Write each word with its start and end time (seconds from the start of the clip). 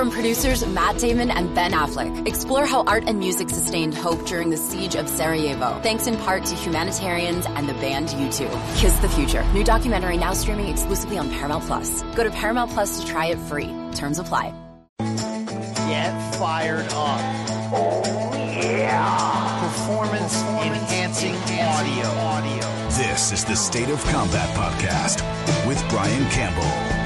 From 0.00 0.10
producers 0.10 0.66
Matt 0.66 0.96
Damon 0.96 1.30
and 1.30 1.54
Ben 1.54 1.72
Affleck, 1.72 2.26
explore 2.26 2.64
how 2.64 2.84
art 2.84 3.04
and 3.06 3.18
music 3.18 3.50
sustained 3.50 3.94
hope 3.94 4.24
during 4.24 4.48
the 4.48 4.56
siege 4.56 4.94
of 4.94 5.06
Sarajevo, 5.06 5.78
thanks 5.82 6.06
in 6.06 6.16
part 6.16 6.42
to 6.46 6.54
humanitarians 6.54 7.44
and 7.44 7.68
the 7.68 7.74
band 7.74 8.08
U2. 8.08 8.78
Kiss 8.78 8.96
the 9.00 9.10
Future. 9.10 9.44
New 9.52 9.62
documentary 9.62 10.16
now 10.16 10.32
streaming 10.32 10.68
exclusively 10.68 11.18
on 11.18 11.28
Paramount 11.28 11.64
Plus. 11.64 12.02
Go 12.16 12.24
to 12.24 12.30
Paramount 12.30 12.70
Plus 12.70 12.98
to 12.98 13.06
try 13.06 13.26
it 13.26 13.38
free. 13.40 13.74
Terms 13.94 14.18
apply. 14.18 14.54
Get 15.00 16.34
fired 16.36 16.86
up. 16.92 17.20
Oh, 17.70 18.32
yeah. 18.34 19.60
Performance 19.68 20.34
enhancing 20.64 21.34
audio. 21.34 22.06
audio. 22.06 22.88
This 22.88 23.32
is 23.32 23.44
the 23.44 23.54
State 23.54 23.90
of 23.90 24.02
Combat 24.04 24.48
Podcast 24.56 25.20
with 25.68 25.78
Brian 25.90 26.24
Campbell. 26.30 26.99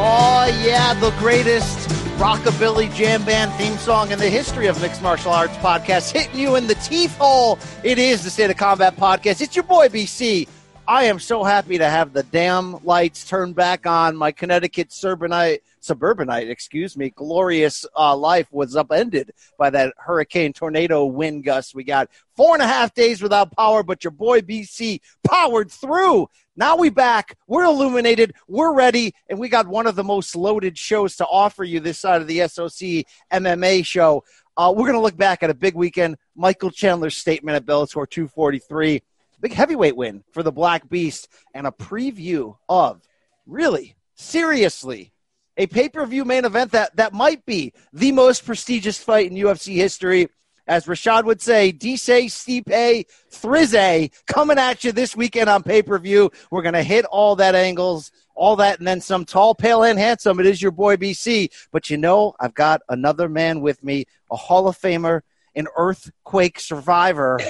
Oh, 0.00 0.46
yeah, 0.64 0.94
the 0.94 1.10
greatest 1.18 1.88
rockabilly 2.18 2.94
jam 2.94 3.24
band 3.24 3.52
theme 3.54 3.76
song 3.78 4.12
in 4.12 4.20
the 4.20 4.30
history 4.30 4.68
of 4.68 4.80
mixed 4.80 5.02
martial 5.02 5.32
arts 5.32 5.56
podcast, 5.56 6.12
hitting 6.12 6.38
you 6.38 6.54
in 6.54 6.68
the 6.68 6.76
teeth 6.76 7.18
hole. 7.18 7.58
It 7.82 7.98
is 7.98 8.22
the 8.22 8.30
State 8.30 8.48
of 8.48 8.56
Combat 8.56 8.96
podcast. 8.96 9.40
It's 9.40 9.56
your 9.56 9.64
boy, 9.64 9.88
BC. 9.88 10.46
I 10.88 11.04
am 11.04 11.18
so 11.18 11.44
happy 11.44 11.76
to 11.76 11.86
have 11.86 12.14
the 12.14 12.22
damn 12.22 12.82
lights 12.82 13.28
turned 13.28 13.54
back 13.54 13.86
on. 13.86 14.16
My 14.16 14.32
Connecticut 14.32 14.90
suburbanite, 14.90 15.62
suburbanite, 15.80 16.48
excuse 16.48 16.96
me, 16.96 17.10
glorious 17.10 17.84
uh, 17.94 18.16
life 18.16 18.50
was 18.50 18.74
upended 18.74 19.32
by 19.58 19.68
that 19.68 19.92
hurricane 19.98 20.54
tornado 20.54 21.04
wind 21.04 21.44
gust 21.44 21.74
we 21.74 21.84
got. 21.84 22.08
Four 22.38 22.54
and 22.54 22.62
a 22.62 22.66
half 22.66 22.94
days 22.94 23.20
without 23.20 23.54
power, 23.54 23.82
but 23.82 24.02
your 24.02 24.12
boy 24.12 24.40
BC 24.40 25.02
powered 25.24 25.70
through. 25.70 26.30
Now 26.56 26.74
we 26.78 26.88
back. 26.88 27.36
We're 27.46 27.64
illuminated. 27.64 28.32
We're 28.48 28.72
ready, 28.72 29.12
and 29.28 29.38
we 29.38 29.50
got 29.50 29.68
one 29.68 29.86
of 29.86 29.94
the 29.94 30.04
most 30.04 30.34
loaded 30.34 30.78
shows 30.78 31.16
to 31.16 31.26
offer 31.26 31.64
you 31.64 31.80
this 31.80 31.98
side 31.98 32.22
of 32.22 32.26
the 32.28 32.48
SOC 32.48 33.04
MMA 33.30 33.84
show. 33.84 34.24
Uh, 34.56 34.72
we're 34.74 34.86
going 34.86 34.94
to 34.94 35.02
look 35.02 35.18
back 35.18 35.42
at 35.42 35.50
a 35.50 35.54
big 35.54 35.74
weekend. 35.74 36.16
Michael 36.34 36.70
Chandler's 36.70 37.18
statement 37.18 37.56
at 37.56 37.66
Bellator 37.66 38.08
243, 38.08 39.02
big 39.40 39.52
heavyweight 39.52 39.96
win 39.96 40.24
for 40.32 40.42
the 40.42 40.52
Black 40.52 40.88
Beast, 40.88 41.28
and 41.54 41.66
a 41.66 41.70
preview 41.70 42.56
of 42.68 43.02
really, 43.46 43.96
seriously, 44.14 45.12
a 45.56 45.66
pay 45.66 45.88
per 45.88 46.04
view 46.06 46.24
main 46.24 46.44
event 46.44 46.72
that, 46.72 46.94
that 46.96 47.12
might 47.12 47.44
be 47.44 47.72
the 47.92 48.12
most 48.12 48.44
prestigious 48.44 48.98
fight 48.98 49.30
in 49.30 49.36
UFC 49.36 49.74
history 49.74 50.28
as 50.68 50.84
Rashad 50.84 51.24
would 51.24 51.40
say, 51.40 51.72
DC 51.72 52.26
Stipe 52.26 53.06
Thrize 53.30 54.10
coming 54.26 54.58
at 54.58 54.84
you 54.84 54.92
this 54.92 55.16
weekend 55.16 55.48
on 55.48 55.62
pay 55.62 55.82
per 55.82 55.98
view. 55.98 56.30
We're 56.50 56.62
going 56.62 56.74
to 56.74 56.82
hit 56.82 57.06
all 57.06 57.36
that 57.36 57.54
angles, 57.54 58.12
all 58.34 58.56
that, 58.56 58.78
and 58.78 58.86
then 58.86 59.00
some 59.00 59.24
tall, 59.24 59.54
pale, 59.54 59.82
and 59.82 59.98
handsome. 59.98 60.38
It 60.38 60.46
is 60.46 60.60
your 60.60 60.70
boy 60.70 60.96
BC. 60.96 61.50
But 61.72 61.88
you 61.90 61.96
know, 61.96 62.34
I've 62.38 62.54
got 62.54 62.82
another 62.88 63.28
man 63.28 63.62
with 63.62 63.82
me, 63.82 64.04
a 64.30 64.36
Hall 64.36 64.68
of 64.68 64.78
Famer, 64.78 65.22
an 65.56 65.66
earthquake 65.76 66.60
survivor. 66.60 67.40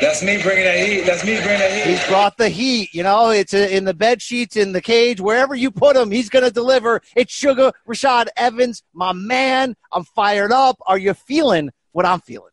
That's 0.00 0.22
me 0.22 0.40
bringing 0.40 0.64
that 0.64 0.86
heat. 0.86 1.00
That's 1.02 1.24
me 1.24 1.34
bringing 1.36 1.58
that 1.58 1.72
heat. 1.72 1.90
He's 1.90 2.06
brought 2.06 2.36
the 2.36 2.48
heat. 2.48 2.94
You 2.94 3.02
know, 3.02 3.30
it's 3.30 3.52
in 3.52 3.84
the 3.84 3.94
bed 3.94 4.22
sheets, 4.22 4.56
in 4.56 4.72
the 4.72 4.80
cage, 4.80 5.20
wherever 5.20 5.54
you 5.54 5.70
put 5.70 5.96
him, 5.96 6.10
he's 6.10 6.28
going 6.28 6.44
to 6.44 6.50
deliver. 6.50 7.00
It's 7.16 7.32
Sugar 7.32 7.72
Rashad 7.86 8.28
Evans, 8.36 8.82
my 8.92 9.12
man. 9.12 9.74
I'm 9.92 10.04
fired 10.04 10.52
up. 10.52 10.76
Are 10.86 10.98
you 10.98 11.14
feeling 11.14 11.70
what 11.98 12.06
I'm 12.06 12.20
feeling. 12.20 12.52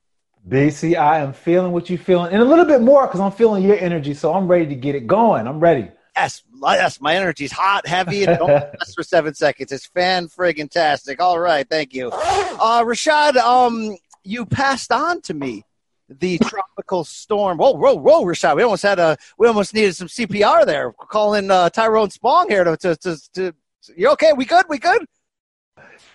BC, 0.49 0.97
I 0.97 1.19
am 1.19 1.33
feeling 1.33 1.71
what 1.71 1.87
you're 1.87 1.99
feeling, 1.99 2.33
and 2.33 2.41
a 2.41 2.45
little 2.45 2.65
bit 2.65 2.81
more 2.81 3.05
because 3.05 3.19
I'm 3.19 3.31
feeling 3.31 3.63
your 3.63 3.77
energy. 3.77 4.15
So 4.15 4.33
I'm 4.33 4.47
ready 4.47 4.65
to 4.67 4.75
get 4.75 4.95
it 4.95 5.05
going. 5.05 5.47
I'm 5.47 5.59
ready. 5.59 5.91
Yes, 6.15 6.41
yes, 6.63 6.99
my 6.99 7.15
energy's 7.15 7.51
hot, 7.51 7.85
heavy, 7.85 8.23
and 8.23 8.39
don't 8.39 8.49
last 8.79 8.95
for 8.95 9.03
seven 9.03 9.35
seconds. 9.35 9.71
It's 9.71 9.85
fan 9.85 10.27
friggin' 10.29 10.71
tastic. 10.71 11.21
All 11.21 11.39
right, 11.39 11.67
thank 11.69 11.93
you, 11.93 12.09
uh, 12.09 12.83
Rashad. 12.83 13.35
Um, 13.37 13.97
you 14.23 14.47
passed 14.47 14.91
on 14.91 15.21
to 15.21 15.35
me 15.35 15.63
the 16.09 16.37
tropical 16.39 17.03
storm. 17.03 17.57
Whoa, 17.57 17.71
whoa, 17.71 17.95
whoa, 17.95 18.23
Rashad. 18.23 18.55
We 18.55 18.63
almost 18.63 18.83
had 18.83 18.99
a, 18.99 19.17
we 19.37 19.47
almost 19.47 19.73
needed 19.73 19.95
some 19.95 20.07
CPR 20.07 20.65
there. 20.65 20.89
We're 20.89 21.07
calling 21.07 21.49
uh, 21.49 21.69
Tyrone 21.69 22.09
Spong 22.09 22.49
here 22.49 22.63
to, 22.63 22.77
to, 22.77 22.95
to, 22.95 23.17
to, 23.33 23.53
you 23.95 24.09
okay? 24.11 24.33
We 24.33 24.45
good? 24.45 24.65
We 24.69 24.77
good? 24.77 25.05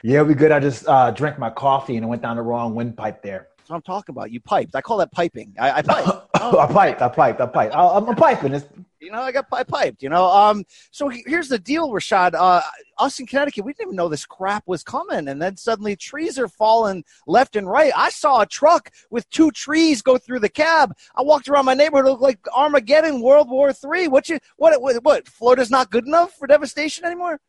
Yeah, 0.02 0.22
we 0.22 0.34
good. 0.34 0.52
I 0.52 0.60
just 0.60 0.86
uh, 0.88 1.10
drank 1.10 1.38
my 1.38 1.50
coffee 1.50 1.96
and 1.96 2.04
it 2.04 2.08
went 2.08 2.22
down 2.22 2.36
the 2.36 2.42
wrong 2.42 2.74
windpipe 2.74 3.22
there. 3.22 3.48
That's 3.58 3.70
what 3.70 3.76
I'm 3.76 3.82
talking 3.82 4.14
about. 4.14 4.30
You 4.30 4.40
piped. 4.40 4.74
I 4.74 4.80
call 4.80 4.96
that 4.98 5.12
piping. 5.12 5.54
I, 5.58 5.70
I 5.78 5.82
piped. 5.82 6.08
Oh. 6.40 6.58
I 6.60 6.66
piped. 6.66 7.02
I 7.02 7.08
piped. 7.08 7.40
I 7.40 7.46
piped. 7.46 7.74
I, 7.74 7.96
am 7.96 8.14
piping. 8.16 8.54
It's... 8.54 8.66
You 9.00 9.10
know, 9.10 9.22
I 9.22 9.32
got 9.32 9.46
I 9.52 9.64
piped. 9.64 10.02
You 10.02 10.10
know, 10.10 10.26
um. 10.26 10.64
So 10.90 11.08
here's 11.08 11.48
the 11.48 11.58
deal, 11.58 11.90
Rashad. 11.90 12.34
Uh, 12.34 12.60
us 12.98 13.18
in 13.18 13.26
Connecticut, 13.26 13.64
we 13.64 13.72
didn't 13.72 13.88
even 13.88 13.96
know 13.96 14.08
this 14.08 14.26
crap 14.26 14.62
was 14.66 14.82
coming, 14.82 15.28
and 15.28 15.40
then 15.40 15.56
suddenly 15.56 15.96
trees 15.96 16.38
are 16.38 16.48
falling 16.48 17.02
left 17.26 17.56
and 17.56 17.68
right. 17.68 17.92
I 17.96 18.10
saw 18.10 18.42
a 18.42 18.46
truck 18.46 18.90
with 19.10 19.28
two 19.30 19.50
trees 19.52 20.02
go 20.02 20.18
through 20.18 20.40
the 20.40 20.50
cab. 20.50 20.94
I 21.16 21.22
walked 21.22 21.48
around 21.48 21.64
my 21.64 21.74
neighborhood, 21.74 22.06
it 22.06 22.10
looked 22.10 22.22
like 22.22 22.38
Armageddon, 22.54 23.22
World 23.22 23.48
War 23.48 23.72
Three. 23.72 24.06
What 24.06 24.28
you? 24.28 24.38
What? 24.56 24.80
What? 24.80 25.02
What? 25.02 25.28
Florida's 25.28 25.70
not 25.70 25.90
good 25.90 26.06
enough 26.06 26.32
for 26.34 26.46
devastation 26.46 27.06
anymore? 27.06 27.40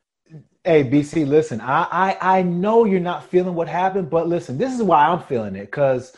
Hey, 0.64 0.84
BC, 0.84 1.28
listen, 1.28 1.60
I, 1.60 1.88
I, 1.92 2.38
I 2.40 2.42
know 2.44 2.86
you're 2.86 3.00
not 3.00 3.26
feeling 3.26 3.56
what 3.56 3.68
happened, 3.68 4.12
but 4.12 4.28
listen, 4.28 4.60
this 4.60 4.74
is 4.74 4.84
why 4.84 5.08
I'm 5.08 5.24
feeling 5.24 5.56
it 5.56 5.66
because 5.66 6.16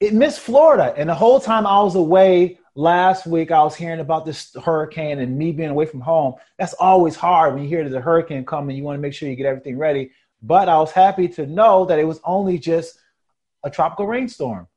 it 0.00 0.12
missed 0.14 0.40
Florida. 0.40 0.92
And 0.96 1.08
the 1.08 1.14
whole 1.14 1.40
time 1.40 1.66
I 1.66 1.80
was 1.82 1.94
away 1.94 2.58
last 2.78 3.26
week, 3.26 3.50
I 3.50 3.60
was 3.64 3.74
hearing 3.74 3.98
about 3.98 4.24
this 4.24 4.54
hurricane 4.64 5.18
and 5.18 5.36
me 5.36 5.50
being 5.50 5.70
away 5.70 5.84
from 5.84 6.00
home. 6.00 6.34
That's 6.58 6.74
always 6.74 7.16
hard 7.16 7.52
when 7.52 7.64
you 7.64 7.68
hear 7.68 7.82
there's 7.82 7.92
a 7.92 8.00
hurricane 8.00 8.46
coming. 8.46 8.76
You 8.76 8.84
want 8.84 8.96
to 8.96 9.02
make 9.02 9.12
sure 9.12 9.28
you 9.28 9.34
get 9.34 9.46
everything 9.46 9.76
ready. 9.76 10.12
But 10.42 10.68
I 10.68 10.78
was 10.78 10.92
happy 10.92 11.26
to 11.30 11.44
know 11.44 11.86
that 11.86 11.98
it 11.98 12.04
was 12.04 12.20
only 12.22 12.56
just 12.56 12.96
a 13.64 13.70
tropical 13.70 14.06
rainstorm. 14.06 14.68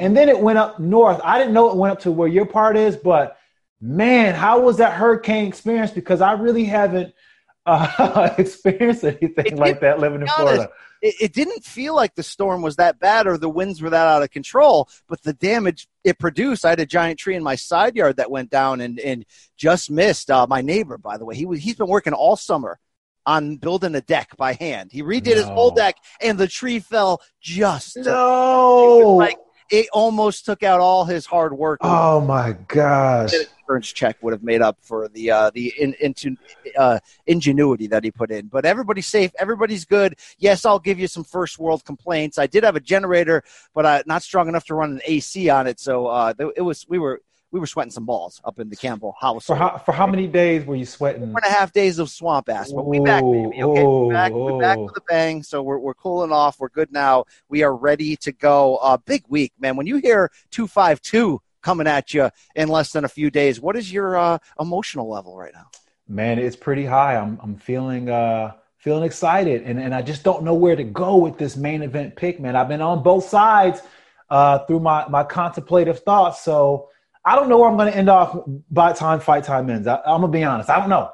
And 0.00 0.16
then 0.16 0.30
it 0.30 0.40
went 0.40 0.58
up 0.58 0.80
north. 0.80 1.20
I 1.22 1.38
didn't 1.38 1.52
know 1.52 1.68
it 1.68 1.76
went 1.76 1.92
up 1.92 2.00
to 2.00 2.10
where 2.10 2.26
your 2.26 2.46
part 2.46 2.78
is, 2.78 2.96
but 2.96 3.36
man, 3.82 4.34
how 4.34 4.60
was 4.60 4.78
that 4.78 4.94
hurricane 4.94 5.46
experience? 5.46 5.90
Because 5.90 6.22
I 6.22 6.32
really 6.32 6.64
haven't– 6.64 7.14
uh, 7.66 8.34
experience 8.38 9.04
anything 9.04 9.56
like 9.56 9.80
that 9.80 10.00
living 10.00 10.22
in 10.22 10.26
Florida. 10.26 10.70
It, 11.00 11.14
it, 11.20 11.32
didn't 11.32 11.64
feel 11.64 11.96
like 11.96 12.14
the 12.14 12.22
storm 12.22 12.62
was 12.62 12.76
that 12.76 13.00
bad 13.00 13.26
or 13.26 13.36
the 13.36 13.48
winds 13.48 13.82
were 13.82 13.90
that 13.90 14.06
out 14.06 14.22
of 14.22 14.30
control, 14.30 14.88
but 15.08 15.22
the 15.22 15.32
damage 15.32 15.88
it 16.04 16.18
produced. 16.18 16.64
I 16.64 16.70
had 16.70 16.80
a 16.80 16.86
giant 16.86 17.18
tree 17.18 17.34
in 17.34 17.42
my 17.42 17.56
side 17.56 17.96
yard 17.96 18.16
that 18.16 18.30
went 18.30 18.50
down 18.50 18.80
and, 18.80 19.00
and 19.00 19.24
just 19.56 19.90
missed 19.90 20.30
uh, 20.30 20.46
my 20.48 20.60
neighbor. 20.60 20.98
By 20.98 21.18
the 21.18 21.24
way, 21.24 21.34
he 21.34 21.46
was 21.46 21.60
he's 21.60 21.76
been 21.76 21.88
working 21.88 22.12
all 22.12 22.36
summer 22.36 22.78
on 23.26 23.56
building 23.56 23.94
a 23.94 24.00
deck 24.00 24.36
by 24.36 24.52
hand. 24.54 24.90
He 24.92 25.02
redid 25.02 25.26
no. 25.26 25.34
his 25.34 25.44
whole 25.44 25.70
deck, 25.70 25.96
and 26.20 26.38
the 26.38 26.48
tree 26.48 26.80
fell 26.80 27.20
just 27.40 27.96
no. 27.96 29.16
like 29.18 29.38
it 29.70 29.86
almost 29.92 30.44
took 30.44 30.62
out 30.62 30.80
all 30.80 31.04
his 31.04 31.26
hard 31.26 31.56
work. 31.56 31.80
Oh 31.82 32.20
my 32.20 32.56
gosh! 32.68 33.32
Check 33.80 34.22
would 34.22 34.32
have 34.32 34.42
made 34.42 34.62
up 34.62 34.78
for 34.80 35.08
the 35.08 35.30
uh, 35.30 35.50
the 35.54 35.72
in, 35.78 35.94
into 36.00 36.36
uh, 36.76 36.98
ingenuity 37.26 37.86
that 37.88 38.04
he 38.04 38.10
put 38.10 38.30
in. 38.30 38.46
But 38.46 38.64
everybody's 38.64 39.06
safe. 39.06 39.32
Everybody's 39.38 39.84
good. 39.84 40.16
Yes, 40.38 40.64
I'll 40.64 40.78
give 40.78 40.98
you 40.98 41.08
some 41.08 41.24
first 41.24 41.58
world 41.58 41.84
complaints. 41.84 42.38
I 42.38 42.46
did 42.46 42.64
have 42.64 42.76
a 42.76 42.80
generator, 42.80 43.42
but 43.74 43.86
uh, 43.86 44.02
not 44.06 44.22
strong 44.22 44.48
enough 44.48 44.64
to 44.66 44.74
run 44.74 44.92
an 44.92 45.00
AC 45.04 45.48
on 45.48 45.66
it. 45.66 45.80
So 45.80 46.06
uh, 46.06 46.34
it 46.56 46.62
was 46.62 46.86
we 46.88 46.98
were 46.98 47.20
we 47.52 47.60
were 47.60 47.66
sweating 47.66 47.90
some 47.90 48.06
balls 48.06 48.40
up 48.44 48.58
in 48.58 48.70
the 48.70 48.76
Campbell 48.76 49.14
house. 49.20 49.44
For 49.44 49.54
how, 49.54 49.76
for 49.76 49.92
how 49.92 50.06
many 50.06 50.26
days 50.26 50.64
were 50.64 50.74
you 50.74 50.86
sweating? 50.86 51.30
Four 51.30 51.40
and 51.44 51.52
a 51.52 51.54
half 51.54 51.72
days 51.72 51.98
of 51.98 52.10
swamp 52.10 52.48
ass. 52.48 52.72
But 52.72 52.86
we 52.86 52.98
back, 52.98 53.22
baby. 53.22 53.62
Okay, 53.62 53.82
oh, 53.82 54.06
we're 54.06 54.14
back, 54.14 54.32
we're 54.32 54.58
back 54.58 54.78
with 54.78 54.96
a 54.96 55.02
bang. 55.02 55.42
So 55.42 55.62
we're, 55.62 55.78
we're 55.78 55.94
cooling 55.94 56.32
off. 56.32 56.58
We're 56.58 56.70
good 56.70 56.90
now. 56.90 57.24
We 57.50 57.62
are 57.62 57.76
ready 57.76 58.16
to 58.16 58.32
go. 58.32 58.76
Uh, 58.76 58.96
big 58.96 59.24
week, 59.28 59.52
man. 59.60 59.76
When 59.76 59.86
you 59.86 59.96
hear 59.96 60.30
252 60.50 61.40
coming 61.62 61.86
at 61.86 62.12
you 62.12 62.30
in 62.54 62.68
less 62.68 62.90
than 62.90 63.04
a 63.04 63.08
few 63.08 63.30
days, 63.30 63.60
what 63.60 63.76
is 63.76 63.92
your 63.92 64.16
uh, 64.16 64.38
emotional 64.60 65.08
level 65.08 65.36
right 65.36 65.52
now? 65.54 65.66
Man, 66.08 66.38
it's 66.38 66.56
pretty 66.56 66.84
high. 66.84 67.16
I'm, 67.16 67.38
I'm 67.42 67.56
feeling 67.56 68.10
uh, 68.10 68.52
feeling 68.78 69.04
excited, 69.04 69.62
and, 69.62 69.78
and 69.78 69.94
I 69.94 70.02
just 70.02 70.24
don't 70.24 70.42
know 70.42 70.54
where 70.54 70.74
to 70.74 70.84
go 70.84 71.16
with 71.16 71.38
this 71.38 71.56
main 71.56 71.82
event 71.82 72.16
pick, 72.16 72.40
man. 72.40 72.56
I've 72.56 72.68
been 72.68 72.82
on 72.82 73.02
both 73.02 73.28
sides 73.28 73.80
uh, 74.28 74.58
through 74.60 74.80
my, 74.80 75.06
my 75.08 75.22
contemplative 75.22 76.00
thoughts. 76.00 76.40
So 76.42 76.88
I 77.24 77.36
don't 77.36 77.48
know 77.48 77.58
where 77.58 77.70
I'm 77.70 77.76
going 77.76 77.92
to 77.92 77.96
end 77.96 78.08
off 78.08 78.36
by 78.70 78.92
time 78.92 79.20
fight 79.20 79.44
time 79.44 79.70
ends. 79.70 79.86
I, 79.86 79.96
am 79.96 80.22
gonna 80.22 80.28
be 80.28 80.42
honest. 80.42 80.70
I 80.70 80.80
don't 80.80 80.88
know. 80.88 81.10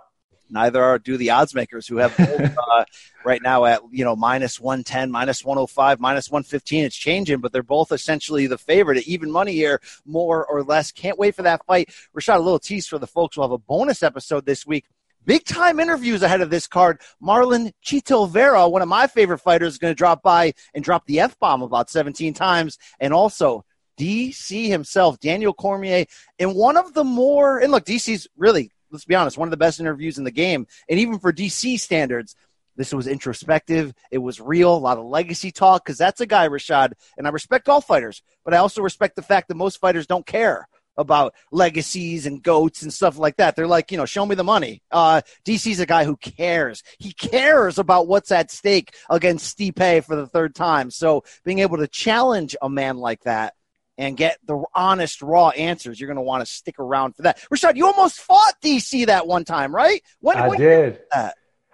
Neither 0.51 0.83
are 0.83 0.99
do 0.99 1.17
the 1.17 1.31
odds 1.31 1.55
makers 1.55 1.87
who 1.87 1.97
have 1.99 2.19
uh, 2.21 2.85
right 3.25 3.43
now 3.43 3.65
at 3.65 3.81
you 3.91 4.05
know 4.05 4.17
minus 4.17 4.61
110, 4.61 5.11
minus 5.11 5.45
105, 5.45 6.01
minus 6.01 6.31
115. 6.31 6.85
It's 6.85 6.97
changing, 6.97 7.39
but 7.39 7.53
they're 7.53 7.63
both 7.63 7.93
essentially 7.93 8.47
the 8.47 8.59
favorite. 8.59 9.07
Even 9.07 9.31
money 9.31 9.53
here, 9.53 9.81
more 10.05 10.47
or 10.47 10.63
less. 10.63 10.93
Can't 10.93 11.19
wait 11.19 11.35
for 11.35 11.43
that 11.43 11.65
fight. 11.67 11.91
Rashad, 12.17 12.37
a 12.37 12.41
little 12.41 12.59
tease 12.59 12.87
for 12.87 12.99
the 12.99 13.07
folks. 13.07 13.37
We'll 13.37 13.49
have 13.49 13.53
a 13.53 13.59
bonus 13.59 14.03
episode 14.03 14.47
this 14.47 14.67
week. 14.67 14.85
Big 15.25 15.45
time 15.45 15.79
interviews 15.79 16.23
ahead 16.23 16.41
of 16.41 16.49
this 16.49 16.67
card. 16.67 17.01
Marlon 17.23 17.73
Chito 17.85 18.31
Vera, 18.31 18.67
one 18.67 18.81
of 18.81 18.89
my 18.89 19.07
favorite 19.07 19.41
fighters, 19.41 19.75
is 19.75 19.79
going 19.79 19.91
to 19.91 19.99
drop 19.99 20.23
by 20.23 20.55
and 20.75 20.83
drop 20.83 21.05
the 21.05 21.21
F 21.21 21.39
bomb 21.39 21.61
about 21.61 21.91
17 21.91 22.33
times. 22.33 22.79
And 22.99 23.13
also, 23.13 23.65
DC 23.99 24.69
himself, 24.69 25.21
Daniel 25.21 25.53
Cormier, 25.53 26.07
and 26.39 26.55
one 26.55 26.77
of 26.77 26.95
the 26.95 27.05
more, 27.05 27.59
and 27.59 27.73
look, 27.73 27.85
DC's 27.85 28.29
really, 28.37 28.71
let's 28.91 29.05
be 29.05 29.15
honest, 29.15 29.39
one 29.39 29.49
of 29.49 29.51
the 29.51 29.57
best 29.57 29.81
interviews 29.81 30.19
in 30.19 30.25
the 30.25 30.31
game. 30.31 30.67
And 30.89 30.99
even 30.99 31.19
for 31.19 31.33
DC 31.33 31.79
standards, 31.81 32.35
This 32.77 32.95
was 32.95 33.09
introspective. 33.09 33.93
It 34.13 34.19
was 34.19 34.41
real. 34.41 34.77
A 34.77 34.79
lot 34.79 34.99
of 34.99 35.05
legacy 35.05 35.51
talk 35.51 35.85
because 35.85 35.99
that's 35.99 36.21
a 36.21 36.27
guy, 36.27 36.49
Rashad, 36.49 36.93
and 37.17 37.27
I 37.27 37.31
respect 37.31 37.69
all 37.69 37.81
fighters, 37.81 38.23
but 38.45 38.55
I 38.55 38.59
also 38.59 38.83
respect 38.83 39.17
the 39.17 39.23
fact 39.23 39.49
that 39.49 39.57
most 39.57 39.81
fighters 39.81 40.07
don't 40.07 40.25
care 40.25 40.69
about 40.97 41.35
legacies 41.53 42.27
and 42.27 42.43
goats 42.43 42.83
and 42.83 42.93
stuff 42.93 43.19
like 43.19 43.37
that. 43.37 43.57
They're 43.57 43.69
like, 43.69 43.91
you 43.91 43.97
know, 43.97 44.05
show 44.07 44.25
me 44.27 44.35
the 44.37 44.45
money. 44.45 44.83
Uh, 44.91 45.23
DC's 45.45 45.81
a 45.81 45.87
guy 45.87 46.05
who 46.05 46.17
cares. 46.17 46.83
He 46.99 47.13
cares 47.13 47.79
about 47.79 48.09
what's 48.09 48.31
at 48.33 48.51
stake 48.51 48.95
against 49.11 49.57
Stipe 49.57 50.05
for 50.05 50.17
the 50.17 50.27
third 50.27 50.55
time. 50.55 50.91
So 50.91 51.25
being 51.45 51.59
able 51.61 51.79
to 51.79 51.89
challenge 51.89 52.55
a 52.63 52.69
man 52.69 52.97
like 52.97 53.23
that 53.25 53.55
and 53.99 54.17
get 54.17 54.39
the 54.47 54.63
honest, 54.75 55.21
raw 55.21 55.49
answers, 55.51 56.01
you're 56.01 56.07
going 56.07 56.17
to 56.17 56.23
want 56.23 56.41
to 56.41 56.47
stick 56.47 56.79
around 56.79 57.17
for 57.17 57.23
that. 57.23 57.39
Rashad, 57.53 57.77
you 57.77 57.85
almost 57.85 58.21
fought 58.21 58.55
DC 58.63 59.07
that 59.07 59.27
one 59.27 59.45
time, 59.45 59.75
right? 59.75 60.01
When, 60.21 60.39
I 60.39 60.49
when 60.49 60.59
did. 60.59 61.01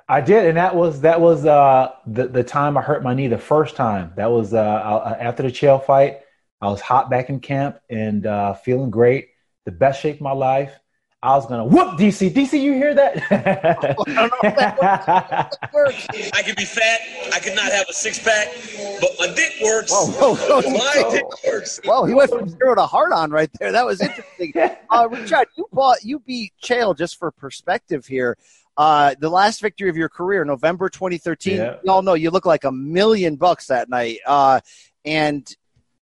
I 0.08 0.20
did, 0.20 0.46
and 0.46 0.56
that 0.58 0.74
was 0.74 1.00
that 1.02 1.20
was 1.20 1.46
uh, 1.46 1.92
the 2.06 2.28
the 2.28 2.44
time 2.44 2.76
I 2.76 2.82
hurt 2.82 3.02
my 3.02 3.14
knee 3.14 3.28
the 3.28 3.38
first 3.38 3.74
time. 3.74 4.12
That 4.16 4.30
was 4.30 4.52
uh, 4.52 5.16
after 5.18 5.44
the 5.44 5.48
Chael 5.48 5.82
fight. 5.84 6.20
I 6.60 6.68
was 6.68 6.80
hot 6.80 7.10
back 7.10 7.30
in 7.30 7.40
camp 7.40 7.78
and 7.90 8.26
uh, 8.26 8.54
feeling 8.54 8.90
great, 8.90 9.28
the 9.64 9.72
best 9.72 10.00
shape 10.00 10.16
of 10.16 10.22
my 10.22 10.32
life. 10.32 10.78
I 11.24 11.34
was 11.36 11.46
gonna 11.46 11.64
whoop 11.64 11.98
DC. 11.98 12.34
DC, 12.34 12.60
you 12.60 12.74
hear 12.74 12.92
that? 12.92 13.16
I 16.34 16.42
could 16.42 16.56
be 16.56 16.66
fat. 16.66 17.00
I 17.32 17.40
could 17.40 17.54
not 17.54 17.72
have 17.72 17.86
a 17.88 17.94
six 17.94 18.22
pack, 18.22 18.48
but 19.00 19.10
my 19.18 19.28
dick 19.34 19.54
works. 19.64 19.90
Whoa, 19.90 20.08
whoa, 20.08 20.34
whoa, 20.34 20.60
my 20.70 20.92
whoa. 20.96 21.10
dick 21.10 21.24
works. 21.46 21.80
Whoa, 21.82 22.04
he 22.04 22.12
went 22.12 22.30
from 22.30 22.50
zero 22.50 22.74
to 22.74 22.84
hard 22.84 23.12
on 23.12 23.30
right 23.30 23.48
there. 23.58 23.72
That 23.72 23.86
was 23.86 24.02
interesting. 24.02 24.52
Uh, 24.90 25.08
Richard, 25.10 25.48
you 25.56 25.66
bought 25.72 26.04
you 26.04 26.20
beat 26.20 26.52
Chael 26.62 26.96
just 26.96 27.18
for 27.18 27.32
perspective 27.32 28.06
here. 28.06 28.38
Uh, 28.76 29.16
the 29.18 29.28
last 29.28 29.60
victory 29.60 29.88
of 29.88 29.96
your 29.96 30.08
career, 30.08 30.44
November 30.44 30.88
2013. 30.88 31.56
Yeah. 31.56 31.76
You 31.82 31.90
all 31.90 32.02
know 32.02 32.14
you 32.14 32.30
look 32.30 32.46
like 32.46 32.62
a 32.62 32.70
million 32.70 33.34
bucks 33.34 33.66
that 33.68 33.88
night. 33.88 34.18
Uh, 34.24 34.60
and 35.04 35.52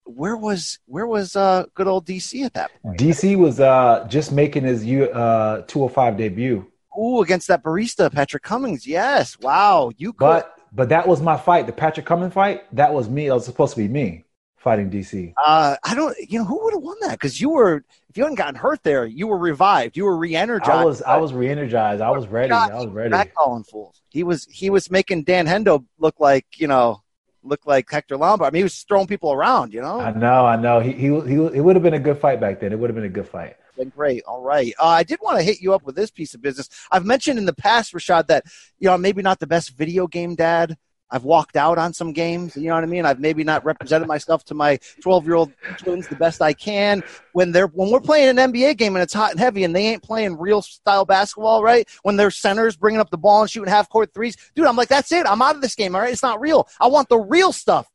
where 0.04 0.36
was 0.36 0.78
where 0.86 1.06
was 1.06 1.36
uh, 1.36 1.64
good 1.74 1.86
old 1.86 2.06
DC 2.06 2.44
at 2.44 2.54
that 2.54 2.70
point? 2.82 2.98
DC 2.98 3.36
was 3.36 3.60
uh, 3.60 4.06
just 4.08 4.32
making 4.32 4.64
his 4.64 4.82
uh, 4.84 5.62
205 5.66 6.16
debut. 6.16 6.66
Ooh, 6.98 7.22
against 7.22 7.48
that 7.48 7.62
barista 7.62 8.12
Patrick 8.12 8.42
Cummins. 8.42 8.86
Yes. 8.86 9.38
Wow. 9.40 9.92
You 9.96 10.12
could. 10.12 10.26
But 10.26 10.58
but 10.72 10.88
that 10.88 11.06
was 11.06 11.20
my 11.20 11.36
fight. 11.36 11.66
The 11.66 11.72
Patrick 11.72 12.06
Cummins 12.06 12.34
fight. 12.34 12.62
That 12.74 12.92
was 12.92 13.08
me. 13.08 13.26
It 13.26 13.32
was 13.32 13.44
supposed 13.44 13.74
to 13.74 13.80
be 13.80 13.88
me 13.88 14.24
fighting 14.56 14.90
DC. 14.90 15.34
Uh, 15.42 15.76
I 15.82 15.94
don't. 15.94 16.16
You 16.28 16.38
know 16.38 16.44
who 16.44 16.62
would 16.64 16.74
have 16.74 16.82
won 16.82 16.96
that? 17.02 17.12
Because 17.12 17.40
you 17.40 17.50
were. 17.50 17.84
If 18.08 18.18
you 18.18 18.24
hadn't 18.24 18.36
gotten 18.36 18.54
hurt 18.54 18.82
there, 18.82 19.06
you 19.06 19.26
were 19.26 19.38
revived. 19.38 19.96
You 19.96 20.04
were 20.04 20.16
re-energized. 20.16 20.70
I 20.70 20.84
was. 20.84 21.02
I 21.02 21.16
was 21.16 21.32
re-energized. 21.32 22.02
I 22.02 22.10
was 22.10 22.26
ready. 22.26 22.52
I 22.52 22.74
was 22.74 22.86
ready. 22.86 23.10
Back 23.10 23.34
calling 23.34 23.64
fools. 23.64 24.00
He 24.10 24.22
was. 24.22 24.46
He 24.50 24.70
was 24.70 24.90
making 24.90 25.24
Dan 25.24 25.46
Hendo 25.46 25.84
look 25.98 26.20
like 26.20 26.46
you 26.56 26.68
know 26.68 27.01
look 27.42 27.66
like 27.66 27.90
Hector 27.90 28.16
Lombard. 28.16 28.48
I 28.48 28.50
mean, 28.52 28.60
he 28.60 28.64
was 28.64 28.82
throwing 28.82 29.06
people 29.06 29.32
around, 29.32 29.72
you 29.72 29.80
know. 29.80 30.00
I 30.00 30.12
know, 30.12 30.46
I 30.46 30.56
know. 30.56 30.80
He 30.80 30.92
he 30.92 31.06
he 31.06 31.34
it 31.34 31.60
would 31.60 31.76
have 31.76 31.82
been 31.82 31.94
a 31.94 31.98
good 31.98 32.18
fight 32.18 32.40
back 32.40 32.60
then. 32.60 32.72
It 32.72 32.78
would 32.78 32.90
have 32.90 32.94
been 32.94 33.04
a 33.04 33.08
good 33.08 33.28
fight. 33.28 33.56
Been 33.76 33.88
great. 33.88 34.22
All 34.24 34.42
right. 34.42 34.74
Uh, 34.78 34.86
I 34.86 35.02
did 35.02 35.18
want 35.22 35.38
to 35.38 35.42
hit 35.42 35.60
you 35.60 35.72
up 35.72 35.84
with 35.84 35.96
this 35.96 36.10
piece 36.10 36.34
of 36.34 36.42
business. 36.42 36.68
I've 36.90 37.06
mentioned 37.06 37.38
in 37.38 37.46
the 37.46 37.54
past, 37.54 37.92
Rashad, 37.94 38.26
that 38.26 38.44
you 38.78 38.88
know 38.88 38.98
maybe 38.98 39.22
not 39.22 39.40
the 39.40 39.46
best 39.46 39.76
video 39.76 40.06
game 40.06 40.34
dad. 40.34 40.76
I've 41.12 41.24
walked 41.24 41.56
out 41.56 41.76
on 41.76 41.92
some 41.92 42.12
games. 42.12 42.56
You 42.56 42.68
know 42.68 42.74
what 42.74 42.84
I 42.84 42.86
mean? 42.86 43.04
I've 43.04 43.20
maybe 43.20 43.44
not 43.44 43.64
represented 43.64 44.08
myself 44.08 44.44
to 44.46 44.54
my 44.54 44.78
12 45.02 45.26
year 45.26 45.34
old 45.34 45.52
twins 45.76 46.08
the 46.08 46.16
best 46.16 46.40
I 46.40 46.54
can. 46.54 47.04
When 47.32 47.52
they're 47.52 47.66
when 47.66 47.90
we're 47.90 48.00
playing 48.00 48.36
an 48.36 48.52
NBA 48.52 48.78
game 48.78 48.96
and 48.96 49.02
it's 49.02 49.12
hot 49.12 49.30
and 49.30 49.38
heavy 49.38 49.62
and 49.62 49.76
they 49.76 49.86
ain't 49.86 50.02
playing 50.02 50.38
real 50.38 50.62
style 50.62 51.04
basketball, 51.04 51.62
right? 51.62 51.86
When 52.02 52.16
their 52.16 52.30
centers 52.30 52.76
bringing 52.76 53.00
up 53.00 53.10
the 53.10 53.18
ball 53.18 53.42
and 53.42 53.50
shooting 53.50 53.70
half 53.70 53.90
court 53.90 54.14
threes, 54.14 54.36
dude, 54.54 54.66
I'm 54.66 54.76
like, 54.76 54.88
that's 54.88 55.12
it. 55.12 55.26
I'm 55.26 55.42
out 55.42 55.54
of 55.54 55.60
this 55.60 55.74
game. 55.74 55.94
All 55.94 56.00
right, 56.00 56.12
it's 56.12 56.22
not 56.22 56.40
real. 56.40 56.66
I 56.80 56.86
want 56.86 57.10
the 57.10 57.18
real 57.18 57.52
stuff. 57.52 57.88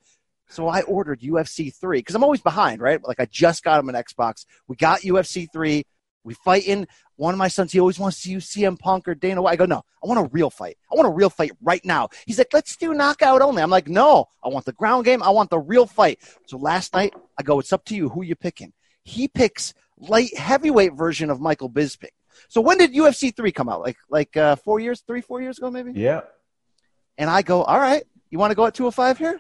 So 0.50 0.68
I 0.68 0.82
ordered 0.84 1.20
UFC 1.20 1.74
3 1.76 2.00
because 2.00 2.16
I'm 2.16 2.24
always 2.24 2.42
behind, 2.42 2.82
right? 2.82 3.04
Like 3.04 3.20
I 3.20 3.26
just 3.26 3.64
got 3.64 3.80
him 3.80 3.90
an 3.90 3.96
Xbox. 3.96 4.46
We 4.68 4.76
got 4.76 5.02
UFC 5.02 5.48
3. 5.52 5.84
We 6.28 6.34
fight 6.34 6.68
in 6.68 6.88
one 7.16 7.34
of 7.34 7.38
my 7.38 7.48
sons, 7.48 7.72
he 7.72 7.80
always 7.80 7.98
wants 7.98 8.22
to 8.24 8.30
use 8.30 8.54
CM 8.54 8.78
Punk 8.78 9.08
or 9.08 9.16
Dana 9.16 9.42
White. 9.42 9.54
I 9.54 9.56
go, 9.56 9.66
no, 9.66 9.84
I 10.04 10.08
want 10.08 10.20
a 10.20 10.30
real 10.30 10.50
fight. 10.50 10.78
I 10.92 10.96
want 10.96 11.08
a 11.08 11.12
real 11.12 11.30
fight 11.30 11.52
right 11.62 11.84
now. 11.86 12.10
He's 12.26 12.38
like, 12.38 12.54
let's 12.54 12.76
do 12.76 12.94
knockout 12.94 13.42
only. 13.42 13.64
I'm 13.64 13.70
like, 13.70 13.88
no, 13.88 14.26
I 14.44 14.50
want 14.50 14.66
the 14.66 14.74
ground 14.74 15.06
game. 15.06 15.24
I 15.24 15.30
want 15.30 15.50
the 15.50 15.58
real 15.58 15.86
fight. 15.86 16.20
So 16.46 16.58
last 16.58 16.94
night, 16.94 17.14
I 17.40 17.44
go, 17.44 17.60
it's 17.60 17.72
up 17.72 17.86
to 17.86 17.96
you. 17.96 18.10
Who 18.10 18.24
you 18.24 18.36
picking? 18.36 18.74
He 19.04 19.30
picks 19.30 19.74
light 19.98 20.38
heavyweight 20.38 20.94
version 20.96 21.30
of 21.30 21.40
Michael 21.40 21.70
Bisping. 21.70 22.10
So 22.50 22.60
when 22.60 22.78
did 22.78 22.94
UFC 22.94 23.34
three 23.34 23.54
come 23.54 23.70
out? 23.70 23.80
Like 23.80 23.98
like 24.10 24.36
uh, 24.36 24.58
four 24.58 24.82
years, 24.82 25.02
three 25.08 25.22
four 25.22 25.42
years 25.42 25.58
ago, 25.58 25.72
maybe. 25.72 25.94
Yeah. 25.96 26.22
And 27.18 27.30
I 27.30 27.42
go, 27.42 27.64
all 27.64 27.80
right, 27.80 28.04
you 28.30 28.38
want 28.38 28.52
to 28.52 28.56
go 28.56 28.66
at 28.66 28.76
two 28.76 28.84
hundred 28.84 28.92
five 28.92 29.18
here? 29.18 29.40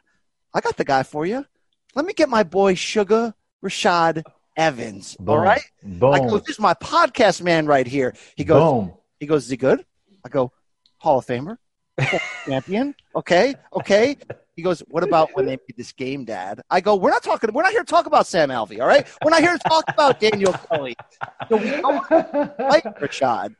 I 0.53 0.61
got 0.61 0.77
the 0.77 0.85
guy 0.85 1.03
for 1.03 1.25
you. 1.25 1.45
Let 1.95 2.05
me 2.05 2.13
get 2.13 2.29
my 2.29 2.43
boy 2.43 2.75
Sugar 2.75 3.33
Rashad 3.63 4.23
Evans. 4.57 5.15
Boom. 5.17 5.29
All 5.29 5.37
right. 5.37 5.61
Boom. 5.83 6.13
I 6.13 6.19
go, 6.19 6.39
this 6.39 6.49
is 6.49 6.59
my 6.59 6.73
podcast 6.73 7.41
man 7.41 7.67
right 7.67 7.87
here. 7.87 8.15
He 8.35 8.43
goes, 8.43 8.59
Boom. 8.59 8.93
he 9.19 9.27
goes, 9.27 9.45
is 9.45 9.49
he 9.51 9.57
good? 9.57 9.85
I 10.25 10.29
go, 10.29 10.51
Hall 10.97 11.19
of 11.19 11.25
Famer, 11.25 11.57
champion. 12.45 12.95
Okay. 13.15 13.55
Okay. 13.73 14.17
He 14.55 14.63
goes, 14.63 14.79
what 14.87 15.03
about 15.03 15.29
when 15.35 15.45
they 15.45 15.51
made 15.51 15.77
this 15.77 15.91
game, 15.91 16.25
Dad? 16.25 16.61
I 16.71 16.81
go, 16.81 16.95
we're 16.95 17.11
not 17.11 17.21
talking, 17.21 17.53
we're 17.53 17.61
not 17.61 17.71
here 17.71 17.83
to 17.83 17.85
talk 17.85 18.07
about 18.07 18.25
Sam 18.25 18.49
Alvey. 18.49 18.81
All 18.81 18.87
right. 18.87 19.07
We're 19.23 19.29
not 19.29 19.41
here 19.41 19.53
to 19.53 19.69
talk 19.69 19.85
about 19.87 20.19
Daniel 20.19 20.51
Kelly. 20.53 20.95
So 21.47 21.57
we 21.57 21.69
like 21.71 22.83
Rashad. 22.99 23.55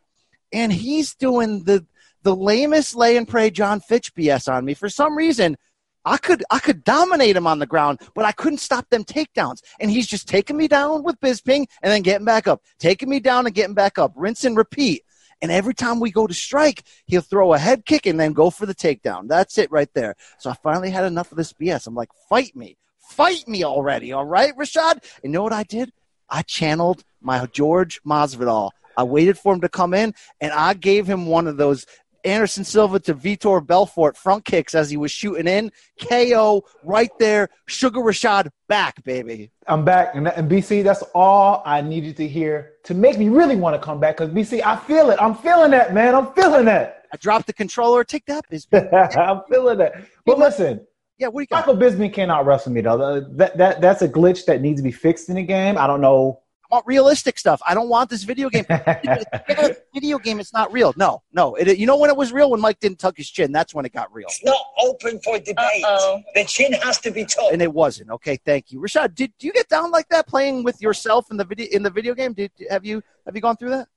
And 0.52 0.74
he's 0.74 1.14
doing 1.14 1.64
the, 1.66 1.86
the 2.24 2.36
lamest 2.36 2.96
lay 2.96 3.16
and 3.16 3.28
pray 3.28 3.52
John 3.52 3.80
Fitch 3.80 4.16
BS 4.16 4.52
on 4.52 4.66
me. 4.66 4.74
For 4.74 4.90
some 4.90 5.16
reason, 5.16 5.58
I 6.08 6.18
could 6.18 6.44
I 6.50 6.60
could 6.60 6.86
dominate 6.86 7.36
him 7.36 7.46
on 7.46 7.60
the 7.60 7.66
ground, 7.66 8.00
but 8.16 8.24
I 8.24 8.32
couldn't 8.32 8.60
stop 8.60 8.90
them 8.90 9.04
takedowns. 9.04 9.62
And 9.82 9.92
he's 9.92 10.08
just 10.08 10.28
taking 10.28 10.56
me 10.56 10.70
down 10.70 11.04
with 11.04 11.20
Bisping 11.20 11.68
and 11.82 11.92
then 11.92 12.02
getting 12.02 12.26
back 12.26 12.48
up, 12.48 12.62
taking 12.80 13.10
me 13.10 13.20
down 13.20 13.46
and 13.46 13.54
getting 13.54 13.74
back 13.76 13.98
up, 13.98 14.14
rinse 14.16 14.46
and 14.46 14.56
repeat. 14.56 15.04
And 15.42 15.52
every 15.52 15.74
time 15.74 16.00
we 16.00 16.10
go 16.10 16.26
to 16.26 16.34
strike, 16.34 16.84
he'll 17.06 17.22
throw 17.22 17.54
a 17.54 17.60
head 17.60 17.86
kick 17.86 18.06
and 18.06 18.18
then 18.18 18.32
go 18.32 18.50
for 18.50 18.66
the 18.66 18.74
takedown. 18.74 19.28
That's 19.28 19.58
it 19.58 19.70
right 19.70 19.94
there. 19.94 20.16
So 20.40 20.50
I 20.50 20.54
finally 20.64 20.90
had 20.90 21.04
enough 21.04 21.32
of 21.32 21.38
this 21.38 21.52
BS. 21.54 21.88
I'm 21.88 21.94
like, 21.94 22.10
fight 22.30 22.56
me, 22.56 22.78
fight 22.98 23.46
me 23.46 23.66
already, 23.66 24.14
all 24.14 24.26
right, 24.26 24.56
Rashad. 24.58 24.94
And 24.94 25.26
you 25.26 25.30
know 25.32 25.44
what 25.44 25.54
I 25.54 25.64
did? 25.64 25.92
I 26.30 26.42
channeled 26.42 27.04
my 27.22 27.46
George 27.48 28.02
Masvidal. 28.04 28.72
I 28.98 29.04
waited 29.04 29.38
for 29.38 29.54
him 29.54 29.62
to 29.62 29.70
come 29.70 29.94
in, 29.94 30.16
and 30.42 30.52
I 30.52 30.74
gave 30.74 31.06
him 31.06 31.28
one 31.28 31.46
of 31.46 31.58
those 31.58 31.86
Anderson 32.24 32.64
Silva 32.64 33.00
to 33.02 33.14
Vitor 33.14 33.66
Belfort 33.66 34.18
front 34.18 34.46
kicks 34.46 34.76
as 34.76 34.90
he 34.90 34.98
was 34.98 35.12
shooting 35.12 35.48
in. 35.48 35.72
KO 36.08 36.64
right 36.84 37.12
there. 37.20 37.50
Sugar 37.68 38.00
Rashad 38.00 38.50
back, 38.68 39.04
baby. 39.04 39.52
I'm 39.68 39.84
back. 39.86 40.16
And, 40.16 40.28
and 40.28 40.50
BC, 40.50 40.84
that's 40.84 41.04
all 41.14 41.62
I 41.66 41.82
needed 41.82 42.18
to 42.18 42.28
hear 42.28 42.74
to 42.84 42.94
make 42.94 43.18
me 43.18 43.30
really 43.30 43.56
want 43.56 43.76
to 43.76 43.86
come 43.86 44.00
back. 44.00 44.18
Because 44.18 44.34
BC, 44.34 44.64
I 44.64 44.76
feel 44.78 45.10
it. 45.10 45.18
I'm 45.22 45.36
feeling 45.36 45.72
that, 45.72 45.94
man. 45.94 46.16
I'm 46.16 46.34
feeling 46.34 46.66
that. 46.66 47.06
I 47.12 47.18
dropped 47.18 47.48
the 47.48 47.54
controller. 47.54 48.04
Take 48.04 48.26
that, 48.26 48.50
Bisping. 48.50 48.92
I'm 49.18 49.42
feeling 49.50 49.78
that. 49.78 50.06
But 50.26 50.40
listen. 50.40 50.86
Yeah, 51.18 51.28
what 51.28 51.40
do 51.40 51.44
you 51.44 51.48
got? 51.48 51.66
Michael 51.66 51.82
Bisping 51.82 52.14
cannot 52.14 52.46
wrestle 52.46 52.72
me 52.72 52.82
though. 52.82 53.22
That, 53.22 53.58
that 53.58 53.82
that's 53.82 54.04
a 54.04 54.08
glitch 54.08 54.46
that 54.46 54.62
needs 54.62 54.80
to 54.80 54.84
be 54.84 54.92
fixed 54.92 55.30
in 55.30 55.36
the 55.36 55.44
game. 55.44 55.76
I 55.76 55.88
don't 55.88 56.00
know 56.00 56.42
I 56.70 56.76
want 56.76 56.88
realistic 56.88 57.40
stuff. 57.40 57.62
I 57.66 57.74
don't 57.74 57.88
want 57.88 58.10
this 58.10 58.24
video 58.24 58.50
game. 58.50 58.66
video 59.94 60.20
game, 60.20 60.42
it's 60.42 60.52
not 60.52 60.72
real. 60.74 60.94
No, 60.98 61.24
no. 61.32 61.56
It, 61.56 61.78
you 61.78 61.86
know 61.86 61.96
when 61.98 62.10
it 62.10 62.18
was 62.18 62.34
real? 62.34 62.52
When 62.52 62.60
Mike 62.60 62.82
didn't 62.82 63.00
tuck 63.00 63.16
his 63.16 63.30
chin. 63.30 63.54
That's 63.54 63.74
when 63.74 63.86
it 63.86 63.94
got 63.94 64.14
real. 64.14 64.28
It's 64.28 64.44
not 64.44 64.58
open 64.82 65.20
for 65.22 65.40
debate. 65.40 65.56
Uh-oh. 65.58 66.22
The 66.36 66.44
chin 66.44 66.74
has 66.74 67.00
to 67.00 67.12
be 67.12 67.24
tucked. 67.24 67.54
And 67.54 67.62
it 67.62 67.74
wasn't. 67.74 68.10
Okay, 68.10 68.36
thank 68.36 68.72
you, 68.72 68.82
Rashad. 68.82 69.16
Did 69.16 69.32
do 69.40 69.48
you 69.48 69.54
get 69.54 69.70
down 69.70 69.92
like 69.92 70.10
that 70.10 70.28
playing 70.28 70.64
with 70.64 70.82
yourself 70.82 71.32
in 71.32 71.38
the 71.38 71.46
video 71.46 71.68
in 71.72 71.84
the 71.84 71.90
video 71.90 72.14
game? 72.14 72.34
Did 72.34 72.52
have 72.70 72.86
you 72.86 73.02
have 73.26 73.34
you 73.34 73.42
gone 73.42 73.56
through 73.56 73.70
that? 73.70 73.88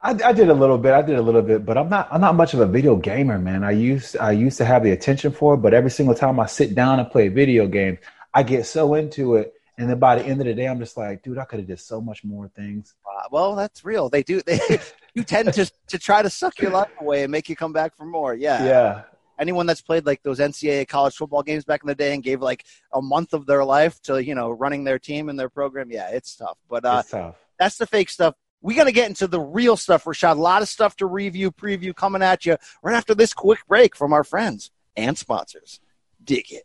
I, 0.00 0.10
I, 0.10 0.32
did 0.32 0.48
a 0.48 0.54
little 0.54 0.78
bit. 0.78 0.92
I 0.92 1.02
did 1.02 1.16
a 1.16 1.22
little 1.22 1.42
bit, 1.42 1.64
but 1.64 1.76
I'm 1.76 1.88
not. 1.88 2.08
I'm 2.12 2.20
not 2.20 2.34
much 2.34 2.52
of 2.52 2.60
a 2.60 2.66
video 2.66 2.94
gamer, 2.94 3.38
man. 3.38 3.64
I 3.64 3.70
used 3.70 4.18
I 4.18 4.32
used 4.32 4.58
to 4.58 4.66
have 4.66 4.84
the 4.84 4.90
attention 4.90 5.32
for 5.32 5.54
it, 5.54 5.58
but 5.58 5.72
every 5.72 5.90
single 5.90 6.14
time 6.14 6.38
I 6.38 6.46
sit 6.46 6.74
down 6.74 7.00
and 7.00 7.10
play 7.10 7.28
a 7.28 7.30
video 7.30 7.66
game, 7.66 7.98
I 8.34 8.42
get 8.42 8.66
so 8.66 8.94
into 8.94 9.36
it 9.36 9.54
and 9.78 9.88
then 9.88 9.98
by 10.00 10.16
the 10.16 10.24
end 10.24 10.40
of 10.40 10.46
the 10.46 10.54
day, 10.54 10.66
I'm 10.66 10.80
just 10.80 10.96
like, 10.96 11.22
dude, 11.22 11.38
I 11.38 11.44
could 11.44 11.60
have 11.60 11.68
did 11.68 11.78
so 11.78 12.00
much 12.00 12.24
more 12.24 12.48
things. 12.48 12.96
Uh, 13.06 13.28
well, 13.30 13.54
that's 13.54 13.84
real. 13.84 14.08
They 14.08 14.24
do. 14.24 14.42
They 14.42 14.58
you 15.14 15.22
tend 15.22 15.54
to 15.54 15.70
to 15.86 15.98
try 15.98 16.20
to 16.20 16.28
suck 16.28 16.60
your 16.60 16.72
life 16.72 16.90
away 17.00 17.22
and 17.22 17.30
make 17.30 17.48
you 17.48 17.54
come 17.54 17.72
back 17.72 17.96
for 17.96 18.04
more. 18.04 18.34
Yeah. 18.34 18.64
Yeah. 18.64 19.02
Anyone 19.38 19.66
that's 19.66 19.80
played 19.80 20.04
like 20.04 20.20
those 20.24 20.40
NCAA 20.40 20.88
college 20.88 21.14
football 21.14 21.44
games 21.44 21.64
back 21.64 21.84
in 21.84 21.86
the 21.86 21.94
day 21.94 22.12
and 22.12 22.24
gave 22.24 22.42
like 22.42 22.64
a 22.92 23.00
month 23.00 23.32
of 23.32 23.46
their 23.46 23.64
life 23.64 24.02
to 24.02 24.22
you 24.22 24.34
know 24.34 24.50
running 24.50 24.82
their 24.82 24.98
team 24.98 25.28
and 25.28 25.38
their 25.38 25.48
program, 25.48 25.92
yeah, 25.92 26.10
it's 26.10 26.34
tough. 26.34 26.58
But 26.68 26.84
uh, 26.84 26.98
it's 27.00 27.10
tough. 27.12 27.36
That's 27.56 27.76
the 27.76 27.86
fake 27.86 28.10
stuff. 28.10 28.34
We're 28.60 28.74
going 28.74 28.86
to 28.86 28.92
get 28.92 29.08
into 29.08 29.28
the 29.28 29.40
real 29.40 29.76
stuff, 29.76 30.04
Rashad. 30.04 30.36
A 30.36 30.40
lot 30.40 30.62
of 30.62 30.68
stuff 30.68 30.96
to 30.96 31.06
review, 31.06 31.52
preview 31.52 31.94
coming 31.94 32.22
at 32.22 32.44
you 32.44 32.56
right 32.82 32.96
after 32.96 33.14
this 33.14 33.32
quick 33.32 33.60
break 33.68 33.94
from 33.94 34.12
our 34.12 34.24
friends 34.24 34.72
and 34.96 35.16
sponsors. 35.16 35.78
Dig 36.24 36.46
it. 36.50 36.64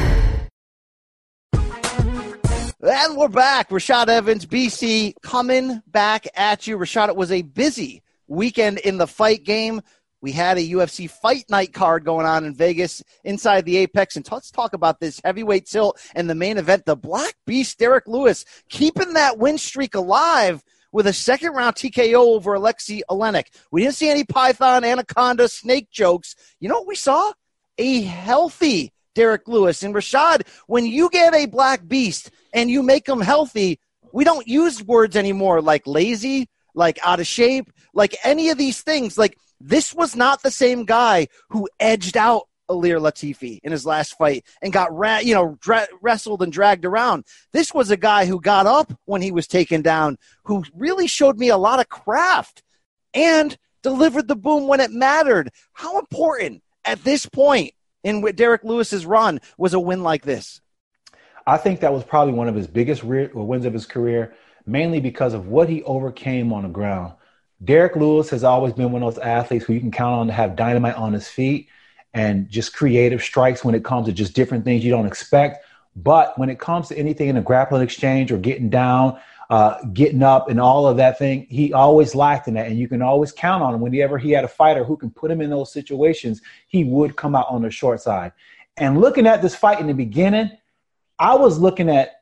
And 2.83 3.15
we're 3.15 3.27
back. 3.27 3.69
Rashad 3.69 4.07
Evans, 4.07 4.47
BC, 4.47 5.13
coming 5.21 5.83
back 5.85 6.25
at 6.35 6.65
you. 6.65 6.79
Rashad, 6.79 7.09
it 7.09 7.15
was 7.15 7.31
a 7.31 7.43
busy 7.43 8.01
weekend 8.27 8.79
in 8.79 8.97
the 8.97 9.05
fight 9.05 9.43
game. 9.43 9.81
We 10.19 10.31
had 10.31 10.57
a 10.57 10.67
UFC 10.67 11.07
fight 11.07 11.45
night 11.47 11.73
card 11.73 12.03
going 12.03 12.25
on 12.25 12.43
in 12.43 12.55
Vegas 12.55 13.03
inside 13.23 13.65
the 13.65 13.77
Apex. 13.77 14.15
And 14.15 14.27
let's 14.31 14.49
talk 14.49 14.73
about 14.73 14.99
this 14.99 15.21
heavyweight 15.23 15.67
tilt 15.67 15.99
and 16.15 16.27
the 16.27 16.33
main 16.33 16.57
event. 16.57 16.85
The 16.85 16.95
Black 16.95 17.35
Beast, 17.45 17.77
Derrick 17.77 18.07
Lewis, 18.07 18.45
keeping 18.67 19.13
that 19.13 19.37
win 19.37 19.59
streak 19.59 19.93
alive 19.93 20.63
with 20.91 21.05
a 21.05 21.13
second 21.13 21.51
round 21.53 21.75
TKO 21.75 22.15
over 22.15 22.55
Alexei 22.55 23.03
Oleinik. 23.11 23.53
We 23.69 23.83
didn't 23.83 23.95
see 23.95 24.09
any 24.09 24.23
Python, 24.23 24.83
Anaconda, 24.83 25.49
snake 25.49 25.91
jokes. 25.91 26.35
You 26.59 26.67
know 26.67 26.79
what 26.79 26.87
we 26.87 26.95
saw? 26.95 27.31
A 27.77 28.01
healthy 28.01 28.91
Derrick 29.15 29.47
Lewis. 29.47 29.83
And 29.83 29.93
Rashad, 29.93 30.47
when 30.67 30.85
you 30.85 31.09
get 31.09 31.33
a 31.33 31.45
Black 31.45 31.87
Beast 31.87 32.31
and 32.53 32.69
you 32.69 32.83
make 32.83 33.07
him 33.07 33.21
healthy, 33.21 33.79
we 34.13 34.23
don't 34.23 34.47
use 34.47 34.83
words 34.83 35.15
anymore 35.15 35.61
like 35.61 35.85
lazy, 35.85 36.49
like 36.73 36.99
out 37.03 37.19
of 37.19 37.27
shape, 37.27 37.71
like 37.93 38.15
any 38.23 38.49
of 38.49 38.57
these 38.57 38.81
things. 38.81 39.17
Like, 39.17 39.37
this 39.59 39.93
was 39.93 40.15
not 40.15 40.41
the 40.41 40.51
same 40.51 40.85
guy 40.85 41.27
who 41.49 41.69
edged 41.79 42.17
out 42.17 42.47
Ilir 42.69 43.01
Latifi 43.01 43.59
in 43.63 43.71
his 43.71 43.85
last 43.85 44.17
fight 44.17 44.45
and 44.61 44.73
got 44.73 44.95
ra- 44.95 45.19
you 45.19 45.35
know 45.35 45.57
dra- 45.61 45.87
wrestled 46.01 46.41
and 46.41 46.51
dragged 46.51 46.85
around. 46.85 47.25
This 47.51 47.73
was 47.73 47.91
a 47.91 47.97
guy 47.97 48.25
who 48.25 48.39
got 48.39 48.65
up 48.65 48.93
when 49.05 49.21
he 49.21 49.31
was 49.31 49.47
taken 49.47 49.81
down, 49.81 50.17
who 50.45 50.63
really 50.73 51.07
showed 51.07 51.37
me 51.37 51.49
a 51.49 51.57
lot 51.57 51.79
of 51.79 51.89
craft 51.89 52.63
and 53.13 53.57
delivered 53.83 54.27
the 54.27 54.35
boom 54.35 54.67
when 54.67 54.79
it 54.79 54.91
mattered. 54.91 55.49
How 55.73 55.99
important 55.99 56.63
at 56.85 57.03
this 57.03 57.25
point 57.25 57.73
in 58.03 58.21
Derrick 58.35 58.63
Lewis's 58.63 59.05
run 59.05 59.39
was 59.57 59.73
a 59.73 59.79
win 59.79 60.03
like 60.03 60.23
this? 60.23 60.61
I 61.45 61.57
think 61.57 61.79
that 61.79 61.93
was 61.93 62.03
probably 62.03 62.33
one 62.33 62.47
of 62.47 62.55
his 62.55 62.67
biggest 62.67 63.03
re- 63.03 63.29
uh, 63.35 63.39
wins 63.39 63.65
of 63.65 63.73
his 63.73 63.85
career, 63.85 64.35
mainly 64.65 64.99
because 64.99 65.33
of 65.33 65.47
what 65.47 65.69
he 65.69 65.83
overcame 65.83 66.53
on 66.53 66.63
the 66.63 66.69
ground. 66.69 67.13
Derrick 67.63 67.95
Lewis 67.95 68.29
has 68.29 68.43
always 68.43 68.73
been 68.73 68.91
one 68.91 69.03
of 69.03 69.15
those 69.15 69.23
athletes 69.23 69.65
who 69.65 69.73
you 69.73 69.79
can 69.79 69.91
count 69.91 70.15
on 70.15 70.27
to 70.27 70.33
have 70.33 70.55
dynamite 70.55 70.95
on 70.95 71.13
his 71.13 71.27
feet 71.27 71.69
and 72.13 72.49
just 72.49 72.73
creative 72.73 73.21
strikes 73.21 73.63
when 73.63 73.75
it 73.75 73.85
comes 73.85 74.07
to 74.07 74.13
just 74.13 74.33
different 74.33 74.65
things 74.65 74.83
you 74.83 74.91
don't 74.91 75.05
expect. 75.05 75.65
But 75.95 76.37
when 76.39 76.49
it 76.49 76.59
comes 76.59 76.87
to 76.87 76.97
anything 76.97 77.29
in 77.29 77.37
a 77.37 77.41
grappling 77.41 77.81
exchange 77.81 78.31
or 78.31 78.37
getting 78.37 78.69
down, 78.69 79.19
uh, 79.51 79.83
getting 79.93 80.23
up, 80.23 80.49
and 80.49 80.61
all 80.61 80.87
of 80.87 80.95
that 80.95 81.19
thing, 81.19 81.45
he 81.49 81.73
always 81.73 82.15
lacked 82.15 82.47
in 82.47 82.53
that. 82.53 82.67
And 82.67 82.79
you 82.79 82.87
can 82.87 83.01
always 83.01 83.33
count 83.33 83.61
on 83.61 83.75
him. 83.75 83.81
Whenever 83.81 84.17
he 84.17 84.31
had 84.31 84.45
a 84.45 84.47
fighter 84.47 84.85
who 84.85 84.95
can 84.95 85.11
put 85.11 85.29
him 85.29 85.41
in 85.41 85.49
those 85.49 85.73
situations, 85.73 86.41
he 86.67 86.85
would 86.85 87.17
come 87.17 87.35
out 87.35 87.47
on 87.49 87.61
the 87.61 87.69
short 87.69 87.99
side. 87.99 88.31
And 88.77 89.01
looking 89.01 89.27
at 89.27 89.41
this 89.41 89.53
fight 89.53 89.81
in 89.81 89.87
the 89.87 89.93
beginning, 89.93 90.51
I 91.19 91.35
was 91.35 91.59
looking 91.59 91.89
at 91.89 92.21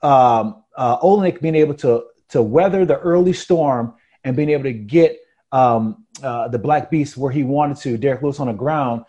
um, 0.00 0.62
uh, 0.76 1.00
Oleinik 1.00 1.40
being 1.40 1.56
able 1.56 1.74
to 1.74 2.04
to 2.28 2.40
weather 2.40 2.86
the 2.86 2.98
early 3.00 3.32
storm 3.32 3.94
and 4.22 4.36
being 4.36 4.50
able 4.50 4.62
to 4.62 4.72
get 4.72 5.18
um, 5.50 6.06
uh, 6.22 6.46
the 6.46 6.58
Black 6.60 6.88
Beast 6.88 7.16
where 7.16 7.32
he 7.32 7.42
wanted 7.42 7.78
to, 7.78 7.98
Derrick 7.98 8.22
Lewis 8.22 8.38
on 8.38 8.46
the 8.46 8.52
ground, 8.52 9.04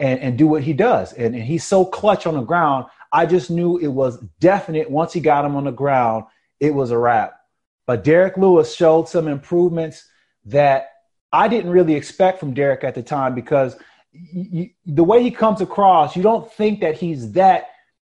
and, 0.00 0.18
and 0.20 0.38
do 0.38 0.46
what 0.46 0.62
he 0.62 0.72
does. 0.72 1.12
And, 1.12 1.34
and 1.34 1.44
he's 1.44 1.64
so 1.64 1.84
clutch 1.84 2.26
on 2.26 2.34
the 2.34 2.42
ground. 2.42 2.86
I 3.12 3.26
just 3.26 3.50
knew 3.50 3.76
it 3.76 3.88
was 3.88 4.18
definite 4.40 4.90
once 4.90 5.12
he 5.12 5.20
got 5.20 5.44
him 5.44 5.54
on 5.54 5.64
the 5.64 5.70
ground, 5.70 6.24
it 6.62 6.72
was 6.72 6.92
a 6.92 6.96
wrap. 6.96 7.40
But 7.88 8.04
Derrick 8.04 8.36
Lewis 8.36 8.72
showed 8.72 9.08
some 9.08 9.26
improvements 9.26 10.08
that 10.44 10.90
I 11.32 11.48
didn't 11.48 11.72
really 11.72 11.94
expect 11.94 12.38
from 12.38 12.54
Derrick 12.54 12.84
at 12.84 12.94
the 12.94 13.02
time 13.02 13.34
because 13.34 13.76
you, 14.12 14.70
the 14.86 15.02
way 15.02 15.24
he 15.24 15.32
comes 15.32 15.60
across, 15.60 16.14
you 16.14 16.22
don't 16.22 16.50
think 16.52 16.80
that 16.80 16.94
he's 16.94 17.32
that 17.32 17.70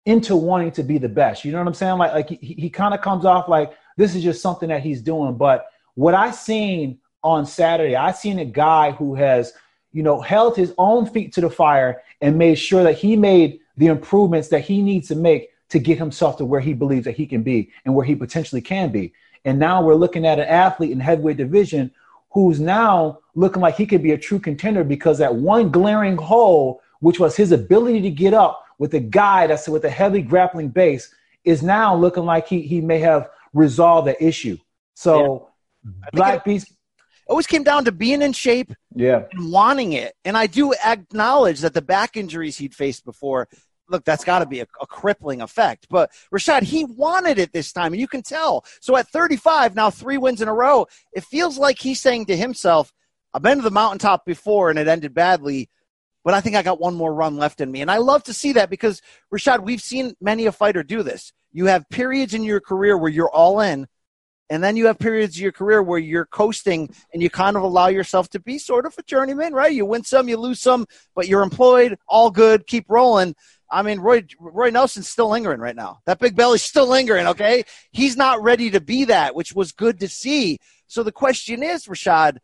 into 0.08 0.36
wanting 0.36 0.72
to 0.72 0.84
be 0.84 0.98
the 0.98 1.08
best. 1.08 1.46
You 1.46 1.51
know 1.51 1.60
what 1.60 1.68
I'm 1.68 1.75
saying? 1.75 2.00
Like, 2.00 2.13
like 2.13 2.29
he, 2.29 2.56
he 2.56 2.70
kind 2.72 2.96
of 2.96 3.01
comes 3.01 3.24
off 3.24 3.48
like 3.48 3.72
this 3.98 4.15
is 4.15 4.24
just 4.24 4.41
something 4.41 4.70
that 4.70 4.82
he's 4.82 5.01
doing. 5.01 5.38
But 5.38 5.68
what 5.94 6.15
I 6.15 6.32
seen 6.32 6.98
on 7.24 7.46
Saturday, 7.46 7.96
I 7.96 8.13
seen 8.13 8.39
a 8.39 8.46
guy 8.46 8.91
who 8.91 9.13
has, 9.13 9.53
you 9.91 10.01
know, 10.01 10.22
held 10.22 10.58
his 10.58 10.74
own 10.79 11.06
feet 11.06 11.34
to 11.34 11.41
the 11.41 11.51
fire 11.51 12.01
and 12.20 12.36
made 12.36 12.56
sure 12.56 12.82
that 12.84 12.98
he 12.98 13.15
made 13.15 13.60
the 13.77 13.88
improvements 13.88 14.48
that 14.48 14.62
he 14.62 14.82
needs 14.82 15.10
to 15.10 15.15
make 15.15 15.49
to 15.69 15.79
get 15.79 15.97
himself 15.97 16.38
to 16.38 16.45
where 16.45 16.59
he 16.59 16.73
believes 16.73 17.05
that 17.05 17.15
he 17.15 17.25
can 17.25 17.43
be 17.43 17.71
and 17.85 17.95
where 17.95 18.05
he 18.05 18.15
potentially 18.15 18.61
can 18.61 18.91
be. 18.91 19.13
And 19.45 19.59
now 19.59 19.81
we're 19.81 19.95
looking 19.95 20.25
at 20.25 20.39
an 20.39 20.47
athlete 20.47 20.91
in 20.91 20.99
heavyweight 20.99 21.38
division 21.38 21.91
who's 22.31 22.59
now 22.59 23.19
looking 23.35 23.61
like 23.61 23.75
he 23.75 23.85
could 23.85 24.03
be 24.03 24.11
a 24.11 24.17
true 24.17 24.39
contender 24.39 24.83
because 24.83 25.17
that 25.19 25.35
one 25.35 25.71
glaring 25.71 26.17
hole, 26.17 26.81
which 26.99 27.19
was 27.19 27.35
his 27.35 27.51
ability 27.51 28.01
to 28.01 28.11
get 28.11 28.33
up 28.33 28.63
with 28.77 28.93
a 28.93 28.99
guy 28.99 29.47
that's 29.47 29.67
with 29.67 29.85
a 29.85 29.89
heavy 29.89 30.21
grappling 30.21 30.69
base, 30.69 31.13
is 31.43 31.63
now 31.63 31.95
looking 31.95 32.25
like 32.25 32.47
he, 32.47 32.61
he 32.61 32.81
may 32.81 32.99
have 32.99 33.29
resolved 33.53 34.07
the 34.07 34.23
issue. 34.23 34.57
So 34.95 35.49
yeah. 35.83 35.91
Black 36.13 36.45
Beast 36.45 36.71
always 37.27 37.47
came 37.47 37.63
down 37.63 37.85
to 37.85 37.91
being 37.91 38.21
in 38.21 38.33
shape 38.33 38.73
yeah. 38.95 39.23
and 39.31 39.51
wanting 39.51 39.93
it. 39.93 40.13
And 40.25 40.38
I 40.38 40.47
do 40.47 40.73
acknowledge 40.73 41.61
that 41.61 41.73
the 41.73 41.81
back 41.81 42.17
injuries 42.17 42.57
he'd 42.57 42.75
faced 42.75 43.05
before, 43.05 43.47
look, 43.89 44.05
that's 44.05 44.24
got 44.24 44.39
to 44.39 44.46
be 44.46 44.62
a, 44.62 44.67
a, 44.81 44.88
crippling 44.88 45.41
effect. 45.41 45.88
But 45.89 46.12
Rashad, 46.34 46.63
he 46.63 46.86
wanted 46.86 47.39
it 47.39 47.51
this 47.51 47.72
time, 47.72 47.93
and 47.93 48.00
you 48.00 48.08
can 48.08 48.22
tell. 48.22 48.65
So 48.79 48.96
at 48.96 49.10
35, 49.10 49.75
now 49.75 49.89
three 49.89 50.17
wins 50.17 50.41
in 50.41 50.48
a 50.48 50.53
row, 50.53 50.88
it 51.13 51.24
feels 51.24 51.58
like 51.58 51.79
he's 51.79 52.00
saying 52.00 52.27
to 52.27 52.38
himself, 52.38 52.93
I've 53.34 53.41
been 53.41 53.58
to 53.58 53.63
the 53.63 53.72
mountaintop 53.72 54.25
before 54.25 54.69
and 54.69 54.79
it 54.79 54.88
ended 54.88 55.13
badly, 55.13 55.69
but 56.24 56.34
I 56.34 56.41
think 56.41 56.55
I 56.55 56.63
got 56.63 56.79
one 56.79 56.96
more 56.96 57.13
run 57.13 57.38
left 57.38 57.62
in 57.62 57.72
me. 57.72 57.81
And 57.81 57.91
I 57.91 57.98
love 57.98 58.24
to 58.24 58.34
see 58.34 58.53
that 58.53 58.69
because, 58.69 59.01
Rashad, 59.34 59.63
we've 59.63 59.81
seen 59.81 60.15
many 60.19 60.46
a 60.46 60.51
fighter 60.51 60.84
do 60.84 61.03
this. 61.03 61.31
You 61.51 61.65
have 61.65 61.89
periods 61.89 62.34
in 62.34 62.43
your 62.43 62.60
career 62.60 62.98
where 62.98 63.12
you're 63.12 63.29
all 63.29 63.62
in, 63.62 63.88
and 64.50 64.63
then 64.63 64.75
you 64.75 64.88
have 64.88 64.98
periods 64.98 65.36
of 65.36 65.41
your 65.41 65.51
career 65.51 65.84
where 65.84 66.00
you're 66.00 66.25
coasting 66.25 66.93
and 67.13 67.22
you 67.22 67.29
kind 67.29 67.55
of 67.55 67.62
allow 67.63 67.88
yourself 67.88 68.29
to 68.29 68.39
be 68.39 68.58
sort 68.58 68.86
of 68.86 68.96
a 68.98 69.03
journeyman, 69.03 69.53
right? 69.53 69.74
You 69.74 69.86
win 69.86 70.03
some, 70.03 70.27
you 70.27 70.38
lose 70.38 70.60
some, 70.60 70.88
but 71.15 71.27
you're 71.27 71.43
employed, 71.43 71.98
all 72.08 72.31
good, 72.31 72.65
keep 72.65 72.86
rolling. 72.89 73.36
I 73.71 73.83
mean, 73.83 73.99
Roy 73.99 74.25
Roy 74.39 74.69
Nelson's 74.69 75.07
still 75.07 75.29
lingering 75.29 75.59
right 75.59 75.75
now. 75.75 75.99
That 76.05 76.19
big 76.19 76.35
belly's 76.35 76.63
still 76.63 76.88
lingering, 76.88 77.27
okay? 77.27 77.63
He's 77.91 78.17
not 78.17 78.41
ready 78.41 78.71
to 78.71 78.81
be 78.81 79.05
that, 79.05 79.35
which 79.35 79.53
was 79.53 79.71
good 79.71 79.99
to 79.99 80.07
see. 80.07 80.59
So 80.88 81.03
the 81.03 81.11
question 81.11 81.61
is, 81.61 81.85
Rashad, 81.85 82.38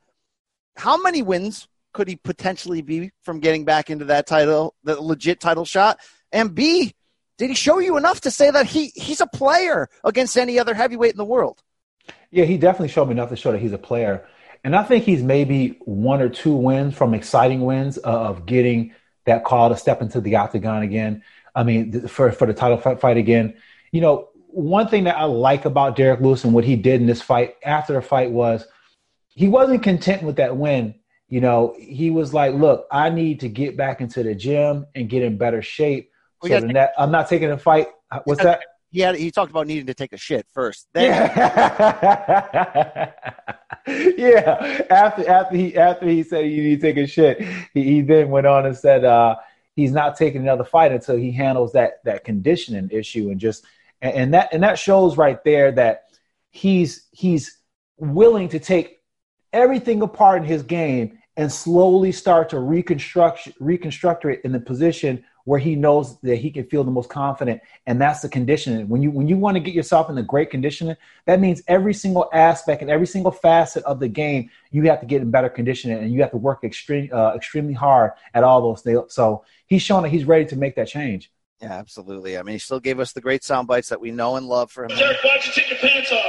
how 0.75 1.01
many 1.01 1.21
wins 1.21 1.67
could 1.93 2.07
he 2.07 2.15
potentially 2.17 2.81
be 2.81 3.11
from 3.23 3.39
getting 3.39 3.65
back 3.65 3.89
into 3.89 4.05
that 4.05 4.27
title, 4.27 4.75
the 4.83 5.01
legit 5.01 5.39
title 5.39 5.65
shot? 5.65 5.99
And 6.31 6.53
B, 6.53 6.93
did 7.37 7.49
he 7.49 7.55
show 7.55 7.79
you 7.79 7.97
enough 7.97 8.21
to 8.21 8.31
say 8.31 8.51
that 8.51 8.65
he 8.65 8.91
he's 8.95 9.21
a 9.21 9.27
player 9.27 9.89
against 10.03 10.37
any 10.37 10.59
other 10.59 10.73
heavyweight 10.73 11.11
in 11.11 11.17
the 11.17 11.25
world? 11.25 11.61
Yeah, 12.29 12.45
he 12.45 12.57
definitely 12.57 12.89
showed 12.89 13.05
me 13.05 13.13
enough 13.13 13.29
to 13.29 13.35
show 13.35 13.51
that 13.51 13.61
he's 13.61 13.73
a 13.73 13.77
player. 13.77 14.27
And 14.63 14.75
I 14.75 14.83
think 14.83 15.05
he's 15.05 15.21
maybe 15.21 15.77
one 15.85 16.21
or 16.21 16.29
two 16.29 16.55
wins 16.55 16.95
from 16.95 17.13
exciting 17.13 17.61
wins 17.61 17.97
uh, 17.97 18.01
of 18.01 18.45
getting 18.45 18.93
that 19.25 19.43
call 19.43 19.69
to 19.69 19.77
step 19.77 20.01
into 20.01 20.21
the 20.21 20.35
octagon 20.35 20.83
again. 20.83 21.23
I 21.53 21.63
mean, 21.63 22.07
for, 22.07 22.31
for 22.31 22.45
the 22.45 22.53
title 22.53 22.77
fight 22.77 23.17
again. 23.17 23.55
You 23.91 24.01
know, 24.01 24.29
one 24.47 24.87
thing 24.87 25.05
that 25.05 25.17
I 25.17 25.23
like 25.23 25.65
about 25.65 25.95
Derrick 25.95 26.21
Lewis 26.21 26.43
and 26.43 26.53
what 26.53 26.63
he 26.63 26.75
did 26.75 27.01
in 27.01 27.07
this 27.07 27.21
fight 27.21 27.55
after 27.63 27.93
the 27.93 28.01
fight 28.01 28.31
was 28.31 28.65
he 29.29 29.47
wasn't 29.47 29.83
content 29.83 30.23
with 30.23 30.37
that 30.37 30.55
win. 30.55 30.95
You 31.27 31.41
know, 31.41 31.75
he 31.79 32.11
was 32.11 32.33
like, 32.33 32.53
look, 32.53 32.85
I 32.91 33.09
need 33.09 33.39
to 33.41 33.49
get 33.49 33.75
back 33.75 33.99
into 33.99 34.23
the 34.23 34.35
gym 34.35 34.85
and 34.95 35.09
get 35.09 35.23
in 35.23 35.37
better 35.37 35.61
shape. 35.61 36.11
So 36.43 36.59
that 36.59 36.93
I'm 36.97 37.11
not 37.11 37.27
taking 37.27 37.49
a 37.51 37.57
fight 37.57 37.87
Uh, 38.11 38.19
what's 38.25 38.43
that? 38.43 38.63
He 38.95 39.01
had 39.01 39.15
he 39.15 39.29
talked 39.29 39.51
about 39.51 39.67
needing 39.67 39.87
to 39.87 39.93
take 39.93 40.13
a 40.13 40.17
shit 40.17 40.47
first. 40.53 40.87
Then, 40.93 41.11
yeah. 41.11 41.31
yeah. 43.87 44.85
After 44.89 45.29
after 45.29 45.57
he 45.57 45.75
after 45.75 46.07
he 46.07 46.23
said 46.23 46.45
you 46.45 46.63
need 46.63 46.79
to 46.79 46.93
take 46.93 46.95
a 46.95 47.05
shit, 47.05 47.41
he, 47.73 47.83
he 47.83 48.01
then 48.01 48.29
went 48.29 48.47
on 48.47 48.65
and 48.65 48.77
said 48.77 49.03
uh, 49.03 49.35
he's 49.75 49.91
not 49.91 50.15
taking 50.15 50.43
another 50.43 50.63
fight 50.63 50.93
until 50.93 51.17
he 51.17 51.33
handles 51.33 51.73
that 51.73 51.95
that 52.05 52.23
conditioning 52.23 52.89
issue 52.89 53.31
and 53.31 53.37
just 53.37 53.65
and, 54.01 54.15
and 54.15 54.33
that 54.33 54.47
and 54.53 54.63
that 54.63 54.79
shows 54.79 55.17
right 55.17 55.43
there 55.43 55.73
that 55.73 56.03
he's 56.51 57.09
he's 57.11 57.57
willing 57.97 58.47
to 58.47 58.59
take 58.59 59.01
everything 59.51 60.03
apart 60.03 60.41
in 60.41 60.47
his 60.47 60.63
game 60.63 61.17
and 61.35 61.51
slowly 61.51 62.13
start 62.13 62.47
to 62.47 62.59
reconstruct 62.61 63.49
reconstruct 63.59 64.23
it 64.23 64.39
in 64.45 64.53
the 64.53 64.59
position 64.61 65.21
where 65.45 65.59
he 65.59 65.75
knows 65.75 66.19
that 66.19 66.35
he 66.37 66.51
can 66.51 66.65
feel 66.65 66.83
the 66.83 66.91
most 66.91 67.09
confident 67.09 67.61
and 67.87 68.01
that's 68.01 68.21
the 68.21 68.29
conditioning. 68.29 68.89
When 68.89 69.01
you 69.01 69.11
when 69.11 69.27
you 69.27 69.37
want 69.37 69.55
to 69.55 69.61
get 69.61 69.73
yourself 69.73 70.09
in 70.09 70.15
the 70.15 70.23
great 70.23 70.49
conditioning 70.49 70.95
that 71.25 71.39
means 71.39 71.61
every 71.67 71.93
single 71.93 72.29
aspect 72.33 72.81
and 72.81 72.91
every 72.91 73.07
single 73.07 73.31
facet 73.31 73.83
of 73.85 73.99
the 73.99 74.07
game 74.07 74.49
you 74.71 74.83
have 74.89 74.99
to 74.99 75.05
get 75.05 75.21
in 75.21 75.31
better 75.31 75.49
conditioning 75.49 75.97
and 75.99 76.11
you 76.11 76.21
have 76.21 76.31
to 76.31 76.37
work 76.37 76.63
extreme, 76.63 77.09
uh, 77.13 77.33
extremely 77.35 77.73
hard 77.73 78.11
at 78.33 78.43
all 78.43 78.61
those 78.61 78.81
things. 78.81 79.13
So 79.13 79.45
he's 79.67 79.81
shown 79.81 80.03
that 80.03 80.09
he's 80.09 80.25
ready 80.25 80.45
to 80.45 80.55
make 80.55 80.75
that 80.75 80.87
change. 80.87 81.31
Yeah 81.61 81.73
absolutely. 81.73 82.37
I 82.37 82.43
mean 82.43 82.53
he 82.53 82.59
still 82.59 82.79
gave 82.79 82.99
us 82.99 83.13
the 83.13 83.21
great 83.21 83.43
sound 83.43 83.67
bites 83.67 83.89
that 83.89 84.01
we 84.01 84.11
know 84.11 84.35
and 84.35 84.47
love 84.47 84.71
for 84.71 84.83
him. 84.85 84.89
Derrick, 84.89 85.17
why'd 85.23 85.45
you 85.45 85.51
take 85.53 85.69
your 85.69 85.79
pants 85.79 86.11
off? 86.11 86.25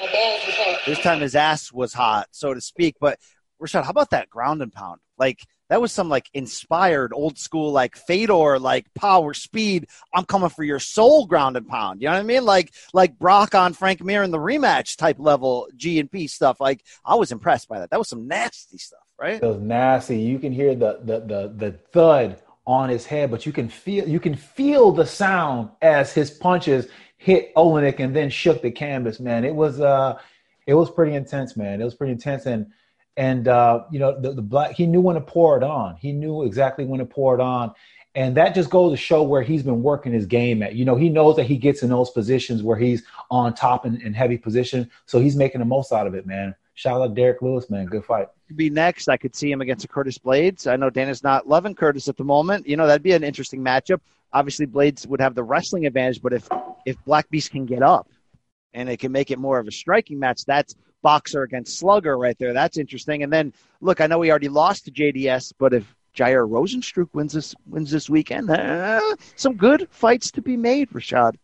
My 0.00 0.12
balls 0.12 0.46
was 0.46 0.54
hot. 0.54 0.80
this 0.86 0.98
time 1.00 1.20
his 1.20 1.34
ass 1.34 1.72
was 1.72 1.92
hot 1.92 2.28
so 2.30 2.54
to 2.54 2.60
speak 2.60 2.96
but 3.00 3.18
rashad 3.60 3.84
how 3.84 3.90
about 3.90 4.10
that 4.10 4.28
ground 4.30 4.60
and 4.62 4.72
pound? 4.72 5.00
Like 5.18 5.40
that 5.68 5.80
was 5.80 5.92
some 5.92 6.08
like 6.08 6.28
inspired 6.34 7.12
old 7.12 7.38
school 7.38 7.72
like 7.72 7.96
Fedor 7.96 8.58
like 8.58 8.92
power 8.94 9.34
speed. 9.34 9.86
I'm 10.14 10.24
coming 10.24 10.48
for 10.48 10.64
your 10.64 10.78
soul 10.78 11.26
ground 11.26 11.56
and 11.56 11.68
pound. 11.68 12.00
You 12.00 12.08
know 12.08 12.14
what 12.14 12.20
I 12.20 12.24
mean? 12.24 12.44
Like 12.44 12.72
like 12.92 13.18
Brock 13.18 13.54
on 13.54 13.72
Frank 13.72 14.02
Mir 14.02 14.22
in 14.22 14.30
the 14.30 14.38
rematch 14.38 14.96
type 14.96 15.16
level 15.18 15.68
G 15.76 15.98
and 15.98 16.10
P 16.10 16.26
stuff. 16.26 16.60
Like 16.60 16.84
I 17.04 17.14
was 17.14 17.32
impressed 17.32 17.68
by 17.68 17.80
that. 17.80 17.90
That 17.90 17.98
was 17.98 18.08
some 18.08 18.26
nasty 18.26 18.78
stuff, 18.78 19.00
right? 19.18 19.42
It 19.42 19.46
was 19.46 19.60
nasty. 19.60 20.18
You 20.18 20.38
can 20.38 20.52
hear 20.52 20.74
the 20.74 21.00
the 21.02 21.20
the, 21.20 21.52
the 21.56 21.72
thud 21.92 22.42
on 22.66 22.90
his 22.90 23.06
head, 23.06 23.30
but 23.30 23.46
you 23.46 23.52
can 23.52 23.68
feel 23.68 24.08
you 24.08 24.20
can 24.20 24.34
feel 24.34 24.92
the 24.92 25.06
sound 25.06 25.70
as 25.82 26.12
his 26.12 26.30
punches 26.30 26.88
hit 27.16 27.54
Oleinik 27.54 27.98
and 27.98 28.14
then 28.14 28.30
shook 28.30 28.62
the 28.62 28.70
canvas. 28.70 29.20
Man, 29.20 29.44
it 29.44 29.54
was 29.54 29.80
uh 29.80 30.18
it 30.66 30.74
was 30.74 30.90
pretty 30.90 31.14
intense, 31.14 31.56
man. 31.56 31.80
It 31.80 31.84
was 31.84 31.94
pretty 31.94 32.12
intense 32.12 32.46
and 32.46 32.66
and 33.18 33.48
uh, 33.48 33.82
you 33.90 33.98
know 33.98 34.18
the, 34.18 34.32
the 34.32 34.42
black 34.42 34.72
he 34.72 34.86
knew 34.86 35.00
when 35.00 35.16
to 35.16 35.20
pour 35.20 35.56
it 35.58 35.64
on. 35.64 35.96
He 35.96 36.12
knew 36.12 36.44
exactly 36.44 36.86
when 36.86 37.00
to 37.00 37.04
pour 37.04 37.34
it 37.34 37.40
on. 37.40 37.74
And 38.14 38.36
that 38.36 38.54
just 38.54 38.70
goes 38.70 38.92
to 38.92 38.96
show 38.96 39.22
where 39.22 39.42
he's 39.42 39.62
been 39.62 39.82
working 39.82 40.12
his 40.12 40.24
game 40.24 40.62
at. 40.62 40.74
You 40.76 40.84
know 40.84 40.94
he 40.94 41.08
knows 41.08 41.36
that 41.36 41.44
he 41.44 41.56
gets 41.56 41.82
in 41.82 41.90
those 41.90 42.10
positions 42.10 42.62
where 42.62 42.78
he's 42.78 43.02
on 43.30 43.54
top 43.54 43.84
and 43.84 44.00
in 44.00 44.14
heavy 44.14 44.38
position. 44.38 44.88
So 45.06 45.18
he's 45.20 45.36
making 45.36 45.58
the 45.58 45.64
most 45.66 45.92
out 45.92 46.06
of 46.06 46.14
it 46.14 46.26
man. 46.26 46.54
Shout 46.74 47.02
out 47.02 47.14
derrick 47.14 47.42
lewis 47.42 47.68
man. 47.68 47.86
Good 47.86 48.04
fight. 48.04 48.28
Be 48.54 48.70
next. 48.70 49.08
I 49.08 49.16
could 49.16 49.34
see 49.34 49.50
him 49.50 49.60
against 49.60 49.88
curtis 49.88 50.16
blaydes. 50.16 50.70
I 50.70 50.76
know 50.76 50.88
dana's 50.88 51.24
not 51.24 51.48
loving 51.48 51.74
curtis 51.74 52.08
at 52.08 52.16
the 52.16 52.24
moment. 52.24 52.68
You 52.68 52.76
know 52.76 52.86
that'd 52.86 53.02
be 53.02 53.12
an 53.12 53.24
interesting 53.24 53.60
matchup. 53.60 54.00
Obviously 54.32 54.66
blaydes 54.66 55.08
would 55.08 55.20
have 55.20 55.34
the 55.34 55.42
wrestling 55.42 55.86
advantage 55.86 56.22
but 56.22 56.32
if 56.32 56.48
if 56.86 57.04
black 57.04 57.28
beast 57.30 57.50
can 57.50 57.66
get 57.66 57.82
up 57.82 58.08
and 58.74 58.88
it 58.88 58.98
can 59.00 59.10
make 59.10 59.32
it 59.32 59.40
more 59.40 59.58
of 59.58 59.66
a 59.66 59.72
striking 59.72 60.20
match 60.20 60.44
that's 60.44 60.76
boxer 61.02 61.42
against 61.42 61.78
slugger 61.78 62.18
right 62.18 62.38
there. 62.38 62.52
That's 62.52 62.78
interesting. 62.78 63.22
And 63.22 63.32
then 63.32 63.52
look, 63.80 64.00
I 64.00 64.06
know 64.06 64.18
we 64.18 64.30
already 64.30 64.48
lost 64.48 64.84
to 64.86 64.90
JDS, 64.90 65.52
but 65.58 65.72
if 65.72 65.94
Jair 66.14 66.48
Rozenstruik 66.48 67.08
wins 67.12 67.32
this 67.32 67.54
wins 67.66 67.90
this 67.90 68.10
weekend, 68.10 68.50
uh, 68.50 69.00
some 69.36 69.56
good 69.56 69.88
fights 69.90 70.30
to 70.32 70.42
be 70.42 70.56
made, 70.56 70.90
Rashad. 70.90 71.34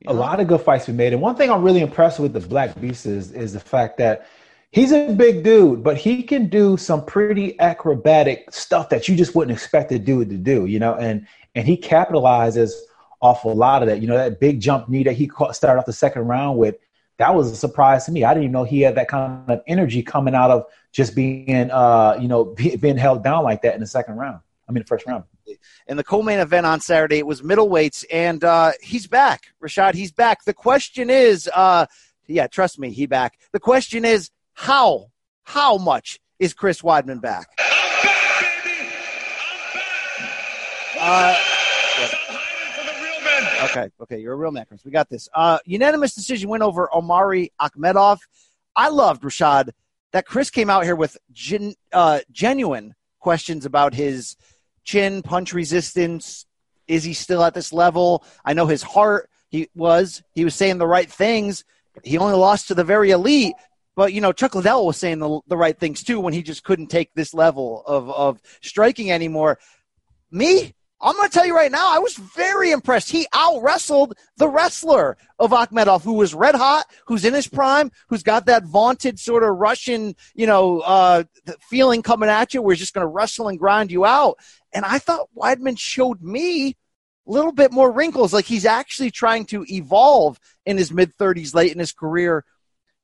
You 0.00 0.08
know? 0.08 0.12
A 0.12 0.18
lot 0.18 0.40
of 0.40 0.48
good 0.48 0.60
fights 0.60 0.86
to 0.86 0.92
be 0.92 0.96
made. 0.96 1.12
And 1.12 1.22
one 1.22 1.36
thing 1.36 1.50
I'm 1.50 1.62
really 1.62 1.80
impressed 1.80 2.18
with 2.18 2.32
the 2.32 2.40
Black 2.40 2.78
Beast 2.80 3.06
is 3.06 3.32
is 3.32 3.52
the 3.52 3.60
fact 3.60 3.98
that 3.98 4.26
he's 4.72 4.92
a 4.92 5.14
big 5.14 5.44
dude, 5.44 5.82
but 5.82 5.96
he 5.96 6.22
can 6.22 6.48
do 6.48 6.76
some 6.76 7.04
pretty 7.04 7.58
acrobatic 7.60 8.52
stuff 8.52 8.88
that 8.88 9.08
you 9.08 9.16
just 9.16 9.34
wouldn't 9.34 9.56
expect 9.56 9.92
a 9.92 9.98
dude 9.98 10.30
to 10.30 10.36
do, 10.36 10.66
you 10.66 10.78
know, 10.78 10.94
and 10.96 11.26
and 11.54 11.66
he 11.66 11.76
capitalizes 11.76 12.72
off 13.22 13.44
a 13.44 13.48
lot 13.48 13.82
of 13.82 13.88
that. 13.88 14.00
You 14.00 14.08
know, 14.08 14.16
that 14.16 14.40
big 14.40 14.60
jump 14.60 14.88
knee 14.88 15.04
that 15.04 15.14
he 15.14 15.26
caught, 15.26 15.54
started 15.54 15.78
off 15.78 15.86
the 15.86 15.92
second 15.92 16.26
round 16.26 16.58
with 16.58 16.76
that 17.18 17.34
was 17.34 17.50
a 17.50 17.56
surprise 17.56 18.04
to 18.06 18.12
me. 18.12 18.24
I 18.24 18.34
didn't 18.34 18.44
even 18.44 18.52
know 18.52 18.64
he 18.64 18.80
had 18.82 18.94
that 18.96 19.08
kind 19.08 19.50
of 19.50 19.62
energy 19.66 20.02
coming 20.02 20.34
out 20.34 20.50
of 20.50 20.66
just 20.92 21.14
being, 21.14 21.70
uh, 21.70 22.18
you 22.20 22.28
know, 22.28 22.44
be, 22.56 22.76
being 22.76 22.96
held 22.96 23.24
down 23.24 23.44
like 23.44 23.62
that 23.62 23.74
in 23.74 23.80
the 23.80 23.86
second 23.86 24.16
round. 24.16 24.40
I 24.68 24.72
mean, 24.72 24.82
the 24.82 24.86
first 24.86 25.06
round. 25.06 25.24
In 25.86 25.96
the 25.96 26.02
co-main 26.02 26.40
event 26.40 26.66
on 26.66 26.80
Saturday, 26.80 27.18
it 27.18 27.26
was 27.26 27.40
middleweights, 27.40 28.04
and 28.12 28.42
uh, 28.42 28.72
he's 28.82 29.06
back, 29.06 29.44
Rashad. 29.62 29.94
He's 29.94 30.10
back. 30.10 30.44
The 30.44 30.52
question 30.52 31.08
is, 31.08 31.48
uh, 31.54 31.86
yeah, 32.26 32.48
trust 32.48 32.80
me, 32.80 32.90
he 32.90 33.06
back. 33.06 33.38
The 33.52 33.60
question 33.60 34.04
is, 34.04 34.30
how, 34.54 35.12
how 35.44 35.78
much 35.78 36.18
is 36.40 36.52
Chris 36.52 36.82
Weidman 36.82 37.20
back? 37.20 37.48
I'm 37.58 38.02
back, 38.02 38.64
baby. 38.64 38.88
I'm 39.52 39.74
back. 39.74 39.86
Uh, 40.98 41.34
Stop 42.08 42.20
hiding 42.26 42.72
from 42.74 42.86
the 42.86 42.94
real 43.04 43.20
men. 43.22 43.45
Okay, 43.64 43.90
okay, 44.02 44.20
you're 44.20 44.34
a 44.34 44.36
real 44.36 44.50
Chris. 44.50 44.84
We 44.84 44.90
got 44.90 45.08
this. 45.08 45.28
Uh, 45.34 45.58
unanimous 45.64 46.14
decision 46.14 46.50
win 46.50 46.62
over 46.62 46.94
Omari 46.94 47.52
Akhmedov. 47.60 48.18
I 48.74 48.88
loved 48.88 49.22
Rashad 49.22 49.70
that 50.12 50.26
Chris 50.26 50.50
came 50.50 50.68
out 50.68 50.84
here 50.84 50.96
with 50.96 51.16
gen, 51.32 51.74
uh, 51.92 52.20
genuine 52.30 52.94
questions 53.18 53.64
about 53.64 53.94
his 53.94 54.36
chin, 54.84 55.22
punch 55.22 55.52
resistance. 55.52 56.46
Is 56.86 57.02
he 57.02 57.14
still 57.14 57.42
at 57.42 57.54
this 57.54 57.72
level? 57.72 58.24
I 58.44 58.52
know 58.52 58.66
his 58.66 58.82
heart. 58.82 59.30
He 59.48 59.68
was. 59.74 60.22
He 60.34 60.44
was 60.44 60.54
saying 60.54 60.78
the 60.78 60.86
right 60.86 61.10
things. 61.10 61.64
He 62.04 62.18
only 62.18 62.34
lost 62.34 62.68
to 62.68 62.74
the 62.74 62.84
very 62.84 63.10
elite. 63.10 63.54
But 63.94 64.12
you 64.12 64.20
know, 64.20 64.32
Chuck 64.32 64.54
Liddell 64.54 64.86
was 64.86 64.98
saying 64.98 65.18
the, 65.18 65.40
the 65.46 65.56
right 65.56 65.78
things 65.78 66.02
too 66.02 66.20
when 66.20 66.34
he 66.34 66.42
just 66.42 66.62
couldn't 66.62 66.88
take 66.88 67.14
this 67.14 67.32
level 67.32 67.82
of, 67.86 68.10
of 68.10 68.40
striking 68.60 69.10
anymore. 69.10 69.58
Me, 70.30 70.74
I'm 71.00 71.14
going 71.14 71.28
to 71.28 71.32
tell 71.32 71.46
you 71.46 71.54
right 71.54 71.70
now, 71.70 71.94
I 71.94 71.98
was 71.98 72.14
very 72.14 72.70
impressed. 72.70 73.10
He 73.10 73.26
out 73.34 73.62
wrestled 73.62 74.16
the 74.38 74.48
wrestler 74.48 75.18
of 75.38 75.50
Akhmedov, 75.50 76.02
who 76.02 76.14
was 76.14 76.32
red 76.32 76.54
hot, 76.54 76.86
who's 77.06 77.24
in 77.24 77.34
his 77.34 77.46
prime, 77.46 77.90
who's 78.08 78.22
got 78.22 78.46
that 78.46 78.64
vaunted 78.64 79.18
sort 79.18 79.42
of 79.42 79.56
Russian, 79.56 80.16
you 80.34 80.46
know, 80.46 80.80
uh, 80.80 81.24
feeling 81.68 82.02
coming 82.02 82.30
at 82.30 82.54
you 82.54 82.62
where 82.62 82.74
he's 82.74 82.80
just 82.80 82.94
going 82.94 83.04
to 83.04 83.08
wrestle 83.08 83.48
and 83.48 83.58
grind 83.58 83.90
you 83.90 84.06
out. 84.06 84.38
And 84.72 84.86
I 84.86 84.98
thought 84.98 85.28
Weidman 85.36 85.78
showed 85.78 86.22
me 86.22 86.68
a 86.68 86.74
little 87.30 87.52
bit 87.52 87.72
more 87.72 87.92
wrinkles, 87.92 88.32
like 88.32 88.46
he's 88.46 88.66
actually 88.66 89.10
trying 89.10 89.44
to 89.46 89.66
evolve 89.68 90.40
in 90.64 90.78
his 90.78 90.92
mid 90.92 91.14
30s, 91.18 91.54
late 91.54 91.72
in 91.72 91.78
his 91.78 91.92
career, 91.92 92.44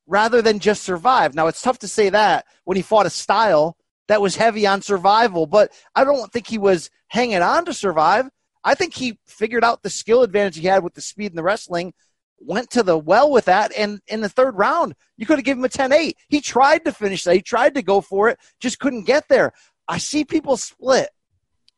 rather 0.07 0.41
than 0.41 0.57
just 0.57 0.81
survive. 0.81 1.35
Now, 1.35 1.45
it's 1.45 1.61
tough 1.61 1.79
to 1.79 1.87
say 1.87 2.09
that 2.09 2.45
when 2.63 2.75
he 2.75 2.81
fought 2.81 3.05
a 3.05 3.11
style 3.11 3.77
that 4.07 4.21
was 4.21 4.35
heavy 4.35 4.67
on 4.67 4.81
survival, 4.81 5.45
but 5.45 5.71
I 5.95 6.03
don't 6.03 6.31
think 6.31 6.47
he 6.47 6.57
was 6.57 6.89
hanging 7.07 7.41
on 7.41 7.65
to 7.65 7.73
survive. 7.73 8.29
I 8.63 8.75
think 8.75 8.93
he 8.93 9.19
figured 9.25 9.63
out 9.63 9.83
the 9.83 9.89
skill 9.89 10.23
advantage 10.23 10.57
he 10.57 10.67
had 10.67 10.83
with 10.83 10.93
the 10.93 11.01
speed 11.01 11.31
and 11.31 11.37
the 11.37 11.43
wrestling, 11.43 11.93
went 12.39 12.69
to 12.71 12.83
the 12.83 12.97
well 12.97 13.31
with 13.31 13.45
that, 13.45 13.71
and 13.77 14.01
in 14.07 14.21
the 14.21 14.29
third 14.29 14.57
round, 14.57 14.95
you 15.17 15.25
could 15.25 15.37
have 15.37 15.45
given 15.45 15.61
him 15.61 15.65
a 15.65 15.69
10 15.69 15.93
8. 15.93 16.17
He 16.27 16.41
tried 16.41 16.85
to 16.85 16.91
finish 16.91 17.23
that. 17.23 17.35
He 17.35 17.41
tried 17.41 17.75
to 17.75 17.81
go 17.81 18.01
for 18.01 18.29
it, 18.29 18.39
just 18.59 18.79
couldn't 18.79 19.05
get 19.05 19.27
there. 19.29 19.53
I 19.87 19.97
see 19.97 20.23
people 20.25 20.57
split. 20.57 21.09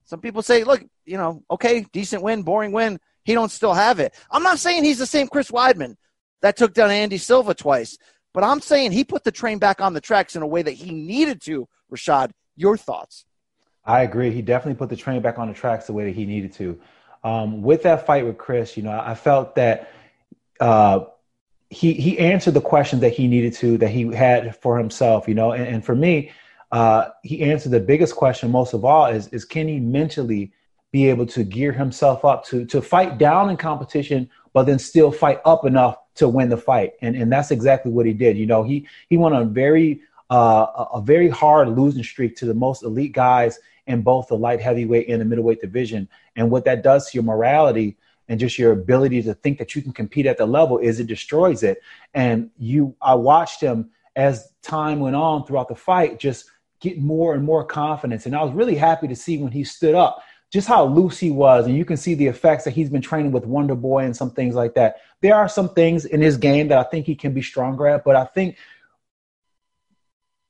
Some 0.05 0.21
people 0.21 0.43
say, 0.43 0.63
look, 0.63 0.83
you 1.05 1.17
know, 1.17 1.43
okay, 1.49 1.85
decent 1.91 2.21
win, 2.21 2.43
boring 2.43 2.71
win. 2.71 2.99
He 3.23 3.33
don't 3.33 3.51
still 3.51 3.73
have 3.73 3.99
it. 3.99 4.13
I'm 4.29 4.43
not 4.43 4.59
saying 4.59 4.83
he's 4.83 4.99
the 4.99 5.07
same 5.07 5.27
Chris 5.27 5.49
Weidman 5.49 5.95
that 6.41 6.57
took 6.57 6.73
down 6.73 6.91
Andy 6.91 7.17
Silva 7.17 7.55
twice, 7.55 7.97
but 8.35 8.43
I'm 8.43 8.59
saying 8.59 8.91
he 8.91 9.05
put 9.05 9.23
the 9.23 9.31
train 9.31 9.57
back 9.57 9.79
on 9.79 9.93
the 9.93 10.01
tracks 10.01 10.35
in 10.35 10.41
a 10.41 10.47
way 10.47 10.61
that 10.61 10.73
he 10.73 10.91
needed 10.91 11.41
to. 11.43 11.67
Rashad, 11.91 12.31
your 12.57 12.75
thoughts? 12.75 13.25
I 13.85 14.01
agree. 14.01 14.29
He 14.31 14.41
definitely 14.41 14.77
put 14.77 14.89
the 14.89 14.95
train 14.95 15.21
back 15.21 15.39
on 15.39 15.47
the 15.47 15.53
tracks 15.53 15.87
the 15.87 15.93
way 15.93 16.03
that 16.05 16.15
he 16.15 16.25
needed 16.25 16.51
to. 16.53 16.79
Um, 17.23 17.61
with 17.61 17.83
that 17.83 18.05
fight 18.05 18.25
with 18.25 18.37
Chris, 18.37 18.75
you 18.75 18.83
know, 18.83 18.91
I 18.91 19.15
felt 19.15 19.55
that 19.55 19.89
uh, 20.59 21.05
he 21.69 21.93
he 21.93 22.19
answered 22.19 22.53
the 22.53 22.61
questions 22.61 23.01
that 23.01 23.13
he 23.13 23.27
needed 23.27 23.53
to 23.53 23.77
that 23.77 23.89
he 23.89 24.13
had 24.13 24.55
for 24.61 24.77
himself. 24.77 25.27
You 25.27 25.35
know, 25.35 25.53
and, 25.53 25.65
and 25.65 25.85
for 25.85 25.95
me, 25.95 26.31
uh, 26.71 27.09
he 27.23 27.41
answered 27.41 27.71
the 27.71 27.79
biggest 27.79 28.15
question 28.15 28.51
most 28.51 28.73
of 28.73 28.83
all 28.83 29.05
is 29.07 29.27
is 29.29 29.45
can 29.45 29.67
he 29.67 29.79
mentally 29.79 30.51
be 30.91 31.09
able 31.09 31.25
to 31.27 31.43
gear 31.43 31.71
himself 31.71 32.25
up 32.25 32.45
to 32.45 32.65
to 32.65 32.81
fight 32.81 33.17
down 33.17 33.49
in 33.49 33.57
competition, 33.57 34.29
but 34.55 34.65
then 34.65 34.79
still 34.79 35.11
fight 35.11 35.41
up 35.43 35.65
enough 35.65 35.97
to 36.15 36.29
win 36.29 36.47
the 36.47 36.55
fight, 36.55 36.93
and 37.01 37.13
and 37.13 37.29
that's 37.29 37.51
exactly 37.51 37.91
what 37.91 38.05
he 38.05 38.13
did. 38.13 38.37
You 38.37 38.45
know, 38.45 38.63
he 38.63 38.87
he 39.09 39.17
went 39.17 39.35
on 39.35 39.53
very 39.53 39.99
uh, 40.31 40.65
a, 40.75 40.83
a 40.93 41.01
very 41.01 41.27
hard 41.27 41.67
losing 41.67 42.03
streak 42.03 42.37
to 42.37 42.45
the 42.45 42.53
most 42.53 42.81
elite 42.83 43.11
guys 43.11 43.59
in 43.87 44.01
both 44.01 44.29
the 44.29 44.37
light 44.37 44.61
heavyweight 44.61 45.09
and 45.09 45.19
the 45.19 45.25
middleweight 45.25 45.59
division. 45.59 46.07
And 46.37 46.49
what 46.49 46.63
that 46.65 46.83
does 46.83 47.11
to 47.11 47.17
your 47.17 47.23
morality 47.23 47.97
and 48.29 48.39
just 48.39 48.57
your 48.57 48.71
ability 48.71 49.21
to 49.23 49.33
think 49.33 49.59
that 49.59 49.75
you 49.75 49.81
can 49.81 49.91
compete 49.91 50.25
at 50.25 50.37
the 50.37 50.45
level 50.45 50.79
is 50.79 50.99
it 50.99 51.07
destroys 51.07 51.61
it. 51.61 51.81
And 52.13 52.49
you, 52.57 52.95
I 53.01 53.13
watched 53.13 53.61
him 53.61 53.91
as 54.15 54.53
time 54.63 55.01
went 55.01 55.17
on 55.17 55.45
throughout 55.45 55.67
the 55.67 55.75
fight, 55.75 56.17
just 56.17 56.49
get 56.79 56.97
more 56.97 57.35
and 57.35 57.43
more 57.43 57.63
confidence. 57.63 58.25
And 58.25 58.35
I 58.35 58.41
was 58.41 58.53
really 58.53 58.75
happy 58.75 59.07
to 59.09 59.15
see 59.15 59.37
when 59.37 59.51
he 59.51 59.63
stood 59.63 59.93
up 59.93 60.23
just 60.55 60.69
how 60.69 60.85
loose 60.85 61.19
he 61.19 61.31
was, 61.31 61.65
and 61.65 61.75
you 61.75 61.83
can 61.83 61.97
see 61.97 62.13
the 62.13 62.27
effects 62.27 62.63
that 62.63 62.71
he's 62.71 62.89
been 62.89 63.01
training 63.01 63.33
with 63.33 63.45
Wonder 63.45 63.75
Boy 63.75 64.05
and 64.05 64.15
some 64.15 64.31
things 64.31 64.55
like 64.55 64.73
that. 64.75 65.01
There 65.19 65.35
are 65.35 65.49
some 65.49 65.67
things 65.73 66.05
in 66.05 66.21
his 66.21 66.37
game 66.37 66.69
that 66.69 66.77
I 66.77 66.83
think 66.83 67.05
he 67.05 67.13
can 67.13 67.33
be 67.33 67.41
stronger 67.41 67.87
at, 67.87 68.05
but 68.05 68.15
I 68.15 68.23
think 68.23 68.55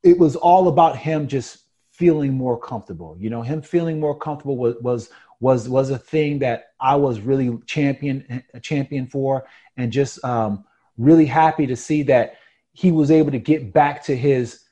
it 0.04 0.20
was 0.20 0.36
all 0.36 0.68
about 0.68 0.96
him 0.96 1.28
just 1.28 1.64
feeling 1.90 2.36
more 2.36 2.56
comfortable. 2.56 3.18
You 3.20 3.32
know, 3.32 3.42
him 3.42 3.64
feeling 3.64 4.00
more 4.00 4.16
comfortable 4.16 4.58
was 4.58 4.76
was 4.80 5.10
was 5.40 5.68
was 5.68 5.90
a 5.90 5.98
thing 5.98 6.38
that 6.40 6.74
I 6.80 6.96
was 6.98 7.20
really 7.20 7.58
champion 7.66 8.44
champion 8.62 9.08
for, 9.08 9.48
and 9.76 9.92
just 9.92 10.24
um, 10.24 10.66
really 11.00 11.26
happy 11.26 11.66
to 11.66 11.76
see 11.76 12.04
that 12.04 12.36
he 12.74 12.92
was 12.92 13.10
able 13.10 13.32
to 13.32 13.40
get 13.40 13.74
back 13.74 14.04
to 14.04 14.16
his 14.16 14.65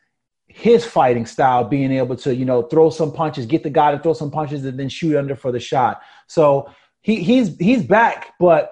his 0.54 0.86
fighting 0.86 1.26
style, 1.26 1.64
being 1.64 1.92
able 1.92 2.16
to 2.16 2.34
you 2.34 2.46
know 2.46 2.62
throw 2.62 2.92
some 2.92 3.12
punches, 3.12 3.48
get 3.48 3.64
the 3.64 3.72
guy 3.72 3.92
to 3.92 3.98
throw 3.98 4.14
some 4.14 4.30
punches, 4.30 4.64
and 4.64 4.80
then 4.80 4.88
shoot 4.88 5.18
under 5.18 5.36
for 5.36 5.52
the 5.52 5.60
shot. 5.60 6.02
So 6.28 6.70
he 7.02 7.24
he's 7.24 7.58
he's 7.58 7.84
back, 7.84 8.34
but 8.40 8.72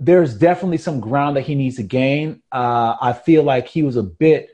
there's 0.00 0.34
definitely 0.34 0.78
some 0.78 0.98
ground 0.98 1.36
that 1.36 1.42
he 1.42 1.54
needs 1.54 1.76
to 1.76 1.84
gain. 1.84 2.42
Uh, 2.50 2.96
I 3.00 3.12
feel 3.12 3.44
like 3.44 3.68
he 3.68 3.84
was 3.84 3.96
a 3.96 4.02
bit 4.02 4.50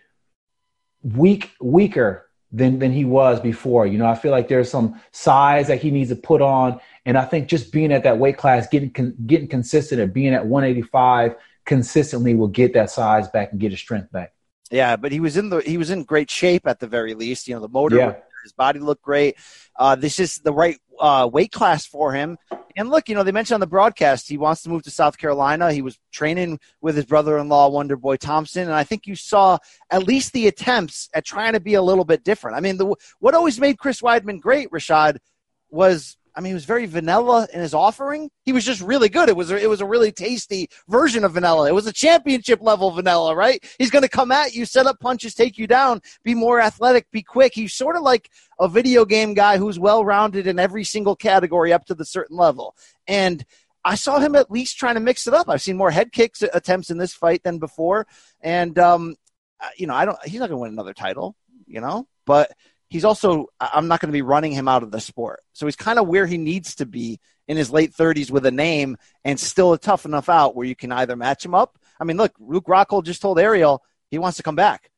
weak, 1.03 1.51
weaker 1.63 2.29
than 2.53 2.79
than 2.79 2.93
he 2.93 3.07
was 3.07 3.41
before. 3.41 3.87
You 3.87 3.97
know, 3.97 4.07
I 4.07 4.15
feel 4.15 4.31
like 4.31 4.49
there's 4.49 4.71
some 4.71 5.01
size 5.13 5.67
that 5.69 5.81
he 5.81 5.91
needs 5.91 6.11
to 6.11 6.17
put 6.17 6.43
on, 6.43 6.79
and 7.07 7.17
I 7.17 7.25
think 7.25 7.49
just 7.49 7.73
being 7.73 7.91
at 7.91 8.03
that 8.03 8.19
weight 8.19 8.37
class, 8.37 8.69
getting 8.69 8.91
con- 8.91 9.17
getting 9.27 9.49
consistent 9.49 9.99
and 9.99 10.13
being 10.13 10.35
at 10.35 10.45
185 10.45 11.37
consistently 11.65 12.35
will 12.35 12.49
get 12.49 12.75
that 12.75 12.91
size 12.91 13.29
back 13.29 13.51
and 13.51 13.61
get 13.61 13.71
his 13.71 13.81
strength 13.81 14.13
back. 14.13 14.35
Yeah, 14.71 14.97
but 14.97 15.11
he 15.13 15.21
was 15.21 15.37
in 15.37 15.51
the 15.51 15.59
he 15.59 15.79
was 15.79 15.91
in 15.91 16.05
great 16.05 16.31
shape 16.31 16.67
at 16.67 16.79
the 16.79 16.87
very 16.87 17.15
least. 17.15 17.49
You 17.49 17.55
know, 17.55 17.61
the 17.61 17.69
motor, 17.69 17.97
yeah. 17.97 18.15
his 18.43 18.53
body 18.53 18.79
looked 18.79 19.03
great. 19.03 19.37
Uh, 19.77 19.97
this 19.97 20.19
is 20.21 20.37
the 20.37 20.53
right 20.53 20.79
uh, 21.01 21.29
weight 21.31 21.51
class 21.51 21.87
for 21.87 22.13
him. 22.13 22.39
And 22.77 22.89
look, 22.89 23.09
you 23.09 23.15
know, 23.17 23.25
they 23.25 23.33
mentioned 23.33 23.55
on 23.55 23.61
the 23.61 23.67
broadcast 23.67 24.29
he 24.29 24.39
wants 24.39 24.63
to 24.63 24.69
move 24.69 24.83
to 24.85 24.91
South 24.91 25.19
Carolina. 25.19 25.73
He 25.73 25.83
was 25.83 25.99
training 26.13 26.61
with 26.81 26.95
his 26.95 27.05
brother-in-law, 27.05 27.69
Wonder 27.69 27.97
Boy 27.97 28.17
Thompson, 28.17 28.63
and 28.63 28.73
I 28.73 28.85
think 28.85 29.07
you 29.07 29.17
saw 29.17 29.59
at 29.91 30.05
least 30.05 30.33
the 30.33 30.47
attempts 30.47 31.09
at 31.13 31.25
trying 31.25 31.55
to 31.55 31.61
be 31.61 31.75
a 31.75 31.83
little 31.83 32.05
bit 32.05 32.23
different. 32.23 32.57
I 32.57 32.61
mean, 32.61 32.77
the, 32.77 32.95
what 33.19 33.35
always 33.35 33.59
made 33.59 33.79
Chris 33.79 34.01
Weidman 34.01 34.41
great, 34.41 34.71
Rashad, 34.71 35.19
was 35.69 36.17
I 36.35 36.41
mean, 36.41 36.51
he 36.51 36.55
was 36.55 36.65
very 36.65 36.87
vanilla 36.87 37.49
in 37.53 37.61
his 37.61 37.75
offering. 37.75 38.31
He 38.45 38.53
was 38.53 38.65
just 38.65 38.81
really 38.81 39.09
good. 39.09 39.29
It 39.29 39.37
was 39.37 39.51
a, 39.51 39.57
it 39.57 39.69
was 39.69 39.81
a 39.81 39.87
really 39.87 40.13
tasty 40.13 40.69
version 40.89 41.25
of 41.25 41.33
vanilla. 41.33 41.69
It 41.69 41.75
was 41.75 41.87
a 41.87 41.93
championship 41.93 42.61
level 42.63 42.91
vanilla, 42.91 43.35
right? 43.35 43.65
He's 43.79 43.91
going 43.91 44.03
to 44.03 44.09
come 44.09 44.33
at 44.33 44.55
you, 44.55 44.65
set 44.65 44.87
up 44.87 45.01
punches, 45.01 45.35
take 45.35 45.59
you 45.59 45.67
down, 45.67 46.03
be 46.23 46.35
more 46.35 46.61
athletic, 46.61 47.11
be 47.11 47.23
quick. 47.23 47.53
He's 47.55 47.75
sort 47.75 47.97
of 47.97 48.03
like 48.03 48.31
a 48.59 48.69
video 48.69 49.05
game 49.05 49.35
guy 49.35 49.59
who's 49.59 49.79
well 49.79 50.05
rounded 50.05 50.47
in 50.47 50.59
every 50.59 50.85
single 50.85 51.17
category 51.17 51.73
up 51.73 51.87
to 51.87 51.95
the 51.95 52.05
certain 52.05 52.37
level. 52.37 52.77
And 53.07 53.45
I 53.85 53.95
saw 53.95 54.19
him 54.19 54.35
at 54.35 54.51
least 54.51 54.79
trying 54.79 54.95
to 54.95 55.01
mix 55.01 55.27
it 55.27 55.35
up. 55.35 55.49
I've 55.49 55.63
seen 55.63 55.77
more 55.77 55.91
head 55.91 56.13
kicks 56.13 56.43
attempts 56.43 56.91
in 56.91 56.99
this 56.99 57.15
fight 57.15 57.43
than 57.43 57.59
before, 57.59 58.07
and 58.41 58.79
um, 58.79 59.17
you 59.77 59.87
know, 59.87 59.95
I 59.95 60.05
don't. 60.05 60.19
He's 60.25 60.41
not 60.41 60.49
going 60.49 60.59
to 60.59 60.63
win 60.63 60.73
another 60.73 60.95
title, 60.95 61.35
you 61.67 61.81
know, 61.81 62.07
but 62.27 62.53
he's 62.91 63.05
also 63.05 63.47
I'm 63.59 63.89
not 63.89 64.01
going 64.01 64.09
to 64.09 64.17
be 64.17 64.23
running 64.23 64.53
him 64.53 64.69
out 64.69 64.83
of 64.83 64.91
the 64.91 65.01
sport. 65.01 65.41
So 65.55 65.67
he's 65.67 65.77
kind 65.77 65.99
of 65.99 66.07
where 66.07 66.27
he 66.27 66.37
needs 66.37 66.75
to 66.77 66.87
be 66.87 67.21
in 67.49 67.57
his 67.57 67.71
late 67.71 67.93
30s 67.93 68.31
with 68.31 68.45
a 68.45 68.51
name 68.51 68.99
and 69.25 69.41
still 69.41 69.73
a 69.73 69.79
tough 69.79 70.05
enough 70.05 70.29
out 70.29 70.55
where 70.55 70.67
you 70.67 70.77
can 70.77 70.93
either 70.93 71.17
match 71.17 71.45
him 71.45 71.55
up. 71.55 71.79
I 71.99 72.05
mean, 72.05 72.17
look, 72.17 72.35
Luke 72.39 72.67
Rockhold 72.67 73.05
just 73.05 73.23
told 73.23 73.39
Ariel 73.39 73.83
he 74.11 74.19
wants 74.19 74.37
to 74.37 74.43
come 74.43 74.57
back. 74.57 74.91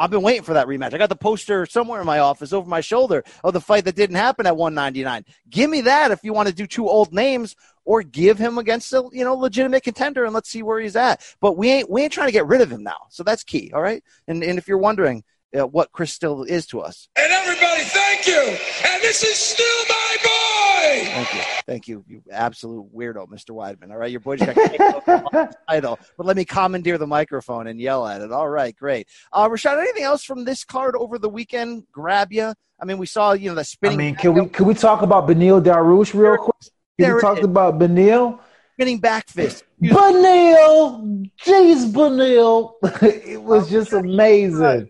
I've 0.00 0.10
been 0.10 0.22
waiting 0.22 0.44
for 0.44 0.54
that 0.54 0.68
rematch. 0.68 0.94
I 0.94 0.98
got 0.98 1.08
the 1.08 1.16
poster 1.16 1.66
somewhere 1.66 2.00
in 2.00 2.06
my 2.06 2.20
office 2.20 2.52
over 2.52 2.68
my 2.68 2.80
shoulder 2.80 3.24
of 3.42 3.52
the 3.52 3.60
fight 3.60 3.84
that 3.86 3.96
didn't 3.96 4.16
happen 4.16 4.46
at 4.46 4.56
199. 4.56 5.24
Give 5.50 5.68
me 5.68 5.80
that 5.82 6.12
if 6.12 6.22
you 6.22 6.32
want 6.32 6.48
to 6.48 6.54
do 6.54 6.68
two 6.68 6.88
old 6.88 7.12
names 7.12 7.56
or 7.84 8.02
give 8.02 8.38
him 8.38 8.58
against 8.58 8.92
a 8.92 9.08
you 9.12 9.24
know 9.24 9.34
legitimate 9.34 9.82
contender 9.82 10.24
and 10.24 10.32
let's 10.32 10.50
see 10.50 10.62
where 10.62 10.78
he's 10.78 10.94
at. 10.94 11.20
But 11.40 11.56
we 11.56 11.70
ain't 11.70 11.90
we 11.90 12.02
ain't 12.02 12.12
trying 12.12 12.28
to 12.28 12.32
get 12.32 12.46
rid 12.46 12.60
of 12.60 12.70
him 12.70 12.84
now. 12.84 13.06
So 13.10 13.24
that's 13.24 13.42
key, 13.42 13.72
all 13.74 13.82
right? 13.82 14.04
And 14.28 14.44
and 14.44 14.56
if 14.56 14.68
you're 14.68 14.78
wondering, 14.78 15.24
uh, 15.58 15.66
what 15.66 15.92
Chris 15.92 16.12
still 16.12 16.44
is 16.44 16.66
to 16.66 16.80
us. 16.80 17.08
And 17.16 17.32
everybody, 17.60 17.88
thank 17.88 18.26
you. 18.26 18.56
And 18.84 19.02
this 19.02 19.22
is 19.22 19.36
still 19.36 19.84
my 19.88 20.16
boy. 20.22 21.04
Thank 21.10 21.34
you, 21.34 21.40
thank 21.66 21.88
you, 21.88 22.04
you 22.06 22.22
absolute 22.30 22.86
weirdo, 22.94 23.28
Mr. 23.28 23.50
Weidman. 23.50 23.90
All 23.90 23.96
right, 23.96 24.10
your 24.10 24.20
boy 24.20 24.36
just 24.36 24.54
got 24.54 25.54
title, 25.68 25.98
but 26.16 26.26
let 26.26 26.36
me 26.36 26.44
commandeer 26.44 26.98
the 26.98 27.06
microphone 27.06 27.66
and 27.66 27.80
yell 27.80 28.06
at 28.06 28.20
it. 28.20 28.32
All 28.32 28.48
right, 28.48 28.74
great. 28.76 29.08
Uh, 29.32 29.48
Rashad, 29.48 29.78
anything 29.78 30.04
else 30.04 30.24
from 30.24 30.44
this 30.44 30.64
card 30.64 30.94
over 30.96 31.18
the 31.18 31.28
weekend 31.28 31.84
grab 31.92 32.32
you? 32.32 32.54
I 32.80 32.84
mean, 32.84 32.98
we 32.98 33.06
saw 33.06 33.32
you 33.32 33.48
know 33.48 33.56
the 33.56 33.64
spinning. 33.64 33.98
I 33.98 34.02
mean, 34.02 34.14
can 34.14 34.34
we 34.34 34.48
can 34.48 34.66
we 34.66 34.74
talk 34.74 35.02
about 35.02 35.26
Beneil 35.28 35.62
Dariush 35.62 36.14
real 36.14 36.36
quick? 36.36 36.56
Can 37.00 37.14
we 37.14 37.20
talk 37.20 37.42
about 37.42 37.78
Beneil? 37.78 38.40
Spinning 38.74 39.00
back 39.00 39.28
fist. 39.28 39.64
Beneil, 39.82 41.28
jeez, 41.44 41.90
Beneil, 41.90 42.74
it 43.02 43.42
was 43.42 43.68
just 43.68 43.92
amazing 43.92 44.88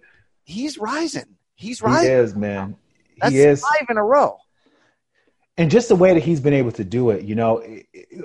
he's 0.49 0.79
rising. 0.79 1.37
He's 1.59 1.83
right. 1.83 2.05
He 2.05 2.09
is, 2.09 2.37
man. 2.37 2.77
That's 3.21 3.35
he 3.35 3.41
is 3.41 3.61
five 3.61 3.89
in 3.91 3.99
a 3.99 4.05
row. 4.05 4.39
And 5.57 5.73
just 5.73 5.89
the 5.89 5.97
way 5.97 6.15
that 6.15 6.23
he's 6.23 6.39
been 6.39 6.55
able 6.55 6.71
to 6.73 6.85
do 6.85 7.11
it, 7.11 7.25
you 7.25 7.35
know, 7.35 7.61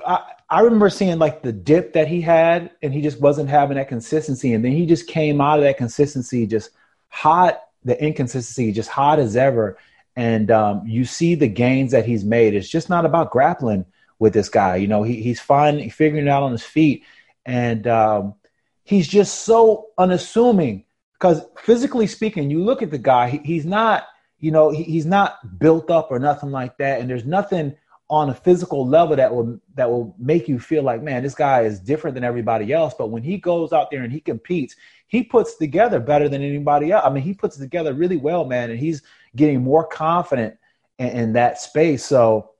I, 0.06 0.20
I 0.48 0.60
remember 0.62 0.92
seeing 0.92 1.18
like 1.18 1.42
the 1.42 1.52
dip 1.52 1.94
that 1.94 2.08
he 2.08 2.22
had, 2.22 2.70
and 2.84 2.94
he 2.94 3.02
just 3.02 3.20
wasn't 3.20 3.50
having 3.50 3.78
that 3.78 3.88
consistency. 3.88 4.54
And 4.54 4.64
then 4.64 4.72
he 4.72 4.86
just 4.86 5.08
came 5.08 5.42
out 5.42 5.58
of 5.58 5.66
that 5.66 5.78
consistency 5.78 6.46
just 6.46 6.70
hot, 7.10 7.60
the 7.84 8.00
inconsistency 8.02 8.72
just 8.72 8.90
hot 8.90 9.18
as 9.18 9.36
ever. 9.36 9.80
And 10.16 10.52
um, 10.52 10.84
you 10.86 11.06
see 11.06 11.34
the 11.34 11.48
gains 11.48 11.92
that 11.94 12.06
he's 12.06 12.24
made. 12.24 12.54
It's 12.54 12.70
just 12.70 12.88
not 12.88 13.04
about 13.04 13.32
grappling 13.32 13.86
with 14.20 14.34
this 14.34 14.50
guy. 14.50 14.76
You 14.76 14.88
know, 14.88 15.02
he, 15.02 15.24
he's 15.24 15.40
fine 15.40 15.90
figuring 15.90 16.28
it 16.28 16.30
out 16.30 16.44
on 16.44 16.52
his 16.52 16.64
feet. 16.64 17.04
And 17.48 17.88
um, 17.88 18.36
he's 18.84 19.08
just 19.08 19.40
so 19.40 19.88
unassuming 19.98 20.86
because 21.14 21.46
physically 21.58 22.08
speaking, 22.08 22.50
you 22.50 22.64
look 22.64 22.82
at 22.82 22.92
the 22.92 22.98
guy, 22.98 23.30
he, 23.30 23.38
he's 23.40 23.66
not, 23.66 24.08
you 24.40 24.52
know, 24.52 24.70
he, 24.72 24.84
he's 24.84 25.06
not 25.06 25.60
built 25.60 25.90
up 25.90 26.10
or 26.12 26.20
nothing 26.20 26.52
like 26.52 26.78
that, 26.78 27.00
and 27.00 27.10
there's 27.10 27.26
nothing 27.26 27.76
on 28.10 28.30
a 28.30 28.34
physical 28.34 28.88
level 28.88 29.16
that 29.16 29.34
will 29.34 29.60
that 29.76 29.90
will 29.90 30.16
make 30.20 30.48
you 30.48 30.60
feel 30.60 30.84
like, 30.84 31.02
man, 31.02 31.24
this 31.24 31.36
guy 31.36 31.62
is 31.62 31.80
different 31.80 32.14
than 32.14 32.24
everybody 32.24 32.72
else. 32.72 32.94
But 32.98 33.08
when 33.10 33.24
he 33.24 33.38
goes 33.38 33.74
out 33.74 33.90
there 33.90 34.04
and 34.04 34.12
he 34.12 34.20
competes, 34.20 34.76
he 35.08 35.24
puts 35.24 35.56
together 35.56 36.00
better 36.00 36.28
than 36.28 36.42
anybody 36.42 36.92
else. 36.92 37.04
I 37.06 37.10
mean, 37.10 37.24
he 37.24 37.34
puts 37.34 37.58
together 37.58 37.94
really 37.94 38.18
well, 38.18 38.46
man, 38.46 38.70
and 38.70 38.80
he's 38.80 39.02
getting 39.36 39.64
more 39.64 39.86
confident 39.86 40.58
in, 41.00 41.08
in 41.10 41.34
that 41.34 41.60
space. 41.60 42.06
So 42.06 42.52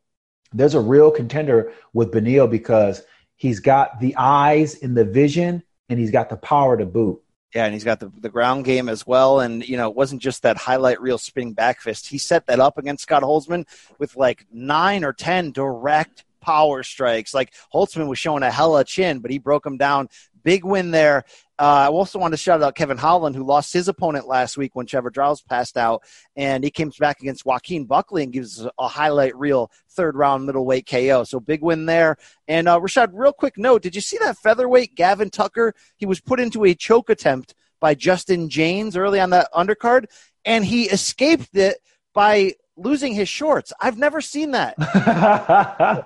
there's 0.54 0.76
a 0.76 0.80
real 0.80 1.12
contender 1.12 1.74
with 1.94 2.12
Beneil 2.12 2.50
because 2.50 3.04
he's 3.36 3.60
got 3.60 4.00
the 4.00 4.16
eyes 4.18 4.82
and 4.82 4.96
the 4.96 5.06
vision, 5.06 5.64
and 5.90 6.00
he's 6.00 6.12
got 6.12 6.30
the 6.30 6.38
power 6.38 6.78
to 6.78 6.86
boot. 6.86 7.22
Yeah, 7.54 7.66
and 7.66 7.74
he's 7.74 7.84
got 7.84 8.00
the, 8.00 8.12
the 8.20 8.30
ground 8.30 8.66
game 8.66 8.90
as 8.90 9.06
well. 9.06 9.40
And, 9.40 9.68
you 9.68 9.78
know, 9.78 9.90
it 9.90 9.96
wasn't 9.96 10.22
just 10.22 10.42
that 10.42 10.58
highlight 10.58 11.00
reel 11.00 11.20
spinning 11.20 11.54
back 11.54 11.82
fist. 11.82 12.08
He 12.08 12.18
set 12.18 12.48
that 12.48 12.60
up 12.60 12.78
against 12.78 13.04
Scott 13.04 13.22
Holtzman 13.22 13.68
with 14.00 14.16
like 14.16 14.48
nine 14.52 15.04
or 15.04 15.14
10 15.14 15.52
direct 15.52 16.26
power 16.42 16.84
strikes. 16.84 17.34
Like 17.34 17.54
Holtzman 17.74 18.08
was 18.08 18.20
showing 18.20 18.44
a 18.44 18.52
hella 18.52 18.84
chin, 18.84 19.20
but 19.20 19.32
he 19.32 19.38
broke 19.38 19.66
him 19.66 19.78
down. 19.78 20.10
Big 20.44 20.64
win 20.66 20.92
there. 20.92 21.24
Uh, 21.60 21.86
I 21.86 21.88
also 21.88 22.20
want 22.20 22.34
to 22.34 22.38
shout 22.38 22.62
out 22.62 22.76
Kevin 22.76 22.98
Holland, 22.98 23.36
who 23.36 23.44
lost 23.44 23.72
his 23.72 23.88
opponent 23.88 24.28
last 24.28 24.58
week 24.58 24.76
when 24.76 24.86
Trevor 24.86 25.12
Giles 25.12 25.42
passed 25.42 25.78
out, 25.78 26.04
and 26.36 26.64
he 26.64 26.72
came 26.72 26.92
back 27.00 27.22
against 27.22 27.46
Joaquin 27.46 27.86
Buckley 27.86 28.24
and 28.24 28.34
gives 28.34 28.66
a 28.78 28.88
highlight 28.88 29.36
reel 29.38 29.72
third 29.92 30.16
round 30.16 30.46
middleweight 30.46 30.88
KO. 30.90 31.24
So 31.24 31.40
big 31.40 31.62
win 31.62 31.86
there. 31.86 32.18
And 32.48 32.68
uh, 32.68 32.80
Rashad, 32.80 33.12
real 33.14 33.34
quick 33.34 33.58
note: 33.58 33.82
Did 33.82 33.96
you 33.96 34.02
see 34.02 34.18
that 34.20 34.38
featherweight 34.38 34.96
Gavin 34.96 35.30
Tucker? 35.30 35.74
He 35.96 36.06
was 36.06 36.20
put 36.20 36.40
into 36.40 36.66
a 36.66 36.74
choke 36.74 37.10
attempt 37.10 37.54
by 37.80 37.96
Justin 37.96 38.50
Jaynes 38.50 38.98
early 38.98 39.20
on 39.20 39.30
that 39.32 39.50
undercard, 39.54 40.06
and 40.46 40.66
he 40.66 40.86
escaped 40.86 41.56
it 41.56 41.78
by 42.14 42.54
losing 42.76 43.14
his 43.14 43.30
shorts. 43.30 43.74
I've 43.80 43.98
never 43.98 44.22
seen 44.22 44.52
that. 44.52 44.76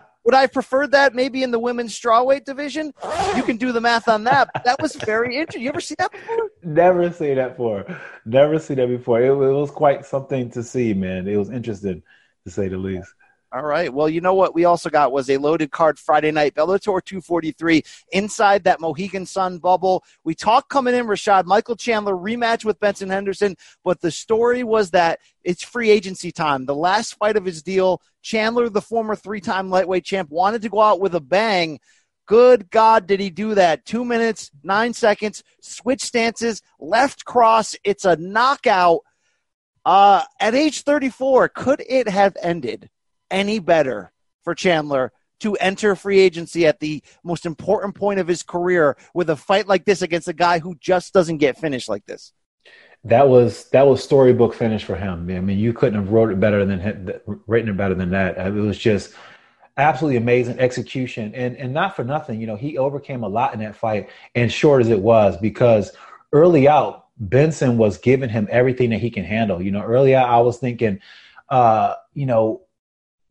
Would 0.27 0.35
I 0.35 0.45
prefer 0.45 0.87
that 0.87 1.15
maybe 1.15 1.41
in 1.41 1.51
the 1.51 1.59
women's 1.59 1.97
strawweight 1.97 2.43
division? 2.43 2.93
You 3.37 3.43
can 3.43 3.55
do 3.55 3.71
the 3.71 3.79
math 3.79 4.09
on 4.09 4.25
that. 4.25 4.49
that 4.65 4.75
was 4.81 4.93
very 4.93 5.37
interesting. 5.37 5.61
You 5.61 5.69
ever 5.69 5.79
see 5.79 5.95
that 5.99 6.11
before? 6.11 6.49
Never 6.61 7.09
seen 7.13 7.35
that 7.35 7.51
before. 7.51 7.85
Never 8.25 8.59
seen 8.59 8.75
that 8.75 8.89
before. 8.89 9.21
It, 9.21 9.29
it 9.29 9.33
was 9.33 9.71
quite 9.71 10.05
something 10.05 10.51
to 10.51 10.63
see, 10.63 10.93
man. 10.93 11.29
It 11.29 11.37
was 11.37 11.49
interesting 11.49 12.03
to 12.43 12.51
say 12.51 12.67
the 12.67 12.77
least. 12.77 13.07
All 13.49 13.63
right. 13.63 13.93
Well, 13.93 14.10
you 14.10 14.19
know 14.19 14.33
what 14.33 14.53
we 14.53 14.65
also 14.65 14.89
got 14.89 15.13
was 15.13 15.29
a 15.29 15.38
loaded 15.38 15.71
card 15.71 15.97
Friday 15.97 16.31
night 16.31 16.53
Bellator 16.53 17.01
243 17.01 17.81
inside 18.12 18.65
that 18.65 18.81
Mohegan 18.81 19.25
Sun 19.25 19.60
bubble. 19.60 20.03
We 20.25 20.36
talked 20.36 20.69
coming 20.69 20.93
in, 20.93 21.05
Rashad 21.05 21.45
Michael 21.45 21.77
Chandler 21.77 22.13
rematch 22.13 22.65
with 22.65 22.79
Benson 22.81 23.10
Henderson, 23.10 23.55
but 23.86 24.01
the 24.01 24.12
story 24.12 24.65
was 24.65 24.91
that 24.91 25.19
it's 25.45 25.63
free 25.63 25.89
agency 25.89 26.29
time. 26.29 26.65
The 26.65 26.75
last 26.75 27.13
fight 27.15 27.38
of 27.38 27.45
his 27.45 27.63
deal, 27.63 28.01
Chandler, 28.21 28.67
the 28.67 28.81
former 28.81 29.15
three-time 29.15 29.69
lightweight 29.69 30.03
champ, 30.03 30.29
wanted 30.29 30.62
to 30.63 30.69
go 30.69 30.81
out 30.81 30.99
with 30.99 31.15
a 31.15 31.21
bang. 31.21 31.79
Good 32.25 32.69
God, 32.69 33.07
did 33.07 33.21
he 33.21 33.29
do 33.29 33.55
that? 33.55 33.86
Two 33.86 34.03
minutes, 34.03 34.51
nine 34.62 34.93
seconds, 34.93 35.41
switch 35.62 36.01
stances, 36.01 36.62
left 36.81 37.23
cross. 37.23 37.77
It's 37.86 38.03
a 38.03 38.17
knockout. 38.17 38.99
Uh, 39.86 40.23
at 40.41 40.53
age 40.53 40.81
34, 40.81 41.47
could 41.47 41.81
it 41.88 42.10
have 42.10 42.36
ended? 42.43 42.89
Any 43.31 43.59
better 43.59 44.11
for 44.43 44.55
Chandler 44.55 45.11
to 45.39 45.55
enter 45.55 45.95
free 45.95 46.19
agency 46.19 46.65
at 46.65 46.79
the 46.79 47.03
most 47.23 47.45
important 47.45 47.95
point 47.95 48.19
of 48.19 48.27
his 48.27 48.43
career 48.43 48.97
with 49.13 49.29
a 49.29 49.35
fight 49.35 49.67
like 49.67 49.85
this 49.85 50.01
against 50.01 50.27
a 50.27 50.33
guy 50.33 50.59
who 50.59 50.75
just 50.79 51.13
doesn't 51.13 51.37
get 51.37 51.57
finished 51.57 51.89
like 51.89 52.05
this? 52.05 52.33
That 53.03 53.29
was 53.29 53.69
that 53.69 53.87
was 53.87 54.03
storybook 54.03 54.53
finish 54.53 54.83
for 54.83 54.95
him. 54.95 55.29
I 55.29 55.39
mean, 55.39 55.59
you 55.59 55.71
couldn't 55.71 55.99
have 55.99 56.11
wrote 56.11 56.31
it 56.31 56.39
better 56.39 56.65
than 56.65 57.13
written 57.45 57.69
it 57.69 57.77
better 57.77 57.93
than 57.93 58.09
that. 58.09 58.37
It 58.37 58.51
was 58.53 58.77
just 58.77 59.13
absolutely 59.77 60.17
amazing 60.17 60.59
execution, 60.59 61.33
and 61.35 61.55
and 61.57 61.73
not 61.73 61.95
for 61.95 62.03
nothing. 62.03 62.41
You 62.41 62.47
know, 62.47 62.55
he 62.55 62.77
overcame 62.77 63.23
a 63.23 63.27
lot 63.27 63.53
in 63.53 63.59
that 63.59 63.75
fight, 63.75 64.09
and 64.35 64.51
short 64.51 64.81
as 64.81 64.89
it 64.89 64.99
was, 64.99 65.37
because 65.37 65.91
early 66.33 66.67
out, 66.67 67.05
Benson 67.19 67.77
was 67.77 67.97
giving 67.97 68.29
him 68.29 68.47
everything 68.49 68.89
that 68.89 68.99
he 68.99 69.09
can 69.09 69.23
handle. 69.23 69.61
You 69.61 69.71
know, 69.71 69.83
early 69.83 70.15
out, 70.15 70.27
I 70.27 70.39
was 70.39 70.57
thinking, 70.57 70.99
uh, 71.49 71.93
you 72.13 72.25
know, 72.25 72.61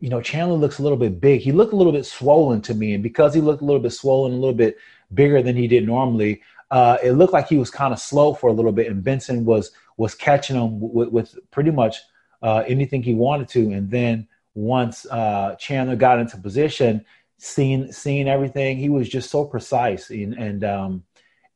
you 0.06 0.10
know, 0.10 0.20
Chandler 0.20 0.54
looks 0.54 0.78
a 0.78 0.84
little 0.84 0.96
bit 0.96 1.20
big. 1.20 1.40
He 1.40 1.50
looked 1.50 1.72
a 1.72 1.76
little 1.76 1.90
bit 1.90 2.06
swollen 2.06 2.62
to 2.62 2.74
me, 2.74 2.94
and 2.94 3.02
because 3.02 3.34
he 3.34 3.40
looked 3.40 3.60
a 3.60 3.64
little 3.64 3.82
bit 3.82 3.92
swollen, 3.92 4.34
a 4.34 4.36
little 4.36 4.54
bit 4.54 4.78
bigger 5.14 5.42
than 5.42 5.56
he 5.56 5.66
did 5.66 5.84
normally, 5.84 6.42
uh, 6.70 6.96
it 7.02 7.14
looked 7.14 7.32
like 7.32 7.48
he 7.48 7.56
was 7.56 7.72
kind 7.72 7.92
of 7.92 7.98
slow 7.98 8.32
for 8.32 8.48
a 8.48 8.52
little 8.52 8.70
bit, 8.70 8.86
and 8.86 9.02
Benson 9.02 9.44
was 9.44 9.72
was 9.96 10.14
catching 10.14 10.54
him 10.54 10.78
with, 10.78 11.08
with 11.08 11.36
pretty 11.50 11.72
much 11.72 11.96
uh, 12.40 12.62
anything 12.68 13.02
he 13.02 13.14
wanted 13.14 13.48
to. 13.48 13.72
And 13.72 13.90
then 13.90 14.28
once 14.54 15.06
uh, 15.06 15.56
Chandler 15.58 15.96
got 15.96 16.20
into 16.20 16.36
position, 16.36 17.04
seeing 17.38 17.90
seeing 17.90 18.28
everything, 18.28 18.76
he 18.76 18.88
was 18.88 19.08
just 19.08 19.28
so 19.28 19.44
precise, 19.44 20.10
and, 20.10 20.34
and 20.34 20.62
um, 20.62 21.04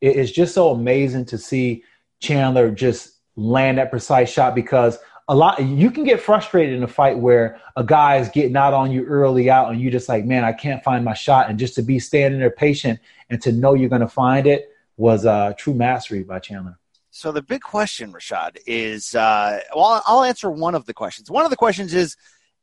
it, 0.01 0.17
it's 0.17 0.33
just 0.33 0.55
so 0.55 0.71
amazing 0.71 1.25
to 1.27 1.39
see 1.39 1.85
Chandler 2.19 2.73
just 2.73 3.21
land 3.37 3.79
that 3.79 3.93
precise 3.93 4.29
shot 4.29 4.57
because 4.57 4.99
a 5.31 5.35
lot 5.35 5.63
you 5.63 5.91
can 5.91 6.05
get 6.05 6.21
frustrated 6.21 6.75
in 6.75 6.83
a 6.83 6.89
fight 6.89 7.17
where 7.17 7.61
a 7.77 7.85
guy 7.85 8.17
is 8.17 8.29
getting 8.31 8.57
out 8.57 8.75
on 8.75 8.91
you 8.91 9.05
early 9.05 9.49
out 9.49 9.71
and 9.71 9.81
you 9.81 9.91
just 9.91 10.09
like 10.09 10.25
man 10.25 10.45
i 10.45 10.53
can't 10.53 10.83
find 10.83 11.05
my 11.05 11.15
shot 11.15 11.49
and 11.49 11.59
just 11.59 11.75
to 11.75 11.83
be 11.83 11.99
standing 11.99 12.41
there 12.41 12.51
patient 12.51 12.99
and 13.31 13.41
to 13.41 13.53
know 13.53 13.75
you're 13.75 13.89
going 13.89 14.01
to 14.01 14.09
find 14.09 14.47
it 14.47 14.71
was 15.01 15.25
uh, 15.25 15.55
true 15.57 15.73
mastery 15.73 16.23
by 16.23 16.39
Chandler. 16.39 16.79
So 17.11 17.33
the 17.33 17.43
big 17.43 17.63
question, 17.63 18.13
Rashad, 18.13 18.59
is 18.67 19.15
uh, 19.15 19.61
well, 19.75 20.03
I'll 20.07 20.23
answer 20.23 20.51
one 20.51 20.75
of 20.75 20.85
the 20.85 20.95
questions. 20.95 21.31
One 21.31 21.45
of 21.45 21.51
the 21.51 21.57
questions 21.57 21.95
is, 21.95 22.17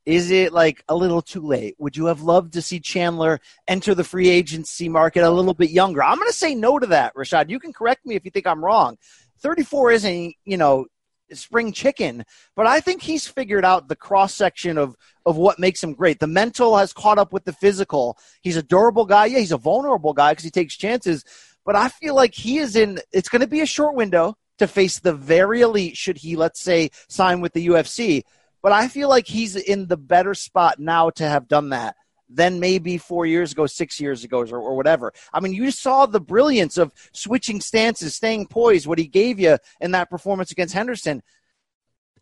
is 0.06 0.32
it 0.32 0.54
like 0.54 0.84
a 0.88 0.96
little 0.96 1.22
too 1.22 1.42
late? 1.42 1.76
Would 1.80 1.98
you 1.98 2.06
have 2.06 2.22
loved 2.22 2.54
to 2.54 2.62
see 2.62 2.80
Chandler 2.80 3.42
enter 3.68 3.94
the 3.94 4.06
free 4.06 4.30
agency 4.30 4.88
market 4.88 5.24
a 5.24 5.30
little 5.30 5.54
bit 5.54 5.72
younger? 5.72 6.02
I'm 6.02 6.18
going 6.18 6.30
to 6.30 6.38
say 6.38 6.56
no 6.56 6.80
to 6.80 6.88
that, 6.88 7.14
Rashad. 7.16 7.50
You 7.50 7.60
can 7.60 7.74
correct 7.74 8.06
me 8.06 8.16
if 8.16 8.24
you 8.24 8.32
think 8.32 8.48
I'm 8.48 8.64
wrong. 8.64 8.98
34 9.40 9.92
isn't, 9.92 10.36
you 10.46 10.58
know, 10.58 10.86
spring 11.34 11.72
chicken, 11.72 12.24
but 12.56 12.68
I 12.68 12.80
think 12.80 13.02
he's 13.02 13.28
figured 13.28 13.66
out 13.66 13.88
the 13.88 13.96
cross 13.96 14.34
section 14.34 14.78
of 14.78 14.96
of 15.26 15.38
what 15.38 15.60
makes 15.60 15.84
him 15.84 15.94
great. 15.94 16.20
The 16.20 16.28
mental 16.28 16.78
has 16.78 16.94
caught 16.94 17.18
up 17.18 17.34
with 17.34 17.44
the 17.44 17.54
physical. 17.54 18.18
He's 18.42 18.58
a 18.58 18.64
durable 18.64 19.06
guy. 19.06 19.26
Yeah, 19.26 19.40
he's 19.40 19.52
a 19.52 19.58
vulnerable 19.58 20.14
guy 20.14 20.32
because 20.32 20.46
he 20.46 20.52
takes 20.52 20.78
chances, 20.78 21.24
but 21.66 21.76
I 21.76 21.90
feel 21.90 22.16
like 22.16 22.34
he 22.34 22.60
is 22.60 22.78
in, 22.78 23.00
it's 23.12 23.28
going 23.28 23.42
to 23.42 23.48
be 23.48 23.60
a 23.60 23.66
short 23.66 23.94
window 23.96 24.36
to 24.58 24.68
face 24.68 25.00
the 25.00 25.14
very 25.14 25.62
elite 25.62 25.98
should 25.98 26.18
he, 26.18 26.36
let's 26.36 26.62
say, 26.62 26.90
sign 27.10 27.42
with 27.42 27.54
the 27.54 27.68
UFC. 27.68 28.24
But 28.64 28.72
I 28.72 28.88
feel 28.88 29.10
like 29.10 29.28
he's 29.28 29.56
in 29.56 29.88
the 29.88 29.98
better 29.98 30.34
spot 30.34 30.80
now 30.80 31.10
to 31.12 31.28
have 31.28 31.48
done 31.48 31.70
that 31.70 31.96
than 32.30 32.60
maybe 32.60 32.98
four 32.98 33.26
years 33.26 33.52
ago, 33.52 33.66
six 33.66 34.00
years 34.00 34.24
ago, 34.24 34.40
or, 34.40 34.60
or, 34.60 34.76
whatever. 34.76 35.14
I 35.34 35.40
mean, 35.40 35.54
you 35.54 35.72
saw 35.72 36.06
the 36.06 36.20
brilliance 36.20 36.78
of 36.78 36.92
switching 37.14 37.62
stances, 37.62 38.16
staying 38.16 38.48
poised, 38.48 38.86
what 38.86 39.00
he 39.00 39.08
gave 39.08 39.40
you 39.40 39.58
in 39.80 39.92
that 39.92 40.10
performance 40.10 40.52
against 40.52 40.74
Henderson. 40.74 41.24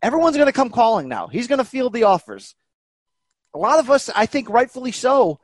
Everyone's 0.02 0.36
going 0.36 0.46
to 0.46 0.52
come 0.52 0.70
calling 0.70 1.08
now. 1.08 1.26
He's 1.26 1.48
going 1.48 1.58
to 1.58 1.64
field 1.64 1.92
the 1.92 2.04
offers. 2.04 2.54
A 3.54 3.58
lot 3.58 3.78
of 3.78 3.90
us, 3.90 4.10
I 4.14 4.26
think 4.26 4.48
rightfully 4.48 4.92
so, 4.92 5.40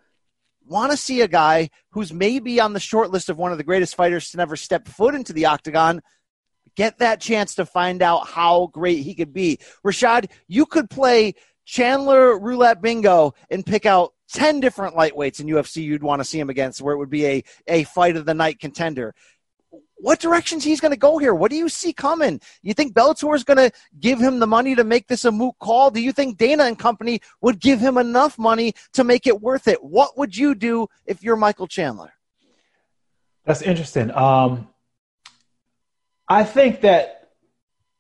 want 0.65 0.93
to 0.93 0.97
see 0.97 1.23
a 1.23 1.29
guy 1.29 1.71
who's 1.91 2.13
maybe 2.13 2.61
on 2.61 2.73
the 2.73 2.81
short 2.81 3.11
list 3.11 3.29
of 3.29 3.39
one 3.39 3.53
of 3.53 3.59
the 3.59 3.65
greatest 3.65 3.97
fighters 3.97 4.31
to 4.31 4.37
never 4.37 4.55
step 4.55 4.87
foot 4.87 5.15
into 5.15 5.33
the 5.33 5.47
octagon 5.47 6.03
get 6.77 6.99
that 6.99 7.21
chance 7.21 7.57
to 7.57 7.67
find 7.67 8.03
out 8.03 8.27
how 8.29 8.69
great 8.69 9.03
he 9.03 9.15
could 9.15 9.33
be. 9.33 9.59
Rashad, 9.85 10.31
you 10.49 10.67
could 10.67 10.89
play 10.89 11.35
Chandler 11.65 12.39
roulette 12.39 12.83
bingo 12.83 13.35
and 13.51 13.65
pick 13.65 13.87
out 13.87 14.15
10 14.33 14.61
different 14.61 14.97
lightweights 14.97 15.41
in 15.41 15.47
UFC 15.47 15.83
you'd 15.83 16.03
want 16.03 16.21
to 16.21 16.25
see 16.25 16.39
him 16.39 16.51
against 16.51 16.81
where 16.81 16.95
it 16.95 16.99
would 16.99 17.11
be 17.11 17.27
a, 17.27 17.45
a 17.67 17.85
fight 17.85 18.17
of 18.17 18.25
the 18.25 18.35
night 18.35 18.59
contender 18.59 19.15
what 20.03 20.19
directions 20.19 20.65
he's 20.65 20.81
going 20.81 20.91
to 20.93 20.99
go 20.99 21.19
here. 21.19 21.33
What 21.33 21.51
do 21.51 21.57
you 21.57 21.69
see 21.69 21.93
coming? 21.93 22.41
You 22.63 22.75
think 22.75 22.93
Bellator 22.93 23.35
is 23.37 23.45
going 23.45 23.59
to 23.59 23.71
give 24.01 24.19
him 24.19 24.41
the 24.41 24.47
money 24.49 24.75
to 24.75 24.83
make 24.83 25.07
this 25.07 25.25
a 25.25 25.31
moot 25.31 25.55
call? 25.61 25.93
Do 25.93 26.01
you 26.01 26.11
think 26.13 26.39
Dana 26.39 26.65
and 26.65 26.77
company 26.77 27.21
would 27.41 27.61
give 27.61 27.79
him 27.79 27.97
enough 27.97 28.37
money 28.37 28.75
to 28.95 29.05
make 29.05 29.29
it 29.29 29.41
worth 29.41 29.69
it? 29.69 29.83
What 29.83 30.19
would 30.19 30.37
you 30.37 30.57
do 30.57 30.89
if 31.07 31.23
you're 31.23 31.37
Michael 31.37 31.69
Chandler? 31.69 32.13
That's 33.45 33.63
interesting. 33.63 34.11
Um, 34.11 34.69
I 36.29 36.43
think 36.43 36.81
that 36.81 37.31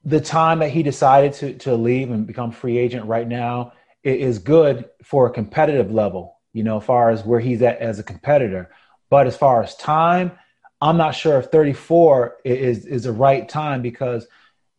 the 0.05 0.21
time 0.21 0.59
that 0.59 0.71
he 0.71 0.83
decided 0.83 1.35
to, 1.35 1.55
to 1.59 1.77
leave 1.77 2.11
and 2.11 2.27
become 2.27 2.51
free 2.51 2.79
agent 2.79 3.07
right 3.07 3.27
now 3.27 3.75
is 4.05 4.38
good 4.38 4.88
for 5.03 5.27
a 5.27 5.31
competitive 5.31 5.93
level, 5.93 6.38
you 6.53 6.65
know, 6.65 6.79
as 6.79 6.85
far 6.85 7.11
as 7.11 7.25
where 7.25 7.41
he's 7.41 7.62
at 7.62 7.79
as 7.79 7.99
a 7.99 8.03
competitor. 8.03 8.71
But 9.11 9.27
as 9.27 9.37
far 9.37 9.62
as 9.62 9.77
time, 9.77 10.33
I'm 10.81 10.97
not 10.97 11.15
sure 11.15 11.38
if 11.38 11.47
34 11.47 12.38
is 12.45 12.87
is 12.87 13.05
the 13.05 13.12
right 13.12 13.49
time 13.49 13.83
because 13.83 14.27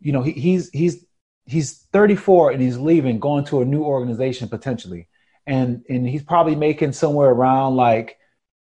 you 0.02 0.12
know 0.12 0.22
he, 0.22 0.32
he's 0.32 0.70
he's 0.72 1.06
he's 1.46 1.84
34 1.94 2.52
and 2.52 2.62
he's 2.62 2.78
leaving, 2.78 3.20
going 3.20 3.46
to 3.46 3.62
a 3.62 3.66
new 3.66 3.84
organization 3.84 4.50
potentially, 4.50 5.08
and 5.48 5.84
and 5.88 6.08
he's 6.08 6.24
probably 6.24 6.56
making 6.56 6.92
somewhere 6.92 7.30
around 7.30 7.76
like 7.76 8.18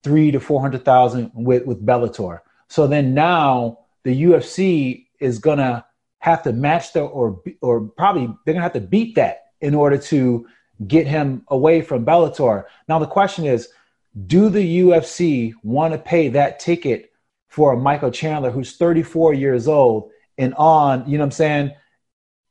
three 0.03 0.31
to 0.33 0.41
four 0.41 0.61
hundred 0.61 0.85
thousand 0.85 1.31
with 1.35 1.65
with 1.67 1.85
Bellator. 1.85 2.41
So 2.69 2.87
then 2.87 3.15
now 3.15 3.79
the 4.03 4.25
UFC 4.25 5.07
is 5.21 5.39
gonna 5.39 5.87
have 6.19 6.43
to 6.43 6.53
match 6.53 6.93
the 6.93 7.03
or 7.03 7.43
or 7.61 7.83
probably 7.83 8.35
they're 8.45 8.55
gonna 8.55 8.65
have 8.65 8.73
to 8.73 8.81
beat 8.81 9.15
that 9.15 9.43
in 9.61 9.75
order 9.75 9.99
to 9.99 10.47
get 10.87 11.07
him 11.07 11.45
away 11.49 11.83
from 11.83 12.07
Bellator. 12.07 12.65
Now 12.89 12.99
the 12.99 13.07
question 13.07 13.45
is, 13.45 13.69
do 14.27 14.49
the 14.49 14.81
UFC 14.81 15.53
want 15.63 15.93
to 15.93 15.99
pay 15.99 16.29
that 16.29 16.59
ticket 16.59 17.13
for 17.49 17.73
a 17.73 17.77
Michael 17.77 18.11
Chandler 18.11 18.51
who's 18.51 18.77
34 18.77 19.35
years 19.35 19.69
old 19.69 20.11
and 20.39 20.55
on, 20.55 21.09
you 21.09 21.19
know 21.19 21.23
what 21.23 21.27
I'm 21.27 21.33
saying? 21.33 21.73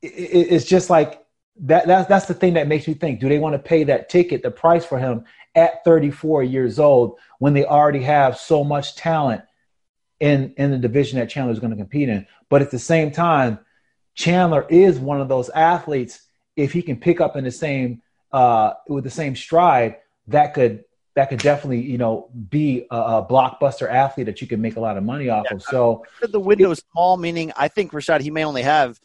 it's 0.01 0.65
just 0.65 0.89
like 0.89 1.23
that. 1.57 1.87
That's, 1.87 2.07
that's 2.07 2.25
the 2.27 2.33
thing 2.33 2.53
that 2.53 2.67
makes 2.67 2.87
me 2.87 2.93
think 2.93 3.19
do 3.19 3.29
they 3.29 3.39
want 3.39 3.53
to 3.53 3.59
pay 3.59 3.83
that 3.85 4.09
ticket, 4.09 4.43
the 4.43 4.51
price 4.51 4.85
for 4.85 4.97
him 4.97 5.25
at 5.55 5.83
34 5.83 6.43
years 6.43 6.79
old 6.79 7.17
when 7.39 7.53
they 7.53 7.65
already 7.65 8.03
have 8.03 8.37
so 8.37 8.63
much 8.63 8.95
talent 8.95 9.41
in, 10.19 10.53
in 10.57 10.71
the 10.71 10.77
division 10.77 11.19
that 11.19 11.29
Chandler 11.29 11.51
is 11.51 11.59
going 11.59 11.71
to 11.71 11.77
compete 11.77 12.09
in? 12.09 12.25
But 12.49 12.61
at 12.61 12.71
the 12.71 12.79
same 12.79 13.11
time, 13.11 13.59
Chandler 14.15 14.65
is 14.69 14.99
one 14.99 15.21
of 15.21 15.29
those 15.29 15.49
athletes, 15.49 16.21
if 16.59 16.73
he 16.73 16.81
can 16.81 16.97
pick 16.97 17.21
up 17.21 17.35
in 17.35 17.43
the 17.43 17.51
same, 17.51 18.01
uh, 18.31 18.73
with 18.87 19.03
the 19.03 19.09
same 19.09 19.35
stride, 19.35 19.97
that 20.27 20.53
could 20.53 20.83
that 21.15 21.29
could 21.29 21.39
definitely, 21.39 21.81
you 21.81 21.97
know, 21.97 22.29
be 22.49 22.85
a, 22.91 22.95
a, 22.95 23.27
blockbuster 23.27 23.89
athlete 23.89 24.27
that 24.27 24.41
you 24.41 24.47
can 24.47 24.61
make 24.61 24.77
a 24.77 24.79
lot 24.79 24.95
of 24.95 25.03
money 25.03 25.27
off 25.27 25.45
yeah, 25.49 25.55
of. 25.55 25.63
So 25.63 26.05
the 26.21 26.39
window 26.39 26.71
is 26.71 26.83
small, 26.93 27.17
meaning 27.17 27.51
I 27.57 27.67
think 27.67 27.91
Rashad 27.91 28.21
he 28.21 28.31
may 28.31 28.45
only 28.45 28.61
have, 28.61 28.99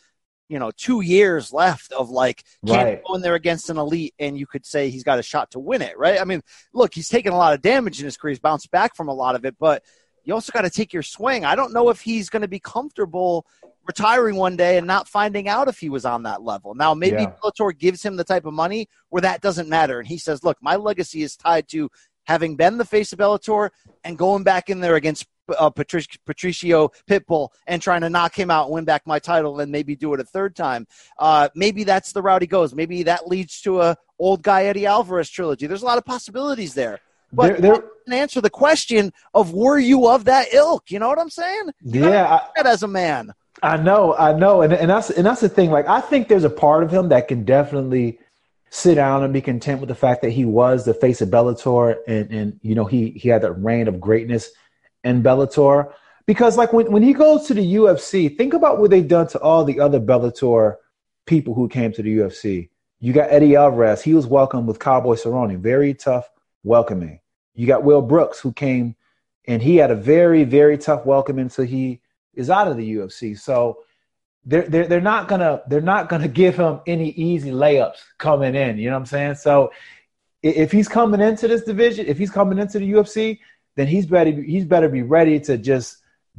you 0.49 0.59
know, 0.59 0.71
two 0.77 1.01
years 1.01 1.53
left 1.53 1.93
of 1.93 2.11
like 2.11 2.45
can't 2.67 2.85
right. 2.85 3.03
go 3.05 3.15
in 3.15 3.23
there 3.23 3.35
against 3.35 3.71
an 3.71 3.79
elite, 3.79 4.15
and 4.19 4.39
you 4.39 4.47
could 4.47 4.67
say 4.67 4.91
he's 4.91 5.03
got 5.03 5.19
a 5.19 5.23
shot 5.23 5.53
to 5.53 5.59
win 5.59 5.83
it, 5.83 5.99
right? 5.99 6.21
I 6.21 6.25
mean, 6.25 6.43
look, 6.73 6.95
he's 6.95 7.09
taken 7.09 7.33
a 7.33 7.37
lot 7.37 7.55
of 7.55 7.63
damage 7.63 7.99
in 7.99 8.05
his 8.05 8.17
career, 8.17 8.33
he's 8.33 8.39
bounced 8.39 8.71
back 8.71 8.95
from 8.95 9.09
a 9.09 9.15
lot 9.15 9.35
of 9.35 9.45
it, 9.45 9.57
but 9.59 9.83
you 10.25 10.35
also 10.35 10.53
got 10.53 10.63
to 10.63 10.71
take 10.71 10.93
your 10.93 11.03
swing. 11.03 11.45
I 11.45 11.55
don't 11.55 11.73
know 11.73 11.89
if 11.89 12.01
he's 12.01 12.29
going 12.29 12.43
to 12.43 12.49
be 12.49 12.61
comfortable 12.61 13.47
retiring 13.87 14.37
one 14.37 14.57
day 14.57 14.79
and 14.79 14.87
not 14.87 15.09
finding 15.09 15.49
out 15.49 15.69
if 15.69 15.79
he 15.79 15.89
was 15.89 16.05
on 16.05 16.23
that 16.25 16.43
level. 16.43 16.75
Now, 16.75 16.95
maybe 16.95 17.23
yeah. 17.23 17.33
Bellator 17.43 17.77
gives 17.77 18.03
him 18.03 18.17
the 18.17 18.25
type 18.25 18.47
of 18.47 18.55
money 18.55 18.89
where 19.11 19.23
that 19.23 19.41
doesn't 19.41 19.69
matter. 19.69 19.99
And 19.99 20.09
he 20.09 20.19
says, 20.19 20.45
look, 20.45 20.59
my 20.61 20.77
legacy 20.77 21.23
is 21.23 21.37
tied 21.37 21.69
to 21.69 21.91
having 22.25 22.57
been 22.57 22.79
the 22.79 22.85
face 22.85 23.13
of 23.13 23.19
Bellator 23.19 23.71
and 24.03 24.17
going 24.17 24.43
back 24.43 24.71
in 24.71 24.81
there 24.81 24.97
against 24.97 25.27
uh, 25.59 25.71
Patricio, 25.71 26.19
Patricio 26.25 26.91
Pitbull 27.07 27.51
and 27.67 27.83
trying 27.83 28.01
to 28.01 28.09
knock 28.09 28.35
him 28.35 28.51
out 28.51 28.67
and 28.67 28.75
win 28.75 28.85
back 28.85 29.07
my 29.07 29.19
title 29.19 29.61
and 29.61 29.71
maybe 29.71 29.95
do 29.95 30.15
it 30.15 30.21
a 30.21 30.25
third 30.25 30.57
time. 30.57 30.87
Uh, 31.19 31.49
maybe 31.55 31.85
that's 31.85 32.13
the 32.13 32.23
route 32.23 32.43
he 32.43 32.49
goes. 32.49 32.75
Maybe 32.75 33.03
that 33.03 33.29
leads 33.29 33.61
to 33.63 33.83
a 33.83 33.97
old 34.19 34.43
guy 34.43 34.65
Eddie 34.65 34.87
Alvarez 34.87 35.29
trilogy. 35.29 35.67
There's 35.67 35.83
a 35.83 35.87
lot 35.87 35.99
of 35.99 36.05
possibilities 36.07 36.75
there. 36.75 37.01
But 37.33 37.61
there, 37.61 37.83
there, 38.07 38.19
answer 38.21 38.41
the 38.41 38.51
question 38.51 39.13
of 39.35 39.53
were 39.53 39.79
you 39.79 40.09
of 40.09 40.25
that 40.27 40.55
ilk? 40.55 40.91
You 40.91 41.01
know 41.01 41.09
what 41.09 41.19
I'm 41.19 41.31
saying? 41.31 41.71
You 41.83 42.09
yeah, 42.09 42.41
I, 42.57 42.69
as 42.69 42.83
a 42.83 42.89
man. 42.89 43.33
I 43.63 43.77
know, 43.77 44.15
I 44.15 44.33
know, 44.33 44.63
and 44.63 44.73
and 44.73 44.91
that's 44.91 45.11
and 45.11 45.27
that's 45.27 45.41
the 45.41 45.49
thing. 45.49 45.71
Like, 45.71 45.89
I 45.89 46.01
think 46.01 46.29
there's 46.29 46.45
a 46.45 46.51
part 46.51 46.83
of 46.83 46.91
him 46.91 47.09
that 47.11 47.29
can 47.29 47.45
definitely 47.45 48.19
sit 48.71 48.97
down 48.97 49.23
and 49.23 49.33
be 49.33 49.41
content 49.41 49.81
with 49.81 49.89
the 49.89 49.95
fact 49.95 50.23
that 50.23 50.31
he 50.31 50.45
was 50.45 50.85
the 50.85 50.95
face 50.95 51.21
of 51.21 51.29
Bellator, 51.29 51.97
and 52.07 52.31
and 52.31 52.61
you 52.63 52.75
know 52.75 52.85
he 52.85 53.11
he 53.11 53.29
had 53.29 53.43
that 53.43 53.53
reign 53.53 53.89
of 53.89 54.01
greatness 54.01 54.51
in 55.05 55.23
Bellator. 55.23 55.93
Because 56.27 56.57
like 56.57 56.73
when 56.73 56.91
when 56.91 57.03
he 57.03 57.13
goes 57.13 57.47
to 57.47 57.55
the 57.55 57.75
UFC, 57.75 58.37
think 58.37 58.55
about 58.55 58.81
what 58.81 58.91
they've 58.91 59.07
done 59.07 59.29
to 59.29 59.41
all 59.41 59.65
the 59.65 59.81
other 59.81 60.01
Bellator 60.01 60.77
people 61.27 61.55
who 61.55 61.69
came 61.69 61.93
to 61.93 62.03
the 62.03 62.19
UFC. 62.19 62.69
You 63.01 63.13
got 63.13 63.31
Eddie 63.31 63.57
Alvarez. 63.57 64.03
He 64.03 64.15
was 64.15 64.27
welcomed 64.27 64.67
with 64.67 64.79
Cowboy 64.79 65.15
Cerrone, 65.15 65.59
very 65.59 65.95
tough 65.95 66.29
welcoming. 66.65 67.21
You 67.55 67.67
got 67.67 67.85
Will 67.85 68.03
Brooks, 68.03 68.41
who 68.41 68.53
came 68.53 68.97
and 69.47 69.63
he 69.63 69.77
had 69.77 69.91
a 69.91 69.97
very, 69.97 70.45
very 70.45 70.79
tough 70.79 71.05
welcome 71.05 71.39
until 71.39 71.65
he 71.65 72.01
is 72.37 72.51
out 72.51 72.69
of 72.69 72.77
the 72.77 72.97
UFC. 72.97 73.39
So 73.39 73.79
they're, 74.47 74.69
they're, 74.69 74.87
they're 74.87 75.01
not 75.01 75.29
gonna 75.29 75.63
they're 75.69 75.81
not 75.81 76.09
gonna 76.09 76.29
give 76.29 76.57
him 76.57 76.81
any 76.87 77.11
easy 77.11 77.51
layups 77.51 77.99
coming 78.19 78.55
in. 78.55 78.79
You 78.79 78.91
know 78.91 78.97
what 78.97 79.01
I'm 79.01 79.07
saying? 79.07 79.35
So 79.37 79.73
if 80.43 80.71
he's 80.71 80.89
coming 80.89 81.21
into 81.21 81.49
this 81.49 81.63
division, 81.63 82.07
if 82.07 82.19
he's 82.19 82.31
coming 82.31 82.59
into 82.59 82.79
the 82.79 82.93
UFC, 82.93 83.39
then 83.77 83.87
he's 83.87 84.07
better 84.07 84.31
he's 84.31 84.65
better 84.65 84.89
be 84.89 85.03
ready 85.03 85.41
to 85.41 85.57
just 85.57 85.99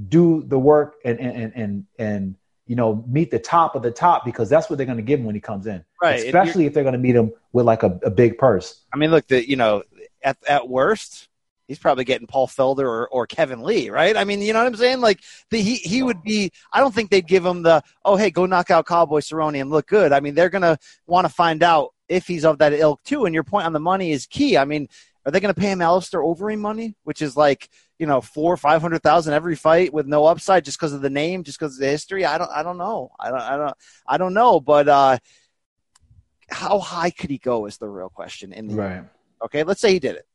do 0.10 0.44
the 0.48 0.60
work 0.60 0.96
and 1.04 1.20
and 1.20 1.54
and 1.56 1.86
and 1.98 2.36
you 2.68 2.76
know 2.76 3.04
meet 3.08 3.32
the 3.32 3.40
top 3.40 3.76
of 3.76 3.82
the 3.82 3.92
top 3.92 4.26
because 4.26 4.50
that's 4.50 4.70
what 4.70 4.78
they're 4.78 4.86
going 4.86 4.98
to 4.98 5.04
give 5.04 5.20
him 5.20 5.26
when 5.26 5.36
he 5.36 5.42
comes 5.42 5.66
in. 5.66 5.84
Right. 6.02 6.24
Especially 6.24 6.66
if 6.66 6.74
they're 6.74 6.84
going 6.84 6.94
to 6.94 7.00
meet 7.00 7.16
him 7.16 7.32
with 7.54 7.66
like 7.66 7.84
a, 7.84 8.00
a 8.04 8.12
big 8.12 8.38
purse. 8.38 8.84
I 8.94 8.98
mean, 8.98 9.12
look, 9.12 9.28
the 9.28 9.48
you 9.48 9.56
know 9.56 9.84
at 10.24 10.38
at 10.48 10.70
worst 10.70 11.30
he's 11.67 11.80
probably 11.80 12.04
getting 12.04 12.28
Paul 12.28 12.47
Felder 12.47 12.80
or, 12.80 13.08
or 13.08 13.28
Kevin 13.28 13.63
Lee, 13.63 13.89
right? 13.89 14.15
I 14.15 14.23
mean, 14.23 14.41
you 14.41 14.54
know 14.54 14.60
what 14.60 14.67
I'm 14.67 14.75
saying? 14.75 15.01
Like 15.01 15.21
the, 15.49 15.62
he 15.62 15.75
he 15.75 16.04
would 16.04 16.21
be. 16.23 16.51
I 16.71 16.80
don't 16.80 16.93
think 16.93 17.10
they'd 17.10 17.28
give 17.28 17.45
him 17.45 17.63
the 17.63 17.84
oh 18.04 18.15
hey 18.15 18.32
go 18.32 18.45
knock 18.45 18.71
out 18.71 18.86
Cowboy 18.86 19.19
Cerrone 19.19 19.60
and 19.60 19.69
look 19.69 19.88
good. 19.88 20.12
I 20.12 20.19
mean, 20.19 20.36
they're 20.36 20.49
gonna 20.49 20.78
want 21.08 21.25
to 21.28 21.34
find 21.34 21.63
out 21.63 21.93
if 22.08 22.28
he's 22.28 22.45
of 22.45 22.60
that 22.60 22.73
ilk 22.73 23.04
too. 23.04 23.25
And 23.25 23.34
your 23.34 23.43
point 23.43 23.65
on 23.65 23.73
the 23.73 23.80
money 23.80 24.12
is 24.12 24.25
key. 24.25 24.58
I 24.58 24.65
mean, 24.65 24.88
are 25.25 25.32
they 25.32 25.39
going 25.39 25.54
to 25.54 25.60
pay 25.60 25.71
him 25.71 25.82
Alistair 25.82 26.21
Overeem 26.21 26.60
money, 26.60 26.95
which 27.04 27.21
is 27.21 27.36
like 27.36 27.69
you 27.97 28.06
know 28.06 28.21
four 28.21 28.54
or 28.54 28.58
five 28.58 28.82
hundred 28.82 29.01
thousand 29.01 29.34
every 29.34 29.56
fight 29.56 29.93
with 29.93 30.06
no 30.06 30.25
upside 30.25 30.65
just 30.65 30.78
because 30.78 30.93
of 30.93 31.01
the 31.01 31.10
name, 31.10 31.43
just 31.43 31.60
because 31.60 31.75
of 31.75 31.80
the 31.80 31.88
history? 31.88 32.25
I 32.25 32.38
don't 32.38 32.51
I 32.51 32.63
don't 32.63 32.78
know. 32.78 33.12
I 33.19 33.30
don't 33.30 33.41
I 33.41 33.58
don't 33.58 33.78
I 34.08 34.17
don't 34.17 34.34
know. 34.34 34.60
But 34.60 34.88
uh, 34.88 35.17
how 36.49 36.80
high 36.80 37.10
could 37.10 37.32
he 37.32 37.39
go 37.39 37.65
is 37.65 37.78
the 37.78 37.89
real 37.89 38.10
question. 38.10 38.54
In 38.54 38.67
the 38.67 38.75
right. 38.75 39.04
Okay, 39.43 39.63
let's 39.63 39.82
say 39.82 39.91
he 39.91 39.99
did 39.99 40.15
it 40.15 40.25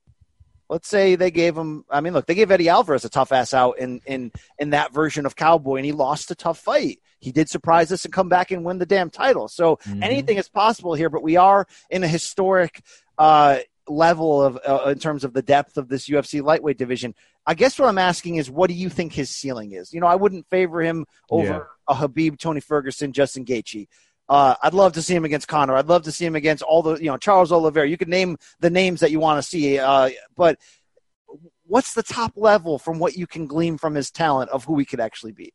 let's 0.71 0.89
say 0.89 1.17
they 1.17 1.31
gave 1.31 1.57
him 1.57 1.85
I 1.91 2.01
mean 2.01 2.15
look, 2.15 2.27
they 2.27 2.35
gave 2.35 2.51
Eddie 2.51 2.71
Alvarez 2.71 3.05
a 3.05 3.11
tough 3.11 3.33
ass 3.33 3.53
out 3.53 3.79
in 3.79 4.01
in 4.07 4.33
in 4.59 4.71
that 4.71 4.95
version 4.95 5.27
of 5.27 5.37
Cowboy 5.37 5.77
and 5.77 5.85
he 5.85 5.93
lost 5.93 6.31
a 6.31 6.35
tough 6.35 6.59
fight. 6.59 7.01
He 7.19 7.33
did 7.33 7.51
surprise 7.51 7.93
us 7.93 8.05
and 8.05 8.15
come 8.15 8.31
back 8.31 8.51
and 8.51 8.65
win 8.65 8.79
the 8.79 8.87
damn 8.87 9.11
title. 9.11 9.49
So 9.49 9.77
mm-hmm. 9.77 10.03
anything 10.03 10.39
is 10.39 10.49
possible 10.49 10.95
here, 10.95 11.11
but 11.11 11.23
we 11.23 11.37
are 11.37 11.67
in 11.91 12.03
a 12.03 12.09
historic 12.09 12.83
uh, 13.19 13.59
level 13.89 14.43
of 14.43 14.59
uh, 14.67 14.89
in 14.91 14.99
terms 14.99 15.25
of 15.25 15.33
the 15.35 15.43
depth 15.43 15.77
of 15.77 15.89
this 15.89 16.09
UFC 16.09 16.43
lightweight 16.43 16.79
division. 16.79 17.15
I 17.47 17.55
guess 17.55 17.79
what 17.79 17.89
I'm 17.89 17.99
asking 17.99 18.37
is, 18.37 18.51
what 18.51 18.69
do 18.69 18.75
you 18.75 18.89
think 18.89 19.13
his 19.13 19.31
ceiling 19.31 19.73
is? 19.73 19.93
You 19.93 20.01
know, 20.01 20.07
I 20.07 20.15
wouldn't 20.15 20.49
favor 20.49 20.81
him 20.81 21.07
over 21.31 21.45
yeah. 21.45 21.61
a 21.89 21.95
Khabib, 21.95 22.39
Tony 22.39 22.61
Ferguson, 22.61 23.13
Justin 23.13 23.45
Gaethje. 23.45 23.89
Uh, 24.31 24.55
I'd 24.63 24.75
love 24.75 24.93
to 24.93 25.03
see 25.03 25.13
him 25.13 25.25
against 25.25 25.49
Conor. 25.49 25.75
I'd 25.75 25.89
love 25.89 26.05
to 26.05 26.13
see 26.13 26.25
him 26.25 26.37
against 26.37 26.63
all 26.63 26.83
the, 26.83 26.95
you 26.95 27.07
know, 27.07 27.17
Charles 27.17 27.51
Oliveira. 27.51 27.89
You 27.89 27.97
could 27.97 28.09
name 28.09 28.37
the 28.61 28.71
names 28.71 29.01
that 29.01 29.11
you 29.11 29.19
want 29.19 29.43
to 29.43 29.49
see. 29.49 29.81
Uh, 29.81 30.11
but 30.37 30.57
what's 31.67 31.95
the 31.95 32.03
top 32.05 32.35
level 32.37 32.79
from 32.79 33.01
what 33.01 33.17
you 33.17 33.27
can 33.27 33.49
glean 33.49 33.77
from 33.77 33.93
his 33.93 34.13
talent 34.13 34.49
of 34.51 34.65
who 34.65 34.79
he 34.79 34.85
could 34.85 35.01
actually 35.01 35.33
beat? 35.33 35.53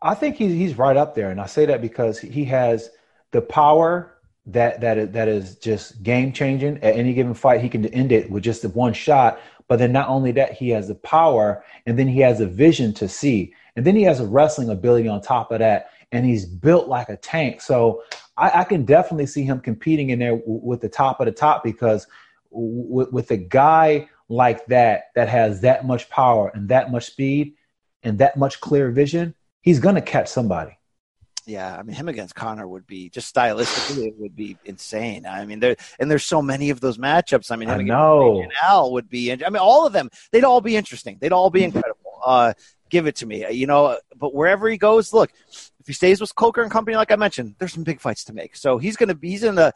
I 0.00 0.14
think 0.14 0.36
he's, 0.36 0.52
he's 0.52 0.78
right 0.78 0.96
up 0.96 1.16
there. 1.16 1.32
And 1.32 1.40
I 1.40 1.46
say 1.46 1.66
that 1.66 1.82
because 1.82 2.20
he 2.20 2.44
has 2.44 2.90
the 3.32 3.42
power 3.42 4.14
that, 4.46 4.80
that, 4.82 4.98
is, 4.98 5.10
that 5.10 5.26
is 5.26 5.56
just 5.56 6.00
game 6.04 6.32
changing 6.32 6.76
at 6.84 6.94
any 6.94 7.12
given 7.12 7.34
fight. 7.34 7.60
He 7.60 7.68
can 7.68 7.86
end 7.86 8.12
it 8.12 8.30
with 8.30 8.44
just 8.44 8.64
one 8.66 8.92
shot. 8.92 9.40
But 9.66 9.80
then 9.80 9.90
not 9.90 10.08
only 10.08 10.30
that, 10.30 10.52
he 10.52 10.68
has 10.68 10.86
the 10.86 10.94
power 10.94 11.64
and 11.86 11.98
then 11.98 12.06
he 12.06 12.20
has 12.20 12.40
a 12.40 12.46
vision 12.46 12.94
to 12.94 13.08
see. 13.08 13.52
And 13.74 13.84
then 13.84 13.96
he 13.96 14.04
has 14.04 14.20
a 14.20 14.26
wrestling 14.26 14.70
ability 14.70 15.08
on 15.08 15.20
top 15.20 15.50
of 15.50 15.58
that 15.58 15.90
and 16.16 16.26
he's 16.26 16.46
built 16.46 16.88
like 16.88 17.08
a 17.08 17.16
tank. 17.16 17.60
So 17.60 18.02
I, 18.36 18.60
I 18.60 18.64
can 18.64 18.84
definitely 18.84 19.26
see 19.26 19.44
him 19.44 19.60
competing 19.60 20.10
in 20.10 20.18
there 20.18 20.36
w- 20.36 20.60
with 20.62 20.80
the 20.80 20.88
top 20.88 21.20
of 21.20 21.26
the 21.26 21.32
top 21.32 21.62
because 21.62 22.06
w- 22.50 23.08
with 23.12 23.30
a 23.30 23.36
guy 23.36 24.08
like 24.28 24.66
that 24.66 25.04
that 25.14 25.28
has 25.28 25.60
that 25.60 25.86
much 25.86 26.08
power 26.10 26.50
and 26.54 26.68
that 26.70 26.90
much 26.90 27.06
speed 27.06 27.54
and 28.02 28.18
that 28.18 28.36
much 28.36 28.60
clear 28.60 28.90
vision, 28.90 29.34
he's 29.60 29.78
going 29.78 29.94
to 29.94 30.00
catch 30.00 30.28
somebody. 30.28 30.76
Yeah, 31.46 31.76
I 31.78 31.82
mean, 31.84 31.94
him 31.94 32.08
against 32.08 32.34
Conor 32.34 32.66
would 32.66 32.88
be 32.88 33.08
just 33.08 33.32
stylistically, 33.32 34.08
it 34.08 34.14
would 34.18 34.34
be 34.34 34.56
insane. 34.64 35.26
I 35.26 35.44
mean, 35.44 35.60
there 35.60 35.76
and 36.00 36.10
there's 36.10 36.24
so 36.24 36.42
many 36.42 36.70
of 36.70 36.80
those 36.80 36.98
matchups. 36.98 37.52
I 37.52 37.56
mean, 37.56 37.68
him 37.68 37.80
I 37.80 37.82
know. 37.84 38.44
Al 38.64 38.92
would 38.92 39.08
be. 39.08 39.30
I 39.30 39.36
mean, 39.36 39.56
all 39.56 39.86
of 39.86 39.92
them. 39.92 40.10
They'd 40.32 40.42
all 40.42 40.60
be 40.60 40.76
interesting. 40.76 41.18
They'd 41.20 41.32
all 41.32 41.50
be 41.50 41.62
incredible. 41.62 42.20
Uh, 42.24 42.54
give 42.90 43.06
it 43.06 43.16
to 43.16 43.26
me, 43.26 43.48
you 43.52 43.68
know. 43.68 43.96
But 44.16 44.34
wherever 44.34 44.68
he 44.68 44.76
goes, 44.76 45.12
look, 45.12 45.30
if 45.86 45.90
he 45.90 45.92
stays 45.92 46.20
with 46.20 46.34
Coker 46.34 46.62
and 46.62 46.70
company, 46.70 46.96
like 46.96 47.12
I 47.12 47.16
mentioned, 47.16 47.54
there's 47.60 47.72
some 47.72 47.84
big 47.84 48.00
fights 48.00 48.24
to 48.24 48.32
make. 48.32 48.56
So 48.56 48.78
he's 48.78 48.96
gonna 48.96 49.14
be. 49.14 49.30
He's 49.30 49.44
in 49.44 49.54
the. 49.54 49.72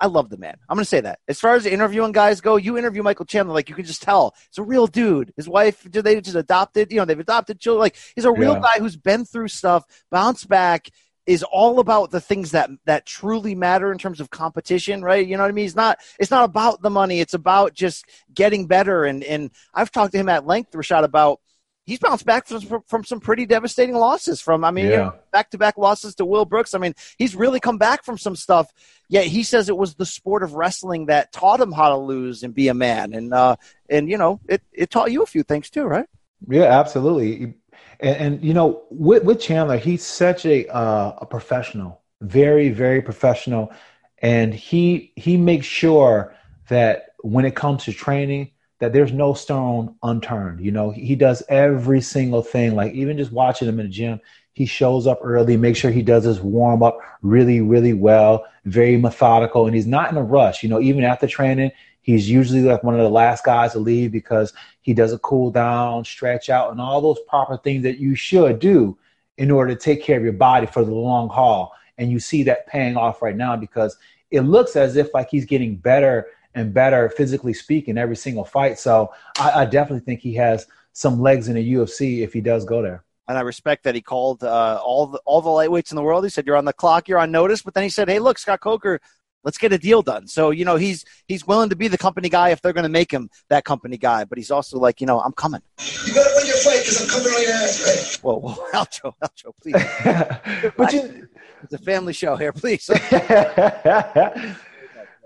I 0.00 0.06
love 0.06 0.30
the 0.30 0.36
man. 0.36 0.56
I'm 0.68 0.76
going 0.76 0.82
to 0.82 0.88
say 0.88 1.00
that. 1.00 1.20
As 1.28 1.38
far 1.38 1.54
as 1.54 1.64
interviewing 1.64 2.10
guys 2.10 2.40
go, 2.40 2.56
you 2.56 2.76
interview 2.76 3.04
Michael 3.04 3.24
Chandler, 3.24 3.54
like 3.54 3.68
you 3.68 3.76
can 3.76 3.84
just 3.84 4.02
tell 4.02 4.34
it's 4.48 4.58
a 4.58 4.62
real 4.62 4.88
dude. 4.88 5.32
His 5.36 5.48
wife, 5.48 5.88
did 5.88 6.02
they 6.04 6.20
just 6.20 6.34
adopted? 6.34 6.90
You 6.90 6.98
know, 6.98 7.04
they've 7.04 7.20
adopted 7.20 7.60
children. 7.60 7.82
Like 7.82 7.96
he's 8.16 8.24
a 8.24 8.32
real 8.32 8.54
yeah. 8.54 8.60
guy 8.60 8.78
who's 8.80 8.96
been 8.96 9.24
through 9.24 9.48
stuff, 9.48 9.84
bounced 10.10 10.48
back, 10.48 10.88
is 11.26 11.44
all 11.44 11.78
about 11.78 12.10
the 12.10 12.20
things 12.20 12.50
that 12.50 12.68
that 12.84 13.06
truly 13.06 13.54
matter 13.54 13.92
in 13.92 13.98
terms 13.98 14.20
of 14.20 14.30
competition, 14.30 15.02
right? 15.02 15.26
You 15.26 15.36
know 15.36 15.44
what 15.44 15.50
I 15.50 15.52
mean? 15.52 15.66
It's 15.66 15.76
not 15.76 15.98
it's 16.18 16.30
not 16.30 16.44
about 16.44 16.82
the 16.82 16.90
money. 16.90 17.20
It's 17.20 17.34
about 17.34 17.74
just 17.74 18.04
getting 18.34 18.66
better. 18.66 19.04
And 19.04 19.22
and 19.22 19.50
I've 19.72 19.92
talked 19.92 20.12
to 20.12 20.18
him 20.18 20.28
at 20.28 20.46
length, 20.46 20.72
Rashad, 20.72 21.04
about 21.04 21.40
he's 21.84 21.98
bounced 21.98 22.24
back 22.24 22.46
from, 22.46 22.82
from 22.86 23.04
some 23.04 23.20
pretty 23.20 23.46
devastating 23.46 23.94
losses 23.94 24.40
from, 24.40 24.64
I 24.64 24.70
mean, 24.70 24.86
yeah. 24.86 25.10
back 25.32 25.50
to 25.50 25.58
back 25.58 25.76
losses 25.76 26.14
to 26.16 26.24
Will 26.24 26.44
Brooks. 26.44 26.74
I 26.74 26.78
mean, 26.78 26.94
he's 27.18 27.34
really 27.34 27.60
come 27.60 27.78
back 27.78 28.04
from 28.04 28.18
some 28.18 28.36
stuff. 28.36 28.72
Yet 29.08 29.26
he 29.26 29.42
says 29.42 29.68
it 29.68 29.76
was 29.76 29.94
the 29.94 30.06
sport 30.06 30.42
of 30.42 30.54
wrestling 30.54 31.06
that 31.06 31.32
taught 31.32 31.60
him 31.60 31.72
how 31.72 31.90
to 31.90 31.96
lose 31.96 32.42
and 32.42 32.54
be 32.54 32.68
a 32.68 32.74
man. 32.74 33.12
And, 33.12 33.34
uh, 33.34 33.56
and 33.88 34.08
you 34.08 34.16
know, 34.16 34.40
it, 34.48 34.62
it 34.72 34.90
taught 34.90 35.12
you 35.12 35.22
a 35.22 35.26
few 35.26 35.42
things 35.42 35.70
too, 35.70 35.84
right? 35.84 36.06
Yeah, 36.48 36.64
absolutely. 36.64 37.54
And, 38.00 38.16
and 38.16 38.44
you 38.44 38.54
know, 38.54 38.84
with, 38.90 39.24
with 39.24 39.40
Chandler, 39.40 39.76
he's 39.76 40.04
such 40.04 40.46
a, 40.46 40.68
uh, 40.68 41.16
a 41.18 41.26
professional, 41.26 42.00
very, 42.20 42.70
very 42.70 43.02
professional. 43.02 43.72
And 44.18 44.54
he, 44.54 45.12
he 45.16 45.36
makes 45.36 45.66
sure 45.66 46.34
that 46.68 47.06
when 47.22 47.44
it 47.44 47.56
comes 47.56 47.84
to 47.84 47.92
training, 47.92 48.51
that 48.82 48.92
there's 48.92 49.12
no 49.12 49.32
stone 49.32 49.94
unturned. 50.02 50.58
You 50.58 50.72
know, 50.72 50.90
he 50.90 51.14
does 51.14 51.40
every 51.48 52.00
single 52.00 52.42
thing. 52.42 52.74
Like 52.74 52.92
even 52.94 53.16
just 53.16 53.30
watching 53.30 53.68
him 53.68 53.78
in 53.78 53.86
the 53.86 53.92
gym, 53.92 54.20
he 54.54 54.66
shows 54.66 55.06
up 55.06 55.20
early, 55.22 55.56
make 55.56 55.76
sure 55.76 55.92
he 55.92 56.02
does 56.02 56.24
his 56.24 56.40
warm 56.40 56.82
up 56.82 56.98
really, 57.22 57.60
really 57.60 57.92
well, 57.92 58.44
very 58.64 58.96
methodical, 58.96 59.66
and 59.66 59.76
he's 59.76 59.86
not 59.86 60.10
in 60.10 60.16
a 60.16 60.22
rush. 60.22 60.64
You 60.64 60.68
know, 60.68 60.80
even 60.80 61.04
after 61.04 61.28
training, 61.28 61.70
he's 62.00 62.28
usually 62.28 62.62
like 62.62 62.82
one 62.82 62.94
of 62.94 63.00
the 63.00 63.08
last 63.08 63.44
guys 63.44 63.70
to 63.74 63.78
leave 63.78 64.10
because 64.10 64.52
he 64.80 64.92
does 64.94 65.12
a 65.12 65.18
cool 65.20 65.52
down, 65.52 66.04
stretch 66.04 66.50
out, 66.50 66.72
and 66.72 66.80
all 66.80 67.00
those 67.00 67.20
proper 67.28 67.58
things 67.58 67.84
that 67.84 67.98
you 67.98 68.16
should 68.16 68.58
do 68.58 68.98
in 69.38 69.52
order 69.52 69.76
to 69.76 69.80
take 69.80 70.02
care 70.02 70.16
of 70.16 70.24
your 70.24 70.32
body 70.32 70.66
for 70.66 70.84
the 70.84 70.90
long 70.90 71.28
haul. 71.28 71.72
And 71.98 72.10
you 72.10 72.18
see 72.18 72.42
that 72.42 72.66
paying 72.66 72.96
off 72.96 73.22
right 73.22 73.36
now 73.36 73.54
because 73.54 73.96
it 74.32 74.40
looks 74.40 74.74
as 74.74 74.96
if 74.96 75.14
like 75.14 75.30
he's 75.30 75.44
getting 75.44 75.76
better 75.76 76.26
and 76.54 76.72
better 76.74 77.08
physically 77.10 77.52
speaking 77.52 77.98
every 77.98 78.16
single 78.16 78.44
fight. 78.44 78.78
So 78.78 79.12
I, 79.38 79.62
I, 79.62 79.64
definitely 79.64 80.04
think 80.04 80.20
he 80.20 80.34
has 80.34 80.66
some 80.92 81.20
legs 81.20 81.48
in 81.48 81.54
the 81.54 81.74
UFC 81.74 82.22
if 82.22 82.32
he 82.32 82.40
does 82.40 82.64
go 82.64 82.82
there. 82.82 83.04
And 83.28 83.38
I 83.38 83.42
respect 83.42 83.84
that 83.84 83.94
he 83.94 84.00
called 84.00 84.42
uh, 84.42 84.80
all 84.84 85.06
the 85.06 85.18
all 85.24 85.40
the 85.40 85.48
lightweights 85.48 85.92
in 85.92 85.96
the 85.96 86.02
world. 86.02 86.24
He 86.24 86.30
said 86.30 86.46
you're 86.46 86.56
on 86.56 86.64
the 86.64 86.72
clock, 86.72 87.08
you're 87.08 87.18
on 87.18 87.30
notice. 87.30 87.62
But 87.62 87.74
then 87.74 87.84
he 87.84 87.88
said, 87.88 88.08
"Hey, 88.08 88.18
look, 88.18 88.36
Scott 88.36 88.60
Coker, 88.60 89.00
let's 89.44 89.58
get 89.58 89.72
a 89.72 89.78
deal 89.78 90.02
done." 90.02 90.26
So 90.26 90.50
you 90.50 90.64
know 90.64 90.76
he's 90.76 91.04
he's 91.28 91.46
willing 91.46 91.70
to 91.70 91.76
be 91.76 91.86
the 91.86 91.96
company 91.96 92.28
guy 92.28 92.50
if 92.50 92.60
they're 92.60 92.72
going 92.72 92.82
to 92.82 92.90
make 92.90 93.12
him 93.12 93.30
that 93.48 93.64
company 93.64 93.96
guy. 93.96 94.24
But 94.24 94.38
he's 94.38 94.50
also 94.50 94.78
like, 94.78 95.00
you 95.00 95.06
know, 95.06 95.20
I'm 95.20 95.32
coming. 95.32 95.62
You 96.04 96.14
got 96.14 96.24
to 96.24 96.34
win 96.36 96.46
your 96.46 96.56
fight 96.56 96.80
because 96.80 97.00
I'm 97.00 97.08
coming 97.08 97.32
on 97.32 97.42
your 97.42 97.52
ass, 97.52 97.80
right? 97.86 98.24
Whoa, 98.24 98.40
whoa, 98.40 98.54
Aljo, 98.74 99.14
Aljo, 99.22 99.52
please. 99.62 100.72
but 100.76 100.92
you, 100.92 101.28
it's 101.62 101.74
a 101.74 101.78
family 101.78 102.12
show 102.12 102.36
here, 102.36 102.52
please 102.52 102.90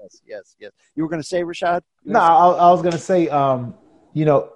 yes, 0.06 0.22
yes, 0.26 0.56
yes. 0.58 0.72
You 0.94 1.02
were 1.02 1.08
going 1.08 1.22
to 1.22 1.26
say 1.26 1.42
Rashad? 1.42 1.82
No, 2.04 2.20
I, 2.20 2.50
I, 2.50 2.70
was 2.70 2.82
going 2.82 2.92
to 2.92 2.98
say, 2.98 3.28
um, 3.28 3.74
you 4.12 4.24
know, 4.24 4.52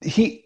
he, 0.00 0.44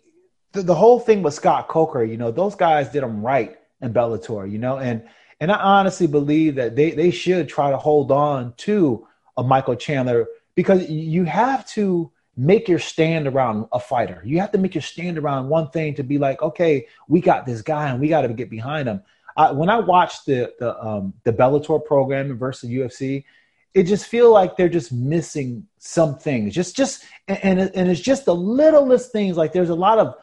the, 0.52 0.62
the, 0.62 0.74
whole 0.74 1.00
thing 1.00 1.22
with 1.22 1.34
Scott 1.34 1.68
Coker, 1.68 2.04
you 2.04 2.16
know, 2.16 2.30
those 2.30 2.54
guys 2.54 2.88
did 2.88 3.02
him 3.02 3.24
right 3.24 3.56
in 3.80 3.92
Bellator, 3.92 4.50
you 4.50 4.58
know, 4.58 4.78
and 4.78 5.02
and 5.40 5.52
I 5.52 5.56
honestly 5.56 6.06
believe 6.06 6.54
that 6.54 6.76
they 6.76 6.92
they 6.92 7.10
should 7.10 7.48
try 7.48 7.70
to 7.70 7.76
hold 7.76 8.10
on 8.10 8.54
to 8.58 9.06
a 9.36 9.42
Michael 9.42 9.76
Chandler 9.76 10.26
because 10.54 10.88
you 10.88 11.24
have 11.24 11.66
to 11.70 12.10
make 12.36 12.68
your 12.68 12.78
stand 12.78 13.26
around 13.26 13.66
a 13.72 13.80
fighter. 13.80 14.22
You 14.24 14.40
have 14.40 14.52
to 14.52 14.58
make 14.58 14.74
your 14.74 14.82
stand 14.82 15.18
around 15.18 15.48
one 15.48 15.70
thing 15.70 15.94
to 15.94 16.02
be 16.02 16.18
like, 16.18 16.42
okay, 16.42 16.86
we 17.08 17.20
got 17.20 17.46
this 17.46 17.62
guy 17.62 17.88
and 17.88 18.00
we 18.00 18.08
got 18.08 18.22
to 18.22 18.28
get 18.28 18.50
behind 18.50 18.88
him. 18.88 19.02
I, 19.36 19.52
when 19.52 19.68
I 19.68 19.78
watch 19.78 20.24
the 20.24 20.52
the 20.58 20.78
um, 20.82 21.14
the 21.24 21.32
Bellator 21.32 21.84
program 21.84 22.36
versus 22.38 22.70
UFC, 22.70 23.24
it 23.74 23.84
just 23.84 24.06
feel 24.06 24.32
like 24.32 24.56
they're 24.56 24.68
just 24.68 24.92
missing 24.92 25.66
some 25.78 26.18
things. 26.18 26.54
Just 26.54 26.76
just 26.76 27.04
and 27.28 27.60
and 27.60 27.88
it's 27.90 28.00
just 28.00 28.24
the 28.24 28.34
littlest 28.34 29.12
things. 29.12 29.36
Like 29.36 29.52
there's 29.52 29.70
a 29.70 29.74
lot 29.74 29.98
of 29.98 30.14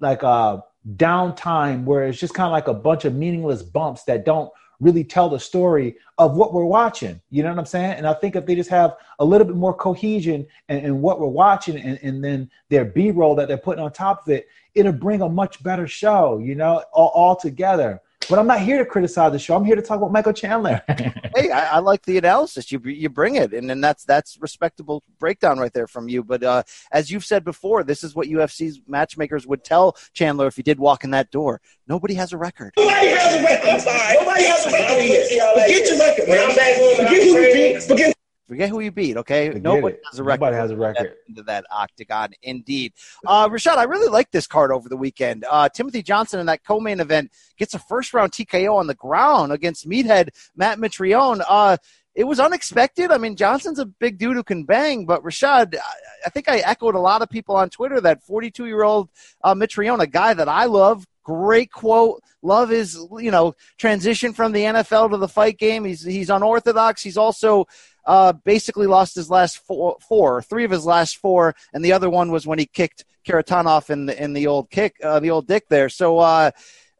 like 0.00 0.22
uh 0.22 0.58
downtime 0.96 1.84
where 1.84 2.04
it's 2.04 2.18
just 2.18 2.34
kind 2.34 2.46
of 2.46 2.52
like 2.52 2.68
a 2.68 2.74
bunch 2.74 3.04
of 3.04 3.14
meaningless 3.14 3.62
bumps 3.62 4.04
that 4.04 4.24
don't 4.24 4.50
really 4.80 5.02
tell 5.02 5.28
the 5.28 5.40
story 5.40 5.96
of 6.18 6.36
what 6.36 6.52
we're 6.52 6.64
watching. 6.64 7.20
You 7.30 7.42
know 7.42 7.50
what 7.50 7.58
I'm 7.58 7.66
saying? 7.66 7.92
And 7.92 8.06
I 8.06 8.14
think 8.14 8.36
if 8.36 8.46
they 8.46 8.54
just 8.54 8.70
have 8.70 8.96
a 9.18 9.24
little 9.24 9.46
bit 9.46 9.56
more 9.56 9.74
cohesion 9.74 10.46
in, 10.68 10.78
in 10.78 11.00
what 11.00 11.20
we're 11.20 11.26
watching 11.26 11.76
and, 11.76 11.98
and 12.02 12.22
then 12.22 12.50
their 12.68 12.84
B 12.84 13.10
roll 13.10 13.34
that 13.36 13.48
they're 13.48 13.56
putting 13.56 13.82
on 13.82 13.92
top 13.92 14.26
of 14.26 14.32
it, 14.32 14.46
it'll 14.74 14.92
bring 14.92 15.20
a 15.20 15.28
much 15.28 15.62
better 15.62 15.86
show, 15.86 16.38
you 16.38 16.54
know, 16.54 16.84
all, 16.92 17.08
all 17.08 17.36
together. 17.36 18.00
But 18.28 18.38
I'm 18.38 18.46
not 18.46 18.60
here 18.60 18.78
to 18.78 18.84
criticize 18.84 19.32
the 19.32 19.38
show. 19.38 19.56
I'm 19.56 19.64
here 19.64 19.76
to 19.76 19.82
talk 19.82 19.96
about 19.96 20.12
Michael 20.12 20.32
Chandler. 20.32 20.82
hey, 20.88 21.50
I, 21.50 21.76
I, 21.76 21.78
like 21.78 22.04
the 22.04 22.18
analysis. 22.18 22.70
You 22.70 22.80
you 22.84 23.08
bring 23.08 23.36
it, 23.36 23.54
and 23.54 23.68
then 23.68 23.80
that's 23.80 24.04
that's 24.04 24.38
respectable 24.40 25.02
breakdown 25.18 25.58
right 25.58 25.72
there 25.72 25.86
from 25.86 26.08
you. 26.08 26.22
But 26.22 26.42
uh, 26.42 26.62
as 26.92 27.10
you've 27.10 27.24
said 27.24 27.44
before, 27.44 27.84
this 27.84 28.04
is 28.04 28.14
what 28.14 28.26
UFC's 28.26 28.80
matchmakers 28.86 29.46
would 29.46 29.64
tell 29.64 29.96
Chandler 30.12 30.46
if 30.46 30.56
he 30.56 30.62
did 30.62 30.78
walk 30.78 31.04
in 31.04 31.10
that 31.12 31.30
door. 31.30 31.60
Nobody 31.86 32.14
has 32.14 32.32
a 32.32 32.38
record. 32.38 32.74
Nobody 32.76 33.08
has 33.08 33.34
a 33.34 33.42
record. 33.42 33.68
I'm 33.68 33.80
sorry. 33.80 34.14
Nobody 34.14 34.44
has 34.44 34.66
a 34.66 34.70
record 34.70 35.02
here. 35.02 35.26
Forget 35.54 35.88
your 35.88 35.98
record, 35.98 36.28
man. 36.28 36.50
Forget 36.96 37.22
who 37.22 37.38
you 37.38 37.52
beat. 37.54 37.82
Forget 37.82 38.17
Forget 38.48 38.70
who 38.70 38.80
you 38.80 38.90
beat, 38.90 39.18
okay? 39.18 39.48
Forget 39.48 39.62
Nobody 39.62 39.96
it. 39.96 40.02
has 40.10 40.18
a 40.18 40.24
record. 40.24 40.40
Nobody 40.40 40.56
has 40.56 40.70
a 40.70 40.76
record. 40.76 41.14
Into 41.28 41.42
that 41.42 41.66
octagon, 41.70 42.30
indeed. 42.42 42.94
Uh, 43.26 43.46
Rashad, 43.48 43.76
I 43.76 43.84
really 43.84 44.08
like 44.08 44.30
this 44.30 44.46
card 44.46 44.72
over 44.72 44.88
the 44.88 44.96
weekend. 44.96 45.44
Uh, 45.50 45.68
Timothy 45.68 46.02
Johnson 46.02 46.40
in 46.40 46.46
that 46.46 46.64
co-main 46.64 46.98
event 46.98 47.30
gets 47.58 47.74
a 47.74 47.78
first-round 47.78 48.32
TKO 48.32 48.74
on 48.74 48.86
the 48.86 48.94
ground 48.94 49.52
against 49.52 49.86
meathead 49.86 50.30
Matt 50.56 50.78
Mitrione. 50.78 51.44
Uh, 51.46 51.76
it 52.14 52.24
was 52.24 52.40
unexpected. 52.40 53.12
I 53.12 53.18
mean, 53.18 53.36
Johnson's 53.36 53.78
a 53.78 53.86
big 53.86 54.16
dude 54.18 54.34
who 54.34 54.42
can 54.42 54.64
bang, 54.64 55.04
but 55.04 55.22
Rashad, 55.22 55.76
I 56.24 56.30
think 56.30 56.48
I 56.48 56.58
echoed 56.58 56.94
a 56.94 57.00
lot 57.00 57.20
of 57.20 57.28
people 57.28 57.54
on 57.54 57.68
Twitter 57.68 58.00
that 58.00 58.26
42-year-old 58.26 59.10
uh, 59.44 59.54
Mitrione, 59.54 60.00
a 60.00 60.06
guy 60.06 60.32
that 60.32 60.48
I 60.48 60.64
love, 60.64 61.06
great 61.22 61.70
quote. 61.70 62.22
Love 62.40 62.70
his, 62.70 62.98
you 63.18 63.30
know, 63.30 63.54
transition 63.76 64.32
from 64.32 64.52
the 64.52 64.62
NFL 64.62 65.10
to 65.10 65.18
the 65.18 65.28
fight 65.28 65.58
game. 65.58 65.84
He's 65.84 66.04
he's 66.04 66.30
unorthodox. 66.30 67.02
He's 67.02 67.16
also 67.16 67.66
uh, 68.08 68.32
basically 68.32 68.86
lost 68.86 69.14
his 69.14 69.30
last 69.30 69.58
four, 69.58 69.98
four, 70.00 70.40
three 70.40 70.64
of 70.64 70.70
his 70.70 70.86
last 70.86 71.18
four, 71.18 71.54
and 71.74 71.84
the 71.84 71.92
other 71.92 72.08
one 72.08 72.32
was 72.32 72.46
when 72.46 72.58
he 72.58 72.64
kicked 72.64 73.04
Kharitonov 73.28 73.90
in 73.90 74.06
the 74.06 74.20
in 74.20 74.32
the 74.32 74.46
old 74.46 74.70
kick, 74.70 74.96
uh, 75.04 75.20
the 75.20 75.30
old 75.30 75.46
dick 75.46 75.68
there. 75.68 75.90
So, 75.90 76.18
uh, 76.18 76.50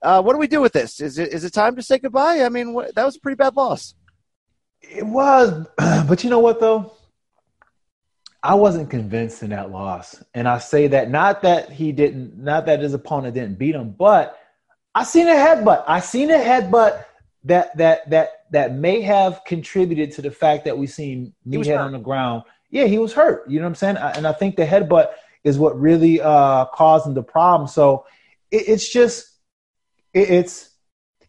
uh, 0.03 0.23
what 0.23 0.35
do 0.35 0.39
we 0.39 0.47
do 0.47 0.61
with 0.61 0.75
this? 0.75 1.01
Is 1.01 1.19
it 1.19 1.33
is 1.33 1.45
it 1.45 1.55
time 1.55 1.77
to 1.77 1.83
say 1.83 1.99
goodbye? 1.99 2.43
I 2.45 2.51
mean, 2.51 2.75
wh- 2.75 2.93
that 2.95 3.07
was 3.07 3.17
a 3.17 3.21
pretty 3.21 3.37
bad 3.37 3.57
loss. 3.57 3.95
It 4.83 5.07
was, 5.07 5.67
but 5.79 6.23
you 6.23 6.29
know 6.29 6.41
what 6.41 6.61
though? 6.61 6.93
I 8.43 8.55
wasn't 8.55 8.91
convinced 8.91 9.43
in 9.43 9.51
that 9.51 9.71
loss, 9.71 10.23
and 10.35 10.47
I 10.47 10.59
say 10.59 10.89
that 10.89 11.11
not 11.11 11.41
that 11.41 11.73
he 11.73 11.91
didn't, 11.91 12.37
not 12.37 12.67
that 12.67 12.81
his 12.81 12.93
opponent 12.93 13.35
didn't 13.35 13.59
beat 13.59 13.75
him, 13.75 13.95
but 13.99 14.39
I 14.95 15.05
seen 15.05 15.27
a 15.27 15.33
headbutt. 15.33 15.85
I 15.89 16.01
seen 16.01 16.31
a 16.31 16.39
headbutt 16.39 17.03
that 17.45 17.75
that 17.79 18.11
that 18.11 18.38
that 18.51 18.75
may 18.75 19.01
have 19.03 19.43
contributed 19.47 20.13
to 20.13 20.23
the 20.23 20.31
fact 20.31 20.65
that 20.65 20.77
we've 20.79 20.91
seen 20.91 21.33
Meathead 21.47 21.81
on 21.81 21.93
the 21.93 21.99
ground. 21.99 22.45
Yeah, 22.71 22.85
he 22.85 22.99
was 22.99 23.13
hurt. 23.13 23.49
You 23.49 23.59
know 23.59 23.65
what 23.65 23.71
I'm 23.71 23.75
saying? 23.75 23.97
And 23.97 24.27
I 24.27 24.33
think 24.33 24.57
the 24.57 24.67
headbutt 24.67 25.11
is 25.45 25.59
what 25.59 25.79
really 25.79 26.21
uh, 26.21 26.67
caused 26.67 27.07
him 27.07 27.15
the 27.15 27.23
problem. 27.23 27.69
So 27.69 28.07
it, 28.51 28.69
it's 28.69 28.89
just 28.89 29.31
it, 30.13 30.31
it's 30.31 30.71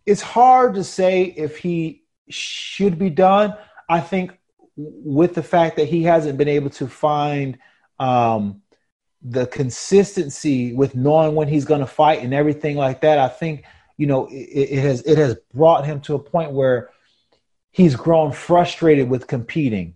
it's 0.05 0.21
hard 0.21 0.75
to 0.75 0.83
say 0.83 1.23
if 1.23 1.57
he 1.57 2.03
should 2.29 2.97
be 2.97 3.09
done. 3.09 3.55
I 3.87 4.01
think 4.01 4.37
with 4.75 5.35
the 5.35 5.43
fact 5.43 5.77
that 5.77 5.87
he 5.87 6.03
hasn't 6.03 6.37
been 6.37 6.47
able 6.47 6.69
to 6.71 6.87
find 6.87 7.57
um, 7.99 8.61
the 9.21 9.45
consistency 9.47 10.73
with 10.73 10.95
knowing 10.95 11.35
when 11.35 11.47
he's 11.47 11.65
going 11.65 11.81
to 11.81 11.87
fight 11.87 12.23
and 12.23 12.33
everything 12.33 12.77
like 12.77 13.01
that, 13.01 13.17
I 13.19 13.27
think 13.27 13.63
you 13.97 14.07
know 14.07 14.27
it, 14.27 14.33
it 14.33 14.79
has 14.79 15.01
it 15.01 15.17
has 15.17 15.35
brought 15.53 15.85
him 15.85 16.01
to 16.01 16.15
a 16.15 16.19
point 16.19 16.51
where 16.51 16.89
he's 17.71 17.95
grown 17.95 18.31
frustrated 18.31 19.09
with 19.09 19.27
competing, 19.27 19.95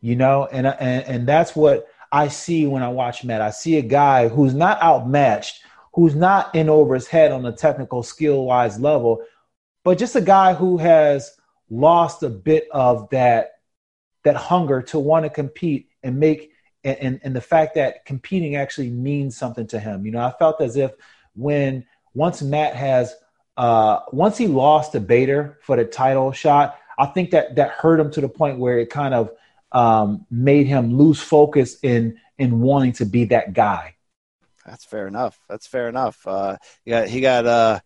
you 0.00 0.16
know, 0.16 0.46
and 0.46 0.66
and 0.66 1.04
and 1.06 1.26
that's 1.26 1.54
what 1.54 1.86
I 2.12 2.28
see 2.28 2.66
when 2.66 2.82
I 2.82 2.88
watch 2.88 3.24
Matt. 3.24 3.40
I 3.40 3.50
see 3.50 3.76
a 3.78 3.82
guy 3.82 4.28
who's 4.28 4.54
not 4.54 4.82
outmatched, 4.82 5.62
who's 5.94 6.14
not 6.14 6.54
in 6.54 6.68
over 6.68 6.94
his 6.94 7.06
head 7.06 7.32
on 7.32 7.44
a 7.46 7.52
technical 7.52 8.02
skill 8.02 8.44
wise 8.44 8.78
level, 8.78 9.22
but 9.84 9.98
just 9.98 10.16
a 10.16 10.20
guy 10.20 10.54
who 10.54 10.78
has 10.78 11.36
lost 11.68 12.22
a 12.22 12.28
bit 12.28 12.68
of 12.72 13.08
that 13.10 13.52
that 14.24 14.36
hunger 14.36 14.82
to 14.82 14.98
want 14.98 15.24
to 15.24 15.30
compete 15.30 15.88
and 16.02 16.18
make 16.18 16.52
and, 16.82 17.20
and, 17.22 17.36
the 17.36 17.42
fact 17.42 17.74
that 17.74 18.06
competing 18.06 18.56
actually 18.56 18.88
means 18.88 19.36
something 19.36 19.66
to 19.66 19.78
him. 19.78 20.06
You 20.06 20.12
know, 20.12 20.20
I 20.20 20.32
felt 20.38 20.62
as 20.62 20.76
if 20.76 20.92
when 21.34 21.84
once 22.14 22.40
Matt 22.40 22.74
has 22.74 23.14
uh, 23.58 24.00
once 24.12 24.38
he 24.38 24.46
lost 24.46 24.92
to 24.92 25.00
Bader 25.00 25.58
for 25.62 25.76
the 25.76 25.84
title 25.84 26.32
shot, 26.32 26.78
I 27.00 27.06
think 27.06 27.30
that 27.30 27.56
that 27.56 27.70
hurt 27.70 27.98
him 27.98 28.10
to 28.12 28.20
the 28.20 28.28
point 28.28 28.58
where 28.58 28.78
it 28.78 28.90
kind 28.90 29.14
of 29.14 29.30
um, 29.72 30.26
made 30.30 30.66
him 30.66 30.98
lose 30.98 31.20
focus 31.20 31.78
in 31.82 32.20
in 32.38 32.60
wanting 32.60 32.92
to 32.94 33.06
be 33.06 33.24
that 33.26 33.54
guy. 33.54 33.96
That's 34.66 34.84
fair 34.84 35.08
enough. 35.08 35.40
That's 35.48 35.66
fair 35.66 35.88
enough. 35.88 36.26
Uh, 36.26 36.58
he 36.84 36.90
got 36.90 37.08
he 37.08 37.20
got 37.22 37.46
uh, 37.46 37.80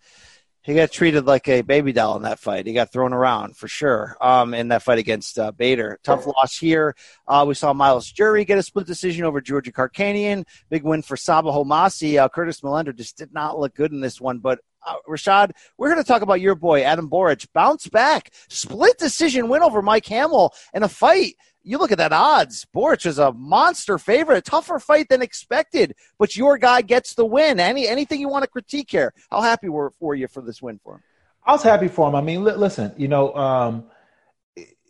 he 0.63 0.75
got 0.75 0.91
treated 0.91 1.27
like 1.27 1.47
a 1.47 1.61
baby 1.61 1.93
doll 1.93 2.17
in 2.17 2.23
that 2.23 2.41
fight. 2.41 2.67
He 2.67 2.73
got 2.73 2.91
thrown 2.91 3.13
around 3.13 3.57
for 3.57 3.69
sure 3.69 4.17
um, 4.21 4.53
in 4.53 4.69
that 4.69 4.83
fight 4.83 4.99
against 4.99 5.39
uh, 5.39 5.53
Bader. 5.53 6.01
Tough 6.03 6.27
loss 6.27 6.57
here. 6.57 6.97
Uh, 7.29 7.45
we 7.47 7.55
saw 7.55 7.73
Myles 7.73 8.11
Jury 8.11 8.45
get 8.45 8.59
a 8.59 8.63
split 8.65 8.87
decision 8.87 9.25
over 9.25 9.41
Georgi 9.41 9.71
Karakhanyan. 9.71 10.45
Big 10.71 10.83
win 10.83 11.03
for 11.03 11.17
Sabah 11.17 11.55
Homasi. 11.55 12.19
Uh, 12.19 12.29
Curtis 12.29 12.63
Millender 12.63 12.97
just 12.97 13.17
did 13.17 13.33
not 13.33 13.61
look 13.61 13.75
good 13.75 13.93
in 13.93 14.01
this 14.01 14.21
one, 14.21 14.39
but 14.39 14.59
uh, 14.87 14.97
Rashad, 15.09 15.53
we're 15.79 15.91
going 15.91 16.03
to 16.03 16.07
talk 16.07 16.23
about 16.23 16.41
your 16.41 16.55
boy, 16.55 16.83
Adam 16.83 17.09
Borics. 17.09 17.47
Bounce 17.53 17.89
back, 17.89 18.31
split 18.49 18.99
decision 18.99 19.49
win 19.49 19.63
over 19.63 19.83
Mike 19.83 20.07
Hamel 20.07 20.53
in 20.73 20.83
a 20.83 20.89
fight. 20.89 21.35
You 21.63 21.79
look 21.79 21.93
at 21.93 21.99
that 21.99 22.13
odds. 22.13 22.67
Borics 22.75 23.07
is 23.07 23.19
a 23.19 23.33
monster 23.33 23.99
favorite, 23.99 24.37
a 24.37 24.43
tougher 24.43 24.79
fight 24.79 25.09
than 25.09 25.23
expected, 25.23 25.95
but 26.19 26.37
your 26.37 26.59
guy 26.59 26.83
gets 26.83 27.15
the 27.15 27.25
win. 27.25 27.59
Any 27.59 27.89
anything 27.89 28.21
you 28.21 28.29
want 28.29 28.45
to 28.45 28.51
critique 28.51 28.91
here? 28.91 29.15
How 29.31 29.41
happy 29.41 29.71
were 29.71 29.91
for 29.91 30.15
you 30.15 30.29
for 30.29 30.43
this 30.43 30.61
win 30.61 30.79
for 30.83 30.97
him? 30.97 31.03
I 31.47 31.53
was 31.53 31.63
happy 31.63 31.89
for 31.89 32.09
him. 32.09 32.15
I 32.15 32.21
mean, 32.21 32.45
li- 32.45 32.55
listen, 32.55 32.93
you 32.99 33.09
know, 33.09 33.35
um, 33.35 33.85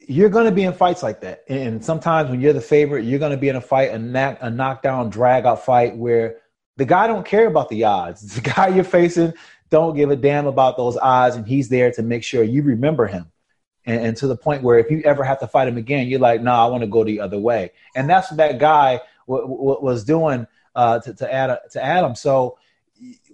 you're 0.09 0.29
going 0.29 0.47
to 0.47 0.53
be 0.53 0.65
in 0.65 0.73
fights 0.73 1.03
like 1.03 1.21
that, 1.23 1.45
and 1.49 1.85
sometimes 1.85 2.31
when 2.31 2.41
you're 2.41 2.53
the 2.53 2.61
favorite, 2.61 3.05
you're 3.05 3.19
going 3.19 3.33
to 3.33 3.39
be 3.39 3.49
in 3.49 3.57
a 3.57 3.61
fight, 3.61 3.91
a, 3.91 3.99
knock, 3.99 4.39
a 4.41 4.51
knockdown, 4.51 5.11
drag 5.11 5.47
out 5.47 5.65
fight 5.65 5.97
where 5.97 6.39
the 6.77 6.85
guy 6.85 7.07
don't 7.07 7.25
care 7.25 7.47
about 7.47 7.69
the 7.69 7.85
odds. 7.85 8.23
The 8.35 8.41
guy 8.41 8.69
you're 8.69 8.85
facing 8.85 9.33
don't 9.71 9.97
give 9.97 10.11
a 10.11 10.17
damn 10.17 10.47
about 10.47 10.77
those 10.77 10.97
odds, 10.97 11.37
and 11.37 11.47
he's 11.47 11.69
there 11.69 11.91
to 11.93 12.03
make 12.03 12.23
sure 12.23 12.43
you 12.43 12.63
remember 12.63 13.07
him. 13.07 13.31
And, 13.87 14.07
and 14.07 14.17
to 14.19 14.27
the 14.27 14.37
point 14.37 14.63
where 14.63 14.79
if 14.79 14.91
you 14.91 15.03
ever 15.05 15.25
have 15.25 15.41
to 15.41 15.47
fight 15.47 15.69
him 15.69 15.77
again, 15.77 16.09
you're 16.09 16.21
like, 16.21 16.41
no, 16.41 16.53
nah, 16.53 16.65
I 16.65 16.71
want 16.71 16.83
to 16.83 16.87
go 16.87 17.05
the 17.05 17.21
other 17.21 17.39
way. 17.39 17.73
And 17.95 18.09
that's 18.09 18.31
what 18.31 18.39
that 18.39 18.59
guy 18.59 19.01
w- 19.29 19.47
w- 19.47 19.81
was 19.81 20.05
doing 20.05 20.47
uh, 20.75 21.01
to, 21.01 21.15
to, 21.15 21.33
Adam, 21.33 21.59
to 21.73 21.85
Adam. 21.85 22.15
So 22.15 22.59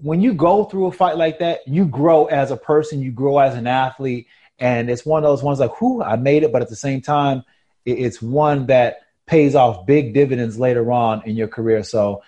when 0.01 0.21
you 0.21 0.35
go 0.35 0.65
through 0.65 0.87
a 0.87 0.93
fight 0.93 1.17
like 1.17 1.39
that, 1.39 1.67
you 1.67 1.85
grow 1.85 2.27
as 2.27 2.51
a 2.51 2.57
person, 2.57 3.01
you 3.01 3.13
grow 3.13 3.39
as 3.39 3.55
an 3.55 3.67
athlete. 3.67 4.27
And 4.59 4.91
it's 4.91 5.07
one 5.07 5.23
of 5.23 5.31
those 5.31 5.43
ones 5.43 5.61
like, 5.61 5.81
whoo, 5.81 6.03
I 6.03 6.17
made 6.17 6.43
it. 6.43 6.53
But 6.53 6.63
at 6.63 6.69
the 6.69 6.77
same 6.77 7.01
time, 7.01 7.45
it's 7.85 8.21
one 8.21 8.67
that 8.67 9.03
pays 9.27 9.55
off 9.55 9.87
big 9.87 10.13
dividends 10.13 10.59
later 10.59 10.91
on 10.91 11.23
in 11.25 11.37
your 11.37 11.49
career. 11.49 11.83
So 11.83 12.23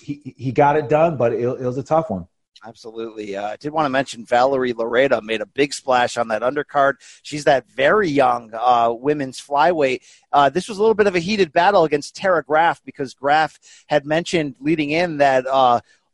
he, 0.00 0.34
he 0.36 0.52
got 0.52 0.76
it 0.76 0.88
done, 0.88 1.16
but 1.16 1.32
it, 1.32 1.40
it 1.40 1.60
was 1.60 1.78
a 1.78 1.82
tough 1.82 2.10
one. 2.10 2.26
Absolutely. 2.66 3.36
Uh, 3.36 3.50
I 3.50 3.56
did 3.56 3.72
want 3.72 3.86
to 3.86 3.90
mention 3.90 4.24
Valerie 4.24 4.72
Loureda 4.72 5.22
made 5.22 5.40
a 5.40 5.46
big 5.46 5.72
splash 5.72 6.16
on 6.16 6.28
that 6.28 6.42
undercard. 6.42 6.94
She's 7.22 7.44
that 7.44 7.70
very 7.70 8.08
young 8.08 8.50
uh, 8.52 8.92
women's 8.92 9.40
flyweight. 9.40 10.00
Uh, 10.32 10.50
this 10.50 10.68
was 10.68 10.78
a 10.78 10.80
little 10.80 10.94
bit 10.94 11.06
of 11.06 11.14
a 11.14 11.20
heated 11.20 11.52
battle 11.52 11.84
against 11.84 12.16
Tara 12.16 12.42
Graf 12.42 12.82
because 12.84 13.14
Graf 13.14 13.58
had 13.86 14.04
mentioned 14.04 14.56
leading 14.60 14.90
in 14.90 15.18
that 15.18 15.46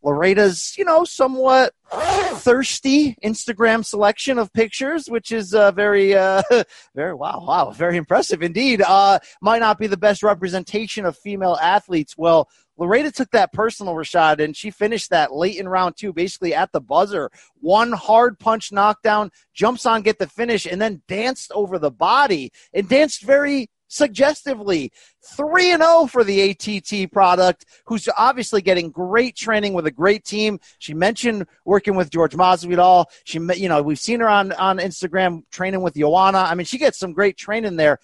Loureda's, 0.04 0.76
you 0.76 0.84
know, 0.84 1.04
somewhat 1.04 1.72
thirsty 1.90 3.16
Instagram 3.24 3.84
selection 3.84 4.38
of 4.38 4.52
pictures, 4.52 5.08
which 5.08 5.32
is 5.32 5.54
uh, 5.54 5.70
very, 5.72 6.14
uh, 6.14 6.42
very 6.94 7.14
wow, 7.14 7.42
wow, 7.46 7.70
very 7.70 7.96
impressive 7.96 8.42
indeed. 8.42 8.82
Uh, 8.82 9.18
might 9.40 9.60
not 9.60 9.78
be 9.78 9.86
the 9.86 9.96
best 9.96 10.22
representation 10.22 11.06
of 11.06 11.16
female 11.16 11.56
athletes. 11.60 12.16
Well, 12.18 12.48
Loureda 12.78 13.12
took 13.12 13.30
that 13.30 13.52
personal, 13.52 13.94
Rashad, 13.94 14.40
and 14.40 14.56
she 14.56 14.70
finished 14.70 15.10
that 15.10 15.32
late 15.32 15.56
in 15.56 15.68
round 15.68 15.96
two, 15.96 16.12
basically 16.12 16.54
at 16.54 16.72
the 16.72 16.80
buzzer. 16.80 17.30
One 17.60 17.92
hard 17.92 18.38
punch 18.38 18.72
knockdown, 18.72 19.30
jumps 19.54 19.86
on, 19.86 20.02
get 20.02 20.18
the 20.18 20.26
finish, 20.26 20.66
and 20.66 20.82
then 20.82 21.02
danced 21.06 21.52
over 21.52 21.78
the 21.78 21.92
body 21.92 22.52
and 22.72 22.88
danced 22.88 23.22
very 23.22 23.70
suggestively 23.88 24.92
3 25.36 25.72
and 25.72 25.82
0 25.82 26.06
for 26.06 26.24
the 26.24 26.50
ATT 26.50 27.12
product 27.12 27.66
who's 27.86 28.08
obviously 28.16 28.62
getting 28.62 28.90
great 28.90 29.36
training 29.36 29.72
with 29.72 29.86
a 29.86 29.90
great 29.90 30.24
team. 30.24 30.58
She 30.78 30.94
mentioned 30.94 31.46
working 31.64 31.94
with 31.96 32.10
George 32.10 32.32
Masvidal. 32.32 33.06
She 33.24 33.38
you 33.56 33.68
know, 33.68 33.82
we've 33.82 33.98
seen 33.98 34.20
her 34.20 34.28
on 34.28 34.52
on 34.52 34.78
Instagram 34.78 35.42
training 35.50 35.82
with 35.82 35.94
Joanna. 35.94 36.38
I 36.38 36.54
mean, 36.54 36.66
she 36.66 36.78
gets 36.78 36.98
some 36.98 37.12
great 37.12 37.36
training 37.36 37.76
there. 37.76 37.98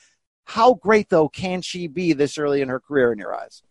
How 0.44 0.74
great 0.74 1.08
though 1.08 1.28
can 1.28 1.62
she 1.62 1.86
be 1.86 2.12
this 2.12 2.38
early 2.38 2.60
in 2.60 2.68
her 2.68 2.80
career 2.80 3.12
in 3.12 3.18
your 3.18 3.34
eyes? 3.34 3.62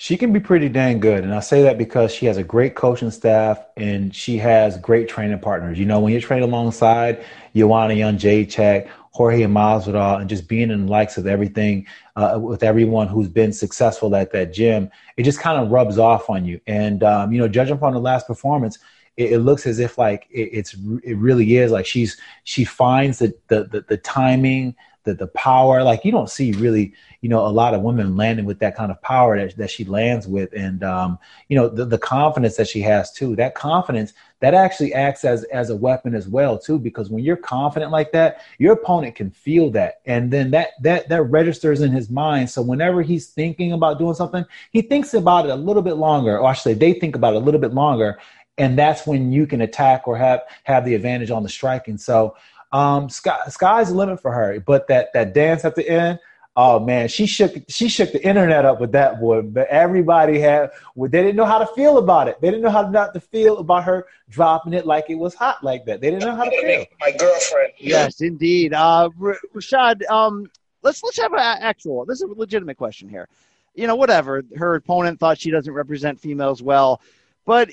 She 0.00 0.16
can 0.16 0.32
be 0.32 0.38
pretty 0.38 0.68
dang 0.68 1.00
good. 1.00 1.24
And 1.24 1.34
I 1.34 1.40
say 1.40 1.62
that 1.62 1.76
because 1.76 2.14
she 2.14 2.26
has 2.26 2.36
a 2.36 2.44
great 2.44 2.76
coaching 2.76 3.10
staff 3.10 3.64
and 3.76 4.14
she 4.14 4.38
has 4.38 4.78
great 4.78 5.08
training 5.08 5.40
partners. 5.40 5.76
You 5.76 5.86
know, 5.86 5.98
when 5.98 6.12
you're 6.12 6.20
training 6.20 6.48
alongside 6.48 7.24
Joanna 7.54 7.94
Jędrzejczyk, 7.94 8.88
Jorge 9.12 9.44
Masvidal, 9.44 10.20
and 10.20 10.28
just 10.28 10.48
being 10.48 10.70
in 10.70 10.86
the 10.86 10.90
likes 10.90 11.16
of 11.16 11.26
everything 11.26 11.86
uh, 12.16 12.38
with 12.40 12.62
everyone 12.62 13.08
who's 13.08 13.28
been 13.28 13.52
successful 13.52 14.14
at 14.14 14.32
that 14.32 14.52
gym, 14.52 14.90
it 15.16 15.22
just 15.22 15.40
kind 15.40 15.62
of 15.62 15.70
rubs 15.70 15.98
off 15.98 16.30
on 16.30 16.44
you. 16.44 16.60
And, 16.66 17.02
um, 17.02 17.32
you 17.32 17.38
know, 17.38 17.48
judging 17.48 17.78
from 17.78 17.94
the 17.94 18.00
last 18.00 18.26
performance, 18.26 18.78
it, 19.16 19.32
it 19.32 19.38
looks 19.40 19.66
as 19.66 19.78
if 19.78 19.98
like 19.98 20.26
it, 20.30 20.50
it's 20.52 20.74
it 21.02 21.16
really 21.16 21.56
is 21.56 21.72
like 21.72 21.84
she's 21.86 22.16
she 22.44 22.64
finds 22.64 23.18
the 23.18 23.34
the, 23.48 23.64
the, 23.64 23.80
the 23.88 23.96
timing 23.98 24.74
the, 25.04 25.14
the 25.14 25.26
power 25.28 25.82
like 25.82 26.04
you 26.04 26.12
don't 26.12 26.30
see 26.30 26.52
really 26.52 26.92
you 27.20 27.28
know 27.28 27.46
a 27.46 27.48
lot 27.48 27.74
of 27.74 27.82
women 27.82 28.16
landing 28.16 28.44
with 28.44 28.58
that 28.58 28.76
kind 28.76 28.90
of 28.90 29.00
power 29.02 29.38
that, 29.38 29.56
that 29.56 29.70
she 29.70 29.84
lands 29.84 30.26
with. 30.26 30.52
And 30.52 30.82
um, 30.82 31.18
you 31.48 31.56
know 31.56 31.68
the, 31.68 31.84
the 31.84 31.98
confidence 31.98 32.56
that 32.56 32.68
she 32.68 32.80
has 32.82 33.12
too 33.12 33.34
that 33.36 33.54
confidence 33.54 34.12
that 34.40 34.54
actually 34.54 34.94
acts 34.94 35.24
as 35.24 35.44
as 35.44 35.70
a 35.70 35.76
weapon 35.76 36.14
as 36.14 36.28
well 36.28 36.58
too 36.58 36.78
because 36.78 37.10
when 37.10 37.24
you're 37.24 37.36
confident 37.36 37.90
like 37.90 38.12
that 38.12 38.42
your 38.58 38.74
opponent 38.74 39.14
can 39.14 39.30
feel 39.30 39.70
that. 39.70 40.00
And 40.06 40.30
then 40.30 40.50
that 40.52 40.70
that 40.82 41.08
that 41.08 41.22
registers 41.22 41.80
in 41.80 41.90
his 41.90 42.10
mind. 42.10 42.50
So 42.50 42.62
whenever 42.62 43.02
he's 43.02 43.28
thinking 43.28 43.72
about 43.72 43.98
doing 43.98 44.14
something 44.14 44.44
he 44.72 44.82
thinks 44.82 45.14
about 45.14 45.46
it 45.46 45.50
a 45.50 45.56
little 45.56 45.82
bit 45.82 45.94
longer 45.94 46.38
or 46.38 46.50
actually 46.50 46.74
they 46.74 46.92
think 46.92 47.16
about 47.16 47.34
it 47.34 47.36
a 47.36 47.44
little 47.44 47.60
bit 47.60 47.72
longer. 47.72 48.18
And 48.58 48.76
that's 48.76 49.06
when 49.06 49.30
you 49.30 49.46
can 49.46 49.60
attack 49.60 50.08
or 50.08 50.16
have 50.16 50.42
have 50.64 50.84
the 50.84 50.94
advantage 50.94 51.30
on 51.30 51.42
the 51.42 51.48
striking. 51.48 51.96
So 51.96 52.36
um, 52.72 53.08
sky, 53.08 53.38
sky's 53.48 53.88
the 53.88 53.94
limit 53.94 54.20
for 54.20 54.32
her. 54.32 54.60
But 54.60 54.88
that 54.88 55.12
that 55.14 55.34
dance 55.34 55.64
at 55.64 55.74
the 55.74 55.88
end, 55.88 56.18
oh 56.56 56.80
man, 56.80 57.08
she 57.08 57.26
shook 57.26 57.54
she 57.68 57.88
shook 57.88 58.12
the 58.12 58.26
internet 58.26 58.64
up 58.64 58.80
with 58.80 58.92
that 58.92 59.20
boy. 59.20 59.42
But 59.42 59.68
everybody 59.68 60.38
had 60.38 60.70
well, 60.94 61.10
they 61.10 61.22
didn't 61.22 61.36
know 61.36 61.46
how 61.46 61.58
to 61.58 61.66
feel 61.74 61.98
about 61.98 62.28
it. 62.28 62.40
They 62.40 62.50
didn't 62.50 62.62
know 62.62 62.70
how 62.70 62.88
not 62.88 63.14
to 63.14 63.20
feel 63.20 63.58
about 63.58 63.84
her 63.84 64.06
dropping 64.28 64.74
it 64.74 64.86
like 64.86 65.08
it 65.08 65.16
was 65.16 65.34
hot 65.34 65.62
like 65.64 65.84
that. 65.86 66.00
They 66.00 66.10
didn't 66.10 66.24
know 66.24 66.36
how 66.36 66.44
to 66.44 66.50
feel. 66.50 66.84
My 67.00 67.12
girlfriend. 67.12 67.72
Yes, 67.78 68.20
indeed. 68.20 68.74
Uh, 68.74 69.08
Rashad, 69.54 70.08
um, 70.10 70.50
let's 70.82 71.02
let's 71.02 71.18
have 71.18 71.32
an 71.32 71.38
actual. 71.38 72.04
This 72.04 72.20
is 72.20 72.30
a 72.30 72.34
legitimate 72.34 72.76
question 72.76 73.08
here. 73.08 73.28
You 73.74 73.86
know, 73.86 73.96
whatever. 73.96 74.42
Her 74.56 74.74
opponent 74.74 75.20
thought 75.20 75.38
she 75.38 75.50
doesn't 75.50 75.72
represent 75.72 76.20
females 76.20 76.62
well, 76.62 77.00
but 77.46 77.70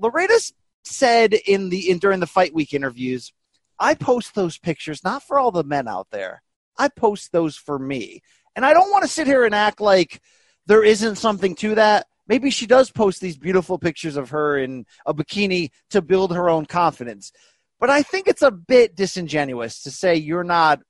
Loureda 0.00 0.52
said 0.82 1.32
in 1.32 1.70
the 1.70 1.90
in 1.90 1.98
during 1.98 2.20
the 2.20 2.26
fight 2.26 2.52
week 2.52 2.74
interviews 2.74 3.32
I 3.78 3.94
post 3.94 4.34
those 4.34 4.58
pictures 4.58 5.04
not 5.04 5.22
for 5.22 5.38
all 5.38 5.50
the 5.50 5.64
men 5.64 5.88
out 5.88 6.08
there. 6.10 6.42
I 6.78 6.88
post 6.88 7.32
those 7.32 7.56
for 7.56 7.78
me. 7.78 8.22
And 8.56 8.64
I 8.64 8.72
don't 8.72 8.90
want 8.90 9.02
to 9.02 9.10
sit 9.10 9.26
here 9.26 9.44
and 9.44 9.54
act 9.54 9.80
like 9.80 10.20
there 10.66 10.84
isn't 10.84 11.16
something 11.16 11.54
to 11.56 11.74
that. 11.74 12.06
Maybe 12.26 12.50
she 12.50 12.66
does 12.66 12.90
post 12.90 13.20
these 13.20 13.36
beautiful 13.36 13.78
pictures 13.78 14.16
of 14.16 14.30
her 14.30 14.56
in 14.56 14.86
a 15.04 15.12
bikini 15.12 15.70
to 15.90 16.00
build 16.00 16.34
her 16.34 16.48
own 16.48 16.66
confidence. 16.66 17.32
But 17.80 17.90
I 17.90 18.02
think 18.02 18.28
it's 18.28 18.42
a 18.42 18.50
bit 18.50 18.96
disingenuous 18.96 19.82
to 19.82 19.90
say 19.90 20.16
you're 20.16 20.44
not 20.44 20.80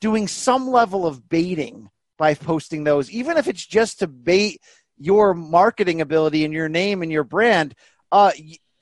doing 0.00 0.28
some 0.28 0.68
level 0.68 1.06
of 1.06 1.28
baiting 1.28 1.90
by 2.18 2.34
posting 2.34 2.84
those, 2.84 3.10
even 3.10 3.36
if 3.36 3.48
it's 3.48 3.66
just 3.66 3.98
to 4.00 4.06
bait 4.06 4.60
your 4.98 5.34
marketing 5.34 6.00
ability 6.00 6.44
and 6.44 6.54
your 6.54 6.68
name 6.68 7.02
and 7.02 7.10
your 7.10 7.24
brand. 7.24 7.74
Uh, 8.12 8.30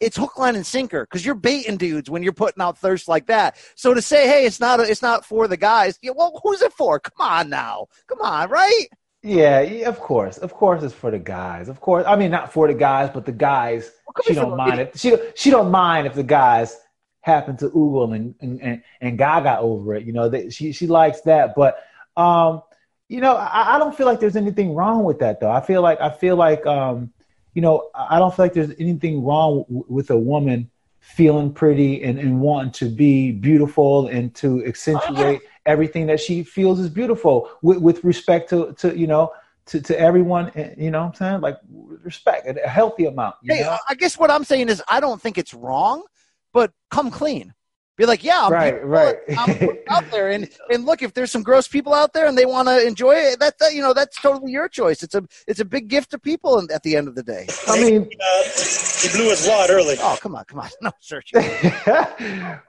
it's 0.04 0.16
hook, 0.16 0.38
line, 0.38 0.56
and 0.56 0.66
sinker 0.66 1.04
because 1.04 1.24
you're 1.24 1.34
baiting 1.34 1.76
dudes 1.76 2.10
when 2.10 2.22
you're 2.22 2.32
putting 2.32 2.62
out 2.62 2.78
thirst 2.78 3.08
like 3.08 3.26
that. 3.26 3.56
So 3.74 3.94
to 3.94 4.02
say, 4.02 4.26
hey, 4.26 4.46
it's 4.46 4.60
not, 4.60 4.80
it's 4.80 5.02
not 5.02 5.24
for 5.24 5.48
the 5.48 5.56
guys. 5.56 5.98
Yeah, 6.02 6.12
well, 6.16 6.40
who's 6.42 6.62
it 6.62 6.72
for? 6.72 7.00
Come 7.00 7.26
on 7.26 7.48
now, 7.50 7.86
come 8.06 8.20
on, 8.20 8.50
right? 8.50 8.86
Yeah, 9.24 9.60
of 9.88 10.00
course, 10.00 10.36
of 10.36 10.52
course, 10.52 10.82
it's 10.82 10.92
for 10.92 11.10
the 11.10 11.18
guys. 11.18 11.70
Of 11.70 11.80
course, 11.80 12.04
I 12.06 12.14
mean 12.14 12.30
not 12.30 12.52
for 12.52 12.68
the 12.68 12.74
guys, 12.74 13.08
but 13.08 13.24
the 13.24 13.32
guys. 13.32 13.90
Well, 14.06 14.22
she 14.26 14.34
don't 14.34 14.54
mind 14.54 14.80
if 14.80 14.98
she 14.98 15.16
she 15.34 15.48
don't 15.48 15.70
mind 15.70 16.06
if 16.06 16.12
the 16.12 16.22
guys 16.22 16.78
happen 17.22 17.56
to 17.56 17.70
oogle 17.70 18.14
and 18.14 18.34
and, 18.42 18.60
and, 18.60 18.82
and 19.00 19.16
gaga 19.16 19.58
over 19.58 19.94
it. 19.94 20.04
You 20.04 20.12
know, 20.12 20.28
they, 20.28 20.50
she 20.50 20.72
she 20.72 20.86
likes 20.86 21.22
that, 21.22 21.54
but 21.54 21.78
um, 22.18 22.60
you 23.08 23.22
know, 23.22 23.34
I, 23.34 23.76
I 23.76 23.78
don't 23.78 23.96
feel 23.96 24.06
like 24.06 24.20
there's 24.20 24.36
anything 24.36 24.74
wrong 24.74 25.04
with 25.04 25.20
that 25.20 25.40
though. 25.40 25.50
I 25.50 25.62
feel 25.62 25.80
like 25.80 26.02
I 26.02 26.10
feel 26.10 26.36
like 26.36 26.66
um, 26.66 27.10
you 27.54 27.62
know, 27.62 27.88
I 27.94 28.18
don't 28.18 28.34
feel 28.34 28.44
like 28.44 28.52
there's 28.52 28.72
anything 28.78 29.24
wrong 29.24 29.64
w- 29.68 29.84
with 29.88 30.10
a 30.10 30.18
woman 30.18 30.70
feeling 31.00 31.52
pretty 31.52 32.02
and, 32.02 32.18
and 32.18 32.40
wanting 32.40 32.72
to 32.72 32.88
be 32.88 33.30
beautiful 33.30 34.08
and 34.08 34.34
to 34.34 34.64
accentuate 34.66 35.42
everything 35.66 36.06
that 36.06 36.18
she 36.18 36.42
feels 36.42 36.80
is 36.80 36.88
beautiful 36.88 37.50
with, 37.62 37.78
with 37.78 38.02
respect 38.04 38.50
to, 38.50 38.72
to, 38.74 38.98
you 38.98 39.06
know, 39.06 39.32
to, 39.66 39.80
to 39.80 39.98
everyone, 39.98 40.50
eh, 40.56 40.74
you 40.76 40.90
know 40.90 41.00
what 41.00 41.08
I'm 41.08 41.14
saying? 41.14 41.40
Like 41.40 41.58
respect, 41.70 42.46
a 42.46 42.68
healthy 42.68 43.06
amount. 43.06 43.36
hey, 43.44 43.60
know? 43.60 43.76
I 43.88 43.94
guess 43.94 44.18
what 44.18 44.30
I'm 44.30 44.44
saying 44.44 44.68
is 44.68 44.82
I 44.88 45.00
don't 45.00 45.20
think 45.20 45.38
it's 45.38 45.54
wrong, 45.54 46.04
but 46.52 46.72
come 46.90 47.10
clean. 47.10 47.54
Be 47.96 48.06
like, 48.06 48.24
yeah, 48.24 48.40
I'm 48.42 48.52
right, 48.52 48.84
right. 48.84 49.16
I'm 49.38 49.78
out 49.88 50.10
there, 50.10 50.30
and 50.30 50.48
and 50.68 50.84
look, 50.84 51.00
if 51.02 51.14
there's 51.14 51.30
some 51.30 51.44
gross 51.44 51.68
people 51.68 51.94
out 51.94 52.12
there 52.12 52.26
and 52.26 52.36
they 52.36 52.44
want 52.44 52.66
to 52.66 52.84
enjoy 52.84 53.14
it, 53.14 53.38
that, 53.38 53.60
that 53.60 53.72
you 53.72 53.82
know 53.82 53.94
that's 53.94 54.20
totally 54.20 54.50
your 54.50 54.68
choice. 54.68 55.04
It's 55.04 55.14
a 55.14 55.22
it's 55.46 55.60
a 55.60 55.64
big 55.64 55.86
gift 55.86 56.10
to 56.10 56.18
people, 56.18 56.58
and 56.58 56.68
at 56.72 56.82
the 56.82 56.96
end 56.96 57.06
of 57.06 57.14
the 57.14 57.22
day, 57.22 57.46
I 57.68 57.80
mean, 57.80 58.02
uh, 58.02 58.42
he 59.00 59.08
blew 59.16 59.30
his 59.30 59.46
wad 59.48 59.70
early. 59.70 59.94
Oh, 60.00 60.18
come 60.20 60.34
on, 60.34 60.44
come 60.44 60.58
on, 60.58 60.70
no 60.82 60.90
search. 60.98 61.32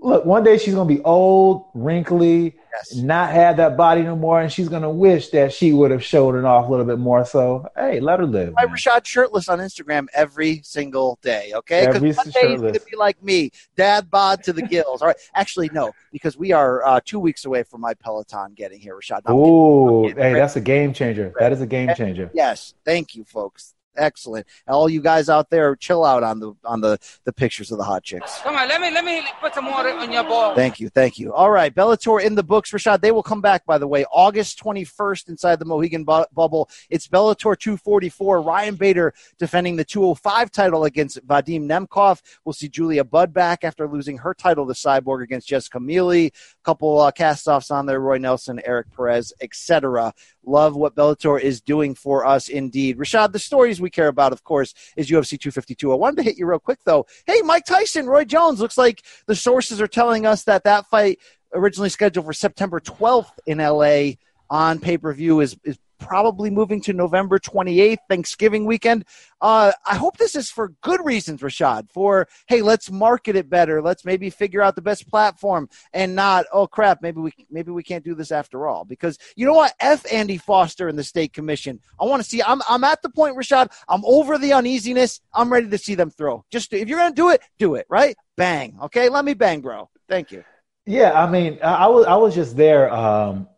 look, 0.00 0.24
one 0.24 0.42
day 0.42 0.56
she's 0.56 0.74
gonna 0.74 0.88
be 0.88 1.02
old, 1.02 1.66
wrinkly, 1.74 2.56
yes. 2.76 2.94
not 2.96 3.30
have 3.30 3.56
that 3.58 3.76
body 3.76 4.02
no 4.02 4.16
more, 4.16 4.40
and 4.40 4.52
she's 4.52 4.68
gonna 4.68 4.90
wish 4.90 5.30
that 5.30 5.52
she 5.52 5.72
would 5.72 5.90
have 5.90 6.04
showed 6.04 6.34
it 6.34 6.44
off 6.44 6.66
a 6.66 6.70
little 6.70 6.86
bit 6.86 6.98
more. 6.98 7.24
So, 7.24 7.66
hey, 7.76 8.00
let 8.00 8.20
her 8.20 8.26
live. 8.26 8.54
I 8.56 8.66
Rashad 8.66 9.04
shirtless 9.04 9.48
on 9.48 9.58
Instagram 9.58 10.06
every 10.14 10.60
single 10.62 11.18
day. 11.22 11.52
Okay, 11.54 11.86
every 11.86 12.12
one 12.12 12.30
day 12.30 12.50
he's 12.50 12.60
gonna 12.60 12.72
be 12.72 12.96
like 12.96 13.22
me, 13.22 13.50
dad 13.76 14.10
bod 14.10 14.42
to 14.44 14.52
the 14.52 14.62
gills. 14.62 15.02
All 15.02 15.08
right, 15.08 15.16
actually, 15.34 15.70
no, 15.72 15.92
because 16.12 16.36
we 16.36 16.52
are 16.52 16.84
uh, 16.84 17.00
two 17.04 17.20
weeks 17.20 17.44
away 17.44 17.62
from 17.62 17.80
my 17.80 17.94
Peloton 17.94 18.54
getting 18.54 18.80
here, 18.80 18.96
Rashad. 18.96 19.22
Oh, 19.26 20.08
hey, 20.08 20.34
that's 20.34 20.56
a 20.56 20.60
game 20.60 20.92
changer. 20.92 21.32
That 21.38 21.52
is 21.52 21.60
a 21.60 21.66
game 21.66 21.90
changer. 21.96 22.30
Yes, 22.34 22.74
thank 22.84 23.14
you, 23.14 23.24
folks 23.24 23.75
excellent. 23.98 24.46
All 24.68 24.88
you 24.88 25.00
guys 25.00 25.28
out 25.28 25.50
there, 25.50 25.76
chill 25.76 26.04
out 26.04 26.22
on 26.22 26.40
the 26.40 26.54
on 26.64 26.80
the 26.80 26.98
the 27.24 27.32
pictures 27.32 27.70
of 27.70 27.78
the 27.78 27.84
hot 27.84 28.02
chicks. 28.02 28.38
Come 28.38 28.56
on, 28.56 28.68
let 28.68 28.80
me 28.80 28.90
let 28.90 29.04
me 29.04 29.22
put 29.40 29.54
some 29.54 29.66
water 29.66 29.90
on 29.90 30.12
your 30.12 30.24
ball. 30.24 30.54
Thank 30.54 30.80
you, 30.80 30.88
thank 30.88 31.18
you. 31.18 31.32
All 31.32 31.50
right, 31.50 31.74
Bellator 31.74 32.22
in 32.22 32.34
the 32.34 32.42
books, 32.42 32.70
Rashad. 32.70 33.00
They 33.00 33.12
will 33.12 33.22
come 33.22 33.40
back, 33.40 33.64
by 33.66 33.78
the 33.78 33.86
way, 33.86 34.04
August 34.12 34.58
twenty 34.58 34.84
first 34.84 35.28
inside 35.28 35.58
the 35.58 35.64
Mohegan 35.64 36.04
bu- 36.04 36.24
bubble. 36.34 36.68
It's 36.90 37.08
Bellator 37.08 37.58
two 37.58 37.76
forty 37.76 38.08
four. 38.08 38.40
Ryan 38.40 38.74
Bader 38.74 39.14
defending 39.38 39.76
the 39.76 39.84
two 39.84 40.02
hundred 40.02 40.16
five 40.16 40.50
title 40.50 40.84
against 40.84 41.24
Vadim 41.26 41.62
Nemkov. 41.62 42.20
We'll 42.44 42.52
see 42.52 42.68
Julia 42.68 43.04
Budd 43.04 43.32
back 43.32 43.64
after 43.64 43.88
losing 43.88 44.18
her 44.18 44.34
title 44.34 44.66
to 44.66 44.72
Cyborg 44.72 45.22
against 45.22 45.48
Jessica 45.48 45.80
Mealy. 45.80 46.26
A 46.26 46.32
couple 46.64 47.00
uh, 47.00 47.10
cast 47.10 47.48
offs 47.48 47.70
on 47.70 47.86
there: 47.86 48.00
Roy 48.00 48.18
Nelson, 48.18 48.60
Eric 48.64 48.86
Perez, 48.94 49.32
etc. 49.40 50.12
Love 50.46 50.76
what 50.76 50.94
Bellator 50.94 51.40
is 51.40 51.60
doing 51.60 51.94
for 51.94 52.24
us 52.24 52.48
indeed. 52.48 52.98
Rashad, 52.98 53.32
the 53.32 53.38
stories 53.38 53.80
we 53.80 53.90
care 53.90 54.08
about, 54.08 54.32
of 54.32 54.44
course, 54.44 54.74
is 54.96 55.10
UFC 55.10 55.30
252. 55.30 55.92
I 55.92 55.96
wanted 55.96 56.16
to 56.16 56.22
hit 56.22 56.38
you 56.38 56.46
real 56.46 56.60
quick, 56.60 56.78
though. 56.84 57.04
Hey, 57.26 57.42
Mike 57.42 57.64
Tyson, 57.64 58.06
Roy 58.06 58.24
Jones, 58.24 58.60
looks 58.60 58.78
like 58.78 59.02
the 59.26 59.34
sources 59.34 59.80
are 59.80 59.88
telling 59.88 60.24
us 60.24 60.44
that 60.44 60.64
that 60.64 60.86
fight 60.86 61.18
originally 61.52 61.88
scheduled 61.88 62.26
for 62.26 62.32
September 62.32 62.80
12th 62.80 63.32
in 63.46 63.58
LA 63.58 64.12
on 64.48 64.78
pay 64.78 64.96
per 64.96 65.12
view 65.12 65.40
is, 65.40 65.56
is 65.64 65.78
probably 65.98 66.50
moving 66.50 66.80
to 66.82 66.92
November 66.92 67.38
28th, 67.38 67.98
Thanksgiving 68.08 68.64
weekend. 68.64 69.04
Uh, 69.40 69.72
I 69.86 69.96
hope 69.96 70.16
this 70.16 70.34
is 70.34 70.50
for 70.50 70.72
good 70.82 71.04
reasons, 71.04 71.40
Rashad. 71.40 71.90
For 71.90 72.26
hey, 72.48 72.62
let's 72.62 72.90
market 72.90 73.36
it 73.36 73.50
better. 73.50 73.82
Let's 73.82 74.04
maybe 74.04 74.30
figure 74.30 74.62
out 74.62 74.76
the 74.76 74.82
best 74.82 75.08
platform, 75.08 75.68
and 75.92 76.14
not 76.14 76.46
oh 76.52 76.66
crap, 76.66 77.02
maybe 77.02 77.20
we 77.20 77.32
maybe 77.50 77.70
we 77.70 77.82
can't 77.82 78.04
do 78.04 78.14
this 78.14 78.32
after 78.32 78.66
all. 78.66 78.84
Because 78.84 79.18
you 79.36 79.44
know 79.44 79.52
what, 79.52 79.74
f 79.80 80.10
Andy 80.10 80.38
Foster 80.38 80.88
and 80.88 80.98
the 80.98 81.04
state 81.04 81.32
commission. 81.32 81.80
I 82.00 82.04
want 82.04 82.22
to 82.22 82.28
see. 82.28 82.42
I'm 82.42 82.62
I'm 82.68 82.84
at 82.84 83.02
the 83.02 83.10
point, 83.10 83.36
Rashad. 83.36 83.70
I'm 83.88 84.04
over 84.04 84.38
the 84.38 84.52
uneasiness. 84.52 85.20
I'm 85.34 85.52
ready 85.52 85.68
to 85.68 85.78
see 85.78 85.94
them 85.94 86.10
throw. 86.10 86.44
Just 86.50 86.72
if 86.72 86.88
you're 86.88 86.98
gonna 86.98 87.14
do 87.14 87.30
it, 87.30 87.42
do 87.58 87.74
it 87.74 87.86
right. 87.88 88.16
Bang. 88.36 88.78
Okay, 88.84 89.08
let 89.08 89.24
me 89.24 89.34
bang, 89.34 89.60
bro. 89.60 89.90
Thank 90.08 90.32
you. 90.32 90.44
Yeah, 90.86 91.20
I 91.20 91.28
mean, 91.28 91.58
I 91.62 91.88
was 91.88 92.06
I 92.06 92.14
was 92.14 92.34
just 92.34 92.56
there. 92.56 92.92
Um, 92.92 93.48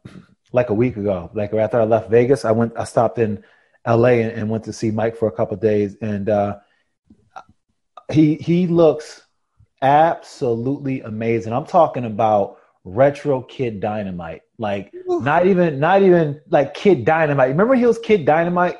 like 0.52 0.70
a 0.70 0.74
week 0.74 0.96
ago. 0.96 1.30
Like 1.34 1.52
after 1.54 1.80
I 1.80 1.84
left 1.84 2.10
Vegas, 2.10 2.44
I 2.44 2.52
went, 2.52 2.72
I 2.76 2.84
stopped 2.84 3.18
in 3.18 3.44
L.A. 3.84 4.22
and, 4.22 4.32
and 4.32 4.50
went 4.50 4.64
to 4.64 4.72
see 4.72 4.90
Mike 4.90 5.16
for 5.16 5.28
a 5.28 5.32
couple 5.32 5.56
days, 5.56 5.96
and 6.00 6.28
uh, 6.28 6.58
he 8.10 8.36
he 8.36 8.66
looks 8.66 9.22
absolutely 9.82 11.00
amazing. 11.02 11.52
I'm 11.52 11.66
talking 11.66 12.04
about 12.04 12.58
retro 12.84 13.42
kid 13.42 13.80
dynamite, 13.80 14.42
like 14.58 14.92
not 15.06 15.46
even 15.46 15.78
not 15.78 16.02
even 16.02 16.40
like 16.48 16.74
kid 16.74 17.04
dynamite. 17.04 17.48
Remember 17.48 17.74
he 17.74 17.86
was 17.86 17.98
kid 17.98 18.24
dynamite? 18.24 18.76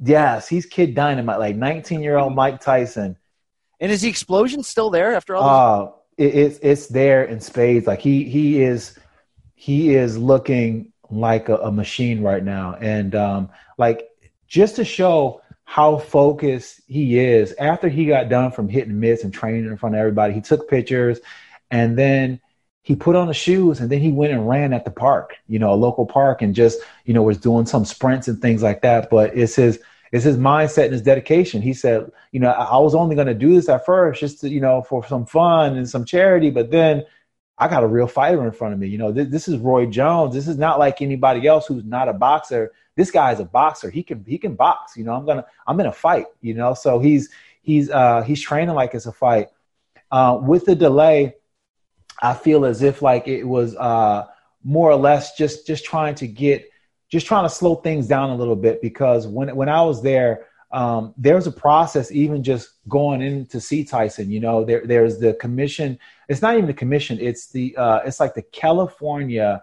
Yes, 0.00 0.48
he's 0.48 0.66
kid 0.66 0.94
dynamite, 0.94 1.38
like 1.38 1.56
19 1.56 2.02
year 2.02 2.18
old 2.18 2.34
Mike 2.34 2.60
Tyson. 2.60 3.16
And 3.80 3.92
is 3.92 4.02
the 4.02 4.08
explosion 4.08 4.62
still 4.62 4.90
there 4.90 5.14
after 5.14 5.36
all? 5.36 5.42
Oh, 5.42 5.86
uh, 5.86 5.92
it, 6.16 6.34
it's 6.34 6.58
it's 6.62 6.86
there 6.88 7.24
in 7.24 7.40
spades. 7.40 7.86
Like 7.86 8.00
he 8.00 8.24
he 8.24 8.62
is 8.62 8.98
he 9.64 9.94
is 9.94 10.18
looking 10.18 10.92
like 11.08 11.48
a, 11.48 11.56
a 11.56 11.72
machine 11.72 12.20
right 12.20 12.44
now, 12.44 12.76
and 12.82 13.14
um, 13.14 13.48
like 13.78 14.10
just 14.46 14.76
to 14.76 14.84
show 14.84 15.40
how 15.64 15.96
focused 15.96 16.82
he 16.86 17.18
is. 17.18 17.54
After 17.54 17.88
he 17.88 18.04
got 18.04 18.28
done 18.28 18.50
from 18.50 18.68
hitting 18.68 19.00
mitts 19.00 19.24
and 19.24 19.32
training 19.32 19.64
in 19.64 19.78
front 19.78 19.94
of 19.94 20.00
everybody, 20.00 20.34
he 20.34 20.42
took 20.42 20.68
pictures, 20.68 21.18
and 21.70 21.96
then 21.96 22.42
he 22.82 22.94
put 22.94 23.16
on 23.16 23.26
the 23.26 23.32
shoes 23.32 23.80
and 23.80 23.88
then 23.88 24.00
he 24.00 24.12
went 24.12 24.34
and 24.34 24.46
ran 24.46 24.74
at 24.74 24.84
the 24.84 24.90
park, 24.90 25.36
you 25.48 25.58
know, 25.58 25.72
a 25.72 25.80
local 25.86 26.04
park, 26.04 26.42
and 26.42 26.54
just 26.54 26.78
you 27.06 27.14
know 27.14 27.22
was 27.22 27.38
doing 27.38 27.64
some 27.64 27.86
sprints 27.86 28.28
and 28.28 28.42
things 28.42 28.62
like 28.62 28.82
that. 28.82 29.08
But 29.08 29.34
it's 29.34 29.56
his 29.56 29.80
it's 30.12 30.24
his 30.24 30.36
mindset 30.36 30.84
and 30.84 30.92
his 30.92 31.00
dedication. 31.00 31.62
He 31.62 31.72
said, 31.72 32.12
you 32.32 32.40
know, 32.40 32.50
I, 32.50 32.64
I 32.64 32.78
was 32.80 32.94
only 32.94 33.14
going 33.14 33.28
to 33.28 33.34
do 33.34 33.54
this 33.54 33.70
at 33.70 33.86
first 33.86 34.20
just 34.20 34.42
to, 34.42 34.50
you 34.50 34.60
know 34.60 34.82
for 34.82 35.06
some 35.06 35.24
fun 35.24 35.78
and 35.78 35.88
some 35.88 36.04
charity, 36.04 36.50
but 36.50 36.70
then 36.70 37.06
I 37.56 37.68
got 37.68 37.84
a 37.84 37.86
real 37.86 38.06
fighter 38.06 38.44
in 38.44 38.52
front 38.52 38.74
of 38.74 38.80
me. 38.80 38.88
You 38.88 38.98
know, 38.98 39.12
this, 39.12 39.28
this 39.28 39.48
is 39.48 39.58
Roy 39.58 39.86
Jones. 39.86 40.34
This 40.34 40.48
is 40.48 40.58
not 40.58 40.78
like 40.78 41.00
anybody 41.00 41.46
else 41.46 41.66
who's 41.66 41.84
not 41.84 42.08
a 42.08 42.12
boxer. 42.12 42.72
This 42.96 43.10
guy 43.10 43.32
is 43.32 43.40
a 43.40 43.44
boxer. 43.44 43.90
He 43.90 44.02
can 44.02 44.24
he 44.26 44.38
can 44.38 44.54
box. 44.54 44.96
You 44.96 45.04
know, 45.04 45.14
I'm 45.14 45.24
gonna 45.24 45.46
I'm 45.66 45.78
in 45.80 45.86
a 45.86 45.92
fight. 45.92 46.26
You 46.40 46.54
know, 46.54 46.74
so 46.74 46.98
he's 46.98 47.30
he's 47.62 47.90
uh, 47.90 48.22
he's 48.22 48.40
training 48.40 48.74
like 48.74 48.94
it's 48.94 49.06
a 49.06 49.12
fight. 49.12 49.48
Uh, 50.10 50.38
with 50.42 50.64
the 50.64 50.74
delay, 50.74 51.34
I 52.20 52.34
feel 52.34 52.64
as 52.64 52.82
if 52.82 53.02
like 53.02 53.28
it 53.28 53.44
was 53.44 53.76
uh, 53.76 54.26
more 54.62 54.90
or 54.90 54.96
less 54.96 55.36
just 55.36 55.66
just 55.66 55.84
trying 55.84 56.14
to 56.16 56.26
get 56.26 56.68
just 57.08 57.26
trying 57.26 57.44
to 57.44 57.50
slow 57.50 57.76
things 57.76 58.08
down 58.08 58.30
a 58.30 58.36
little 58.36 58.56
bit 58.56 58.80
because 58.82 59.26
when 59.26 59.54
when 59.54 59.68
I 59.68 59.82
was 59.82 60.02
there, 60.02 60.46
um, 60.74 61.14
there's 61.16 61.46
a 61.46 61.52
process 61.52 62.10
even 62.10 62.42
just 62.42 62.70
going 62.88 63.22
in 63.22 63.46
to 63.46 63.60
see 63.60 63.84
Tyson. 63.84 64.28
You 64.28 64.40
know, 64.40 64.64
there 64.64 64.84
there's 64.84 65.20
the 65.20 65.34
commission. 65.34 65.96
It's 66.28 66.42
not 66.42 66.54
even 66.54 66.66
the 66.66 66.74
commission. 66.74 67.16
It's 67.20 67.46
the 67.46 67.76
uh, 67.76 68.00
it's 68.04 68.18
like 68.18 68.34
the 68.34 68.42
California. 68.42 69.62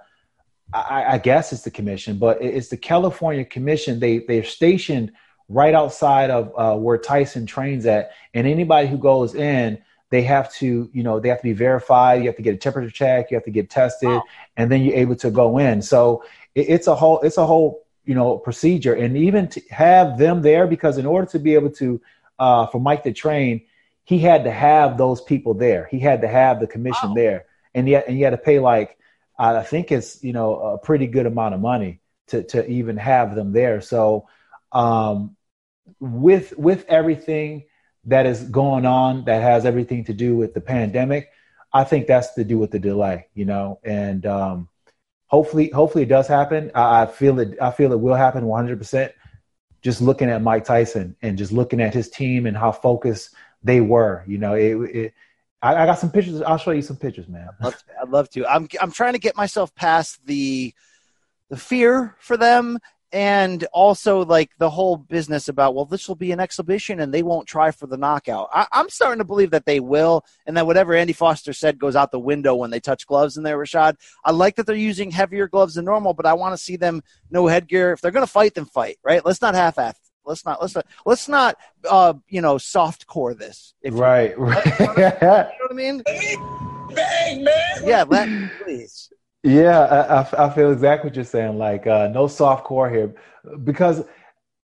I, 0.73 1.15
I 1.15 1.17
guess 1.17 1.51
it's 1.51 1.63
the 1.63 1.71
commission, 1.71 2.17
but 2.17 2.41
it's 2.41 2.69
the 2.69 2.77
California 2.77 3.43
Commission. 3.43 3.99
They 3.99 4.19
they're 4.19 4.45
stationed 4.45 5.11
right 5.49 5.75
outside 5.75 6.29
of 6.29 6.53
uh, 6.57 6.77
where 6.77 6.97
Tyson 6.97 7.45
trains 7.45 7.85
at, 7.85 8.11
and 8.33 8.47
anybody 8.47 8.87
who 8.87 8.97
goes 8.97 9.35
in, 9.35 9.79
they 10.11 10.21
have 10.21 10.49
to 10.55 10.89
you 10.93 11.03
know 11.03 11.19
they 11.19 11.27
have 11.27 11.39
to 11.39 11.43
be 11.43 11.51
verified. 11.51 12.21
You 12.21 12.27
have 12.27 12.37
to 12.37 12.41
get 12.41 12.55
a 12.55 12.57
temperature 12.57 12.89
check. 12.89 13.31
You 13.31 13.35
have 13.35 13.43
to 13.43 13.51
get 13.51 13.69
tested, 13.69 14.07
wow. 14.07 14.23
and 14.55 14.71
then 14.71 14.81
you're 14.81 14.95
able 14.95 15.17
to 15.17 15.29
go 15.29 15.57
in. 15.57 15.81
So 15.81 16.23
it, 16.55 16.69
it's 16.69 16.87
a 16.87 16.95
whole 16.95 17.19
it's 17.19 17.37
a 17.37 17.45
whole 17.45 17.85
you 18.05 18.15
know 18.15 18.37
procedure 18.37 18.93
and 18.93 19.15
even 19.15 19.47
to 19.47 19.61
have 19.69 20.17
them 20.17 20.41
there 20.41 20.67
because 20.67 20.97
in 20.97 21.05
order 21.05 21.27
to 21.27 21.39
be 21.39 21.53
able 21.53 21.69
to 21.69 22.01
uh, 22.39 22.65
for 22.67 22.79
mike 22.79 23.03
to 23.03 23.13
train 23.13 23.61
he 24.11 24.19
had 24.19 24.43
to 24.43 24.51
have 24.51 24.97
those 24.97 25.21
people 25.21 25.53
there. 25.53 25.87
He 25.89 25.99
had 25.99 26.21
to 26.21 26.27
have 26.27 26.59
the 26.59 26.67
commission 26.67 27.09
wow. 27.09 27.15
there. 27.15 27.45
And 27.73 27.87
yet 27.87 28.07
and 28.07 28.17
you 28.17 28.25
had 28.25 28.31
to 28.31 28.37
pay 28.37 28.59
like 28.59 28.97
i 29.39 29.63
think 29.63 29.91
it's 29.91 30.23
you 30.23 30.33
know 30.33 30.59
a 30.59 30.77
pretty 30.77 31.07
good 31.07 31.25
amount 31.25 31.55
of 31.55 31.61
money 31.61 32.01
to 32.27 32.43
to 32.43 32.67
even 32.67 32.97
have 32.97 33.35
them 33.35 33.53
there. 33.53 33.79
So 33.79 34.27
um, 34.71 35.37
with 35.99 36.57
with 36.57 36.85
everything 36.89 37.63
that 38.05 38.25
is 38.25 38.43
going 38.43 38.85
on 38.85 39.23
that 39.25 39.41
has 39.41 39.65
everything 39.65 40.03
to 40.05 40.13
do 40.13 40.35
with 40.35 40.55
the 40.55 40.61
pandemic 40.61 41.29
i 41.71 41.83
think 41.83 42.07
that's 42.07 42.33
to 42.33 42.43
do 42.43 42.57
with 42.57 42.71
the 42.71 42.79
delay 42.79 43.27
you 43.35 43.45
know? 43.45 43.79
And 43.83 44.25
um, 44.25 44.69
hopefully, 45.31 45.69
hopefully 45.69 46.03
it 46.03 46.09
does 46.09 46.27
happen. 46.27 46.71
I, 46.75 47.03
I 47.03 47.05
feel 47.07 47.39
it. 47.39 47.57
I 47.61 47.71
feel 47.71 47.91
it 47.93 47.99
will 47.99 48.15
happen 48.15 48.45
100. 48.45 48.77
percent 48.77 49.13
Just 49.81 50.01
looking 50.01 50.29
at 50.29 50.41
Mike 50.41 50.65
Tyson 50.65 51.15
and 51.21 51.37
just 51.37 51.51
looking 51.51 51.81
at 51.81 51.93
his 51.93 52.09
team 52.09 52.45
and 52.45 52.55
how 52.55 52.71
focused 52.71 53.33
they 53.63 53.81
were. 53.81 54.23
You 54.27 54.37
know, 54.37 54.53
it. 54.53 54.73
it 54.95 55.13
I, 55.63 55.85
got 55.85 55.99
some 55.99 56.09
pictures. 56.11 56.41
I'll 56.41 56.57
show 56.57 56.71
you 56.71 56.81
some 56.81 56.97
pictures, 56.97 57.27
man. 57.27 57.47
I'd 57.47 57.63
love, 57.63 57.77
to, 57.77 57.83
I'd 58.01 58.09
love 58.09 58.29
to. 58.31 58.47
I'm 58.47 58.67
I'm 58.81 58.91
trying 58.91 59.13
to 59.13 59.19
get 59.19 59.37
myself 59.37 59.73
past 59.75 60.19
the 60.25 60.73
the 61.49 61.57
fear 61.57 62.15
for 62.19 62.35
them 62.35 62.79
and 63.13 63.65
also 63.73 64.23
like 64.23 64.51
the 64.57 64.69
whole 64.69 64.97
business 64.97 65.47
about 65.47 65.75
well 65.75 65.85
this 65.85 66.07
will 66.07 66.15
be 66.15 66.31
an 66.31 66.39
exhibition 66.39 66.99
and 66.99 67.13
they 67.13 67.23
won't 67.23 67.47
try 67.47 67.71
for 67.71 67.87
the 67.87 67.97
knockout. 67.97 68.49
I, 68.53 68.67
am 68.73 68.89
starting 68.89 69.19
to 69.19 69.25
believe 69.25 69.51
that 69.51 69.65
they 69.65 69.79
will 69.79 70.23
and 70.45 70.55
that 70.57 70.65
whatever 70.65 70.93
andy 70.93 71.13
foster 71.13 71.53
said 71.53 71.79
goes 71.79 71.95
out 71.95 72.11
the 72.11 72.19
window 72.19 72.55
when 72.55 72.69
they 72.69 72.79
touch 72.79 73.05
gloves 73.07 73.37
in 73.37 73.43
there 73.43 73.57
rashad. 73.57 73.95
I 74.23 74.31
like 74.31 74.55
that 74.55 74.65
they're 74.65 74.75
using 74.75 75.11
heavier 75.11 75.47
gloves 75.47 75.75
than 75.75 75.85
normal 75.85 76.13
but 76.13 76.25
i 76.25 76.33
want 76.33 76.53
to 76.53 76.63
see 76.63 76.77
them 76.77 77.01
no 77.29 77.47
headgear. 77.47 77.91
If 77.91 78.01
they're 78.01 78.11
going 78.11 78.25
to 78.25 78.31
fight 78.31 78.55
then 78.55 78.65
fight 78.65 78.97
right? 79.03 79.25
Let's 79.25 79.41
not 79.41 79.55
half-ass 79.55 79.95
let's 80.25 80.45
not 80.45 80.61
let's 80.61 80.75
not 80.75 80.85
let's 81.05 81.27
not 81.27 81.57
uh 81.89 82.13
you 82.27 82.41
know 82.41 82.57
soft 82.57 83.07
core 83.07 83.33
this 83.33 83.73
right 83.89 84.31
you, 84.31 84.43
right. 84.43 84.65
You 84.79 84.85
know 84.85 85.47
what 85.59 85.71
i 85.71 85.73
mean? 85.73 86.03
Bang 86.93 87.43
man. 87.43 87.77
Yeah 87.83 88.03
let 88.07 88.29
please 88.63 89.11
yeah, 89.43 90.25
I, 90.37 90.45
I, 90.45 90.49
feel 90.53 90.71
exactly 90.71 91.09
what 91.09 91.15
you're 91.15 91.25
saying. 91.25 91.57
Like, 91.57 91.87
uh, 91.87 92.09
no 92.13 92.27
soft 92.27 92.63
core 92.63 92.89
here, 92.89 93.15
because 93.63 94.03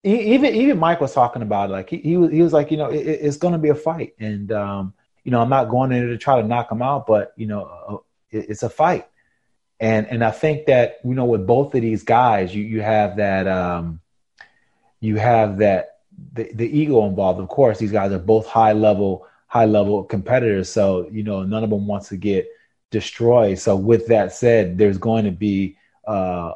even 0.03 0.55
even 0.55 0.79
Mike 0.79 0.99
was 0.99 1.13
talking 1.13 1.43
about 1.43 1.69
it. 1.69 1.73
Like, 1.73 1.89
he 1.89 1.97
he 1.97 2.17
was, 2.17 2.31
he 2.31 2.41
was 2.41 2.53
like, 2.53 2.71
you 2.71 2.77
know, 2.77 2.89
it, 2.89 2.97
it's 2.97 3.37
going 3.37 3.51
to 3.51 3.59
be 3.59 3.69
a 3.69 3.75
fight, 3.75 4.15
and 4.19 4.51
um, 4.51 4.93
you 5.23 5.31
know, 5.31 5.41
I'm 5.41 5.49
not 5.49 5.69
going 5.69 5.91
in 5.91 5.99
there 5.99 6.07
to 6.09 6.17
try 6.17 6.41
to 6.41 6.47
knock 6.47 6.71
him 6.71 6.81
out, 6.81 7.05
but 7.05 7.33
you 7.37 7.45
know, 7.45 7.63
uh, 7.87 7.97
it, 8.37 8.49
it's 8.49 8.63
a 8.63 8.69
fight, 8.69 9.07
and 9.79 10.07
and 10.07 10.23
I 10.23 10.31
think 10.31 10.65
that 10.65 10.99
you 11.03 11.13
know, 11.13 11.25
with 11.25 11.45
both 11.45 11.75
of 11.75 11.81
these 11.81 12.03
guys, 12.03 12.55
you 12.55 12.63
you 12.63 12.81
have 12.81 13.17
that 13.17 13.47
um, 13.47 14.01
you 15.01 15.17
have 15.17 15.59
that 15.59 15.99
the, 16.33 16.51
the 16.51 16.79
ego 16.79 17.05
involved. 17.05 17.39
Of 17.39 17.47
course, 17.47 17.77
these 17.77 17.91
guys 17.91 18.11
are 18.11 18.17
both 18.17 18.47
high 18.47 18.73
level 18.73 19.27
high 19.45 19.65
level 19.65 20.03
competitors, 20.03 20.67
so 20.67 21.07
you 21.11 21.21
know, 21.21 21.43
none 21.43 21.63
of 21.63 21.69
them 21.69 21.85
wants 21.85 22.09
to 22.09 22.17
get 22.17 22.47
destroy. 22.93 23.55
So 23.55 23.75
with 23.75 24.07
that 24.07 24.31
said, 24.31 24.77
there's 24.77 24.97
going 24.97 25.25
to 25.25 25.31
be 25.31 25.75
uh, 26.07 26.53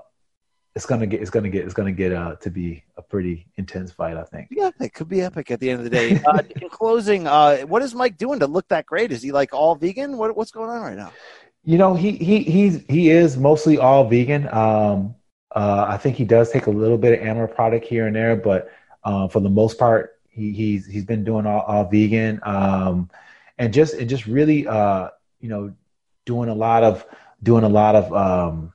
it's 0.76 0.86
gonna 0.86 1.08
get 1.08 1.22
it's 1.22 1.32
gonna 1.32 1.50
get 1.50 1.66
it's 1.66 1.74
gonna 1.74 1.92
get 1.92 2.14
uh, 2.14 2.36
to 2.36 2.52
be 2.52 2.84
a 2.98 3.02
pretty 3.02 3.48
intense 3.56 3.92
fight. 3.92 4.16
I 4.16 4.24
think. 4.24 4.50
Yeah, 4.52 4.70
it 4.80 4.94
could 4.94 5.10
be 5.10 5.24
epic 5.24 5.50
at 5.50 5.60
the 5.60 5.72
end 5.72 5.80
of 5.80 5.84
the 5.84 5.90
day. 5.90 6.22
Uh, 6.28 6.44
in 6.62 6.70
closing, 6.70 7.26
uh, 7.26 7.60
what 7.62 7.82
is 7.82 7.96
Mike 7.96 8.18
doing 8.18 8.40
to 8.40 8.48
look 8.48 8.68
that 8.68 8.86
great? 8.86 9.12
Is 9.12 9.24
he 9.24 9.32
like 9.32 9.54
all 9.54 9.76
vegan? 9.76 10.18
What, 10.18 10.36
what's 10.38 10.52
going 10.52 10.70
on 10.70 10.82
right 10.82 10.96
now? 10.96 11.12
You 11.64 11.78
know, 11.80 11.96
he 11.96 12.12
he 12.12 12.44
he's 12.44 12.84
he 12.88 13.10
is 13.10 13.38
mostly 13.38 13.80
all 13.80 14.08
vegan. 14.08 14.48
Um, 14.54 15.16
uh, 15.56 15.86
I 15.88 15.98
think 15.98 16.16
he 16.16 16.26
does 16.26 16.52
take 16.52 16.68
a 16.68 16.70
little 16.70 16.98
bit 16.98 17.20
of 17.20 17.26
animal 17.26 17.48
product 17.48 17.86
here 17.86 18.06
and 18.06 18.16
there, 18.16 18.36
but 18.36 18.72
uh, 19.04 19.28
for 19.30 19.40
the 19.40 19.50
most 19.50 19.80
part, 19.80 20.20
he, 20.30 20.52
he's 20.52 20.86
he's 20.86 21.06
been 21.06 21.24
doing 21.24 21.48
all, 21.48 21.62
all 21.62 21.86
vegan. 21.86 22.40
Um, 22.44 23.10
and 23.58 23.74
just 23.74 23.96
and 23.96 24.08
just 24.08 24.28
really 24.28 24.68
uh, 24.68 25.10
you 25.40 25.50
know 25.50 25.74
doing 26.28 26.50
a 26.50 26.54
lot 26.54 26.84
of 26.84 27.04
doing 27.42 27.64
a 27.64 27.70
lot 27.70 27.96
of 27.96 28.14
um, 28.14 28.74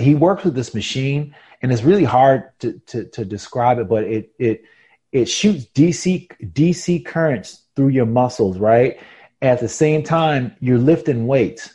he 0.00 0.16
works 0.16 0.42
with 0.42 0.54
this 0.54 0.74
machine 0.74 1.34
and 1.62 1.70
it's 1.70 1.82
really 1.82 2.04
hard 2.04 2.50
to, 2.58 2.80
to, 2.86 3.04
to 3.04 3.24
describe 3.24 3.78
it 3.78 3.88
but 3.88 4.02
it 4.02 4.32
it 4.38 4.64
it 5.12 5.26
shoots 5.26 5.66
dc 5.66 6.26
dc 6.52 7.06
currents 7.06 7.62
through 7.76 7.88
your 7.88 8.06
muscles 8.06 8.58
right? 8.58 8.98
At 9.40 9.60
the 9.60 9.68
same 9.68 10.02
time 10.02 10.56
you're 10.58 10.78
lifting 10.78 11.28
weights. 11.28 11.70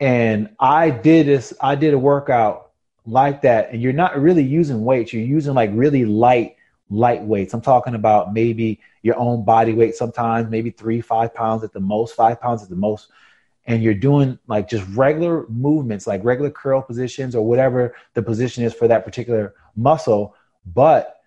And 0.00 0.50
i 0.58 0.90
did 0.90 1.26
this 1.26 1.52
i 1.60 1.74
did 1.74 1.94
a 1.94 1.98
workout 1.98 2.72
like 3.04 3.42
that 3.42 3.70
and 3.70 3.80
you're 3.82 3.92
not 3.92 4.18
really 4.18 4.42
using 4.42 4.84
weights. 4.84 5.12
You're 5.12 5.22
using 5.22 5.54
like 5.54 5.70
really 5.74 6.04
light 6.04 6.56
light 6.90 7.22
weights. 7.22 7.52
I'm 7.52 7.60
talking 7.60 7.94
about 7.94 8.32
maybe 8.32 8.80
your 9.02 9.18
own 9.18 9.44
body 9.44 9.74
weight 9.74 9.94
sometimes 9.94 10.50
maybe 10.50 10.70
three 10.70 11.00
five 11.00 11.34
pounds 11.34 11.62
at 11.62 11.72
the 11.72 11.80
most 11.80 12.14
five 12.14 12.40
pounds 12.40 12.62
at 12.62 12.68
the 12.68 12.76
most 12.76 13.10
and 13.68 13.82
you're 13.82 13.94
doing 13.94 14.38
like 14.48 14.68
just 14.68 14.84
regular 14.96 15.46
movements, 15.48 16.06
like 16.06 16.24
regular 16.24 16.50
curl 16.50 16.80
positions 16.80 17.36
or 17.36 17.46
whatever 17.46 17.94
the 18.14 18.22
position 18.22 18.64
is 18.64 18.72
for 18.72 18.88
that 18.88 19.04
particular 19.04 19.54
muscle, 19.76 20.34
but 20.74 21.20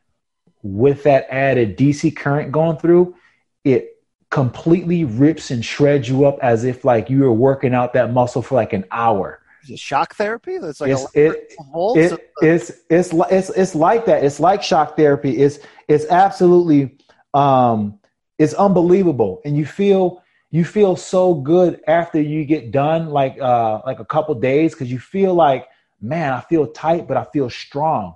with 0.64 1.04
that 1.04 1.28
added 1.30 1.78
DC 1.78 2.16
current 2.16 2.52
going 2.52 2.78
through, 2.78 3.16
it 3.64 4.02
completely 4.32 5.04
rips 5.04 5.52
and 5.52 5.64
shreds 5.64 6.10
you 6.10 6.26
up 6.26 6.40
as 6.42 6.64
if 6.64 6.84
like 6.84 7.12
you 7.12 7.20
were 7.20 7.32
working 7.32 7.76
out 7.76 7.94
that 7.94 8.12
muscle 8.12 8.42
for 8.42 8.56
like 8.56 8.74
an 8.74 8.86
hour. 8.92 9.40
Is 9.64 9.70
it 9.70 9.80
shock 9.80 10.16
therapy? 10.16 10.58
That's 10.58 10.82
like 10.82 10.92
it's, 10.92 11.06
it, 11.14 11.54
it, 11.96 12.32
it's, 12.42 12.72
it's, 12.90 13.14
it's, 13.14 13.50
it's 13.52 13.76
like 13.76 14.06
that. 14.06 14.24
It's 14.24 14.40
like 14.40 14.64
shock 14.64 14.98
therapy. 14.98 15.38
It's, 15.38 15.60
it's 15.88 16.06
absolutely, 16.06 16.98
um, 17.36 18.00
it's 18.40 18.56
unbelievable. 18.56 19.42
And 19.46 19.56
you 19.56 19.68
feel, 19.68 20.24
you 20.52 20.64
feel 20.66 20.96
so 20.96 21.34
good 21.34 21.82
after 21.88 22.22
you 22.22 22.46
get 22.46 22.72
done 22.72 23.08
like 23.10 23.40
uh 23.42 23.82
like 23.86 24.00
a 24.00 24.06
couple 24.06 24.36
days 24.36 24.74
because 24.74 24.92
you 24.92 25.00
feel 25.00 25.34
like 25.34 25.68
man 26.02 26.34
i 26.34 26.42
feel 26.42 26.68
tight 26.68 27.08
but 27.08 27.18
i 27.18 27.26
feel 27.34 27.50
strong 27.50 28.16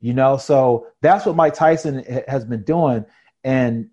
you 0.00 0.14
know? 0.14 0.36
So 0.36 0.86
that's 1.00 1.26
what 1.26 1.36
mike 1.36 1.54
tyson 1.54 2.04
has 2.28 2.44
been 2.44 2.62
doing. 2.62 3.04
And 3.44 3.90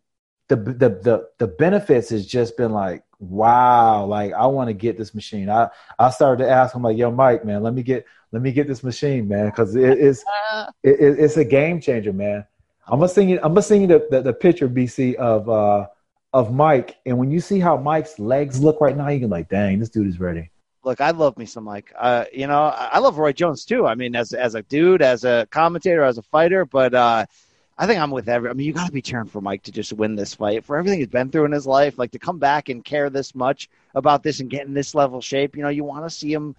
the 0.48 0.56
the 0.56 0.90
the, 0.90 1.30
the 1.40 1.48
benefits 1.48 2.10
has 2.10 2.26
just 2.28 2.58
been 2.58 2.72
like 2.72 3.04
wow 3.20 4.04
like 4.06 4.34
i 4.34 4.46
want 4.46 4.68
to 4.68 4.74
get 4.74 4.98
this 4.98 5.16
machine. 5.16 5.50
I 5.50 5.70
i 5.98 6.10
started 6.10 6.44
to 6.44 6.50
ask 6.50 6.76
him 6.76 6.84
like 6.84 6.98
yo 6.98 7.10
mike 7.10 7.46
man 7.46 7.64
let 7.64 7.74
me 7.74 7.82
get 7.82 8.06
let 8.32 8.42
me 8.42 8.52
get 8.52 8.68
this 8.68 8.84
machine 8.84 9.28
man 9.28 9.46
because 9.48 9.76
it, 9.76 9.98
it's 10.00 10.24
it, 10.84 11.00
it's 11.00 11.38
a 11.38 11.46
game 11.46 11.80
changer 11.80 12.14
man. 12.14 12.46
I'm 12.88 13.00
gonna 13.00 13.08
sing 13.10 13.30
you 13.30 13.38
i'm 13.38 13.54
gonna 13.54 13.62
sing 13.62 13.82
you 13.82 13.88
the, 13.88 14.08
the, 14.12 14.22
the 14.22 14.34
picture 14.34 14.68
bc 14.68 15.16
of 15.16 15.50
uh 15.50 15.88
of 16.34 16.54
Mike, 16.54 16.98
and 17.06 17.18
when 17.18 17.30
you 17.30 17.40
see 17.40 17.60
how 17.60 17.78
Mike's 17.78 18.18
legs 18.18 18.60
look 18.62 18.82
right 18.82 18.98
now, 18.98 19.08
you 19.10 19.20
can 19.20 19.30
like, 19.30 19.50
dang, 19.50 19.80
this 19.80 19.90
dude 19.90 20.08
is 20.08 20.20
ready. 20.20 20.50
look, 20.84 21.00
I 21.00 21.12
love 21.12 21.38
me 21.38 21.46
some 21.46 21.64
Mike. 21.64 21.94
Uh, 21.98 22.26
you 22.34 22.48
know, 22.48 22.74
I 22.76 23.00
love 23.00 23.18
Roy 23.18 23.34
Jones 23.34 23.66
too. 23.66 23.86
I 23.86 23.96
mean, 23.96 24.16
as 24.16 24.34
as 24.34 24.56
a 24.56 24.64
dude, 24.64 25.02
as 25.02 25.24
a 25.24 25.48
commentator, 25.52 26.04
as 26.04 26.18
a 26.18 26.24
fighter, 26.24 26.66
but 26.66 26.94
uh, 26.94 27.26
I 27.78 27.88
think 27.88 28.00
I'm 28.00 28.12
with 28.12 28.30
every. 28.30 28.50
I 28.50 28.54
mean, 28.54 28.68
you 28.68 28.74
got 28.74 28.88
to 28.88 28.92
be 28.92 29.02
cheering 29.02 29.28
for 29.28 29.42
Mike 29.42 29.64
to 29.64 29.72
just 29.72 29.94
win 29.94 30.16
this 30.16 30.34
fight 30.34 30.64
for 30.64 30.78
everything 30.78 31.00
he's 31.00 31.08
been 31.08 31.30
through 31.30 31.46
in 31.46 31.52
his 31.52 31.68
life. 31.68 31.98
Like 31.98 32.12
to 32.12 32.20
come 32.20 32.40
back 32.40 32.70
and 32.70 32.84
care 32.84 33.10
this 33.10 33.34
much 33.36 33.70
about 33.96 34.24
this 34.24 34.40
and 34.40 34.50
get 34.50 34.66
in 34.66 34.74
this 34.74 34.96
level 34.96 35.22
shape. 35.22 35.56
You 35.56 35.64
know, 35.64 35.70
you 35.70 35.84
want 35.84 36.06
to 36.06 36.10
see 36.10 36.34
him 36.34 36.56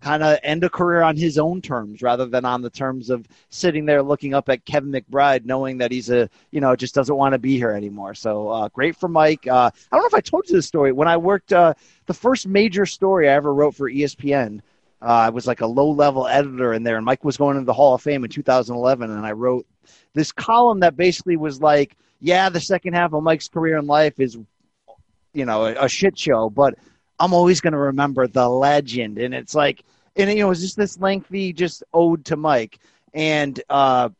kind 0.00 0.22
of 0.22 0.38
end 0.42 0.62
a 0.62 0.70
career 0.70 1.02
on 1.02 1.16
his 1.16 1.38
own 1.38 1.60
terms 1.60 2.02
rather 2.02 2.26
than 2.26 2.44
on 2.44 2.62
the 2.62 2.70
terms 2.70 3.10
of 3.10 3.26
sitting 3.50 3.84
there 3.84 4.02
looking 4.02 4.32
up 4.32 4.48
at 4.48 4.64
Kevin 4.64 4.92
McBride, 4.92 5.44
knowing 5.44 5.78
that 5.78 5.90
he's 5.90 6.10
a, 6.10 6.30
you 6.50 6.60
know, 6.60 6.76
just 6.76 6.94
doesn't 6.94 7.16
want 7.16 7.32
to 7.32 7.38
be 7.38 7.56
here 7.56 7.72
anymore. 7.72 8.14
So 8.14 8.48
uh, 8.48 8.68
great 8.68 8.96
for 8.96 9.08
Mike. 9.08 9.46
Uh, 9.46 9.70
I 9.90 9.96
don't 9.96 10.02
know 10.02 10.06
if 10.06 10.14
I 10.14 10.20
told 10.20 10.48
you 10.48 10.54
this 10.54 10.66
story. 10.66 10.92
When 10.92 11.08
I 11.08 11.16
worked, 11.16 11.52
uh, 11.52 11.74
the 12.06 12.14
first 12.14 12.46
major 12.46 12.86
story 12.86 13.28
I 13.28 13.34
ever 13.34 13.52
wrote 13.52 13.74
for 13.74 13.90
ESPN, 13.90 14.60
uh, 15.00 15.04
I 15.04 15.30
was 15.30 15.46
like 15.46 15.60
a 15.60 15.66
low 15.66 15.90
level 15.90 16.26
editor 16.26 16.72
in 16.72 16.82
there, 16.82 16.96
and 16.96 17.04
Mike 17.04 17.24
was 17.24 17.36
going 17.36 17.56
into 17.56 17.66
the 17.66 17.72
Hall 17.72 17.94
of 17.94 18.02
Fame 18.02 18.24
in 18.24 18.30
2011, 18.30 19.10
and 19.10 19.26
I 19.26 19.32
wrote 19.32 19.66
this 20.14 20.32
column 20.32 20.80
that 20.80 20.96
basically 20.96 21.36
was 21.36 21.60
like, 21.60 21.96
yeah, 22.20 22.48
the 22.48 22.60
second 22.60 22.94
half 22.94 23.12
of 23.12 23.22
Mike's 23.22 23.48
career 23.48 23.78
in 23.78 23.86
life 23.86 24.18
is, 24.18 24.36
you 25.32 25.44
know, 25.44 25.66
a, 25.66 25.84
a 25.84 25.88
shit 25.88 26.18
show, 26.18 26.50
but 26.50 26.74
I'm 27.20 27.34
always 27.34 27.60
going 27.60 27.72
to 27.72 27.78
remember 27.78 28.26
the 28.26 28.48
legend. 28.48 29.18
And 29.18 29.34
it's 29.34 29.54
like, 29.54 29.84
and 30.16 30.30
you 30.30 30.36
know, 30.36 30.46
it 30.46 30.48
was 30.48 30.60
just 30.60 30.76
this 30.76 30.98
lengthy, 30.98 31.52
just 31.52 31.82
ode 31.92 32.24
to 32.26 32.36
Mike. 32.36 32.78
And, 33.14 33.60
uh, 33.70 34.10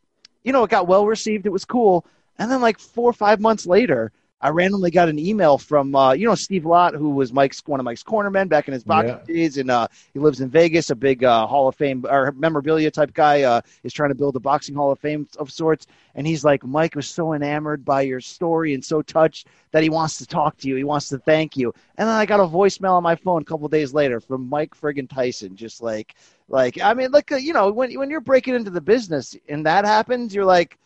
you 0.45 0.53
know, 0.53 0.65
it 0.65 0.71
got 0.71 0.87
well 0.89 1.07
received. 1.07 1.47
It 1.47 1.53
was 1.53 1.65
cool. 1.65 2.05
And 2.39 2.51
then 2.51 2.61
like 2.61 2.79
four 2.79 3.11
or 3.11 3.15
five 3.15 3.41
months 3.41 3.67
later, 3.67 4.13
I 4.41 4.51
randomly 4.51 4.91
got 4.91 5.09
an 5.09 5.19
email 5.19 5.59
from 5.59 5.95
uh, 5.97 6.13
you 6.13 6.27
know 6.27 6.35
Steve 6.35 6.65
Lott, 6.65 6.95
who 6.95 7.11
was 7.11 7.33
Mike's 7.33 7.61
one 7.67 7.81
of 7.81 7.85
Mike's 7.85 8.05
cornermen 8.05 8.49
back 8.49 8.69
in 8.69 8.75
his 8.75 8.85
boxing 8.85 9.19
yeah. 9.27 9.35
days, 9.35 9.59
and 9.59 9.71
uh, 9.71 9.89
he 10.13 10.21
lives 10.21 10.41
in 10.41 10.49
Vegas, 10.49 10.91
a 10.91 10.95
big 10.95 11.25
uh, 11.25 11.47
Hall 11.47 11.67
of 11.67 11.75
Fame 11.75 12.05
or 12.09 12.33
memorabilia 12.33 12.91
type 12.91 13.13
guy. 13.15 13.43
Uh, 13.43 13.61
is 13.83 13.93
trying 13.93 14.11
to 14.11 14.15
build 14.15 14.37
a 14.37 14.41
boxing 14.41 14.77
Hall 14.77 14.93
of 14.93 14.99
Fame 15.01 15.27
of 15.39 15.51
sorts, 15.51 15.89
and 16.15 16.27
he's 16.27 16.45
like, 16.45 16.65
Mike 16.65 16.95
was 16.95 17.09
so 17.09 17.33
enamored 17.33 17.85
by 17.85 18.03
your 18.03 18.21
story 18.21 18.75
and 18.75 18.85
so 18.85 19.03
touched 19.03 19.49
that 19.73 19.83
he 19.83 19.91
wants 19.91 20.19
to 20.19 20.27
talk 20.27 20.57
to 20.59 20.69
you. 20.69 20.77
He 20.77 20.85
wants 20.85 21.09
to 21.09 21.19
thank 21.19 21.57
you. 21.57 21.75
And 21.97 22.09
then 22.09 22.15
I 22.15 22.25
got 22.25 22.41
a 22.41 22.45
voicemail 22.45 22.93
on 22.93 23.03
my 23.03 23.17
phone 23.17 23.43
a 23.43 23.45
couple 23.45 23.67
days 23.69 23.93
later 23.93 24.21
from 24.21 24.49
Mike 24.49 24.75
friggin' 24.81 25.11
Tyson, 25.11 25.57
just 25.57 25.83
like, 25.83 26.15
like 26.49 26.81
I 26.81 26.95
mean, 26.95 27.11
like 27.11 27.31
you 27.31 27.53
know, 27.53 27.73
when 27.73 27.93
when 27.99 28.09
you're 28.09 28.21
breaking 28.21 28.55
into 28.55 28.71
the 28.71 28.81
business 28.81 29.37
and 29.49 29.67
that 29.67 29.85
happens, 29.85 30.33
you're 30.33 30.45
like 30.45 30.79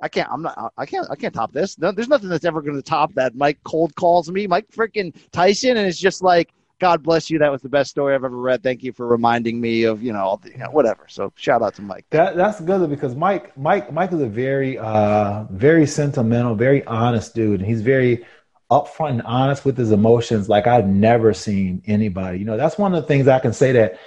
I 0.00 0.08
can't. 0.08 0.28
I'm 0.30 0.42
not. 0.42 0.72
I 0.76 0.86
can't. 0.86 1.06
I 1.10 1.16
can't 1.16 1.34
top 1.34 1.52
this. 1.52 1.78
No, 1.78 1.90
there's 1.90 2.08
nothing 2.08 2.28
that's 2.28 2.44
ever 2.44 2.62
going 2.62 2.76
to 2.76 2.82
top 2.82 3.14
that. 3.14 3.34
Mike 3.34 3.58
cold 3.64 3.94
calls 3.96 4.30
me, 4.30 4.46
Mike 4.46 4.68
freaking 4.70 5.14
Tyson, 5.32 5.76
and 5.76 5.86
it's 5.86 5.98
just 5.98 6.22
like, 6.22 6.52
God 6.78 7.02
bless 7.02 7.30
you. 7.30 7.38
That 7.40 7.50
was 7.50 7.62
the 7.62 7.68
best 7.68 7.90
story 7.90 8.14
I've 8.14 8.24
ever 8.24 8.36
read. 8.36 8.62
Thank 8.62 8.84
you 8.84 8.92
for 8.92 9.06
reminding 9.06 9.60
me 9.60 9.82
of 9.82 10.02
you 10.02 10.12
know, 10.12 10.38
the, 10.42 10.50
you 10.50 10.58
know 10.58 10.70
whatever. 10.70 11.06
So 11.08 11.32
shout 11.36 11.62
out 11.62 11.74
to 11.76 11.82
Mike. 11.82 12.06
That 12.10 12.36
that's 12.36 12.60
good 12.60 12.88
because 12.88 13.16
Mike 13.16 13.56
Mike 13.58 13.92
Mike 13.92 14.12
is 14.12 14.20
a 14.20 14.28
very 14.28 14.78
uh 14.78 15.44
very 15.50 15.86
sentimental, 15.86 16.54
very 16.54 16.84
honest 16.86 17.34
dude, 17.34 17.60
and 17.60 17.68
he's 17.68 17.82
very 17.82 18.24
upfront 18.70 19.10
and 19.10 19.22
honest 19.22 19.64
with 19.64 19.76
his 19.76 19.90
emotions. 19.90 20.48
Like 20.48 20.66
I've 20.66 20.86
never 20.86 21.34
seen 21.34 21.82
anybody. 21.86 22.38
You 22.38 22.44
know, 22.44 22.56
that's 22.56 22.78
one 22.78 22.94
of 22.94 23.02
the 23.02 23.08
things 23.08 23.26
I 23.26 23.40
can 23.40 23.52
say 23.52 23.72
that 23.72 23.98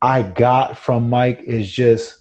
I 0.00 0.22
got 0.22 0.78
from 0.78 1.10
Mike 1.10 1.40
is 1.40 1.70
just 1.70 2.18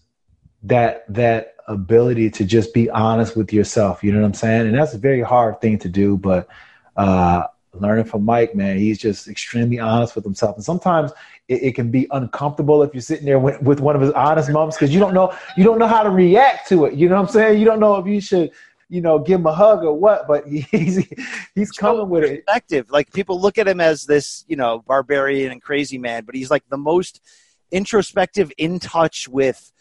that 0.64 1.04
that 1.14 1.51
ability 1.68 2.30
to 2.32 2.46
just 2.46 2.74
be 2.74 2.90
honest 2.90 3.36
with 3.36 3.54
yourself. 3.54 4.04
You 4.04 4.12
know 4.12 4.22
what 4.22 4.28
I'm 4.28 4.34
saying? 4.34 4.68
And 4.68 4.78
that's 4.78 4.94
a 4.94 4.98
very 4.98 5.22
hard 5.22 5.62
thing 5.62 5.80
to 5.80 5.90
do, 5.90 6.18
but 6.18 6.48
uh, 6.98 7.44
learning 7.74 8.06
from 8.06 8.26
Mike, 8.26 8.56
man, 8.56 8.78
he's 8.78 9.00
just 9.00 9.28
extremely 9.28 9.80
honest 9.80 10.16
with 10.16 10.24
himself. 10.24 10.56
And 10.56 10.66
sometimes 10.66 11.12
it, 11.48 11.64
it 11.64 11.76
can 11.76 11.92
be 11.92 12.08
uncomfortable 12.12 12.84
if 12.84 12.94
you're 12.94 13.02
sitting 13.02 13.26
there 13.26 13.40
with, 13.40 13.62
with 13.62 13.80
one 13.80 13.96
of 13.96 14.02
his 14.02 14.12
honest 14.12 14.50
moments 14.50 14.78
because 14.78 14.94
you 14.94 15.00
don't 15.00 15.14
know 15.14 15.34
you 15.56 15.64
don't 15.64 15.80
know 15.80 15.88
how 15.88 16.04
to 16.04 16.10
react 16.10 16.68
to 16.70 16.86
it. 16.86 16.96
You 16.96 17.10
know 17.10 17.16
what 17.16 17.30
I'm 17.30 17.34
saying? 17.34 17.60
You 17.60 17.66
don't 17.66 17.80
know 17.80 17.96
if 17.96 18.08
you 18.08 18.22
should 18.22 18.52
you 18.92 19.00
know, 19.00 19.18
give 19.18 19.40
him 19.40 19.46
a 19.46 19.54
hug 19.54 19.86
or 19.86 19.98
what, 19.98 20.28
but 20.28 20.46
he's 20.48 21.08
he's 21.56 21.72
coming 21.72 22.10
with 22.10 22.26
it. 22.26 22.44
Effective. 22.46 22.92
Like 22.92 23.12
people 23.14 23.40
look 23.40 23.58
at 23.58 23.68
him 23.68 23.80
as 23.80 24.04
this, 24.04 24.44
you 24.48 24.58
know, 24.58 24.84
barbarian 24.86 25.52
and 25.52 25.62
crazy 25.62 25.98
man, 25.98 26.26
but 26.26 26.36
he's 26.36 26.52
like 26.52 26.68
the 26.70 26.78
most 26.78 27.22
introspective, 27.72 28.52
in 28.58 28.80
touch 28.80 29.30
with 29.30 29.72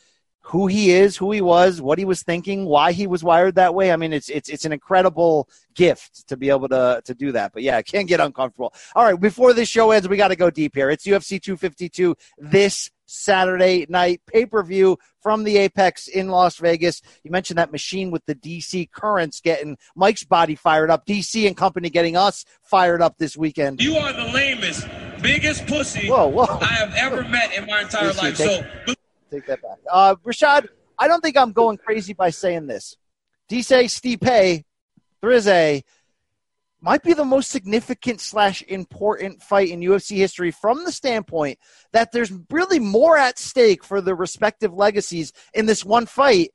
who 0.50 0.66
he 0.66 0.90
is, 0.90 1.16
who 1.16 1.30
he 1.30 1.40
was, 1.40 1.80
what 1.80 1.96
he 1.96 2.04
was 2.04 2.24
thinking, 2.24 2.64
why 2.64 2.90
he 2.90 3.06
was 3.06 3.22
wired 3.22 3.54
that 3.54 3.72
way. 3.72 3.92
I 3.92 3.96
mean, 3.96 4.12
it's 4.12 4.28
it's 4.28 4.48
it's 4.48 4.64
an 4.64 4.72
incredible 4.72 5.48
gift 5.74 6.26
to 6.28 6.36
be 6.36 6.50
able 6.50 6.68
to 6.68 7.00
to 7.04 7.14
do 7.14 7.30
that. 7.32 7.52
But 7.52 7.62
yeah, 7.62 7.76
I 7.76 7.82
can't 7.82 8.08
get 8.08 8.18
uncomfortable. 8.18 8.74
All 8.96 9.04
right, 9.04 9.18
before 9.18 9.52
this 9.52 9.68
show 9.68 9.92
ends, 9.92 10.08
we 10.08 10.16
got 10.16 10.28
to 10.28 10.36
go 10.36 10.50
deep 10.50 10.74
here. 10.74 10.90
It's 10.90 11.06
UFC 11.06 11.40
252 11.40 12.16
this 12.36 12.90
Saturday 13.06 13.86
night 13.88 14.22
pay 14.26 14.44
per 14.44 14.64
view 14.64 14.98
from 15.22 15.44
the 15.44 15.56
Apex 15.56 16.08
in 16.08 16.30
Las 16.30 16.56
Vegas. 16.56 17.00
You 17.22 17.30
mentioned 17.30 17.58
that 17.58 17.70
machine 17.70 18.10
with 18.10 18.26
the 18.26 18.34
DC 18.34 18.90
currents 18.90 19.40
getting 19.40 19.78
Mike's 19.94 20.24
body 20.24 20.56
fired 20.56 20.90
up. 20.90 21.06
DC 21.06 21.46
and 21.46 21.56
company 21.56 21.90
getting 21.90 22.16
us 22.16 22.44
fired 22.62 23.00
up 23.00 23.18
this 23.18 23.36
weekend. 23.36 23.80
You 23.80 23.94
are 23.98 24.12
the 24.12 24.32
lamest, 24.32 24.88
biggest 25.22 25.68
pussy 25.68 26.08
whoa, 26.08 26.26
whoa. 26.26 26.58
I 26.60 26.74
have 26.74 26.92
ever 26.96 27.22
met 27.28 27.54
in 27.54 27.66
my 27.66 27.82
entire 27.82 28.12
life. 28.14 28.36
So 28.36 28.64
take 29.30 29.46
that 29.46 29.62
back. 29.62 29.78
Uh, 29.90 30.14
Rashad, 30.16 30.68
I 30.98 31.08
don't 31.08 31.20
think 31.20 31.36
I'm 31.36 31.52
going 31.52 31.78
crazy 31.78 32.12
by 32.12 32.30
saying 32.30 32.66
this. 32.66 32.96
DC 33.50 33.84
Stipe 33.84 34.64
Thrize 35.20 35.82
might 36.82 37.02
be 37.02 37.12
the 37.12 37.24
most 37.24 37.50
significant 37.50 38.20
slash 38.20 38.62
important 38.62 39.42
fight 39.42 39.68
in 39.68 39.80
UFC 39.80 40.16
history 40.16 40.50
from 40.50 40.84
the 40.84 40.92
standpoint 40.92 41.58
that 41.92 42.12
there's 42.12 42.32
really 42.50 42.78
more 42.78 43.18
at 43.18 43.38
stake 43.38 43.84
for 43.84 44.00
the 44.00 44.14
respective 44.14 44.72
legacies 44.72 45.32
in 45.52 45.66
this 45.66 45.84
one 45.84 46.06
fight. 46.06 46.50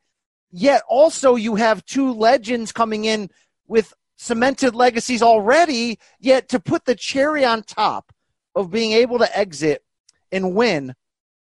Yet 0.52 0.82
also 0.88 1.36
you 1.36 1.56
have 1.56 1.86
two 1.86 2.12
legends 2.12 2.72
coming 2.72 3.06
in 3.06 3.30
with 3.68 3.94
cemented 4.18 4.74
legacies 4.74 5.22
already. 5.22 6.00
Yet 6.20 6.50
to 6.50 6.60
put 6.60 6.86
the 6.86 6.96
cherry 6.96 7.46
on 7.46 7.62
top 7.64 8.12
of 8.56 8.72
being 8.72 8.94
able 8.94 9.20
to 9.20 9.38
exit 9.38 9.84
and 10.32 10.56
win 10.56 10.96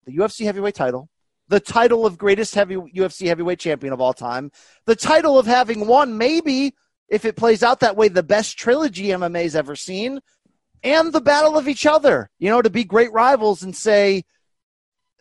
the 0.05 0.17
UFC 0.17 0.45
heavyweight 0.45 0.75
title, 0.75 1.09
the 1.53 1.59
title 1.59 2.03
of 2.03 2.17
greatest 2.17 2.55
heavy 2.55 2.75
UFC 2.75 3.27
heavyweight 3.27 3.59
champion 3.59 3.93
of 3.93 4.01
all 4.01 4.11
time, 4.11 4.51
the 4.87 4.95
title 4.95 5.37
of 5.37 5.45
having 5.45 5.85
won 5.85 6.17
maybe 6.17 6.73
if 7.09 7.25
it 7.25 7.35
plays 7.35 7.61
out 7.61 7.81
that 7.81 7.95
way 7.95 8.07
the 8.07 8.23
best 8.23 8.57
trilogy 8.57 9.09
MMA's 9.09 9.55
ever 9.55 9.75
seen, 9.75 10.19
and 10.81 11.13
the 11.13 11.21
battle 11.21 11.55
of 11.55 11.67
each 11.67 11.85
other. 11.85 12.31
You 12.39 12.49
know, 12.49 12.63
to 12.63 12.71
be 12.71 12.83
great 12.83 13.11
rivals 13.11 13.61
and 13.61 13.75
say, 13.75 14.23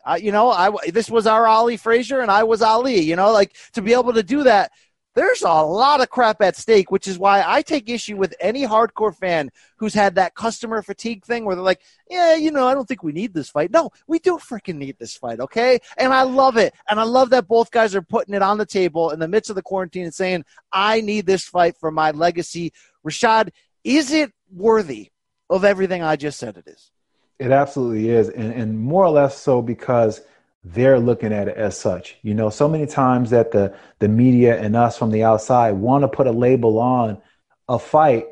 uh, 0.06 0.18
you 0.18 0.32
know, 0.32 0.50
I 0.50 0.70
this 0.88 1.10
was 1.10 1.26
our 1.26 1.46
Ali 1.46 1.76
Frazier 1.76 2.20
and 2.20 2.30
I 2.30 2.44
was 2.44 2.62
Ali. 2.62 3.00
You 3.00 3.16
know, 3.16 3.30
like 3.30 3.54
to 3.74 3.82
be 3.82 3.92
able 3.92 4.14
to 4.14 4.22
do 4.22 4.44
that 4.44 4.72
there's 5.14 5.42
a 5.42 5.62
lot 5.62 6.00
of 6.00 6.08
crap 6.08 6.40
at 6.40 6.56
stake, 6.56 6.90
which 6.90 7.06
is 7.06 7.18
why 7.18 7.44
I 7.46 7.62
take 7.62 7.88
issue 7.88 8.16
with 8.16 8.34
any 8.40 8.62
hardcore 8.62 9.14
fan 9.14 9.50
who's 9.76 9.94
had 9.94 10.14
that 10.14 10.34
customer 10.34 10.82
fatigue 10.82 11.24
thing 11.24 11.44
where 11.44 11.54
they're 11.54 11.64
like, 11.64 11.82
yeah, 12.08 12.34
you 12.34 12.50
know, 12.50 12.66
I 12.66 12.74
don't 12.74 12.86
think 12.86 13.02
we 13.02 13.12
need 13.12 13.34
this 13.34 13.50
fight. 13.50 13.70
No, 13.70 13.90
we 14.06 14.18
do 14.18 14.38
freaking 14.38 14.76
need 14.76 14.96
this 14.98 15.16
fight, 15.16 15.40
okay? 15.40 15.80
And 15.98 16.12
I 16.12 16.22
love 16.22 16.56
it. 16.56 16.74
And 16.88 16.98
I 16.98 17.04
love 17.04 17.30
that 17.30 17.48
both 17.48 17.70
guys 17.70 17.94
are 17.94 18.02
putting 18.02 18.34
it 18.34 18.42
on 18.42 18.58
the 18.58 18.66
table 18.66 19.10
in 19.10 19.18
the 19.18 19.28
midst 19.28 19.50
of 19.50 19.56
the 19.56 19.62
quarantine 19.62 20.04
and 20.04 20.14
saying, 20.14 20.44
I 20.72 21.00
need 21.00 21.26
this 21.26 21.44
fight 21.44 21.76
for 21.76 21.90
my 21.90 22.12
legacy. 22.12 22.72
Rashad, 23.06 23.50
is 23.84 24.12
it 24.12 24.32
worthy 24.50 25.10
of 25.50 25.64
everything 25.64 26.02
I 26.02 26.16
just 26.16 26.38
said 26.38 26.56
it 26.56 26.66
is? 26.66 26.90
It 27.38 27.50
absolutely 27.50 28.08
is. 28.08 28.28
And, 28.28 28.52
and 28.52 28.78
more 28.78 29.04
or 29.04 29.10
less 29.10 29.36
so 29.36 29.60
because– 29.60 30.22
they're 30.64 31.00
looking 31.00 31.32
at 31.32 31.48
it 31.48 31.56
as 31.56 31.78
such. 31.78 32.16
You 32.22 32.34
know, 32.34 32.50
so 32.50 32.68
many 32.68 32.86
times 32.86 33.30
that 33.30 33.50
the 33.50 33.74
the 33.98 34.08
media 34.08 34.60
and 34.60 34.76
us 34.76 34.96
from 34.98 35.10
the 35.10 35.24
outside 35.24 35.72
want 35.72 36.02
to 36.02 36.08
put 36.08 36.26
a 36.26 36.32
label 36.32 36.78
on 36.78 37.20
a 37.68 37.78
fight 37.78 38.26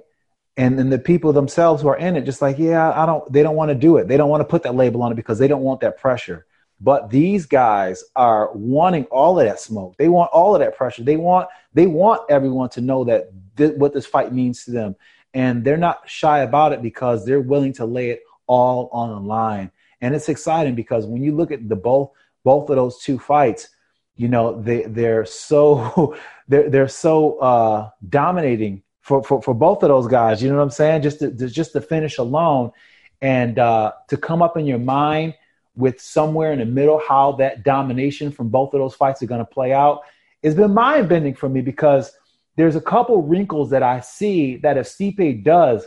and 0.57 0.79
then 0.79 0.91
the 0.91 0.99
people 0.99 1.33
themselves 1.33 1.81
who 1.81 1.89
are 1.89 1.97
in 1.97 2.17
it 2.17 2.23
just 2.23 2.43
like, 2.43 2.59
yeah, 2.59 2.93
I 2.93 3.07
don't 3.07 3.33
they 3.33 3.43
don't 3.43 3.57
want 3.57 3.71
to 3.71 3.75
do 3.75 3.97
it. 3.97 4.09
They 4.09 4.17
don't 4.17 4.29
want 4.29 4.43
to 4.43 4.45
put 4.45 4.63
that 4.65 4.75
label 4.75 5.03
on 5.03 5.13
it 5.13 5.15
because 5.15 5.39
they 5.39 5.49
don't 5.49 5.63
want 5.63 5.81
that 5.81 5.99
pressure. 5.99 6.47
But 6.81 7.11
these 7.11 7.47
guys 7.47 8.05
are 8.17 8.51
wanting 8.55 9.05
all 9.07 9.39
of 9.39 9.47
that 9.47 9.61
smoke. 9.61 9.97
They 9.99 10.09
want 10.09 10.31
all 10.33 10.55
of 10.55 10.61
that 10.61 10.77
pressure. 10.77 11.03
They 11.03 11.17
want 11.17 11.49
they 11.73 11.87
want 11.87 12.23
everyone 12.31 12.69
to 12.71 12.81
know 12.81 13.05
that 13.05 13.31
th- 13.57 13.77
what 13.77 13.93
this 13.93 14.07
fight 14.07 14.33
means 14.33 14.65
to 14.65 14.71
them. 14.71 14.97
And 15.33 15.65
they're 15.65 15.77
not 15.77 16.09
shy 16.09 16.41
about 16.41 16.73
it 16.73 16.83
because 16.83 17.25
they're 17.25 17.41
willing 17.41 17.73
to 17.75 17.85
lay 17.85 18.11
it 18.11 18.23
all 18.47 18.89
on 18.93 19.11
the 19.11 19.21
line. 19.21 19.71
And 20.01 20.15
it's 20.15 20.29
exciting 20.29 20.75
because 20.75 21.07
when 21.07 21.23
you 21.23 21.35
look 21.35 21.51
at 21.51 21.69
the 21.69 21.77
both 21.77 22.11
both 22.43 22.71
of 22.71 22.77
those 22.77 22.99
two 22.99 23.19
fights, 23.19 23.69
you 24.17 24.29
know, 24.29 24.61
they 24.61 24.83
they're 24.83 25.25
so 25.25 26.17
they're 26.49 26.71
they're 26.71 26.89
so 26.89 27.39
uh, 27.39 27.91
dominating 28.09 28.83
for, 29.01 29.23
for 29.23 29.43
for 29.43 29.55
both 29.55 29.83
of 29.83 29.89
those 29.89 30.07
guys. 30.07 30.43
You 30.43 30.51
know 30.51 30.57
what 30.57 30.63
I'm 30.63 30.71
saying? 30.71 31.03
Just 31.03 31.21
to, 31.21 31.31
just 31.31 31.73
to 31.73 31.81
finish 31.81 32.19
alone, 32.19 32.73
and 33.21 33.59
uh, 33.59 33.93
to 34.09 34.17
come 34.17 34.43
up 34.43 34.57
in 34.57 34.67
your 34.67 34.79
mind 34.79 35.35
with 35.77 36.01
somewhere 36.01 36.53
in 36.53 36.59
the 36.59 36.65
middle 36.67 37.01
how 37.07 37.33
that 37.33 37.63
domination 37.63 38.31
from 38.31 38.49
both 38.49 38.75
of 38.75 38.81
those 38.81 38.95
fights 38.95 39.23
are 39.23 39.27
going 39.27 39.41
to 39.41 39.45
play 39.45 39.73
out. 39.73 40.01
It's 40.43 40.55
been 40.55 40.75
mind 40.75 41.09
bending 41.09 41.35
for 41.35 41.49
me 41.49 41.61
because 41.61 42.13
there's 42.57 42.77
a 42.77 42.81
couple 42.81 43.23
wrinkles 43.23 43.71
that 43.71 43.83
I 43.83 44.01
see 44.01 44.57
that 44.59 44.77
if 44.77 44.87
Stipe 44.87 45.45
does, 45.45 45.87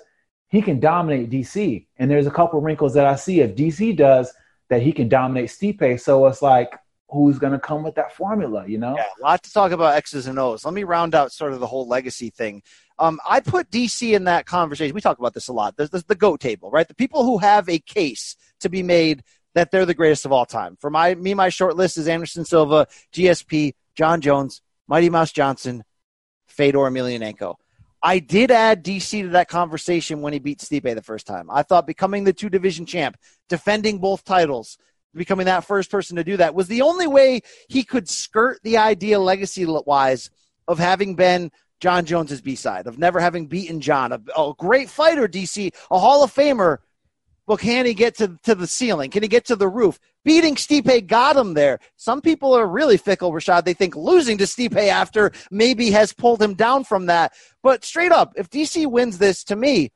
he 0.54 0.62
can 0.62 0.80
dominate 0.80 1.32
DC. 1.32 1.88
And 1.98 2.12
there's 2.12 2.28
a 2.28 2.32
couple 2.32 2.62
wrinkles 2.62 2.94
that 2.94 3.08
I 3.08 3.16
see 3.16 3.42
if 3.42 3.56
DC 3.56 3.98
does 3.98 4.32
that 4.70 4.84
he 4.84 4.94
can 4.94 5.10
dominate 5.10 5.50
Stipe. 5.50 6.00
So 6.00 6.28
it's 6.28 6.44
like, 6.44 6.72
who's 7.10 7.40
going 7.40 7.54
to 7.54 7.60
come 7.60 7.82
with 7.82 7.96
that 7.96 8.16
formula, 8.16 8.64
you 8.68 8.78
know? 8.78 8.96
Yeah, 8.96 9.08
a 9.20 9.24
lot 9.24 9.42
to 9.44 9.52
talk 9.52 9.72
about 9.72 9.96
X's 9.96 10.28
and 10.28 10.38
O's. 10.38 10.64
Let 10.64 10.76
me 10.76 10.84
round 10.84 11.16
out 11.16 11.32
sort 11.32 11.54
of 11.54 11.60
the 11.60 11.66
whole 11.66 11.88
legacy 11.88 12.30
thing. 12.30 12.62
Um, 13.00 13.20
I 13.28 13.40
put 13.40 13.72
DC 13.72 14.14
in 14.14 14.26
that 14.26 14.46
conversation. 14.46 14.94
We 14.94 15.02
talk 15.02 15.18
about 15.18 15.34
this 15.34 15.48
a 15.48 15.54
lot. 15.54 15.76
There's, 15.76 15.90
there's 15.90 16.04
the 16.04 16.14
GOAT 16.14 16.40
table, 16.40 16.70
right? 16.70 16.88
The 16.88 16.94
people 16.94 17.24
who 17.24 17.40
have 17.40 17.68
a 17.68 17.80
case 17.80 18.36
to 18.60 18.70
be 18.70 18.84
made 18.84 19.24
that 19.56 19.72
they're 19.72 19.88
the 19.88 19.96
greatest 19.96 20.24
of 20.24 20.32
all 20.32 20.46
time. 20.46 20.78
For 20.80 20.92
my 20.92 21.16
me, 21.16 21.34
my 21.34 21.50
short 21.50 21.76
list 21.76 21.98
is 21.98 22.08
Anderson 22.08 22.46
Silva, 22.46 22.86
GSP, 23.12 23.74
Jon 23.96 24.22
Jones, 24.22 24.62
Mighty 24.88 25.10
Mouse 25.10 25.32
Johnson, 25.32 25.84
Fedor 26.46 26.78
Emelianenko. 26.78 27.56
I 28.04 28.20
did 28.20 28.52
add 28.52 28.84
DC 28.84 29.22
to 29.22 29.30
that 29.30 29.48
conversation 29.48 30.22
when 30.22 30.34
he 30.34 30.40
beat 30.40 30.60
Stipe 30.60 30.94
the 30.94 31.02
first 31.02 31.26
time. 31.26 31.50
I 31.50 31.64
thought 31.64 31.88
becoming 31.88 32.26
the 32.26 32.34
two 32.34 32.50
division 32.50 32.86
champ, 32.86 33.16
defending 33.48 34.00
both 34.00 34.26
titles, 34.26 34.78
becoming 35.16 35.46
that 35.46 35.64
first 35.64 35.90
person 35.90 36.18
to 36.18 36.24
do 36.24 36.36
that 36.38 36.54
was 36.54 36.68
the 36.68 36.82
only 36.82 37.08
way 37.08 37.42
he 37.70 37.84
could 37.84 38.10
skirt 38.10 38.60
the 38.64 38.78
idea 38.78 39.18
legacy 39.20 39.66
wise 39.66 40.30
of 40.68 40.80
having 40.80 41.16
been 41.16 41.50
Jon 41.80 42.04
Jones's 42.04 42.42
B 42.42 42.56
side, 42.56 42.88
of 42.88 42.98
never 42.98 43.22
having 43.22 43.48
beaten 43.48 43.80
Jon, 43.80 44.12
a, 44.12 44.20
a 44.38 44.54
great 44.58 44.90
fighter, 44.90 45.28
DC, 45.28 45.74
a 45.90 46.00
Hall 46.00 46.24
of 46.24 46.34
Famer, 46.34 46.80
well, 47.46 47.58
can 47.58 47.86
he 47.86 47.94
get 47.94 48.16
to, 48.18 48.40
to 48.44 48.56
the 48.56 48.68
ceiling? 48.68 49.12
Can 49.12 49.22
he 49.22 49.28
get 49.28 49.46
to 49.46 49.56
the 49.56 49.68
roof? 49.68 50.00
Beating 50.24 50.56
Stipe 50.56 51.08
got 51.08 51.36
him 51.36 51.54
there. 51.54 51.80
Some 51.98 52.22
people 52.22 52.54
are 52.54 52.66
really 52.66 52.96
fickle, 52.96 53.34
Rashad. 53.34 53.66
They 53.66 53.74
think 53.74 53.96
losing 53.96 54.38
to 54.38 54.46
Stipe 54.46 54.78
after 54.78 55.32
maybe 55.52 55.92
has 55.92 56.14
pulled 56.14 56.42
him 56.42 56.54
down 56.54 56.86
from 56.86 57.08
that. 57.08 57.34
But 57.62 57.84
straight 57.84 58.14
up, 58.14 58.34
if 58.38 58.50
DC 58.50 58.90
wins 58.90 59.18
this, 59.18 59.44
to 59.46 59.58
me, 59.58 59.92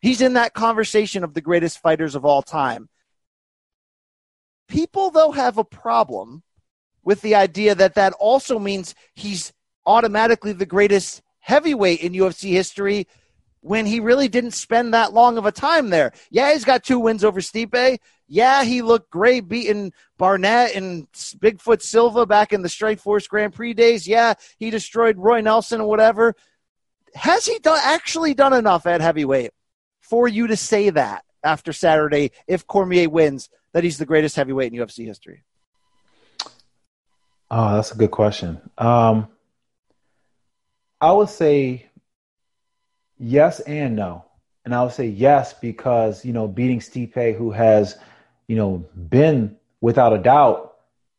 he's 0.00 0.20
in 0.20 0.34
that 0.34 0.54
conversation 0.54 1.24
of 1.24 1.34
the 1.34 1.40
greatest 1.40 1.80
fighters 1.80 2.14
of 2.14 2.24
all 2.24 2.42
time. 2.42 2.88
People, 4.68 5.10
though, 5.10 5.32
have 5.32 5.58
a 5.58 5.64
problem 5.64 6.44
with 7.02 7.20
the 7.22 7.34
idea 7.34 7.74
that 7.74 7.94
that 7.94 8.12
also 8.20 8.60
means 8.60 8.94
he's 9.16 9.52
automatically 9.84 10.52
the 10.52 10.64
greatest 10.64 11.20
heavyweight 11.40 12.00
in 12.00 12.12
UFC 12.12 12.50
history 12.50 13.08
when 13.62 13.86
he 13.86 14.00
really 14.00 14.28
didn't 14.28 14.50
spend 14.50 14.92
that 14.92 15.12
long 15.12 15.38
of 15.38 15.46
a 15.46 15.52
time 15.52 15.90
there. 15.90 16.12
Yeah, 16.30 16.52
he's 16.52 16.64
got 16.64 16.84
two 16.84 16.98
wins 16.98 17.24
over 17.24 17.40
Stipe. 17.40 17.98
Yeah, 18.26 18.64
he 18.64 18.82
looked 18.82 19.10
great 19.10 19.48
beating 19.48 19.92
Barnett 20.18 20.74
and 20.74 21.10
Bigfoot 21.12 21.80
Silva 21.80 22.26
back 22.26 22.52
in 22.52 22.62
the 22.62 22.68
Strikeforce 22.68 23.28
Grand 23.28 23.54
Prix 23.54 23.74
days. 23.74 24.06
Yeah, 24.06 24.34
he 24.58 24.70
destroyed 24.70 25.16
Roy 25.16 25.40
Nelson 25.40 25.80
and 25.80 25.88
whatever. 25.88 26.34
Has 27.14 27.46
he 27.46 27.58
done, 27.60 27.78
actually 27.82 28.34
done 28.34 28.52
enough 28.52 28.86
at 28.86 29.00
heavyweight 29.00 29.52
for 30.00 30.26
you 30.26 30.48
to 30.48 30.56
say 30.56 30.90
that 30.90 31.24
after 31.44 31.72
Saturday, 31.72 32.32
if 32.48 32.66
Cormier 32.66 33.08
wins, 33.08 33.48
that 33.72 33.84
he's 33.84 33.98
the 33.98 34.06
greatest 34.06 34.34
heavyweight 34.34 34.72
in 34.72 34.78
UFC 34.78 35.06
history? 35.06 35.44
Oh, 37.50 37.74
that's 37.74 37.92
a 37.92 37.96
good 37.96 38.10
question. 38.10 38.60
Um, 38.78 39.28
I 41.00 41.12
would 41.12 41.28
say 41.28 41.90
Yes 43.22 43.60
and 43.60 43.94
no. 43.94 44.24
And 44.64 44.74
I 44.74 44.82
would 44.82 44.92
say 44.92 45.06
yes 45.06 45.52
because, 45.52 46.24
you 46.24 46.32
know, 46.32 46.48
beating 46.48 46.80
Stipe, 46.80 47.36
who 47.36 47.52
has, 47.52 47.96
you 48.48 48.56
know, 48.56 48.84
been 49.08 49.56
without 49.80 50.12
a 50.12 50.18
doubt 50.18 50.74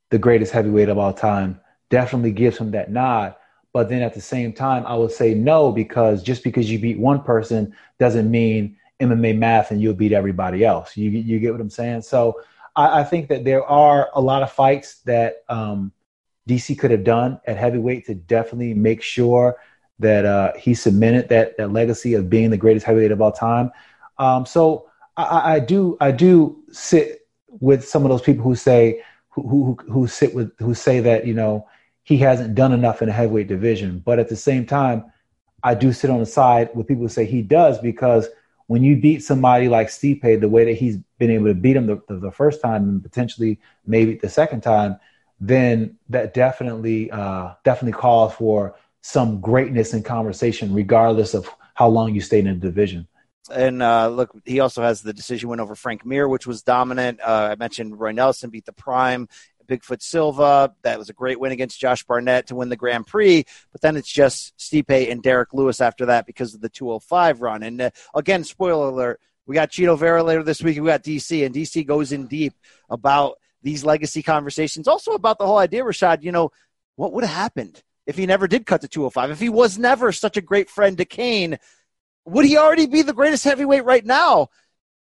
the 0.10 0.18
greatest 0.18 0.52
heavyweight 0.52 0.90
of 0.90 0.98
all 0.98 1.14
time, 1.14 1.60
definitely 1.90 2.34
gives 2.34 2.58
him 2.58 2.72
that 2.72 2.92
nod. 2.92 3.36
But 3.72 3.88
then 3.88 4.02
at 4.02 4.14
the 4.14 4.22
same 4.22 4.52
time, 4.52 4.86
I 4.86 4.96
would 4.96 5.12
say 5.12 5.34
no 5.34 5.72
because 5.72 6.22
just 6.22 6.44
because 6.44 6.70
you 6.70 6.78
beat 6.78 7.00
one 7.00 7.24
person 7.24 7.74
doesn't 8.00 8.30
mean 8.30 8.78
MMA 9.00 9.38
math 9.38 9.72
and 9.72 9.82
you'll 9.82 9.94
beat 9.94 10.12
everybody 10.12 10.66
else. 10.66 10.96
You 10.98 11.10
you 11.10 11.40
get 11.40 11.54
what 11.54 11.62
I'm 11.62 11.70
saying? 11.70 12.02
So 12.02 12.42
I, 12.76 13.00
I 13.00 13.04
think 13.06 13.30
that 13.30 13.46
there 13.46 13.64
are 13.64 14.10
a 14.14 14.22
lot 14.22 14.44
of 14.44 14.52
fights 14.52 15.00
that 15.06 15.44
um, 15.48 15.92
DC 16.50 16.78
could 16.78 16.92
have 16.92 17.06
done 17.06 17.40
at 17.48 17.58
heavyweight 17.58 18.06
to 18.08 18.14
definitely 18.14 18.74
make 18.74 19.02
sure 19.02 19.58
that 20.00 20.26
uh, 20.26 20.54
he 20.58 20.74
cemented 20.74 21.30
that 21.30 21.58
that 21.58 21.72
legacy 21.72 22.14
of 22.14 22.30
being 22.30 22.50
the 22.50 22.58
greatest 22.58 22.86
heavyweight 22.86 23.12
of 23.12 23.22
all 23.22 23.32
time. 23.32 23.72
Um, 24.18 24.46
so 24.46 24.90
I, 25.18 25.56
I, 25.56 25.60
do 25.60 25.98
I 26.00 26.12
do 26.12 26.64
sit 26.72 27.28
with 27.48 27.88
some 27.88 28.04
of 28.04 28.10
those 28.10 28.22
people 28.22 28.44
who 28.44 28.56
say 28.56 29.04
who, 29.30 29.42
who 29.42 29.92
who 29.92 30.08
sit 30.08 30.34
with 30.34 30.52
who 30.60 30.74
say 30.74 31.00
that 31.00 31.26
you 31.26 31.34
know 31.34 31.68
he 32.04 32.18
hasn't 32.18 32.56
done 32.56 32.74
enough 32.74 33.02
in 33.02 33.08
the 33.08 33.14
heavyweight 33.14 33.48
division, 33.48 34.00
but 34.00 34.20
at 34.20 34.30
the 34.30 34.36
same 34.36 34.66
time, 34.66 35.06
I 35.64 35.74
do 35.74 35.94
sit 35.94 36.10
on 36.10 36.20
the 36.20 36.26
side 36.26 36.70
with 36.76 36.88
people 36.88 37.04
who 37.04 37.10
say 37.10 37.26
he 37.26 37.42
does 37.42 37.80
because 37.80 38.28
when 38.68 38.84
you 38.84 38.98
beat 38.98 39.24
somebody 39.24 39.70
like 39.70 39.88
Stipe 39.88 40.40
the 40.40 40.50
way 40.50 40.66
that 40.66 40.74
he's 40.74 40.98
been 41.18 41.32
able 41.32 41.46
to 41.46 41.54
beat 41.54 41.76
him 41.76 41.88
the, 41.88 42.02
the, 42.08 42.16
the 42.18 42.32
first 42.32 42.62
time 42.62 42.84
and 42.84 43.04
potentially 43.04 43.60
maybe 43.86 44.16
the 44.16 44.30
second 44.30 44.62
time, 44.62 45.00
then 45.40 45.98
that 46.10 46.34
definitely 46.34 47.12
uh, 47.12 47.54
definitely 47.64 47.98
calls 47.98 48.34
for 48.34 48.76
some 49.04 49.42
greatness 49.42 49.94
in 49.94 50.02
conversation, 50.02 50.74
regardless 50.74 51.34
of 51.34 51.48
how 51.74 51.90
long 51.90 52.16
you 52.16 52.22
stayed 52.22 52.48
in 52.48 52.60
the 52.60 52.66
division. 52.66 53.06
And 53.52 53.84
uh, 53.84 54.08
look, 54.08 54.32
he 54.46 54.62
also 54.62 54.82
has 54.82 55.02
the 55.02 55.14
decision 55.14 55.50
win 55.50 55.60
over 55.60 55.76
Frank 55.76 56.06
Mir, 56.06 56.28
which 56.30 56.48
was 56.48 56.64
dominant. 56.64 57.20
Uh, 57.20 57.50
I 57.52 57.56
mentioned 57.56 58.00
Roy 58.00 58.14
Nelson 58.14 58.50
beat 58.50 58.66
the 58.66 58.72
Prime, 58.72 59.28
Bigfoot 59.68 60.02
Silva. 60.02 60.74
That 60.84 60.98
was 60.98 61.10
a 61.10 61.14
great 61.14 61.38
win 61.38 61.52
against 61.52 61.82
Josh 61.82 62.06
Barnett 62.06 62.48
to 62.48 62.56
win 62.56 62.70
the 62.70 62.78
Grand 62.78 63.06
Prix. 63.06 63.44
But 63.74 63.82
then 63.82 63.98
it's 63.98 64.12
just 64.12 64.58
Stipe 64.58 65.12
and 65.12 65.22
Derrick 65.22 65.54
Lewis 65.54 65.82
after 65.82 66.06
that 66.06 66.26
because 66.26 66.56
of 66.56 66.62
the 66.62 66.70
205 66.70 67.42
run. 67.42 67.62
And 67.62 67.82
uh, 67.82 67.90
again, 68.16 68.46
spoiler 68.46 68.88
alert, 68.88 69.20
we 69.46 69.56
got 69.56 69.72
Chito 69.72 70.00
Vera 70.00 70.24
later 70.24 70.44
this 70.44 70.64
week. 70.64 70.80
We 70.80 70.88
got 70.88 71.04
DC, 71.04 71.46
and 71.46 71.54
DC 71.54 71.86
goes 71.86 72.14
in 72.14 72.28
deep 72.28 72.54
about 72.90 73.38
these 73.62 73.84
legacy 73.84 74.24
conversations. 74.24 74.88
Also 74.88 75.12
about 75.12 75.38
the 75.38 75.46
whole 75.46 75.58
idea, 75.58 75.84
Rashad, 75.84 76.24
you 76.24 76.32
know, 76.32 76.54
what 76.96 77.12
would 77.12 77.26
have 77.26 77.36
happened 77.36 77.84
if 78.06 78.18
he 78.18 78.26
never 78.26 78.48
did 78.48 78.66
cut 78.66 78.82
to 78.82 78.88
205, 78.88 79.32
if 79.32 79.40
he 79.40 79.50
was 79.50 79.78
never 79.78 80.12
such 80.12 80.38
a 80.38 80.42
great 80.42 80.70
friend 80.70 80.98
to 80.98 81.06
Cain, 81.06 81.58
would 82.26 82.46
he 82.46 82.58
already 82.58 82.86
be 82.86 83.02
the 83.02 83.14
greatest 83.14 83.44
heavyweight 83.44 83.86
right 83.86 84.06
now? 84.06 84.48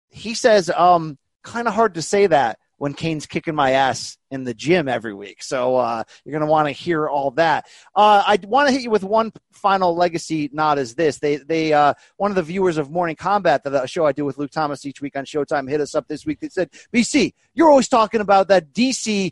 He 0.10 0.34
says, 0.34 0.70
um, 0.70 1.18
kind 1.44 1.68
of 1.68 1.74
hard 1.74 1.96
to 1.96 2.02
say 2.02 2.28
that 2.28 2.60
when 2.82 2.96
Cain's 2.96 3.28
kicking 3.28 3.54
my 3.54 3.74
ass 3.74 4.18
in 4.32 4.44
the 4.44 4.56
gym 4.56 4.88
every 4.88 5.14
week. 5.14 5.44
So 5.44 5.76
uh, 5.76 6.04
you're 6.26 6.32
going 6.32 6.48
to 6.48 6.52
want 6.52 6.68
to 6.68 6.72
hear 6.72 7.08
all 7.08 7.30
that. 7.32 7.68
Uh, 7.96 8.24
I 8.26 8.40
want 8.48 8.70
to 8.70 8.74
hit 8.74 8.82
you 8.82 8.90
with 8.90 9.04
one 9.04 9.32
final 9.52 9.96
legacy 9.96 10.50
nod 10.52 10.80
is 10.80 10.96
this. 10.96 11.20
They, 11.20 11.36
they, 11.36 11.74
uh, 11.74 11.94
one 12.18 12.32
of 12.32 12.36
the 12.36 12.42
viewers 12.42 12.80
of 12.80 12.90
Morning 12.90 13.16
Combat, 13.16 13.64
that 13.66 13.88
show 13.88 14.08
I 14.08 14.14
do 14.14 14.26
with 14.26 14.40
Luke 14.40 14.50
Thomas 14.50 14.84
each 14.84 15.00
week 15.00 15.16
on 15.16 15.26
Showtime, 15.26 15.70
hit 15.70 15.80
us 15.80 15.94
up 15.94 16.08
this 16.08 16.26
week. 16.26 16.40
They 16.40 16.50
said, 16.50 16.72
BC, 16.92 17.34
you're 17.54 17.70
always 17.70 17.88
talking 17.88 18.20
about 18.20 18.48
that 18.48 18.74
DC 18.74 19.32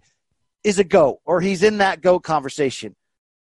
is 0.64 0.78
a 0.78 0.84
GOAT 0.84 1.20
or 1.26 1.42
he's 1.42 1.64
in 1.64 1.80
that 1.80 2.02
GOAT 2.02 2.20
conversation. 2.20 2.96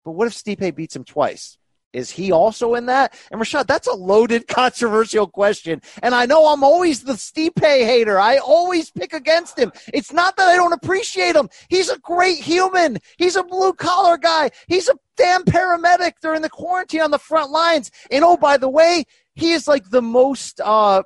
But 0.04 0.12
what 0.12 0.26
if 0.26 0.34
Stipe 0.34 0.74
beats 0.74 0.96
him 0.96 1.04
twice? 1.04 1.58
Is 1.92 2.10
he 2.10 2.30
also 2.30 2.74
in 2.74 2.86
that? 2.86 3.18
And 3.30 3.40
Rashad, 3.40 3.66
that's 3.66 3.88
a 3.88 3.92
loaded, 3.92 4.46
controversial 4.48 5.26
question. 5.26 5.82
And 6.02 6.14
I 6.14 6.26
know 6.26 6.46
I'm 6.46 6.62
always 6.62 7.02
the 7.02 7.14
Stipe 7.14 7.58
hater. 7.58 8.18
I 8.18 8.38
always 8.38 8.90
pick 8.90 9.12
against 9.12 9.58
him. 9.58 9.72
It's 9.92 10.12
not 10.12 10.36
that 10.36 10.48
I 10.48 10.56
don't 10.56 10.72
appreciate 10.72 11.36
him. 11.36 11.48
He's 11.68 11.88
a 11.88 11.98
great 11.98 12.38
human. 12.38 12.98
He's 13.18 13.36
a 13.36 13.42
blue 13.42 13.72
collar 13.72 14.18
guy. 14.18 14.50
He's 14.68 14.88
a 14.88 14.94
damn 15.16 15.42
paramedic 15.42 16.12
during 16.22 16.42
the 16.42 16.50
quarantine 16.50 17.02
on 17.02 17.10
the 17.10 17.18
front 17.18 17.50
lines. 17.50 17.90
And 18.10 18.24
oh, 18.24 18.36
by 18.36 18.56
the 18.56 18.68
way, 18.68 19.04
he 19.34 19.52
is 19.52 19.66
like 19.66 19.90
the 19.90 20.02
most 20.02 20.60
uh, 20.60 21.02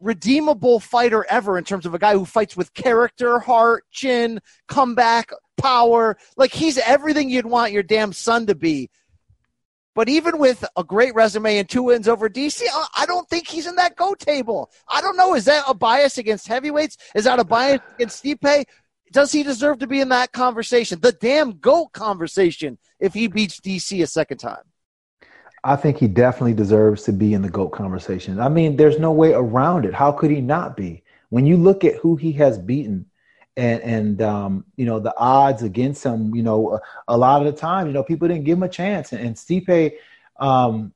redeemable 0.00 0.80
fighter 0.80 1.24
ever 1.28 1.58
in 1.58 1.64
terms 1.64 1.86
of 1.86 1.94
a 1.94 1.98
guy 1.98 2.12
who 2.12 2.24
fights 2.24 2.56
with 2.56 2.74
character, 2.74 3.38
heart, 3.38 3.84
chin, 3.90 4.40
comeback, 4.68 5.30
power. 5.58 6.16
Like 6.36 6.52
he's 6.52 6.78
everything 6.78 7.28
you'd 7.28 7.46
want 7.46 7.72
your 7.72 7.82
damn 7.82 8.12
son 8.12 8.46
to 8.46 8.54
be. 8.54 8.90
But 9.94 10.08
even 10.08 10.38
with 10.38 10.64
a 10.76 10.84
great 10.84 11.14
resume 11.16 11.58
and 11.58 11.68
two 11.68 11.82
wins 11.82 12.06
over 12.06 12.28
DC, 12.28 12.62
I 12.96 13.04
don't 13.04 13.28
think 13.28 13.48
he's 13.48 13.66
in 13.66 13.74
that 13.76 13.96
go 13.96 14.14
table. 14.14 14.70
I 14.86 15.00
don't 15.00 15.16
know. 15.16 15.34
Is 15.34 15.46
that 15.46 15.64
a 15.66 15.74
bias 15.74 16.18
against 16.18 16.46
heavyweights? 16.46 16.98
Is 17.16 17.24
that 17.24 17.40
a 17.40 17.44
bias 17.44 17.80
against 17.96 18.22
Stipe? 18.22 18.64
Does 19.10 19.32
he 19.32 19.42
deserve 19.42 19.80
to 19.80 19.88
be 19.88 20.00
in 20.00 20.10
that 20.10 20.30
conversation? 20.30 21.00
The 21.00 21.12
damn 21.12 21.58
GOAT 21.58 21.92
conversation 21.92 22.78
if 23.00 23.12
he 23.12 23.26
beats 23.26 23.58
DC 23.58 24.00
a 24.02 24.06
second 24.06 24.38
time. 24.38 24.62
I 25.64 25.74
think 25.74 25.98
he 25.98 26.06
definitely 26.06 26.54
deserves 26.54 27.02
to 27.04 27.12
be 27.12 27.34
in 27.34 27.42
the 27.42 27.50
GOAT 27.50 27.70
conversation. 27.70 28.38
I 28.38 28.48
mean, 28.48 28.76
there's 28.76 29.00
no 29.00 29.10
way 29.10 29.32
around 29.32 29.84
it. 29.84 29.94
How 29.94 30.12
could 30.12 30.30
he 30.30 30.40
not 30.40 30.76
be? 30.76 31.02
When 31.30 31.44
you 31.44 31.56
look 31.56 31.84
at 31.84 31.96
who 31.96 32.16
he 32.16 32.32
has 32.32 32.58
beaten 32.58 33.06
and 33.58 33.82
and 33.82 34.22
um, 34.22 34.64
you 34.76 34.86
know 34.86 35.00
the 35.00 35.14
odds 35.18 35.62
against 35.62 36.04
him. 36.04 36.34
You 36.34 36.42
know, 36.44 36.74
a, 36.74 36.80
a, 37.08 37.18
lot 37.18 37.44
of 37.44 37.52
the 37.52 37.60
time, 37.60 37.88
you 37.88 37.92
know, 37.92 38.04
people 38.04 38.28
didn't 38.28 38.44
give 38.44 38.56
him 38.56 38.62
a 38.62 38.68
chance. 38.68 39.12
And, 39.12 39.20
and 39.20 39.36
Stipe, 39.36 39.94
um, 40.38 40.92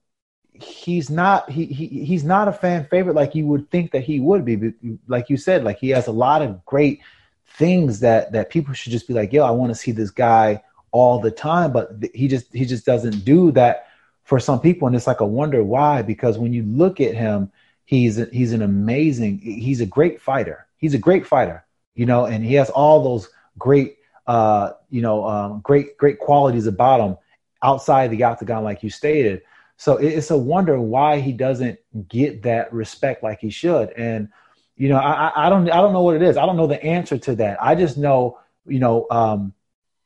he's 0.52 1.10
not 1.10 1.50
he, 1.50 1.66
he 1.66 2.04
he's 2.04 2.22
not 2.22 2.46
a 2.46 2.52
fan 2.52 2.86
favorite 2.88 3.16
like 3.16 3.34
you 3.34 3.46
would 3.46 3.68
think 3.70 3.90
that 3.90 4.04
he 4.04 4.20
would 4.20 4.44
be. 4.44 4.72
Like 5.08 5.28
you 5.28 5.36
said, 5.36 5.64
like 5.64 5.78
he 5.78 5.90
has 5.90 6.06
a 6.06 6.12
lot 6.12 6.40
of 6.40 6.64
great 6.64 7.00
things 7.46 8.00
that 8.00 8.32
that 8.32 8.48
people 8.48 8.72
should 8.74 8.92
just 8.92 9.08
be 9.08 9.14
like, 9.14 9.32
yo, 9.32 9.44
I 9.44 9.50
want 9.50 9.70
to 9.70 9.78
see 9.78 9.92
this 9.92 10.10
guy 10.10 10.62
all 10.92 11.18
the 11.18 11.32
time. 11.32 11.72
But 11.72 11.90
he 12.14 12.28
just 12.28 12.46
he 12.54 12.64
just 12.64 12.86
doesn't 12.86 13.24
do 13.24 13.50
that 13.52 13.88
for 14.22 14.38
some 14.38 14.60
people, 14.60 14.86
and 14.86 14.96
it's 14.96 15.08
like 15.08 15.20
a 15.20 15.26
wonder 15.26 15.64
why. 15.64 16.02
Because 16.02 16.38
when 16.38 16.52
you 16.52 16.62
look 16.62 17.00
at 17.00 17.16
him, 17.16 17.50
he's 17.84 18.16
he's 18.30 18.52
an 18.52 18.62
amazing 18.62 19.38
he's 19.38 19.80
a 19.80 19.86
great 19.86 20.20
fighter. 20.20 20.68
He's 20.76 20.94
a 20.94 20.98
great 20.98 21.26
fighter, 21.26 21.64
you 21.94 22.06
know, 22.06 22.26
and 22.26 22.44
he 22.44 22.54
has 22.54 22.70
all 22.70 23.02
those 23.02 23.28
great 23.58 23.96
uh, 24.26 24.72
you 24.90 25.02
know 25.02 25.26
um, 25.26 25.60
great 25.60 25.96
great 25.96 26.18
qualities 26.18 26.66
about 26.66 27.00
him 27.00 27.16
outside 27.62 28.10
the 28.10 28.24
octagon, 28.24 28.64
like 28.64 28.82
you 28.82 28.90
stated. 28.90 29.42
So 29.76 29.96
it's 29.96 30.30
a 30.30 30.38
wonder 30.38 30.80
why 30.80 31.18
he 31.20 31.32
doesn't 31.32 31.78
get 32.08 32.42
that 32.42 32.72
respect 32.72 33.22
like 33.22 33.40
he 33.40 33.50
should. 33.50 33.90
And 33.90 34.28
you 34.76 34.88
know, 34.88 34.96
I, 34.96 35.46
I 35.46 35.48
don't 35.48 35.70
I 35.70 35.76
don't 35.76 35.92
know 35.92 36.02
what 36.02 36.16
it 36.16 36.22
is. 36.22 36.36
I 36.36 36.46
don't 36.46 36.56
know 36.56 36.66
the 36.66 36.82
answer 36.82 37.18
to 37.18 37.34
that. 37.36 37.62
I 37.62 37.74
just 37.74 37.98
know, 37.98 38.38
you 38.66 38.78
know, 38.78 39.06
um, 39.10 39.54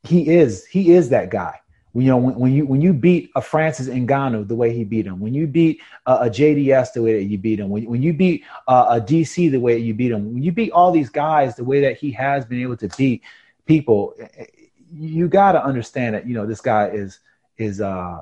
he 0.02 0.28
is 0.28 0.64
he 0.66 0.92
is 0.92 1.10
that 1.10 1.30
guy. 1.30 1.60
You 1.98 2.08
know, 2.08 2.18
when, 2.18 2.34
when, 2.34 2.52
you 2.52 2.66
when 2.66 2.82
you 2.82 2.92
beat 2.92 3.30
a 3.34 3.40
Francis 3.40 3.88
Ngannou 3.88 4.46
the 4.46 4.54
way 4.54 4.76
he 4.76 4.84
beat 4.84 5.06
him, 5.06 5.18
when 5.18 5.32
you 5.32 5.46
beat 5.46 5.80
uh, 6.04 6.18
a 6.20 6.28
JDS 6.28 6.92
the 6.92 7.00
way 7.00 7.14
that 7.14 7.24
you 7.24 7.38
beat 7.38 7.58
him, 7.58 7.70
when, 7.70 7.86
when 7.86 8.02
you 8.02 8.12
beat 8.12 8.44
uh, 8.68 8.86
a 8.90 9.00
DC 9.00 9.50
the 9.50 9.58
way 9.58 9.74
that 9.74 9.80
you 9.80 9.94
beat 9.94 10.10
him, 10.10 10.34
when 10.34 10.42
you 10.42 10.52
beat 10.52 10.72
all 10.72 10.92
these 10.92 11.08
guys 11.08 11.56
the 11.56 11.64
way 11.64 11.80
that 11.80 11.96
he 11.96 12.12
has 12.12 12.44
been 12.44 12.60
able 12.60 12.76
to 12.76 12.88
beat 12.98 13.22
people, 13.64 14.14
you 14.92 15.26
got 15.26 15.52
to 15.52 15.64
understand 15.64 16.14
that 16.14 16.26
you 16.26 16.34
know 16.34 16.44
this 16.44 16.60
guy 16.60 16.88
is 16.88 17.18
is 17.56 17.80
uh 17.80 18.20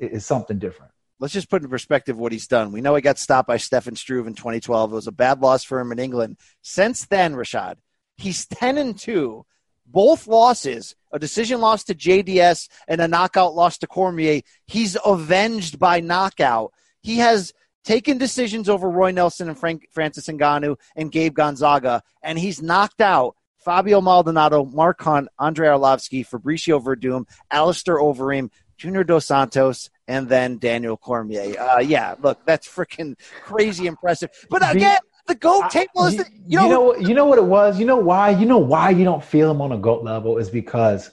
is 0.00 0.26
something 0.26 0.58
different. 0.58 0.90
Let's 1.20 1.34
just 1.34 1.48
put 1.48 1.62
in 1.62 1.68
perspective 1.68 2.18
what 2.18 2.32
he's 2.32 2.48
done. 2.48 2.72
We 2.72 2.80
know 2.80 2.96
he 2.96 3.00
got 3.00 3.18
stopped 3.18 3.46
by 3.46 3.58
Stefan 3.58 3.94
Struve 3.94 4.26
in 4.26 4.34
2012. 4.34 4.90
It 4.90 4.94
was 4.94 5.06
a 5.06 5.12
bad 5.12 5.40
loss 5.40 5.62
for 5.62 5.78
him 5.78 5.92
in 5.92 6.00
England. 6.00 6.38
Since 6.62 7.06
then, 7.06 7.34
Rashad, 7.34 7.76
he's 8.16 8.44
10 8.46 8.76
and 8.76 8.98
2 8.98 9.46
both 9.86 10.26
losses, 10.26 10.94
a 11.12 11.18
decision 11.18 11.60
loss 11.60 11.84
to 11.84 11.94
JDS 11.94 12.68
and 12.88 13.00
a 13.00 13.08
knockout 13.08 13.54
loss 13.54 13.78
to 13.78 13.86
Cormier, 13.86 14.42
he's 14.66 14.96
avenged 15.04 15.78
by 15.78 16.00
knockout. 16.00 16.72
He 17.02 17.18
has 17.18 17.52
taken 17.84 18.18
decisions 18.18 18.68
over 18.68 18.88
Roy 18.88 19.10
Nelson 19.10 19.48
and 19.48 19.58
Frank, 19.58 19.88
Francis 19.92 20.26
Ngannou 20.26 20.76
and 20.96 21.12
Gabe 21.12 21.34
Gonzaga, 21.34 22.02
and 22.22 22.38
he's 22.38 22.62
knocked 22.62 23.00
out 23.00 23.36
Fabio 23.58 24.00
Maldonado, 24.00 24.64
Mark 24.64 25.00
Hunt, 25.02 25.28
Andrei 25.38 25.68
Arlovsky, 25.68 26.26
Fabricio 26.26 26.82
Werdum, 26.82 27.26
Alistair 27.50 27.96
Overeem, 27.96 28.50
Junior 28.76 29.04
Dos 29.04 29.26
Santos, 29.26 29.90
and 30.06 30.28
then 30.28 30.58
Daniel 30.58 30.96
Cormier. 30.96 31.58
Uh, 31.58 31.78
yeah, 31.78 32.14
look, 32.20 32.44
that's 32.44 32.68
freaking 32.68 33.18
crazy 33.42 33.86
impressive. 33.86 34.30
But 34.50 34.68
again, 34.74 34.98
the 35.26 35.34
goat 35.34 35.70
table 35.70 36.04
is, 36.04 36.16
the, 36.16 36.26
you, 36.46 36.58
know, 36.58 36.64
you 36.64 36.70
know, 36.70 37.08
you 37.08 37.14
know 37.14 37.24
what 37.24 37.38
it 37.38 37.44
was. 37.44 37.78
You 37.78 37.86
know 37.86 37.96
why? 37.96 38.30
You 38.30 38.46
know 38.46 38.58
why 38.58 38.90
you 38.90 39.04
don't 39.04 39.24
feel 39.24 39.50
him 39.50 39.60
on 39.60 39.72
a 39.72 39.78
goat 39.78 40.04
level 40.04 40.38
is 40.38 40.50
because 40.50 41.10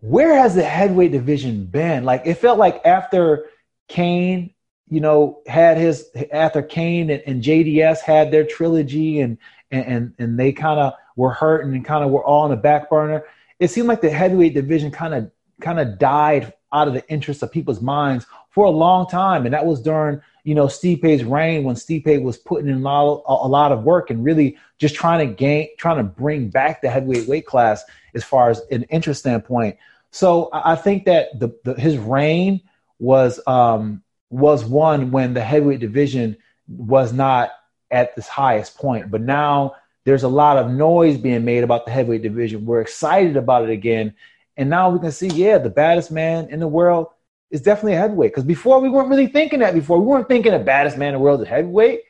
where 0.00 0.36
has 0.36 0.54
the 0.54 0.62
heavyweight 0.62 1.12
division 1.12 1.66
been? 1.66 2.04
Like 2.04 2.22
it 2.24 2.34
felt 2.34 2.58
like 2.58 2.80
after 2.84 3.46
Cain, 3.88 4.54
you 4.88 5.00
know, 5.00 5.42
had 5.46 5.76
his 5.76 6.08
after 6.32 6.62
Cain 6.62 7.10
and, 7.10 7.22
and 7.26 7.42
JDS 7.42 8.00
had 8.00 8.30
their 8.30 8.44
trilogy 8.44 9.20
and 9.20 9.38
and 9.70 10.14
and 10.18 10.38
they 10.38 10.52
kind 10.52 10.80
of 10.80 10.94
were 11.16 11.32
hurt 11.32 11.64
and 11.64 11.84
kind 11.84 12.04
of 12.04 12.10
were 12.10 12.24
all 12.24 12.44
on 12.44 12.50
the 12.50 12.56
back 12.56 12.88
burner. 12.88 13.24
It 13.58 13.68
seemed 13.68 13.88
like 13.88 14.00
the 14.00 14.10
heavyweight 14.10 14.54
division 14.54 14.90
kind 14.90 15.14
of 15.14 15.30
kind 15.60 15.80
of 15.80 15.98
died 15.98 16.52
out 16.72 16.88
of 16.88 16.94
the 16.94 17.06
interest 17.08 17.42
of 17.42 17.50
people's 17.50 17.80
minds 17.80 18.26
for 18.50 18.64
a 18.64 18.70
long 18.70 19.08
time, 19.08 19.44
and 19.44 19.54
that 19.54 19.66
was 19.66 19.82
during 19.82 20.20
you 20.46 20.54
know, 20.54 20.66
Stipe's 20.66 21.24
reign 21.24 21.64
when 21.64 21.74
Stipe 21.74 22.22
was 22.22 22.38
putting 22.38 22.68
in 22.68 22.76
a 22.76 22.78
lot, 22.78 23.24
a 23.26 23.48
lot 23.48 23.72
of 23.72 23.82
work 23.82 24.10
and 24.10 24.24
really 24.24 24.56
just 24.78 24.94
trying 24.94 25.26
to 25.26 25.34
gain, 25.34 25.70
trying 25.76 25.96
to 25.96 26.04
bring 26.04 26.50
back 26.50 26.80
the 26.80 26.88
heavyweight 26.88 27.26
weight 27.26 27.46
class 27.46 27.84
as 28.14 28.22
far 28.22 28.48
as 28.48 28.62
an 28.70 28.84
interest 28.84 29.18
standpoint. 29.18 29.76
So 30.12 30.48
I 30.52 30.76
think 30.76 31.04
that 31.06 31.36
the, 31.40 31.50
the 31.64 31.74
his 31.74 31.98
reign 31.98 32.60
was 33.00 33.40
um, 33.48 34.04
was 34.30 34.64
one 34.64 35.10
when 35.10 35.34
the 35.34 35.42
heavyweight 35.42 35.80
division 35.80 36.36
was 36.68 37.12
not 37.12 37.50
at 37.90 38.14
this 38.14 38.28
highest 38.28 38.78
point, 38.78 39.10
but 39.10 39.22
now 39.22 39.74
there's 40.04 40.22
a 40.22 40.28
lot 40.28 40.58
of 40.58 40.70
noise 40.70 41.18
being 41.18 41.44
made 41.44 41.64
about 41.64 41.86
the 41.86 41.90
heavyweight 41.90 42.22
division. 42.22 42.66
We're 42.66 42.82
excited 42.82 43.36
about 43.36 43.64
it 43.64 43.70
again, 43.70 44.14
and 44.56 44.70
now 44.70 44.90
we 44.90 45.00
can 45.00 45.10
see, 45.10 45.26
yeah, 45.26 45.58
the 45.58 45.70
baddest 45.70 46.12
man 46.12 46.50
in 46.50 46.60
the 46.60 46.68
world 46.68 47.08
is 47.50 47.60
definitely 47.60 47.94
a 47.94 47.98
heavyweight. 47.98 48.32
Because 48.32 48.44
before 48.44 48.80
we 48.80 48.88
weren't 48.88 49.08
really 49.08 49.26
thinking 49.26 49.60
that. 49.60 49.74
Before 49.74 49.98
we 49.98 50.06
weren't 50.06 50.28
thinking 50.28 50.52
the 50.52 50.58
baddest 50.58 50.96
man 50.96 51.08
in 51.08 51.14
the 51.14 51.20
world 51.20 51.40
is 51.40 51.48
heavyweight. 51.48 52.00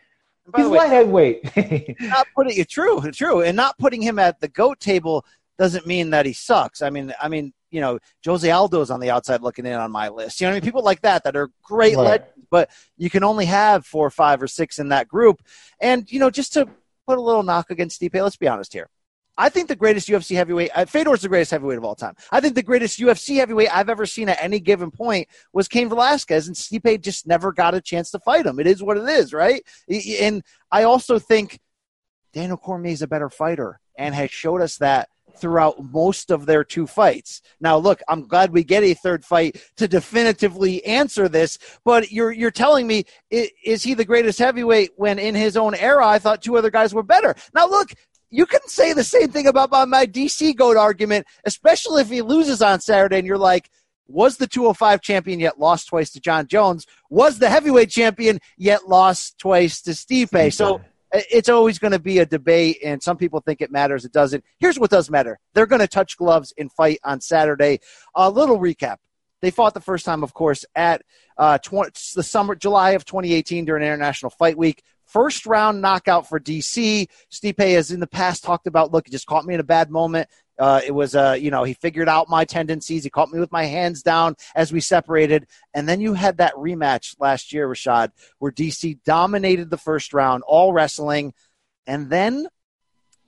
He's 0.55 0.66
way, 0.66 0.78
light 0.78 0.91
heavyweight. 0.91 2.01
not 2.01 2.26
putting 2.34 2.57
it 2.57 2.68
true, 2.68 3.01
true, 3.11 3.43
and 3.43 3.57
not 3.57 3.76
putting 3.78 4.01
him 4.01 4.18
at 4.18 4.41
the 4.41 4.49
goat 4.49 4.78
table 4.78 5.24
doesn't 5.59 5.87
mean 5.87 6.11
that 6.11 6.24
he 6.26 6.32
sucks. 6.32 6.82
I 6.82 6.91
mean, 6.91 7.12
I 7.20 7.28
mean, 7.28 7.53
you 7.70 7.80
know, 7.80 7.99
Jose 8.24 8.49
Aldo's 8.49 8.91
on 8.91 9.01
the 9.01 9.11
outside 9.11 9.43
looking 9.43 9.66
in 9.66 9.72
on 9.72 9.91
my 9.91 10.09
list. 10.09 10.41
You 10.41 10.47
know, 10.47 10.53
I 10.53 10.55
mean, 10.55 10.62
people 10.62 10.84
like 10.84 11.01
that 11.01 11.24
that 11.24 11.37
are 11.37 11.51
great 11.62 11.97
right. 11.97 12.05
legends, 12.05 12.47
but 12.51 12.70
you 12.97 13.11
can 13.11 13.24
only 13.24 13.47
have 13.47 13.84
four, 13.84 14.09
five, 14.11 14.41
or 14.41 14.47
six 14.47 14.78
in 14.78 14.91
that 14.91 15.09
group. 15.09 15.43
And 15.80 16.11
you 16.11 16.20
know, 16.20 16.30
just 16.30 16.53
to 16.53 16.68
put 17.07 17.18
a 17.18 17.22
little 17.22 17.43
knock 17.43 17.70
against 17.70 18.01
Stipe, 18.01 18.14
let's 18.14 18.37
be 18.37 18.49
honest 18.49 18.72
here. 18.72 18.89
I 19.39 19.49
think 19.49 19.68
the 19.68 19.76
greatest 19.76 20.09
UFC 20.09 20.34
heavyweight, 20.34 20.70
uh, 20.74 20.87
Fedor's 20.87 21.22
the 21.22 21.28
greatest 21.28 21.51
heavyweight 21.51 21.78
of 21.78 21.84
all 21.84 21.95
time. 21.95 22.14
I 22.32 22.41
think 22.41 22.55
the 22.55 22.62
greatest 22.62 22.99
UFC 22.99 23.37
heavyweight 23.37 23.74
I've 23.74 23.89
ever 23.89 24.07
seen 24.07 24.28
at 24.28 24.43
any 24.43 24.61
given 24.61 24.91
point 24.91 25.28
was 25.53 25.68
Cain 25.68 25.89
Velasquez, 25.89 26.47
and 26.47 26.57
Stipe 26.57 27.03
just 27.03 27.26
never 27.26 27.53
got 27.53 27.74
a 27.74 27.80
chance 27.80 28.11
to 28.12 28.18
fight 28.20 28.47
him. 28.47 28.59
It 28.59 28.66
is 28.66 28.82
what 28.82 28.97
it 28.97 29.09
is, 29.09 29.32
right? 29.32 29.62
And 30.20 30.43
I 30.70 30.84
also 30.84 31.18
think 31.18 31.61
Daniel 32.32 32.57
Cormier 32.57 32.93
is 32.93 33.03
a 33.03 33.07
better 33.07 33.30
fighter 33.30 33.80
and 33.97 34.14
has 34.14 34.30
showed 34.30 34.61
us 34.61 34.76
that 34.78 35.09
throughout 35.37 35.82
most 35.93 36.30
of 36.30 36.47
their 36.47 36.64
two 36.64 36.87
fights. 36.87 37.43
Now, 37.61 37.76
look, 37.76 38.01
I'm 38.09 38.26
glad 38.26 38.53
we 38.53 38.64
get 38.64 38.82
a 38.82 38.95
third 38.95 39.24
fight 39.24 39.62
to 39.76 39.87
definitively 39.87 40.84
answer 40.84 41.28
this, 41.28 41.59
but 41.84 42.11
you're 42.11 42.32
you're 42.32 42.51
telling 42.51 42.87
me 42.87 43.05
is 43.30 43.82
he 43.82 43.95
the 43.95 44.05
greatest 44.05 44.39
heavyweight 44.39 44.93
when 44.97 45.18
in 45.18 45.34
his 45.34 45.57
own 45.57 45.74
era 45.74 46.07
I 46.07 46.18
thought 46.18 46.43
two 46.43 46.57
other 46.57 46.70
guys 46.70 46.95
were 46.95 47.03
better. 47.03 47.34
Now, 47.55 47.68
look, 47.68 47.91
you 48.31 48.47
can 48.47 48.66
say 48.66 48.93
the 48.93 49.05
same 49.05 49.31
thing 49.31 49.47
about 49.47 49.70
my, 49.70 49.85
my 49.85 50.07
DC 50.07 50.57
goat 50.57 50.77
argument, 50.77 51.27
especially 51.45 52.03
if 52.03 52.09
he 52.09 52.22
loses 52.22 52.62
on 52.62 52.81
Saturday 52.81 53.18
and 53.18 53.27
you're 53.27 53.39
like, 53.39 53.70
was 54.09 54.37
the 54.37 54.47
205 54.47 55.01
champion 55.01 55.41
yet 55.41 55.59
lost 55.59 55.89
twice 55.89 56.11
to 56.12 56.20
Jon 56.20 56.47
Jones? 56.47 56.87
Was 57.11 57.39
the 57.39 57.51
heavyweight 57.51 57.91
champion 57.91 58.39
yet 58.57 58.89
lost 58.89 59.39
twice 59.39 59.83
to 59.83 59.91
Stipe? 59.93 60.53
So 60.53 60.81
it's 61.12 61.49
always 61.49 61.79
going 61.79 61.93
to 61.93 61.99
be 61.99 62.18
a 62.18 62.27
debate, 62.27 62.79
and 62.85 63.03
some 63.03 63.16
people 63.16 63.41
think 63.41 63.61
it 63.61 63.70
matters. 63.70 64.05
It 64.05 64.12
doesn't. 64.12 64.45
Here's 64.59 64.79
what 64.79 64.91
does 64.91 65.11
matter: 65.11 65.39
they're 65.55 65.66
going 65.66 65.81
to 65.81 65.89
touch 65.89 66.16
gloves 66.16 66.53
and 66.59 66.70
fight 66.72 66.99
on 67.05 67.20
Saturday. 67.20 67.81
A 68.14 68.31
little 68.31 68.59
recap: 68.59 68.99
they 69.43 69.51
fought 69.51 69.74
the 69.74 69.81
first 69.81 70.05
time, 70.05 70.22
of 70.22 70.35
course, 70.35 70.64
at 70.74 71.03
uh, 71.39 71.59
tw- 71.59 71.93
the 72.14 72.22
summer, 72.22 72.55
July 72.55 72.93
of 72.93 73.05
2018 73.05 73.64
during 73.64 73.83
International 73.83 74.31
Fight 74.31 74.57
Week. 74.57 74.83
First 75.07 75.46
round 75.46 75.80
knockout 75.80 76.28
for 76.28 76.38
DC. 76.38 77.09
Stipe 77.30 77.70
has 77.74 77.90
in 77.90 78.00
the 78.00 78.07
past 78.07 78.42
talked 78.42 78.66
about, 78.66 78.92
look, 78.92 79.07
he 79.07 79.12
just 79.12 79.26
caught 79.26 79.44
me 79.44 79.54
in 79.54 79.61
a 79.61 79.64
bad 79.64 79.90
moment. 79.90 80.28
Uh, 80.59 80.80
it 80.84 80.90
was, 80.90 81.14
uh, 81.14 81.36
you 81.38 81.50
know, 81.50 81.64
he 81.64 81.74
figured 81.74 82.09
out 82.09 82.28
my 82.28 82.44
tendencies. 82.44 83.04
He 83.04 83.11
caught 83.11 83.30
me 83.30 83.38
with 83.38 83.52
my 83.52 83.64
hands 83.64 84.02
down 84.02 84.36
as 84.54 84.72
we 84.72 84.80
separated. 84.80 85.46
And 85.74 85.88
then 85.88 86.00
you 86.00 86.14
had 86.14 86.38
that 86.38 86.54
rematch 86.54 87.14
last 87.20 87.52
year, 87.52 87.68
Rashad, 87.68 88.11
where 88.38 88.50
DC 88.50 88.98
dominated 89.04 89.70
the 89.70 89.76
first 89.76 90.12
round, 90.12 90.42
all 90.46 90.72
wrestling, 90.72 91.34
and 91.86 92.11
then 92.11 92.48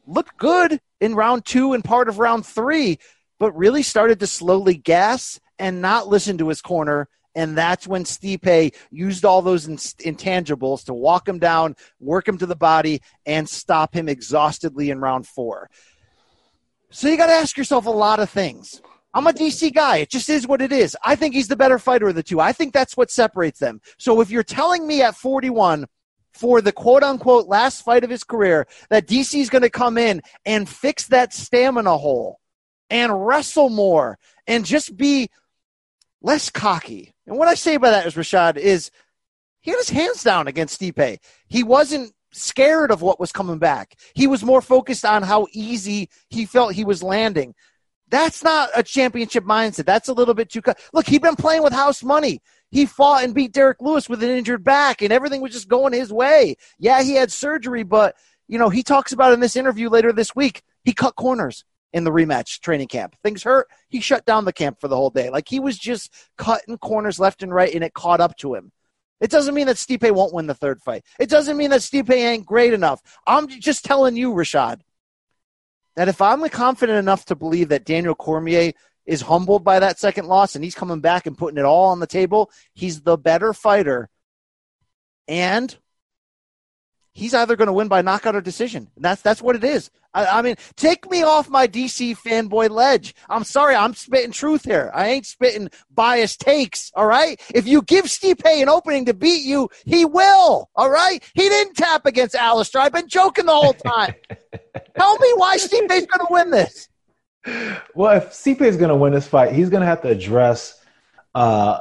looked 0.06 0.36
good 0.36 0.80
in 1.00 1.14
round 1.14 1.44
two 1.44 1.74
and 1.74 1.84
part 1.84 2.08
of 2.08 2.18
round 2.18 2.44
three, 2.44 2.98
but 3.38 3.56
really 3.56 3.82
started 3.82 4.20
to 4.20 4.26
slowly 4.26 4.74
gas 4.74 5.38
and 5.58 5.82
not 5.82 6.08
listen 6.08 6.38
to 6.38 6.48
his 6.48 6.62
corner 6.62 7.08
and 7.38 7.56
that's 7.56 7.86
when 7.86 8.02
Stipe 8.02 8.74
used 8.90 9.24
all 9.24 9.42
those 9.42 9.68
in- 9.68 9.76
intangibles 9.76 10.84
to 10.86 10.92
walk 10.92 11.28
him 11.28 11.38
down, 11.38 11.76
work 12.00 12.26
him 12.26 12.36
to 12.38 12.46
the 12.46 12.56
body, 12.56 13.00
and 13.26 13.48
stop 13.48 13.94
him 13.94 14.08
exhaustedly 14.08 14.90
in 14.90 14.98
round 14.98 15.24
four. 15.24 15.70
So 16.90 17.06
you 17.06 17.16
got 17.16 17.28
to 17.28 17.34
ask 17.34 17.56
yourself 17.56 17.86
a 17.86 17.90
lot 17.90 18.18
of 18.18 18.28
things. 18.28 18.82
I'm 19.14 19.28
a 19.28 19.32
DC 19.32 19.72
guy. 19.72 19.98
It 19.98 20.10
just 20.10 20.28
is 20.28 20.48
what 20.48 20.60
it 20.60 20.72
is. 20.72 20.96
I 21.04 21.14
think 21.14 21.32
he's 21.32 21.46
the 21.46 21.54
better 21.54 21.78
fighter 21.78 22.08
of 22.08 22.16
the 22.16 22.24
two. 22.24 22.40
I 22.40 22.50
think 22.50 22.74
that's 22.74 22.96
what 22.96 23.08
separates 23.08 23.60
them. 23.60 23.80
So 23.98 24.20
if 24.20 24.30
you're 24.32 24.42
telling 24.42 24.84
me 24.84 25.02
at 25.02 25.14
41 25.14 25.86
for 26.32 26.60
the 26.60 26.72
quote 26.72 27.04
unquote 27.04 27.46
last 27.46 27.84
fight 27.84 28.02
of 28.02 28.10
his 28.10 28.24
career 28.24 28.66
that 28.90 29.06
DC 29.06 29.38
is 29.38 29.48
going 29.48 29.62
to 29.62 29.70
come 29.70 29.96
in 29.96 30.22
and 30.44 30.68
fix 30.68 31.06
that 31.06 31.32
stamina 31.32 31.98
hole 31.98 32.40
and 32.90 33.24
wrestle 33.26 33.70
more 33.70 34.18
and 34.48 34.64
just 34.64 34.96
be 34.96 35.30
less 36.22 36.50
cocky. 36.50 37.14
And 37.26 37.36
what 37.36 37.48
I 37.48 37.54
say 37.54 37.76
by 37.76 37.90
that 37.90 38.06
is 38.06 38.14
Rashad 38.14 38.56
is 38.56 38.90
he 39.60 39.70
had 39.70 39.78
his 39.78 39.90
hands 39.90 40.22
down 40.22 40.48
against 40.48 40.80
Stipe. 40.80 41.18
He 41.48 41.62
wasn't 41.62 42.12
scared 42.32 42.90
of 42.90 43.02
what 43.02 43.20
was 43.20 43.32
coming 43.32 43.58
back. 43.58 43.96
He 44.14 44.26
was 44.26 44.44
more 44.44 44.60
focused 44.60 45.04
on 45.04 45.22
how 45.22 45.46
easy 45.52 46.08
he 46.28 46.44
felt 46.44 46.74
he 46.74 46.84
was 46.84 47.02
landing. 47.02 47.54
That's 48.10 48.42
not 48.42 48.70
a 48.74 48.82
championship 48.82 49.44
mindset. 49.44 49.84
That's 49.84 50.08
a 50.08 50.14
little 50.14 50.34
bit 50.34 50.50
too. 50.50 50.62
Co- 50.62 50.74
Look, 50.92 51.06
he'd 51.06 51.22
been 51.22 51.36
playing 51.36 51.62
with 51.62 51.72
house 51.72 52.02
money. 52.02 52.40
He 52.70 52.86
fought 52.86 53.24
and 53.24 53.34
beat 53.34 53.52
Derrick 53.52 53.78
Lewis 53.80 54.08
with 54.08 54.22
an 54.22 54.30
injured 54.30 54.64
back, 54.64 55.02
and 55.02 55.12
everything 55.12 55.40
was 55.40 55.52
just 55.52 55.68
going 55.68 55.92
his 55.92 56.12
way. 56.12 56.56
Yeah, 56.78 57.02
he 57.02 57.14
had 57.14 57.32
surgery, 57.32 57.82
but 57.82 58.14
you 58.46 58.58
know 58.58 58.68
he 58.68 58.82
talks 58.82 59.12
about 59.12 59.32
in 59.32 59.40
this 59.40 59.56
interview 59.56 59.88
later 59.88 60.12
this 60.12 60.34
week. 60.34 60.62
He 60.84 60.92
cut 60.92 61.16
corners 61.16 61.64
in 61.92 62.04
the 62.04 62.10
rematch 62.10 62.60
training 62.60 62.88
camp. 62.88 63.16
Things 63.22 63.42
hurt. 63.42 63.68
He 63.88 64.00
shut 64.00 64.24
down 64.26 64.44
the 64.44 64.52
camp 64.52 64.80
for 64.80 64.88
the 64.88 64.96
whole 64.96 65.10
day. 65.10 65.30
Like 65.30 65.48
he 65.48 65.60
was 65.60 65.78
just 65.78 66.12
cutting 66.36 66.78
corners 66.78 67.18
left 67.18 67.42
and 67.42 67.52
right, 67.52 67.74
and 67.74 67.84
it 67.84 67.94
caught 67.94 68.20
up 68.20 68.36
to 68.38 68.54
him. 68.54 68.72
It 69.20 69.30
doesn't 69.30 69.54
mean 69.54 69.66
that 69.66 69.76
Stipe 69.76 70.10
won't 70.12 70.34
win 70.34 70.46
the 70.46 70.54
third 70.54 70.80
fight. 70.80 71.04
It 71.18 71.28
doesn't 71.28 71.56
mean 71.56 71.70
that 71.70 71.80
Stipe 71.80 72.10
ain't 72.10 72.46
great 72.46 72.72
enough. 72.72 73.02
I'm 73.26 73.48
just 73.48 73.84
telling 73.84 74.16
you, 74.16 74.32
Rashad, 74.32 74.80
that 75.96 76.08
if 76.08 76.22
I'm 76.22 76.48
confident 76.48 76.98
enough 76.98 77.24
to 77.26 77.34
believe 77.34 77.70
that 77.70 77.84
Daniel 77.84 78.14
Cormier 78.14 78.72
is 79.06 79.22
humbled 79.22 79.64
by 79.64 79.80
that 79.80 79.98
second 79.98 80.26
loss 80.26 80.54
and 80.54 80.62
he's 80.62 80.74
coming 80.74 81.00
back 81.00 81.26
and 81.26 81.36
putting 81.36 81.58
it 81.58 81.64
all 81.64 81.86
on 81.86 81.98
the 81.98 82.06
table, 82.06 82.50
he's 82.74 83.00
the 83.00 83.18
better 83.18 83.52
fighter. 83.52 84.08
And 85.26 85.76
he's 87.18 87.34
either 87.34 87.56
going 87.56 87.66
to 87.66 87.72
win 87.72 87.88
by 87.88 88.00
knockout 88.00 88.36
or 88.36 88.40
decision. 88.40 88.88
And 88.94 89.04
that's 89.04 89.20
that's 89.22 89.42
what 89.42 89.56
it 89.56 89.64
is. 89.64 89.90
I, 90.14 90.38
I, 90.38 90.42
mean, 90.42 90.54
take 90.76 91.10
me 91.10 91.22
off 91.22 91.50
my 91.50 91.66
DC 91.66 92.16
fanboy 92.16 92.70
ledge. 92.70 93.14
I'm 93.28 93.44
sorry, 93.44 93.74
I'm 93.74 93.92
spitting 93.92 94.32
truth 94.32 94.64
here. 94.64 94.90
I 94.94 95.08
ain't 95.08 95.26
spitting 95.26 95.68
biased 95.90 96.40
takes. 96.40 96.90
All 96.94 97.06
right. 97.06 97.40
If 97.54 97.66
you 97.66 97.82
give 97.82 98.06
Stipe 98.06 98.46
an 98.46 98.68
opening 98.68 99.04
to 99.06 99.14
beat 99.14 99.44
you, 99.44 99.68
he 99.84 100.04
will. 100.04 100.70
All 100.74 100.90
right. 100.90 101.22
He 101.34 101.48
didn't 101.48 101.74
tap 101.74 102.06
against 102.06 102.34
Alistair. 102.34 102.82
I've 102.82 102.92
been 102.92 103.08
joking 103.08 103.46
the 103.46 103.52
whole 103.52 103.74
time. 103.74 104.14
Tell 104.96 105.18
me 105.18 105.32
why 105.34 105.58
Stipe's 105.58 106.06
going 106.06 106.26
to 106.26 106.28
win 106.30 106.50
this. 106.50 106.88
Well, 107.94 108.16
if 108.16 108.30
Stipe 108.30 108.62
is 108.62 108.76
going 108.76 108.90
to 108.90 108.96
win 108.96 109.12
this 109.12 109.26
fight, 109.26 109.52
he's 109.52 109.68
going 109.68 109.80
to 109.80 109.86
have 109.86 110.02
to 110.02 110.08
address. 110.08 110.80
Uh, 111.34 111.80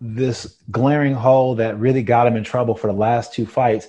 this 0.00 0.58
glaring 0.70 1.14
hole 1.14 1.54
that 1.54 1.78
really 1.78 2.02
got 2.02 2.26
him 2.26 2.36
in 2.36 2.44
trouble 2.44 2.74
for 2.74 2.88
the 2.88 2.92
last 2.92 3.32
two 3.32 3.46
fights 3.46 3.88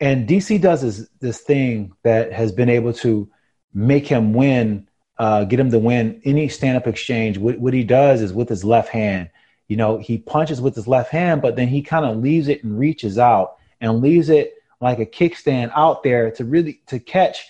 and 0.00 0.28
DC 0.28 0.60
does 0.60 0.82
this 0.82 1.08
this 1.20 1.40
thing 1.40 1.92
that 2.02 2.32
has 2.32 2.52
been 2.52 2.68
able 2.68 2.92
to 2.94 3.28
make 3.72 4.06
him 4.06 4.34
win, 4.34 4.88
uh, 5.18 5.44
get 5.44 5.60
him 5.60 5.70
to 5.70 5.78
win 5.78 6.20
any 6.24 6.48
stand 6.48 6.76
up 6.76 6.86
exchange. 6.86 7.38
What, 7.38 7.58
what 7.58 7.74
he 7.74 7.84
does 7.84 8.22
is 8.22 8.32
with 8.32 8.48
his 8.48 8.64
left 8.64 8.88
hand, 8.88 9.30
you 9.68 9.76
know, 9.76 9.98
he 9.98 10.18
punches 10.18 10.60
with 10.60 10.74
his 10.74 10.86
left 10.86 11.10
hand, 11.10 11.42
but 11.42 11.56
then 11.56 11.68
he 11.68 11.82
kind 11.82 12.04
of 12.04 12.18
leaves 12.18 12.48
it 12.48 12.62
and 12.62 12.78
reaches 12.78 13.18
out 13.18 13.56
and 13.80 14.00
leaves 14.00 14.28
it 14.28 14.54
like 14.80 14.98
a 14.98 15.06
kickstand 15.06 15.72
out 15.74 16.02
there 16.02 16.30
to 16.32 16.44
really 16.44 16.80
to 16.86 16.98
catch 16.98 17.46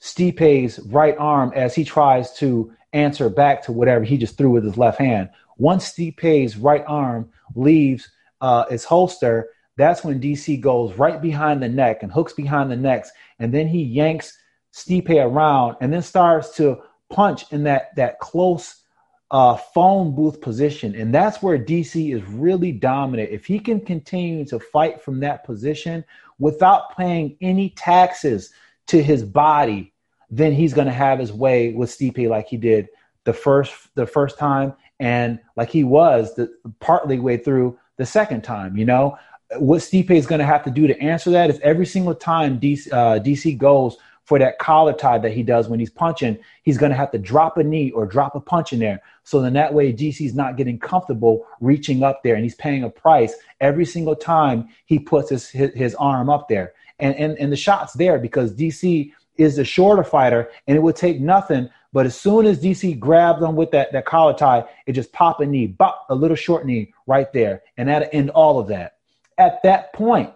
Stipe's 0.00 0.78
right 0.80 1.16
arm 1.18 1.52
as 1.54 1.74
he 1.74 1.84
tries 1.84 2.32
to 2.34 2.72
answer 2.92 3.28
back 3.28 3.62
to 3.64 3.72
whatever 3.72 4.04
he 4.04 4.16
just 4.16 4.38
threw 4.38 4.50
with 4.50 4.64
his 4.64 4.78
left 4.78 4.98
hand. 4.98 5.30
Once 5.56 5.92
Stipe's 5.92 6.56
right 6.56 6.84
arm 6.86 7.30
leaves 7.54 8.08
uh, 8.40 8.64
its 8.70 8.84
holster, 8.84 9.48
that's 9.78 10.04
when 10.04 10.20
DC 10.20 10.60
goes 10.60 10.92
right 10.94 11.22
behind 11.22 11.62
the 11.62 11.68
neck 11.68 12.02
and 12.02 12.12
hooks 12.12 12.32
behind 12.32 12.70
the 12.70 12.76
necks, 12.76 13.10
and 13.38 13.54
then 13.54 13.68
he 13.68 13.82
yanks 13.82 14.36
Stipe 14.74 15.08
around 15.08 15.76
and 15.80 15.92
then 15.92 16.02
starts 16.02 16.54
to 16.56 16.82
punch 17.10 17.50
in 17.52 17.62
that 17.64 17.94
that 17.96 18.18
close 18.18 18.82
uh, 19.30 19.56
phone 19.56 20.14
booth 20.14 20.40
position, 20.40 20.94
and 20.94 21.14
that's 21.14 21.42
where 21.42 21.58
DC 21.58 22.14
is 22.14 22.22
really 22.24 22.72
dominant. 22.72 23.30
If 23.30 23.46
he 23.46 23.58
can 23.58 23.80
continue 23.80 24.44
to 24.46 24.58
fight 24.58 25.00
from 25.00 25.20
that 25.20 25.44
position 25.44 26.04
without 26.38 26.96
paying 26.96 27.36
any 27.40 27.70
taxes 27.70 28.52
to 28.88 29.02
his 29.02 29.22
body, 29.22 29.92
then 30.30 30.52
he's 30.52 30.74
going 30.74 30.86
to 30.86 30.92
have 30.92 31.18
his 31.18 31.32
way 31.32 31.72
with 31.72 31.90
Stipe 31.90 32.28
like 32.28 32.48
he 32.48 32.56
did 32.56 32.88
the 33.24 33.32
first 33.32 33.74
the 33.94 34.06
first 34.06 34.38
time, 34.38 34.74
and 34.98 35.38
like 35.56 35.70
he 35.70 35.84
was 35.84 36.34
the 36.34 36.52
partly 36.80 37.18
way 37.18 37.36
through 37.36 37.78
the 37.96 38.06
second 38.06 38.42
time. 38.42 38.76
You 38.76 38.86
know, 38.86 39.18
what 39.56 39.80
Stipe 39.80 40.10
is 40.10 40.26
going 40.26 40.40
to 40.40 40.46
have 40.46 40.64
to 40.64 40.70
do 40.70 40.86
to 40.86 40.98
answer 41.00 41.30
that 41.30 41.50
is 41.50 41.58
every 41.60 41.86
single 41.86 42.14
time 42.14 42.60
DC, 42.60 42.92
uh, 42.92 43.18
DC 43.18 43.56
goes 43.56 43.96
for 44.24 44.38
that 44.38 44.58
collar 44.58 44.92
tie 44.92 45.16
that 45.16 45.32
he 45.32 45.42
does 45.42 45.68
when 45.68 45.80
he's 45.80 45.88
punching, 45.88 46.38
he's 46.62 46.76
going 46.76 46.90
to 46.90 46.96
have 46.96 47.10
to 47.10 47.18
drop 47.18 47.56
a 47.56 47.64
knee 47.64 47.90
or 47.92 48.04
drop 48.04 48.34
a 48.34 48.40
punch 48.40 48.74
in 48.74 48.78
there. 48.78 49.00
So 49.24 49.40
then 49.40 49.54
that 49.54 49.72
way, 49.72 49.90
DC's 49.90 50.34
not 50.34 50.58
getting 50.58 50.78
comfortable 50.78 51.46
reaching 51.62 52.02
up 52.02 52.22
there 52.22 52.34
and 52.34 52.44
he's 52.44 52.54
paying 52.54 52.84
a 52.84 52.90
price 52.90 53.34
every 53.62 53.86
single 53.86 54.14
time 54.14 54.68
he 54.84 54.98
puts 54.98 55.30
his, 55.30 55.48
his, 55.48 55.72
his 55.72 55.94
arm 55.94 56.28
up 56.28 56.46
there. 56.46 56.74
And, 56.98 57.14
and, 57.14 57.38
and 57.38 57.50
the 57.50 57.56
shot's 57.56 57.94
there 57.94 58.18
because 58.18 58.52
DC 58.52 59.10
is 59.38 59.56
the 59.56 59.64
shorter 59.64 60.04
fighter 60.04 60.50
and 60.66 60.76
it 60.76 60.82
would 60.82 60.96
take 60.96 61.20
nothing. 61.20 61.70
But 61.94 62.04
as 62.04 62.14
soon 62.14 62.44
as 62.44 62.62
DC 62.62 62.98
grabs 62.98 63.42
him 63.42 63.56
with 63.56 63.70
that, 63.70 63.92
that 63.92 64.04
collar 64.04 64.34
tie, 64.34 64.64
it 64.86 64.92
just 64.92 65.10
pop 65.12 65.40
a 65.40 65.46
knee, 65.46 65.68
bop, 65.68 66.04
a 66.10 66.14
little 66.14 66.36
short 66.36 66.66
knee 66.66 66.92
right 67.06 67.32
there. 67.32 67.62
And 67.78 67.88
that'll 67.88 68.10
end 68.12 68.28
all 68.28 68.58
of 68.58 68.68
that. 68.68 68.97
At 69.38 69.62
that 69.62 69.92
point, 69.92 70.32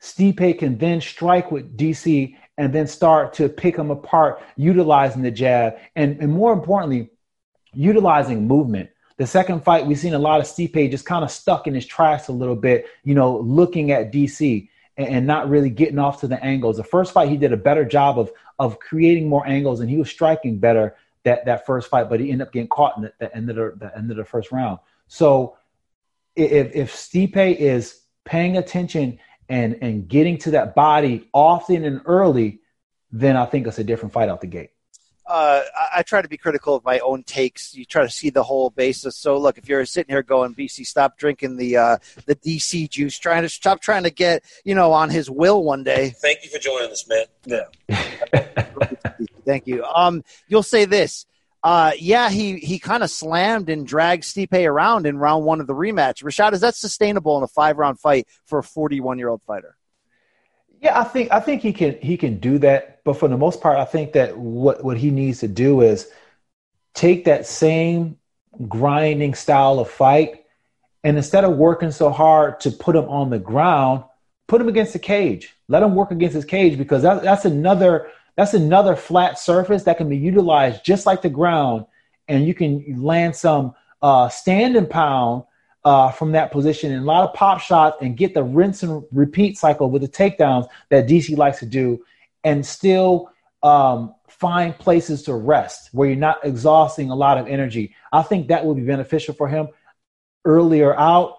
Stipe 0.00 0.58
can 0.58 0.78
then 0.78 1.00
strike 1.00 1.50
with 1.50 1.76
DC 1.76 2.36
and 2.56 2.72
then 2.72 2.86
start 2.86 3.34
to 3.34 3.48
pick 3.48 3.76
him 3.76 3.90
apart, 3.90 4.40
utilizing 4.56 5.22
the 5.22 5.30
jab, 5.30 5.78
and, 5.96 6.20
and 6.20 6.32
more 6.32 6.52
importantly, 6.52 7.10
utilizing 7.74 8.46
movement. 8.46 8.90
The 9.16 9.26
second 9.26 9.64
fight, 9.64 9.86
we've 9.86 9.98
seen 9.98 10.14
a 10.14 10.18
lot 10.18 10.40
of 10.40 10.46
Stipe 10.46 10.90
just 10.90 11.04
kind 11.04 11.24
of 11.24 11.30
stuck 11.30 11.66
in 11.66 11.74
his 11.74 11.86
tracks 11.86 12.28
a 12.28 12.32
little 12.32 12.56
bit, 12.56 12.86
you 13.02 13.14
know, 13.14 13.38
looking 13.38 13.90
at 13.90 14.12
DC 14.12 14.68
and, 14.96 15.08
and, 15.08 15.26
not 15.26 15.48
really 15.48 15.70
getting 15.70 15.98
off 15.98 16.20
to 16.20 16.28
the 16.28 16.42
angles. 16.42 16.76
The 16.76 16.84
first 16.84 17.12
fight, 17.12 17.28
he 17.28 17.36
did 17.36 17.52
a 17.52 17.56
better 17.56 17.84
job 17.84 18.18
of 18.18 18.30
of 18.60 18.80
creating 18.80 19.28
more 19.28 19.46
angles, 19.46 19.80
and 19.80 19.90
he 19.90 19.96
was 19.96 20.10
striking 20.10 20.58
better 20.58 20.96
that 21.24 21.44
that 21.46 21.66
first 21.66 21.88
fight, 21.88 22.08
but 22.08 22.20
he 22.20 22.30
ended 22.30 22.46
up 22.46 22.52
getting 22.52 22.68
caught 22.68 22.96
in 22.96 23.02
the, 23.04 23.12
the 23.18 23.36
end 23.36 23.50
of 23.50 23.56
the, 23.56 23.74
the 23.78 23.96
end 23.96 24.10
of 24.10 24.16
the 24.16 24.24
first 24.24 24.50
round. 24.50 24.78
So 25.08 25.56
if 26.38 26.74
if 26.74 26.94
Stipe 26.94 27.56
is 27.56 28.00
paying 28.24 28.56
attention 28.56 29.18
and 29.48 29.78
and 29.82 30.08
getting 30.08 30.38
to 30.38 30.52
that 30.52 30.74
body 30.74 31.28
often 31.32 31.84
and 31.84 32.00
early, 32.06 32.60
then 33.10 33.36
I 33.36 33.46
think 33.46 33.66
it's 33.66 33.78
a 33.78 33.84
different 33.84 34.12
fight 34.12 34.28
out 34.28 34.40
the 34.40 34.46
gate. 34.46 34.70
Uh, 35.26 35.62
I, 35.76 35.98
I, 35.98 36.02
try 36.04 36.22
to 36.22 36.28
be 36.28 36.38
critical 36.38 36.74
of 36.74 36.84
my 36.86 37.00
own 37.00 37.22
takes. 37.22 37.74
You 37.74 37.84
try 37.84 38.02
to 38.02 38.08
see 38.08 38.30
the 38.30 38.42
whole 38.42 38.70
basis. 38.70 39.14
So, 39.14 39.36
look, 39.36 39.58
if 39.58 39.68
you're 39.68 39.84
sitting 39.84 40.10
here 40.10 40.22
going, 40.22 40.54
BC, 40.54 40.86
stop 40.86 41.18
drinking 41.18 41.58
the 41.58 41.76
uh, 41.76 41.98
the 42.24 42.34
DC 42.34 42.88
juice. 42.88 43.18
Trying 43.18 43.42
to 43.42 43.50
stop 43.50 43.82
trying 43.82 44.04
to 44.04 44.10
get 44.10 44.42
you 44.64 44.74
know 44.74 44.92
on 44.92 45.10
his 45.10 45.30
will 45.30 45.62
one 45.62 45.84
day. 45.84 46.14
Thank 46.22 46.44
you 46.44 46.50
for 46.50 46.58
joining 46.58 46.90
us, 46.90 47.06
man. 47.06 47.26
Yeah. 47.44 47.98
Thank 49.44 49.66
you. 49.66 49.84
Um, 49.84 50.24
you'll 50.46 50.62
say 50.62 50.86
this 50.86 51.26
uh, 51.62 51.92
yeah, 51.98 52.30
he 52.30 52.58
he 52.58 52.78
kind 52.78 53.02
of 53.02 53.10
slammed 53.10 53.68
and 53.68 53.86
dragged 53.86 54.22
Stipe 54.22 54.66
around 54.66 55.06
in 55.06 55.18
round 55.18 55.44
one 55.44 55.60
of 55.60 55.66
the 55.66 55.74
rematch. 55.74 56.22
Rashad, 56.22 56.52
is 56.52 56.60
that 56.60 56.76
sustainable 56.76 57.36
in 57.36 57.42
a 57.42 57.48
five 57.48 57.78
round 57.78 57.98
fight 57.98 58.28
for 58.46 58.60
a 58.60 58.62
41 58.62 59.18
year 59.18 59.28
old 59.28 59.42
fighter? 59.42 59.76
Yeah, 60.80 60.98
I 60.98 61.04
think 61.04 61.32
I 61.32 61.40
think 61.40 61.62
he 61.62 61.72
can 61.72 61.98
he 62.00 62.16
can 62.16 62.38
do 62.38 62.58
that, 62.58 63.02
but 63.04 63.14
for 63.14 63.28
the 63.28 63.36
most 63.36 63.60
part, 63.60 63.78
I 63.78 63.84
think 63.84 64.12
that 64.12 64.38
what 64.38 64.84
what 64.84 64.96
he 64.96 65.10
needs 65.10 65.40
to 65.40 65.48
do 65.48 65.80
is 65.80 66.08
take 66.94 67.24
that 67.24 67.46
same 67.46 68.18
grinding 68.68 69.34
style 69.34 69.80
of 69.80 69.90
fight, 69.90 70.44
and 71.02 71.16
instead 71.16 71.42
of 71.42 71.56
working 71.56 71.90
so 71.90 72.10
hard 72.10 72.60
to 72.60 72.70
put 72.70 72.94
him 72.94 73.08
on 73.08 73.30
the 73.30 73.38
ground, 73.40 74.04
put 74.46 74.60
him 74.60 74.68
against 74.68 74.92
the 74.92 75.00
cage. 75.00 75.56
Let 75.66 75.82
him 75.82 75.96
work 75.96 76.12
against 76.12 76.34
his 76.34 76.44
cage 76.44 76.78
because 76.78 77.02
that, 77.02 77.22
that's 77.22 77.44
another 77.44 78.10
that's 78.38 78.54
another 78.54 78.94
flat 78.94 79.36
surface 79.36 79.82
that 79.82 79.98
can 79.98 80.08
be 80.08 80.16
utilized 80.16 80.84
just 80.84 81.06
like 81.06 81.22
the 81.22 81.28
ground, 81.28 81.86
and 82.28 82.46
you 82.46 82.54
can 82.54 83.02
land 83.02 83.34
some 83.34 83.74
uh, 84.00 84.28
stand 84.28 84.76
and 84.76 84.88
pound 84.88 85.42
uh, 85.84 86.12
from 86.12 86.30
that 86.30 86.52
position 86.52 86.92
and 86.92 87.02
a 87.02 87.04
lot 87.04 87.28
of 87.28 87.34
pop 87.34 87.60
shots 87.60 87.96
and 88.00 88.16
get 88.16 88.34
the 88.34 88.44
rinse 88.44 88.84
and 88.84 89.02
repeat 89.10 89.58
cycle 89.58 89.90
with 89.90 90.02
the 90.02 90.08
takedowns 90.08 90.68
that 90.88 91.08
DC 91.08 91.36
likes 91.36 91.58
to 91.58 91.66
do, 91.66 92.00
and 92.44 92.64
still 92.64 93.28
um, 93.64 94.14
find 94.28 94.78
places 94.78 95.24
to 95.24 95.34
rest 95.34 95.88
where 95.90 96.08
you're 96.08 96.16
not 96.16 96.38
exhausting 96.44 97.10
a 97.10 97.16
lot 97.16 97.38
of 97.38 97.48
energy. 97.48 97.92
I 98.12 98.22
think 98.22 98.46
that 98.48 98.64
would 98.64 98.76
be 98.76 98.84
beneficial 98.84 99.34
for 99.34 99.48
him 99.48 99.66
earlier 100.44 100.96
out 100.96 101.38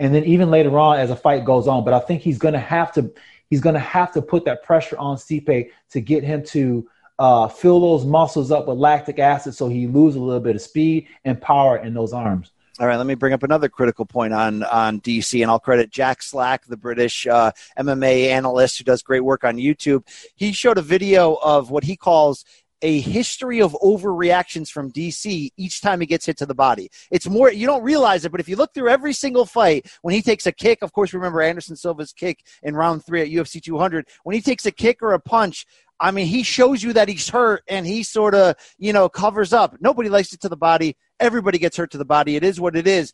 and 0.00 0.14
then 0.14 0.24
even 0.24 0.50
later 0.50 0.78
on 0.78 0.98
as 0.98 1.10
a 1.10 1.16
fight 1.16 1.44
goes 1.44 1.68
on. 1.68 1.84
But 1.84 1.92
I 1.92 1.98
think 1.98 2.22
he's 2.22 2.38
going 2.38 2.54
to 2.54 2.60
have 2.60 2.90
to 2.92 3.12
he's 3.50 3.60
going 3.60 3.74
to 3.74 3.80
have 3.80 4.12
to 4.12 4.22
put 4.22 4.44
that 4.44 4.62
pressure 4.62 4.96
on 4.98 5.16
Stipe 5.16 5.70
to 5.90 6.00
get 6.00 6.24
him 6.24 6.44
to 6.46 6.88
uh, 7.18 7.48
fill 7.48 7.80
those 7.80 8.04
muscles 8.04 8.50
up 8.50 8.68
with 8.68 8.78
lactic 8.78 9.18
acid 9.18 9.54
so 9.54 9.68
he 9.68 9.86
loses 9.86 10.16
a 10.16 10.22
little 10.22 10.40
bit 10.40 10.56
of 10.56 10.62
speed 10.62 11.08
and 11.24 11.40
power 11.40 11.78
in 11.78 11.94
those 11.94 12.12
arms. 12.12 12.52
All 12.80 12.86
right, 12.86 12.96
let 12.96 13.06
me 13.08 13.16
bring 13.16 13.32
up 13.32 13.42
another 13.42 13.68
critical 13.68 14.06
point 14.06 14.32
on 14.32 14.62
on 14.62 15.00
DC, 15.00 15.42
and 15.42 15.50
I'll 15.50 15.58
credit 15.58 15.90
Jack 15.90 16.22
Slack, 16.22 16.64
the 16.66 16.76
British 16.76 17.26
uh, 17.26 17.50
MMA 17.76 18.28
analyst 18.28 18.78
who 18.78 18.84
does 18.84 19.02
great 19.02 19.24
work 19.24 19.42
on 19.42 19.56
YouTube. 19.56 20.06
He 20.36 20.52
showed 20.52 20.78
a 20.78 20.82
video 20.82 21.34
of 21.42 21.72
what 21.72 21.82
he 21.82 21.96
calls 21.96 22.44
a 22.82 23.00
history 23.00 23.60
of 23.60 23.72
overreactions 23.82 24.70
from 24.70 24.92
DC 24.92 25.50
each 25.56 25.80
time 25.80 26.00
he 26.00 26.06
gets 26.06 26.26
hit 26.26 26.36
to 26.38 26.46
the 26.46 26.54
body. 26.54 26.90
It's 27.10 27.28
more, 27.28 27.50
you 27.50 27.66
don't 27.66 27.82
realize 27.82 28.24
it, 28.24 28.32
but 28.32 28.40
if 28.40 28.48
you 28.48 28.56
look 28.56 28.74
through 28.74 28.88
every 28.88 29.12
single 29.12 29.46
fight, 29.46 29.86
when 30.02 30.14
he 30.14 30.22
takes 30.22 30.46
a 30.46 30.52
kick, 30.52 30.82
of 30.82 30.92
course, 30.92 31.12
remember 31.12 31.42
Anderson 31.42 31.76
Silva's 31.76 32.12
kick 32.12 32.44
in 32.62 32.76
round 32.76 33.04
three 33.04 33.22
at 33.22 33.28
UFC 33.28 33.62
200, 33.62 34.06
when 34.22 34.34
he 34.34 34.40
takes 34.40 34.66
a 34.66 34.72
kick 34.72 35.02
or 35.02 35.12
a 35.12 35.20
punch, 35.20 35.66
I 36.00 36.10
mean, 36.12 36.26
he 36.26 36.42
shows 36.42 36.82
you 36.82 36.92
that 36.92 37.08
he's 37.08 37.28
hurt 37.28 37.64
and 37.68 37.86
he 37.86 38.02
sort 38.02 38.34
of, 38.34 38.54
you 38.78 38.92
know, 38.92 39.08
covers 39.08 39.52
up. 39.52 39.76
Nobody 39.80 40.08
likes 40.08 40.32
it 40.32 40.40
to 40.42 40.48
the 40.48 40.56
body. 40.56 40.96
Everybody 41.18 41.58
gets 41.58 41.76
hurt 41.76 41.90
to 41.92 41.98
the 41.98 42.04
body. 42.04 42.36
It 42.36 42.44
is 42.44 42.60
what 42.60 42.76
it 42.76 42.86
is. 42.86 43.12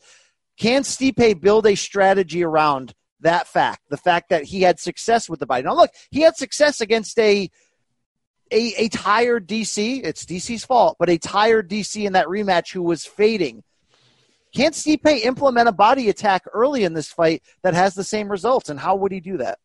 Can 0.58 0.82
Stipe 0.82 1.40
build 1.40 1.66
a 1.66 1.74
strategy 1.74 2.44
around 2.44 2.94
that 3.20 3.48
fact? 3.48 3.80
The 3.88 3.96
fact 3.96 4.28
that 4.28 4.44
he 4.44 4.62
had 4.62 4.78
success 4.78 5.28
with 5.28 5.40
the 5.40 5.46
body. 5.46 5.62
Now, 5.62 5.74
look, 5.74 5.90
he 6.10 6.20
had 6.20 6.36
success 6.36 6.80
against 6.80 7.18
a 7.18 7.50
a, 8.54 8.84
a 8.84 8.88
tired 8.88 9.48
DC. 9.48 10.04
It's 10.04 10.24
DC's 10.24 10.64
fault, 10.64 10.96
but 10.98 11.10
a 11.10 11.18
tired 11.18 11.68
DC 11.68 12.04
in 12.04 12.12
that 12.12 12.28
rematch 12.28 12.72
who 12.72 12.82
was 12.82 13.04
fading. 13.04 13.62
Can't 14.54 14.74
Stipe 14.74 15.24
implement 15.24 15.68
a 15.68 15.72
body 15.72 16.08
attack 16.08 16.44
early 16.52 16.84
in 16.84 16.94
this 16.94 17.08
fight 17.08 17.42
that 17.62 17.74
has 17.74 17.94
the 17.94 18.04
same 18.04 18.30
results? 18.30 18.70
And 18.70 18.78
how 18.78 18.94
would 18.94 19.10
he 19.10 19.18
do 19.18 19.38
that? 19.38 19.58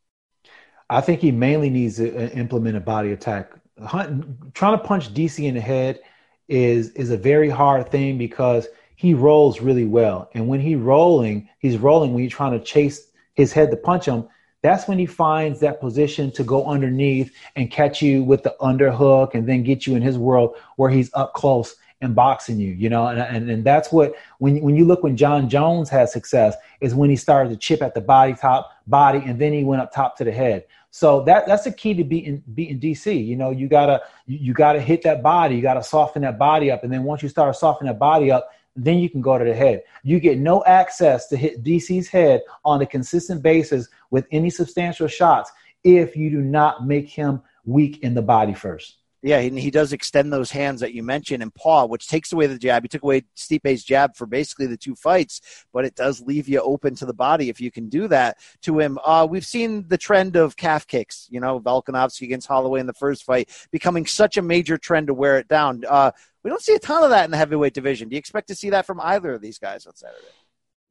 I 0.90 1.02
think 1.02 1.22
he 1.22 1.32
mainly 1.32 1.70
needs 1.70 1.98
to 1.98 2.10
uh, 2.10 2.30
implement 2.30 2.76
a 2.76 2.80
body 2.82 3.12
attack. 3.12 3.52
Hunt, 3.80 4.56
trying 4.56 4.78
to 4.78 4.84
punch 4.84 5.14
DC 5.14 5.46
in 5.46 5.54
the 5.54 5.62
head 5.62 6.00
is 6.48 6.90
is 6.92 7.12
a 7.12 7.18
very 7.18 7.50
hard 7.50 7.92
thing 7.92 8.18
because 8.18 8.68
he 8.96 9.14
rolls 9.14 9.62
really 9.62 9.86
well. 9.86 10.30
And 10.34 10.48
when 10.48 10.60
he's 10.60 10.78
rolling, 10.78 11.48
he's 11.60 11.78
rolling 11.78 12.14
when 12.14 12.24
you're 12.24 12.32
trying 12.32 12.58
to 12.58 12.66
chase 12.66 13.08
his 13.36 13.54
head 13.54 13.70
to 13.70 13.78
punch 13.78 14.06
him. 14.06 14.28
That's 14.62 14.88
when 14.88 15.00
he 15.00 15.06
finds 15.06 15.60
that 15.62 15.80
position 15.80 16.32
to 16.32 16.44
go 16.44 16.66
underneath 16.66 17.32
and 17.56 17.72
catch 17.72 18.02
you 18.02 18.24
with 18.24 18.44
the 18.44 18.56
underhook 18.60 19.34
and 19.34 19.48
then 19.48 19.64
get 19.64 19.88
you 19.88 19.96
in 19.96 20.02
his 20.02 20.18
world 20.18 20.56
where 20.76 20.90
he's 20.90 21.10
up 21.14 21.34
close 21.34 21.76
and 22.02 22.16
boxing 22.16 22.60
you, 22.60 22.72
you 22.74 22.90
know, 22.90 23.08
and, 23.08 23.20
and, 23.20 23.50
and 23.50 23.64
that's 23.64 23.92
what 23.92 24.16
when 24.38 24.62
when 24.62 24.76
you 24.76 24.86
look 24.86 25.04
when 25.04 25.18
Jon 25.18 25.50
Jones 25.50 25.90
had 25.90 26.10
success 26.10 26.56
is 26.80 26.96
when 26.96 27.10
he 27.10 27.18
started 27.18 27.50
to 27.50 27.58
chip 27.58 27.82
at 27.82 27.94
the 27.94 28.02
body 28.02 28.34
top 28.34 28.72
body 28.88 29.22
and 29.26 29.40
then 29.40 29.52
he 29.52 29.66
went 29.66 29.82
up 29.82 29.94
top 29.94 30.16
to 30.18 30.24
the 30.24 30.32
head. 30.32 30.66
So 30.92 31.22
that 31.26 31.46
that's 31.46 31.66
the 31.66 31.72
key 31.72 31.94
to 31.96 32.04
beating 32.04 32.42
beating 32.54 32.80
DC. 32.80 33.26
You 33.26 33.36
know, 33.36 33.52
you 33.52 33.68
gotta 33.68 34.02
you, 34.28 34.40
you 34.40 34.54
gotta 34.54 34.80
hit 34.80 35.02
that 35.04 35.22
body, 35.22 35.56
you 35.56 35.62
gotta 35.62 35.84
soften 35.84 36.22
that 36.22 36.40
body 36.40 36.72
up, 36.72 36.84
and 36.84 36.92
then 36.92 37.04
once 37.04 37.22
you 37.22 37.30
start 37.30 37.56
softening 37.56 37.92
that 37.92 38.00
body 38.00 38.32
up, 38.32 38.50
then 38.76 39.00
you 39.00 39.10
can 39.10 39.22
go 39.22 39.38
to 39.38 39.46
the 39.46 39.54
head. 39.54 39.84
You 40.04 40.20
get 40.20 40.38
no 40.38 40.64
access 40.66 41.28
to 41.28 41.38
hit 41.38 41.64
DC's 41.64 42.08
head 42.08 42.42
on 42.64 42.82
a 42.82 42.86
consistent 42.86 43.42
basis 43.42 43.88
with 44.12 44.26
any 44.32 44.50
substantial 44.50 45.08
shots 45.08 45.52
if 45.84 46.16
you 46.16 46.30
do 46.30 46.42
not 46.42 46.86
make 46.86 47.10
him 47.10 47.42
weak 47.66 48.04
in 48.04 48.14
the 48.14 48.22
body 48.22 48.54
first. 48.54 48.99
Yeah, 49.22 49.40
and 49.40 49.60
he 49.60 49.70
does 49.70 49.92
extend 49.92 50.32
those 50.32 50.50
hands 50.50 50.80
that 50.80 50.94
you 50.94 51.04
mentioned 51.04 51.44
and 51.44 51.54
paw, 51.54 51.86
which 51.86 52.08
takes 52.08 52.32
away 52.32 52.48
the 52.48 52.58
jab. 52.58 52.84
He 52.84 52.88
took 52.88 53.04
away 53.04 53.24
Stipe's 53.36 53.84
jab 53.84 54.16
for 54.16 54.26
basically 54.26 54.66
the 54.66 54.78
two 54.78 54.96
fights, 54.96 55.66
but 55.74 55.84
it 55.84 55.96
does 55.96 56.22
leave 56.22 56.48
you 56.48 56.62
open 56.62 56.96
to 56.96 57.06
the 57.06 57.14
body 57.14 57.50
if 57.50 57.60
you 57.60 57.70
can 57.70 57.90
do 57.90 58.08
that 58.08 58.38
to 58.62 58.80
him. 58.80 58.98
Uh, 59.04 59.28
we've 59.30 59.46
seen 59.46 59.86
the 59.90 59.98
trend 59.98 60.38
of 60.38 60.56
calf 60.56 60.88
kicks, 60.88 61.28
you 61.30 61.42
know, 61.42 61.60
Volkanovski 61.60 62.22
against 62.22 62.48
Holloway 62.48 62.80
in 62.80 62.88
the 62.88 62.94
first 62.94 63.26
fight, 63.26 63.50
becoming 63.72 64.06
such 64.06 64.38
a 64.38 64.42
major 64.42 64.78
trend 64.78 65.08
to 65.08 65.14
wear 65.14 65.38
it 65.38 65.50
down. 65.50 65.84
Uh, 65.88 66.12
we 66.44 66.50
don't 66.50 66.62
see 66.62 66.76
a 66.76 66.80
ton 66.80 67.04
of 67.04 67.10
that 67.10 67.26
in 67.26 67.32
the 67.32 67.38
heavyweight 67.38 67.74
division. 67.74 68.08
Do 68.08 68.16
you 68.16 68.20
expect 68.20 68.48
to 68.48 68.56
see 68.56 68.70
that 68.70 68.86
from 68.86 69.02
either 69.02 69.34
of 69.34 69.42
these 69.42 69.60
guys 69.60 69.86
on 69.86 69.96
Saturday? 69.96 70.28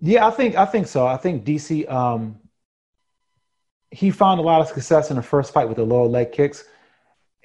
Yeah, 0.01 0.27
I 0.27 0.31
think 0.31 0.55
I 0.55 0.67
think 0.67 0.87
so. 0.87 1.07
I 1.07 1.17
think 1.17 1.45
DC 1.45 1.91
um, 1.91 2.39
he 3.91 4.11
found 4.11 4.39
a 4.39 4.43
lot 4.43 4.61
of 4.61 4.69
success 4.69 5.11
in 5.11 5.17
the 5.17 5.23
first 5.23 5.53
fight 5.53 5.67
with 5.67 5.79
the 5.79 5.85
lower 5.85 6.07
leg 6.07 6.31
kicks 6.31 6.65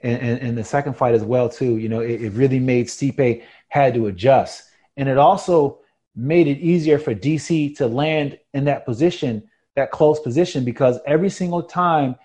and, 0.03 0.21
and, 0.21 0.39
and 0.41 0.57
the 0.57 0.63
second 0.63 0.95
fight 0.95 1.15
as 1.15 1.23
well 1.23 1.49
too. 1.49 1.77
You 1.77 1.89
know, 1.89 2.01
it, 2.01 2.21
it 2.21 2.33
really 2.33 2.59
made 2.59 2.87
Stipe 2.87 3.43
had 3.69 3.93
to 3.95 4.07
adjust, 4.07 4.63
and 4.97 5.09
it 5.09 5.17
also 5.17 5.79
made 6.15 6.47
it 6.47 6.59
easier 6.59 6.99
for 6.99 7.15
DC 7.15 7.75
to 7.77 7.87
land 7.87 8.37
in 8.53 8.65
that 8.65 8.85
position, 8.85 9.49
that 9.75 9.91
close 9.91 10.19
position, 10.19 10.63
because 10.63 10.99
every 11.07 11.29
single 11.29 11.63
time 11.63 12.15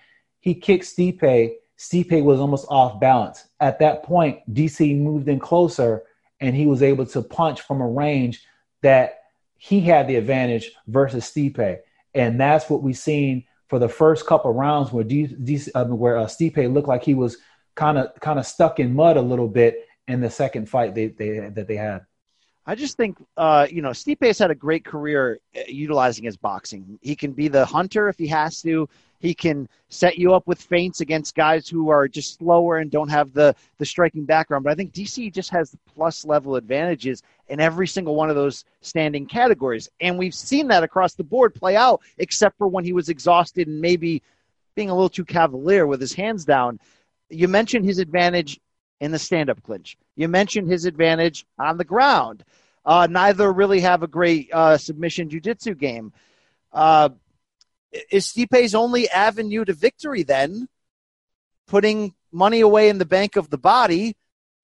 he 0.41 0.53
kicked 0.53 0.85
Stipe, 0.85 1.53
Stipe 1.77 2.23
was 2.23 2.39
almost 2.39 2.67
off 2.69 2.99
balance. 2.99 3.47
At 3.59 3.79
that 3.79 4.03
point, 4.03 4.39
DC 4.53 4.97
moved 4.97 5.27
in 5.27 5.39
closer, 5.39 6.03
and 6.39 6.55
he 6.55 6.65
was 6.65 6.83
able 6.83 7.05
to 7.07 7.21
punch 7.21 7.61
from 7.61 7.81
a 7.81 7.87
range 7.87 8.45
that 8.81 9.21
he 9.57 9.81
had 9.81 10.07
the 10.07 10.15
advantage 10.15 10.71
versus 10.87 11.25
Stipe, 11.25 11.79
and 12.13 12.39
that's 12.39 12.69
what 12.69 12.83
we've 12.83 12.97
seen 12.97 13.45
for 13.67 13.79
the 13.79 13.89
first 13.89 14.25
couple 14.25 14.51
rounds 14.51 14.91
where 14.91 15.03
D, 15.03 15.27
D, 15.27 15.59
uh, 15.75 15.85
where 15.85 16.17
uh, 16.17 16.25
Stipe 16.25 16.73
looked 16.73 16.87
like 16.87 17.03
he 17.03 17.13
was 17.13 17.37
kind 17.79 17.97
of 17.97 18.13
kind 18.19 18.37
of 18.37 18.45
stuck 18.45 18.79
in 18.79 18.93
mud 18.93 19.15
a 19.15 19.21
little 19.21 19.47
bit 19.47 19.87
in 20.09 20.19
the 20.19 20.29
second 20.29 20.67
fight 20.67 20.93
they, 20.93 21.07
they 21.07 21.39
that 21.39 21.67
they 21.67 21.77
had. 21.77 22.05
I 22.65 22.75
just 22.75 22.97
think, 22.97 23.17
uh, 23.37 23.65
you 23.71 23.81
know, 23.81 23.91
Stipe 23.91 24.23
has 24.23 24.37
had 24.37 24.51
a 24.51 24.55
great 24.55 24.85
career 24.85 25.39
uh, 25.57 25.61
utilizing 25.67 26.25
his 26.25 26.37
boxing. 26.37 26.99
He 27.01 27.15
can 27.15 27.31
be 27.31 27.47
the 27.47 27.65
hunter 27.65 28.09
if 28.09 28.17
he 28.17 28.27
has 28.27 28.61
to. 28.61 28.87
He 29.19 29.33
can 29.33 29.67
set 29.87 30.17
you 30.17 30.35
up 30.35 30.45
with 30.45 30.61
feints 30.61 31.01
against 31.01 31.35
guys 31.35 31.67
who 31.67 31.89
are 31.89 32.07
just 32.07 32.37
slower 32.37 32.77
and 32.77 32.91
don't 32.91 33.09
have 33.09 33.33
the 33.33 33.55
the 33.77 33.85
striking 33.85 34.25
background. 34.25 34.65
But 34.65 34.71
I 34.71 34.75
think 34.75 34.91
DC 34.93 35.33
just 35.33 35.49
has 35.51 35.71
the 35.71 35.79
plus 35.95 36.25
level 36.25 36.57
advantages 36.57 37.23
in 37.47 37.59
every 37.59 37.87
single 37.87 38.15
one 38.15 38.29
of 38.29 38.35
those 38.35 38.65
standing 38.81 39.25
categories, 39.25 39.89
and 40.01 40.17
we've 40.17 40.35
seen 40.35 40.67
that 40.67 40.83
across 40.83 41.13
the 41.13 41.23
board 41.23 41.55
play 41.55 41.75
out, 41.77 42.01
except 42.17 42.57
for 42.57 42.67
when 42.67 42.83
he 42.83 42.93
was 42.93 43.07
exhausted 43.09 43.67
and 43.67 43.79
maybe 43.79 44.21
being 44.75 44.89
a 44.89 44.93
little 44.93 45.09
too 45.09 45.25
cavalier 45.25 45.87
with 45.87 45.99
his 45.99 46.13
hands 46.13 46.45
down 46.45 46.79
you 47.29 47.47
mentioned 47.47 47.85
his 47.85 47.99
advantage 47.99 48.59
in 48.99 49.11
the 49.11 49.19
stand-up 49.19 49.63
clinch. 49.63 49.97
You 50.15 50.27
mentioned 50.27 50.69
his 50.69 50.85
advantage 50.85 51.45
on 51.57 51.77
the 51.77 51.85
ground. 51.85 52.43
Uh, 52.85 53.07
neither 53.09 53.51
really 53.51 53.81
have 53.81 54.03
a 54.03 54.07
great 54.07 54.49
uh, 54.53 54.77
submission 54.77 55.29
jiu-jitsu 55.29 55.75
game. 55.75 56.13
Uh, 56.71 57.09
is 58.11 58.27
Stipe's 58.27 58.75
only 58.75 59.09
avenue 59.09 59.65
to 59.65 59.73
victory 59.73 60.23
then 60.23 60.67
putting 61.67 62.13
money 62.31 62.61
away 62.61 62.89
in 62.89 62.97
the 62.97 63.05
bank 63.05 63.35
of 63.35 63.49
the 63.49 63.57
body 63.57 64.15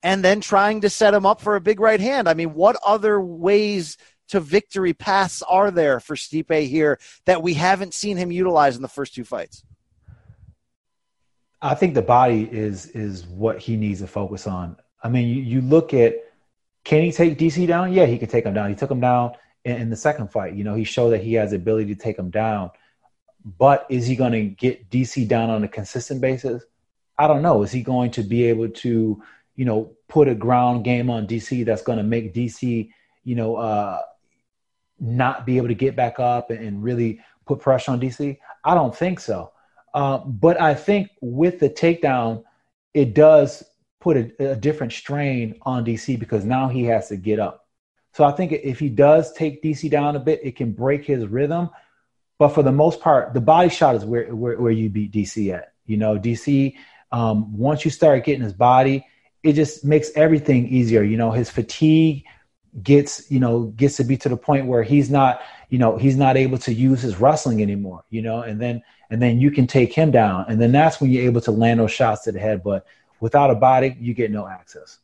and 0.04 0.24
then 0.24 0.42
trying 0.42 0.82
to 0.82 0.90
set 0.90 1.14
him 1.14 1.26
up 1.26 1.42
for 1.42 1.56
a 1.56 1.62
big 1.62 1.80
right 1.80 2.00
hand? 2.00 2.30
I 2.30 2.34
mean, 2.34 2.54
what 2.54 2.78
other 2.86 3.20
ways 3.20 3.98
to 4.30 4.40
victory 4.40 4.94
paths 4.94 5.42
are 5.44 5.72
there 5.72 6.00
for 6.00 6.16
Stipe 6.16 6.68
here 6.68 7.00
that 7.26 7.44
we 7.44 7.56
haven't 7.56 7.94
seen 7.94 8.18
him 8.18 8.32
utilize 8.32 8.76
in 8.76 8.82
the 8.82 8.88
first 8.88 9.14
two 9.14 9.24
fights? 9.24 9.64
I 11.66 11.74
think 11.74 11.96
the 11.96 12.02
body 12.04 12.48
is 12.52 12.86
is 12.88 13.26
what 13.26 13.58
he 13.58 13.76
needs 13.76 14.00
to 14.02 14.08
focus 14.08 14.46
on. 14.46 14.78
I 15.04 15.10
mean, 15.10 15.28
you, 15.28 15.42
you 15.42 15.62
look 15.62 15.96
at 15.96 16.14
can 16.84 17.02
he 17.02 17.12
take 17.12 17.40
DC 17.40 17.68
down? 17.68 17.92
Yeah, 17.92 18.06
he 18.06 18.20
can 18.20 18.30
take 18.30 18.46
him 18.46 18.54
down. 18.54 18.70
He 18.70 18.76
took 18.76 18.92
him 18.92 19.00
down 19.00 19.32
in, 19.64 19.78
in 19.78 19.90
the 19.90 19.96
second 19.96 20.32
fight. 20.32 20.54
You 20.54 20.64
know, 20.64 20.76
he 20.76 20.84
showed 20.84 21.10
that 21.10 21.24
he 21.24 21.34
has 21.34 21.50
the 21.50 21.56
ability 21.56 21.96
to 21.96 22.00
take 22.00 22.20
him 22.20 22.30
down. 22.30 22.70
But 23.58 23.88
is 23.90 24.06
he 24.06 24.16
going 24.16 24.34
to 24.34 24.44
get 24.44 24.92
DC 24.92 25.28
down 25.28 25.50
on 25.50 25.64
a 25.64 25.68
consistent 25.68 26.22
basis? 26.22 26.64
I 27.18 27.28
don't 27.28 27.42
know. 27.42 27.64
Is 27.64 27.72
he 27.72 27.82
going 27.82 28.12
to 28.12 28.22
be 28.22 28.44
able 28.44 28.70
to, 28.70 29.24
you 29.56 29.66
know, 29.66 29.92
put 30.08 30.28
a 30.28 30.36
ground 30.36 30.84
game 30.84 31.10
on 31.10 31.26
DC 31.26 31.66
that's 31.66 31.82
going 31.82 31.98
to 31.98 32.04
make 32.04 32.36
DC, 32.36 32.90
you 33.24 33.36
know, 33.36 33.56
uh, 33.56 34.02
not 35.00 35.48
be 35.48 35.58
able 35.58 35.70
to 35.70 35.76
get 35.76 35.96
back 35.96 36.20
up 36.20 36.52
and, 36.52 36.60
and 36.60 36.84
really 36.84 37.20
put 37.48 37.60
pressure 37.60 37.92
on 37.92 38.00
DC? 38.00 38.38
I 38.64 38.76
don't 38.76 38.96
think 38.96 39.20
so. 39.20 39.52
Uh, 39.96 40.18
but 40.18 40.60
I 40.60 40.76
think 40.76 41.10
with 41.22 41.60
the 41.60 41.70
takedown, 41.70 42.44
it 42.94 43.14
does 43.14 43.64
put 44.02 44.18
a, 44.18 44.52
a, 44.52 44.56
different 44.56 44.92
strain 44.92 45.56
on 45.62 45.86
DC 45.86 46.20
because 46.20 46.44
now 46.44 46.68
he 46.68 46.84
has 46.84 47.08
to 47.08 47.16
get 47.16 47.40
up. 47.40 47.66
So 48.12 48.26
I 48.26 48.34
think 48.34 48.52
if 48.52 48.78
he 48.78 48.90
does 48.90 49.32
take 49.34 49.64
DC 49.64 49.90
down 49.90 50.18
a 50.18 50.20
bit, 50.20 50.42
it 50.44 50.58
can 50.58 50.74
break 50.74 51.06
his 51.06 51.26
rhythm. 51.26 51.70
But 52.38 52.50
for 52.50 52.62
the 52.62 52.74
most 52.74 53.00
part, 53.00 53.34
the 53.34 53.40
body 53.40 53.70
shot 53.70 53.96
is 53.96 54.04
where 54.04 54.36
where, 54.36 54.60
where 54.60 54.72
you 54.72 54.90
beat 54.90 55.14
DC 55.14 55.54
at. 55.54 55.72
You 55.86 55.96
know, 55.96 56.20
DC. 56.20 56.76
Um, 57.14 57.58
once 57.58 57.86
you 57.86 57.92
start 57.92 58.26
getting 58.26 58.44
his 58.44 58.54
body, 58.54 59.06
it 59.44 59.54
just 59.54 59.86
makes 59.86 60.12
everything 60.16 60.68
easier. 60.68 61.04
You 61.04 61.16
know, 61.16 61.32
his 61.32 61.50
fatigue 61.50 62.26
gets 62.84 63.32
you 63.32 63.40
know 63.40 63.68
gets 63.78 63.96
to 63.98 64.04
be 64.04 64.18
to 64.18 64.28
the 64.28 64.36
point 64.36 64.66
where 64.66 64.84
he's 64.84 65.10
not 65.10 65.40
you 65.70 65.78
know 65.78 65.98
he's 65.98 66.18
not 66.18 66.36
able 66.36 66.58
to 66.58 66.74
use 66.74 67.02
his 67.02 67.16
wrestling 67.22 67.62
anymore. 67.62 68.04
You 68.10 68.22
know, 68.22 68.42
and 68.42 68.60
then 68.60 68.82
and 69.10 69.22
then 69.22 69.40
you 69.40 69.52
can 69.52 69.68
take 69.68 69.94
him 69.94 70.12
down, 70.12 70.46
and 70.48 70.60
then 70.62 70.72
that's 70.72 71.00
when 71.00 71.12
you're 71.12 71.26
able 71.26 71.42
to 71.42 71.52
land 71.52 71.80
those 71.80 71.92
shots 71.92 72.24
to 72.24 72.32
the 72.32 72.40
head. 72.40 72.64
But 72.64 72.86
without 73.20 73.52
a 73.52 73.56
body, 73.56 73.96
you 74.00 74.14
get 74.14 74.32
no 74.32 74.48
access. 74.48 75.00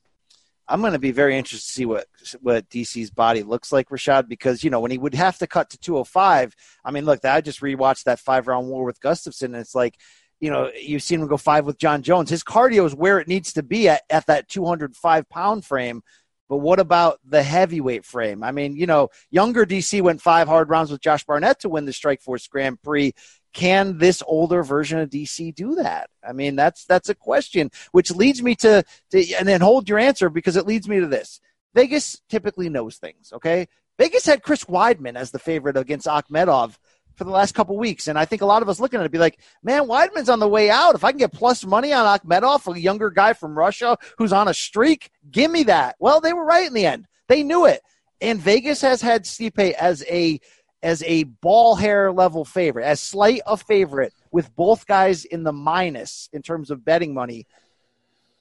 I'm 0.68 0.80
going 0.80 0.94
to 0.94 0.99
be 0.99 1.11
very 1.11 1.38
interested 1.38 1.68
to 1.68 1.73
see 1.73 1.86
what 1.86 2.07
what 2.41 2.69
DC's 2.69 3.11
body 3.11 3.44
looks 3.44 3.72
like, 3.72 3.90
Rashad, 3.90 4.30
because 4.30 4.64
you 4.64 4.69
know 4.69 4.80
when 4.80 4.91
he 4.91 4.98
would 4.98 5.14
have 5.15 5.38
to 5.40 5.48
cut 5.48 5.69
to 5.72 5.78
205. 5.78 6.56
I 6.86 6.91
mean, 6.91 7.06
look, 7.06 7.26
I 7.26 7.41
just 7.41 7.61
rewatched 7.61 8.06
that 8.06 8.19
five 8.19 8.48
round 8.48 8.68
war 8.68 8.86
with 8.86 9.02
Gustafsson, 9.02 9.45
and 9.45 9.57
it's 9.57 9.76
like, 9.76 9.98
you 10.40 10.49
know, 10.49 10.72
you've 10.80 11.03
seen 11.03 11.22
him 11.22 11.28
go 11.28 11.38
five 11.38 11.65
with 11.65 11.78
Jon 11.78 12.02
Jones. 12.02 12.30
His 12.30 12.44
cardio 12.44 12.86
is 12.86 12.95
where 12.95 13.19
it 13.19 13.28
needs 13.28 13.53
to 13.53 13.64
be 13.64 13.90
at, 13.90 14.03
at 14.10 14.26
that 14.28 14.48
205 14.48 15.30
pound 15.30 15.65
frame. 15.65 16.02
But 16.48 16.57
what 16.57 16.82
about 16.82 17.19
the 17.23 17.41
heavyweight 17.44 18.03
frame? 18.03 18.44
I 18.44 18.52
mean, 18.52 18.76
you 18.76 18.86
know, 18.86 19.07
younger 19.30 19.65
DC 19.65 20.02
went 20.02 20.22
five 20.22 20.49
hard 20.49 20.69
rounds 20.69 20.91
with 20.91 20.99
Josh 20.99 21.23
Barnett 21.23 21.61
to 21.61 21.69
win 21.69 21.86
the 21.86 21.94
Strikeforce 21.94 22.49
Grand 22.49 22.82
Prix 22.82 23.14
can 23.53 23.98
this 23.98 24.23
older 24.26 24.64
version 24.64 24.99
of 24.99 25.10
DC 25.10 25.53
do 25.56 25.76
that? 25.76 26.10
I 26.28 26.34
mean, 26.34 26.56
that's 26.56 26.86
that's 26.86 27.10
a 27.10 27.15
question, 27.15 27.72
which 27.91 28.11
leads 28.11 28.41
me 28.41 28.56
to, 28.56 28.84
to 29.11 29.34
and 29.34 29.48
then 29.48 29.61
hold 29.61 29.90
your 29.90 29.99
answer 29.99 30.30
because 30.30 30.56
it 30.56 30.65
leads 30.65 30.88
me 30.88 30.99
to 30.99 31.07
this. 31.07 31.40
Vegas 31.73 32.22
typically 32.30 32.69
knows 32.69 32.98
things. 32.98 33.32
Okay, 33.34 33.68
Vegas 33.98 34.26
had 34.26 34.44
Chris 34.44 34.65
Weidman 34.65 35.15
as 35.15 35.32
the 35.32 35.40
favorite 35.40 35.78
against 35.78 36.07
Akhmedov 36.07 36.78
for 37.15 37.23
the 37.26 37.32
last 37.32 37.53
couple 37.53 37.78
weeks, 37.78 38.07
and 38.07 38.18
I 38.18 38.26
think 38.26 38.41
a 38.41 38.45
lot 38.45 38.61
of 38.61 38.69
us 38.69 38.80
looking 38.80 38.99
at 38.99 39.06
it 39.06 39.11
be 39.11 39.18
like, 39.18 39.40
man, 39.64 39.84
Weidman's 39.84 40.30
on 40.30 40.40
the 40.40 40.48
way 40.48 40.69
out. 40.69 40.95
If 40.95 41.03
I 41.03 41.11
can 41.11 41.19
get 41.19 41.34
plus 41.34 41.65
money 41.65 41.94
on 41.94 42.19
Akhmedov, 42.19 42.73
a 42.73 42.80
younger 42.80 43.10
guy 43.10 43.34
from 43.34 43.57
Russia 43.57 43.98
who's 44.18 44.34
on 44.34 44.48
a 44.48 44.53
streak, 44.53 45.11
give 45.30 45.52
me 45.52 45.64
that. 45.64 45.95
Well, 45.99 46.22
they 46.22 46.34
were 46.34 46.45
right 46.45 46.65
in 46.65 46.73
the 46.73 46.86
end. 46.86 47.07
They 47.28 47.44
knew 47.44 47.65
it, 47.65 47.82
and 48.22 48.40
Vegas 48.40 48.82
has 48.82 49.02
had 49.02 49.26
Stipe 49.26 49.73
as 49.73 50.03
a 50.10 50.40
as 50.84 51.03
a 51.03 51.24
ball 51.24 51.76
hair 51.76 52.12
level 52.12 52.45
favorite, 52.45 52.86
as 52.86 52.99
slight 52.99 53.41
a 53.45 53.58
favorite 53.58 54.14
with 54.32 54.56
both 54.56 54.88
guys 54.88 55.26
in 55.26 55.44
the 55.44 55.53
minus 55.53 56.30
in 56.34 56.41
terms 56.41 56.72
of 56.72 56.84
betting 56.84 57.14
money. 57.14 57.45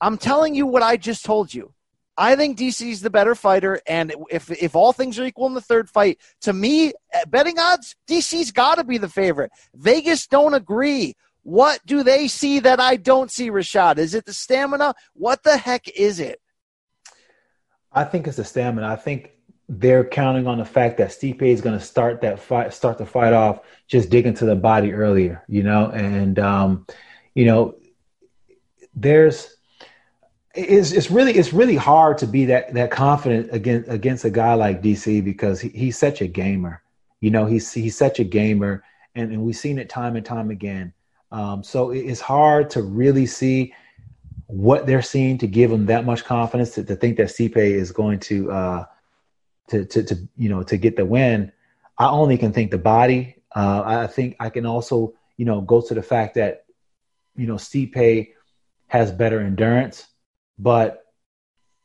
I'm 0.00 0.16
telling 0.16 0.54
you 0.54 0.66
what 0.66 0.82
I 0.82 0.96
just 0.96 1.24
told 1.24 1.52
you. 1.52 1.74
I 2.16 2.36
think 2.36 2.58
DC's 2.58 3.00
the 3.00 3.10
better 3.10 3.34
fighter, 3.34 3.80
and 3.86 4.14
if 4.30 4.50
if 4.50 4.76
all 4.76 4.92
things 4.92 5.18
are 5.18 5.24
equal 5.24 5.46
in 5.46 5.54
the 5.54 5.60
third 5.60 5.88
fight, 5.88 6.18
to 6.42 6.52
me, 6.52 6.92
eh, 7.12 7.24
betting 7.28 7.58
odds, 7.58 7.96
DC's 8.06 8.52
got 8.52 8.74
to 8.74 8.84
be 8.84 8.98
the 8.98 9.08
favorite. 9.08 9.50
Vegas 9.74 10.26
don't 10.26 10.52
agree. 10.54 11.14
What 11.42 11.80
do 11.86 12.02
they 12.02 12.28
see 12.28 12.60
that 12.60 12.78
I 12.78 12.96
don't 12.96 13.30
see, 13.30 13.50
Rashad? 13.50 13.96
Is 13.96 14.14
it 14.14 14.26
the 14.26 14.34
stamina? 14.34 14.94
What 15.14 15.42
the 15.42 15.56
heck 15.56 15.88
is 15.88 16.20
it? 16.20 16.40
I 17.90 18.04
think 18.04 18.26
it's 18.26 18.36
the 18.36 18.44
stamina. 18.44 18.86
I 18.86 18.96
think 18.96 19.30
they're 19.70 20.04
counting 20.04 20.48
on 20.48 20.58
the 20.58 20.64
fact 20.64 20.98
that 20.98 21.10
Stipe 21.10 21.42
is 21.42 21.60
going 21.60 21.78
to 21.78 21.84
start 21.84 22.20
that 22.22 22.40
fight, 22.40 22.74
start 22.74 22.98
the 22.98 23.06
fight 23.06 23.32
off, 23.32 23.60
just 23.86 24.10
digging 24.10 24.34
to 24.34 24.44
the 24.44 24.56
body 24.56 24.92
earlier, 24.92 25.44
you 25.46 25.62
know, 25.62 25.90
and 25.90 26.40
um, 26.40 26.86
you 27.34 27.44
know, 27.44 27.76
there's 28.96 29.56
it's 30.56 30.90
it's 30.90 31.12
really 31.12 31.34
it's 31.34 31.52
really 31.52 31.76
hard 31.76 32.18
to 32.18 32.26
be 32.26 32.46
that 32.46 32.74
that 32.74 32.90
confident 32.90 33.48
against 33.52 33.88
against 33.88 34.24
a 34.24 34.30
guy 34.30 34.54
like 34.54 34.82
DC 34.82 35.24
because 35.24 35.60
he, 35.60 35.68
he's 35.68 35.96
such 35.96 36.20
a 36.20 36.26
gamer. 36.26 36.82
You 37.20 37.30
know, 37.30 37.46
he's 37.46 37.72
he's 37.72 37.96
such 37.96 38.18
a 38.18 38.24
gamer, 38.24 38.82
and, 39.14 39.30
and 39.30 39.40
we've 39.44 39.56
seen 39.56 39.78
it 39.78 39.88
time 39.88 40.16
and 40.16 40.26
time 40.26 40.50
again. 40.50 40.92
Um, 41.30 41.62
so 41.62 41.92
it's 41.92 42.20
hard 42.20 42.70
to 42.70 42.82
really 42.82 43.26
see 43.26 43.72
what 44.48 44.84
they're 44.84 45.00
seeing 45.00 45.38
to 45.38 45.46
give 45.46 45.70
him 45.70 45.86
that 45.86 46.04
much 46.04 46.24
confidence 46.24 46.74
to, 46.74 46.82
to 46.82 46.96
think 46.96 47.16
that 47.18 47.28
Stipe 47.28 47.56
is 47.56 47.92
going 47.92 48.18
to, 48.18 48.50
uh, 48.50 48.84
to, 49.70 49.84
to, 49.84 50.02
to, 50.02 50.28
you 50.36 50.48
know, 50.48 50.62
to 50.64 50.76
get 50.76 50.96
the 50.96 51.04
win. 51.04 51.52
I 51.98 52.08
only 52.08 52.38
can 52.38 52.52
think 52.52 52.70
the 52.70 52.78
body. 52.78 53.36
Uh, 53.54 53.82
I 53.84 54.06
think 54.06 54.36
I 54.40 54.50
can 54.50 54.66
also, 54.66 55.14
you 55.36 55.44
know, 55.44 55.60
go 55.60 55.80
to 55.80 55.94
the 55.94 56.02
fact 56.02 56.34
that, 56.34 56.64
you 57.36 57.46
know, 57.46 57.54
Stipe 57.54 58.32
has 58.88 59.12
better 59.12 59.40
endurance, 59.40 60.06
but 60.58 61.04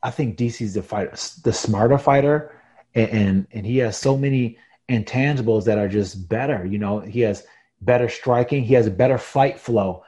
I 0.02 0.12
think 0.12 0.38
DC's 0.38 0.74
the 0.74 0.84
fighter, 0.84 1.16
the 1.44 1.54
smarter 1.54 1.98
fighter, 1.98 2.56
and, 2.94 3.10
and, 3.10 3.48
and 3.52 3.66
he 3.66 3.78
has 3.78 3.98
so 3.98 4.18
many 4.18 4.58
intangibles 4.90 5.66
that 5.66 5.78
are 5.78 5.88
just 5.88 6.30
better. 6.30 6.66
You 6.66 6.78
know, 6.78 7.00
he 7.00 7.22
has 7.22 7.46
better 7.82 8.10
striking. 8.10 8.64
He 8.64 8.74
has 8.76 8.88
a 8.88 8.92
better 8.92 9.18
fight 9.18 9.60
flow, 9.60 10.04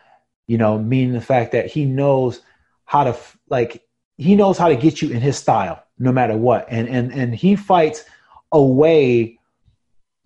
you 0.48 0.58
know, 0.58 0.78
meaning 0.78 1.14
the 1.14 1.22
fact 1.22 1.52
that 1.54 1.68
he 1.68 1.86
knows 1.86 2.42
how 2.86 3.06
to 3.06 3.18
like 3.50 3.84
he 4.18 4.36
knows 4.36 4.58
how 4.58 4.70
to 4.70 4.76
get 4.76 5.02
you 5.02 5.10
in 5.12 5.22
his 5.22 5.38
style 5.38 5.84
no 6.00 6.12
matter 6.12 6.38
what. 6.38 6.66
And 6.70 6.88
and 6.88 7.12
and 7.14 7.34
he 7.34 7.56
fights 7.56 8.04
a 8.52 8.62
way 8.62 9.40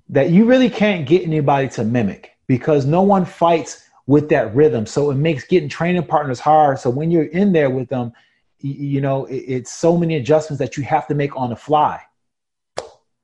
that 0.09 0.29
you 0.29 0.45
really 0.45 0.69
can't 0.69 1.07
get 1.07 1.23
anybody 1.23 1.69
to 1.69 1.83
mimic 1.83 2.37
because 2.47 2.85
no 2.85 3.01
one 3.01 3.25
fights 3.25 3.83
with 4.07 4.29
that 4.29 4.53
rhythm. 4.53 4.85
So 4.85 5.09
it 5.09 5.15
makes 5.15 5.45
getting 5.45 5.69
training 5.69 6.05
partners 6.05 6.39
hard. 6.39 6.79
So 6.79 6.89
when 6.89 7.11
you're 7.11 7.25
in 7.25 7.53
there 7.53 7.69
with 7.69 7.87
them, 7.87 8.11
you, 8.59 9.01
know, 9.01 9.25
it's 9.29 9.71
so 9.71 9.97
many 9.97 10.17
adjustments 10.17 10.59
that 10.59 10.77
you 10.77 10.83
have 10.83 11.07
to 11.07 11.15
make 11.15 11.35
on 11.35 11.49
the 11.49 11.55
fly. 11.55 12.01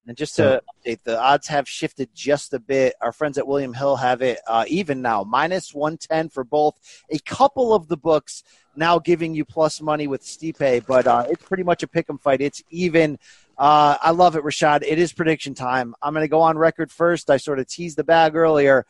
And 0.07 0.15
just 0.15 0.38
to 0.38 0.64
update, 0.86 1.03
the 1.03 1.19
odds 1.19 1.48
have 1.48 1.68
shifted 1.68 2.10
just 2.14 2.53
a 2.53 2.60
bit. 2.60 2.95
Our 3.02 3.11
friends 3.11 3.38
at 3.38 3.45
William 3.45 3.74
Hill 3.74 3.98
have 3.98 4.22
it 4.22 4.40
uh, 4.48 4.64
even 4.68 5.02
now, 5.02 5.24
minus 5.26 5.74
110 5.74 6.30
for 6.30 6.45
both. 6.45 6.80
A 7.11 7.19
couple 7.19 7.74
of 7.74 7.90
the 7.90 7.98
books 7.98 8.44
now 8.77 8.99
giving 8.99 9.33
you 9.33 9.43
plus 9.43 9.81
money 9.81 10.07
with 10.07 10.23
Stipe, 10.23 10.85
but 10.85 11.07
uh, 11.07 11.25
it's 11.29 11.43
pretty 11.43 11.63
much 11.63 11.83
a 11.83 11.87
pick 11.87 12.09
'em 12.09 12.17
fight. 12.17 12.41
It's 12.41 12.63
even. 12.69 13.19
Uh, 13.57 13.97
I 13.99 14.11
love 14.11 14.35
it, 14.35 14.43
Rashad. 14.43 14.83
It 14.85 14.99
is 14.99 15.13
prediction 15.13 15.55
time. 15.55 15.95
I'm 16.01 16.13
going 16.13 16.23
to 16.23 16.29
go 16.29 16.41
on 16.41 16.59
record 16.59 16.91
first. 16.91 17.31
I 17.31 17.37
sort 17.37 17.57
of 17.57 17.67
teased 17.67 17.97
the 17.97 18.03
bag 18.03 18.35
earlier. 18.35 18.85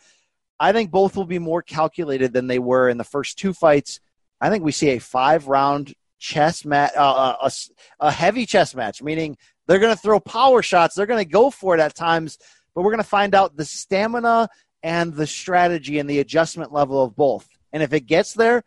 I 0.60 0.74
think 0.74 0.92
both 0.92 1.16
will 1.16 1.26
be 1.26 1.40
more 1.40 1.62
calculated 1.62 2.34
than 2.34 2.48
they 2.48 2.60
were 2.60 2.90
in 2.90 2.98
the 2.98 3.06
first 3.06 3.38
two 3.38 3.54
fights. 3.54 4.02
I 4.42 4.50
think 4.50 4.64
we 4.64 4.74
see 4.74 4.90
a 4.90 5.00
five 5.00 5.48
round 5.48 5.94
chess 6.20 6.66
match, 6.66 6.92
uh, 6.98 7.00
uh, 7.14 7.50
a, 7.50 8.08
a 8.08 8.12
heavy 8.12 8.46
chess 8.46 8.76
match, 8.76 9.02
meaning 9.02 9.38
they're 9.68 9.80
going 9.80 9.96
to 9.96 10.02
throw 10.02 10.20
power 10.20 10.62
shots. 10.62 10.96
They're 10.96 11.06
going 11.06 11.24
to 11.24 11.32
go 11.32 11.50
for 11.50 11.76
it 11.76 11.80
at 11.80 11.96
times, 11.96 12.38
but 12.74 12.82
we're 12.82 12.92
going 12.92 13.04
to 13.04 13.08
find 13.08 13.36
out 13.36 13.56
the 13.56 13.66
stamina 13.66 14.50
and 14.84 15.14
the 15.14 15.28
strategy 15.28 16.00
and 16.00 16.10
the 16.10 16.20
adjustment 16.20 16.74
level 16.74 17.02
of 17.04 17.16
both. 17.16 17.48
And 17.74 17.84
if 17.84 17.94
it 17.94 18.02
gets 18.02 18.34
there, 18.34 18.64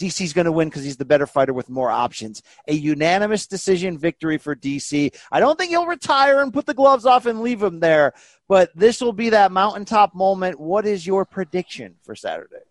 DC's 0.00 0.32
going 0.32 0.46
to 0.46 0.52
win 0.52 0.68
because 0.68 0.84
he's 0.84 0.96
the 0.96 1.04
better 1.04 1.26
fighter 1.26 1.52
with 1.52 1.68
more 1.68 1.90
options. 1.90 2.42
A 2.66 2.74
unanimous 2.74 3.46
decision 3.46 3.98
victory 3.98 4.38
for 4.38 4.56
DC. 4.56 5.14
I 5.30 5.40
don't 5.40 5.58
think 5.58 5.70
he'll 5.70 5.86
retire 5.86 6.40
and 6.40 6.52
put 6.52 6.66
the 6.66 6.74
gloves 6.74 7.06
off 7.06 7.26
and 7.26 7.42
leave 7.42 7.62
him 7.62 7.80
there, 7.80 8.14
but 8.48 8.70
this 8.74 9.00
will 9.00 9.12
be 9.12 9.30
that 9.30 9.52
mountaintop 9.52 10.14
moment. 10.14 10.58
What 10.58 10.86
is 10.86 11.06
your 11.06 11.24
prediction 11.24 11.96
for 12.02 12.14
Saturday? 12.14 12.64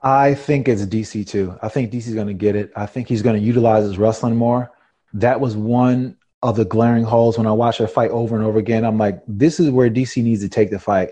I 0.00 0.34
think 0.34 0.68
it's 0.68 0.84
DC 0.86 1.26
too. 1.26 1.58
I 1.62 1.68
think 1.68 1.92
DC's 1.92 2.14
going 2.14 2.26
to 2.26 2.34
get 2.34 2.56
it. 2.56 2.72
I 2.74 2.86
think 2.86 3.08
he's 3.08 3.22
going 3.22 3.38
to 3.38 3.44
utilize 3.44 3.84
his 3.84 3.98
wrestling 3.98 4.36
more 4.36 4.70
that 5.16 5.40
was 5.40 5.56
one 5.56 6.16
of 6.42 6.56
the 6.56 6.64
glaring 6.64 7.04
holes 7.04 7.38
when 7.38 7.46
I 7.46 7.52
watched 7.52 7.78
her 7.78 7.88
fight 7.88 8.10
over 8.10 8.36
and 8.36 8.44
over 8.44 8.58
again. 8.58 8.84
I'm 8.84 8.98
like, 8.98 9.20
this 9.26 9.58
is 9.58 9.70
where 9.70 9.90
DC 9.90 10.22
needs 10.22 10.42
to 10.42 10.48
take 10.48 10.70
the 10.70 10.78
fight. 10.78 11.10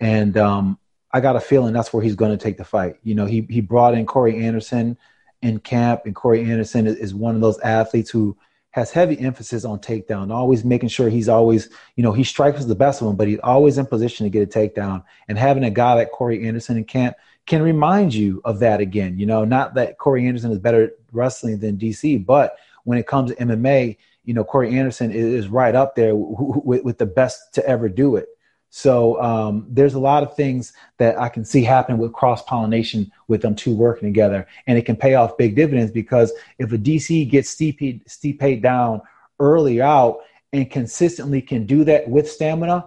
And 0.00 0.36
um, 0.36 0.78
I 1.16 1.20
got 1.20 1.36
a 1.36 1.40
feeling 1.40 1.72
that's 1.72 1.92
where 1.92 2.02
he's 2.02 2.14
going 2.14 2.30
to 2.30 2.42
take 2.42 2.58
the 2.58 2.64
fight. 2.64 2.96
You 3.02 3.14
know, 3.14 3.24
he, 3.24 3.46
he 3.48 3.62
brought 3.62 3.94
in 3.94 4.04
Corey 4.04 4.44
Anderson 4.44 4.98
in 5.40 5.58
camp, 5.60 6.02
and 6.04 6.14
Corey 6.14 6.44
Anderson 6.50 6.86
is, 6.86 6.96
is 6.96 7.14
one 7.14 7.34
of 7.34 7.40
those 7.40 7.58
athletes 7.60 8.10
who 8.10 8.36
has 8.70 8.90
heavy 8.90 9.18
emphasis 9.18 9.64
on 9.64 9.78
takedown, 9.78 10.30
always 10.30 10.62
making 10.62 10.90
sure 10.90 11.08
he's 11.08 11.30
always, 11.30 11.70
you 11.94 12.02
know, 12.02 12.12
he 12.12 12.22
strikes 12.22 12.62
the 12.66 12.74
best 12.74 13.00
of 13.00 13.06
them, 13.06 13.16
but 13.16 13.26
he's 13.26 13.38
always 13.42 13.78
in 13.78 13.86
position 13.86 14.24
to 14.24 14.30
get 14.30 14.42
a 14.42 14.58
takedown. 14.58 15.02
And 15.28 15.38
having 15.38 15.64
a 15.64 15.70
guy 15.70 15.94
like 15.94 16.10
Corey 16.10 16.46
Anderson 16.46 16.76
in 16.76 16.84
camp 16.84 17.16
can 17.46 17.62
remind 17.62 18.12
you 18.12 18.42
of 18.44 18.58
that 18.58 18.80
again. 18.80 19.18
You 19.18 19.24
know, 19.24 19.46
not 19.46 19.74
that 19.76 19.96
Corey 19.96 20.26
Anderson 20.26 20.52
is 20.52 20.58
better 20.58 20.90
wrestling 21.12 21.60
than 21.60 21.78
DC, 21.78 22.26
but 22.26 22.58
when 22.84 22.98
it 22.98 23.06
comes 23.06 23.30
to 23.30 23.36
MMA, 23.36 23.96
you 24.26 24.34
know, 24.34 24.44
Corey 24.44 24.76
Anderson 24.78 25.10
is, 25.10 25.48
right 25.48 25.74
up 25.74 25.94
there 25.94 26.14
with, 26.14 26.84
with, 26.84 26.98
the 26.98 27.06
best 27.06 27.54
to 27.54 27.66
ever 27.66 27.88
do 27.88 28.16
it. 28.16 28.28
So 28.70 29.20
um, 29.22 29.66
there's 29.68 29.94
a 29.94 29.98
lot 29.98 30.22
of 30.22 30.34
things 30.36 30.72
that 30.98 31.18
I 31.18 31.28
can 31.28 31.44
see 31.44 31.62
happen 31.62 31.98
with 31.98 32.12
cross 32.12 32.42
pollination 32.42 33.10
with 33.28 33.42
them 33.42 33.54
two 33.54 33.74
working 33.74 34.08
together, 34.08 34.46
and 34.66 34.76
it 34.76 34.82
can 34.82 34.96
pay 34.96 35.14
off 35.14 35.36
big 35.36 35.56
dividends 35.56 35.92
because 35.92 36.32
if 36.58 36.72
a 36.72 36.78
DC 36.78 37.28
gets 37.30 37.54
Stipe, 37.54 38.38
paid 38.38 38.62
down 38.62 39.00
early 39.40 39.80
out 39.80 40.20
and 40.52 40.70
consistently 40.70 41.40
can 41.40 41.66
do 41.66 41.84
that 41.84 42.08
with 42.08 42.30
stamina, 42.30 42.84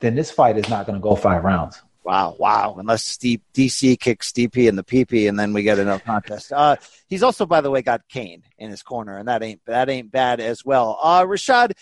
then 0.00 0.14
this 0.14 0.30
fight 0.30 0.56
is 0.56 0.68
not 0.68 0.86
going 0.86 0.98
to 0.98 1.02
go 1.02 1.14
five 1.16 1.44
rounds. 1.44 1.82
Wow, 2.04 2.36
wow. 2.38 2.76
Unless 2.78 3.04
Steve, 3.04 3.42
DC 3.52 4.00
kicks 4.00 4.32
DP 4.32 4.66
in 4.66 4.76
the 4.76 4.84
PP 4.84 5.28
and 5.28 5.38
then 5.38 5.52
we 5.52 5.62
get 5.62 5.78
another 5.78 6.02
contest. 6.02 6.52
Uh, 6.52 6.76
he's 7.06 7.22
also, 7.22 7.44
by 7.44 7.60
the 7.60 7.70
way, 7.70 7.82
got 7.82 8.00
Cain 8.08 8.44
in 8.56 8.70
his 8.70 8.82
corner, 8.82 9.18
and 9.18 9.28
that 9.28 9.42
ain't 9.42 9.60
that 9.66 9.90
ain't 9.90 10.10
bad 10.10 10.40
as 10.40 10.64
well. 10.64 10.98
Uh, 11.02 11.24
Rashad, 11.24 11.72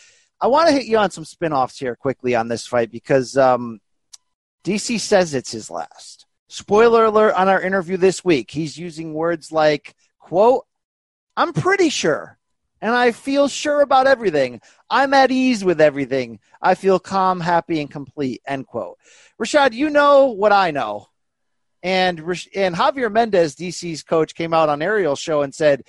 I 0.40 0.48
want 0.48 0.68
to 0.68 0.74
hit 0.74 0.86
you 0.86 0.98
on 0.98 1.10
some 1.10 1.24
spin-offs 1.24 1.78
here 1.78 1.96
quickly 1.96 2.34
on 2.34 2.48
this 2.48 2.66
fight 2.66 2.90
because 2.90 3.36
um, 3.36 3.80
DC 4.64 5.00
says 5.00 5.34
it's 5.34 5.52
his 5.52 5.70
last. 5.70 6.26
Spoiler 6.48 7.06
alert 7.06 7.34
on 7.34 7.48
our 7.48 7.60
interview 7.60 7.96
this 7.96 8.24
week. 8.24 8.50
He's 8.50 8.78
using 8.78 9.14
words 9.14 9.50
like, 9.50 9.94
quote, 10.18 10.66
I'm 11.36 11.52
pretty 11.52 11.88
sure 11.88 12.38
and 12.80 12.94
I 12.94 13.12
feel 13.12 13.48
sure 13.48 13.80
about 13.80 14.06
everything. 14.06 14.60
I'm 14.90 15.14
at 15.14 15.30
ease 15.30 15.64
with 15.64 15.80
everything. 15.80 16.40
I 16.60 16.74
feel 16.74 16.98
calm, 16.98 17.40
happy, 17.40 17.80
and 17.80 17.90
complete. 17.90 18.42
End 18.46 18.66
quote. 18.66 18.98
Rashad, 19.40 19.72
you 19.72 19.90
know 19.90 20.26
what 20.26 20.52
I 20.52 20.70
know. 20.70 21.08
And, 21.82 22.18
and 22.18 22.74
Javier 22.74 23.12
Mendez, 23.12 23.54
DC's 23.54 24.02
coach, 24.02 24.34
came 24.34 24.52
out 24.52 24.68
on 24.68 24.82
Ariel's 24.82 25.20
show 25.20 25.42
and 25.42 25.54
said, 25.54 25.82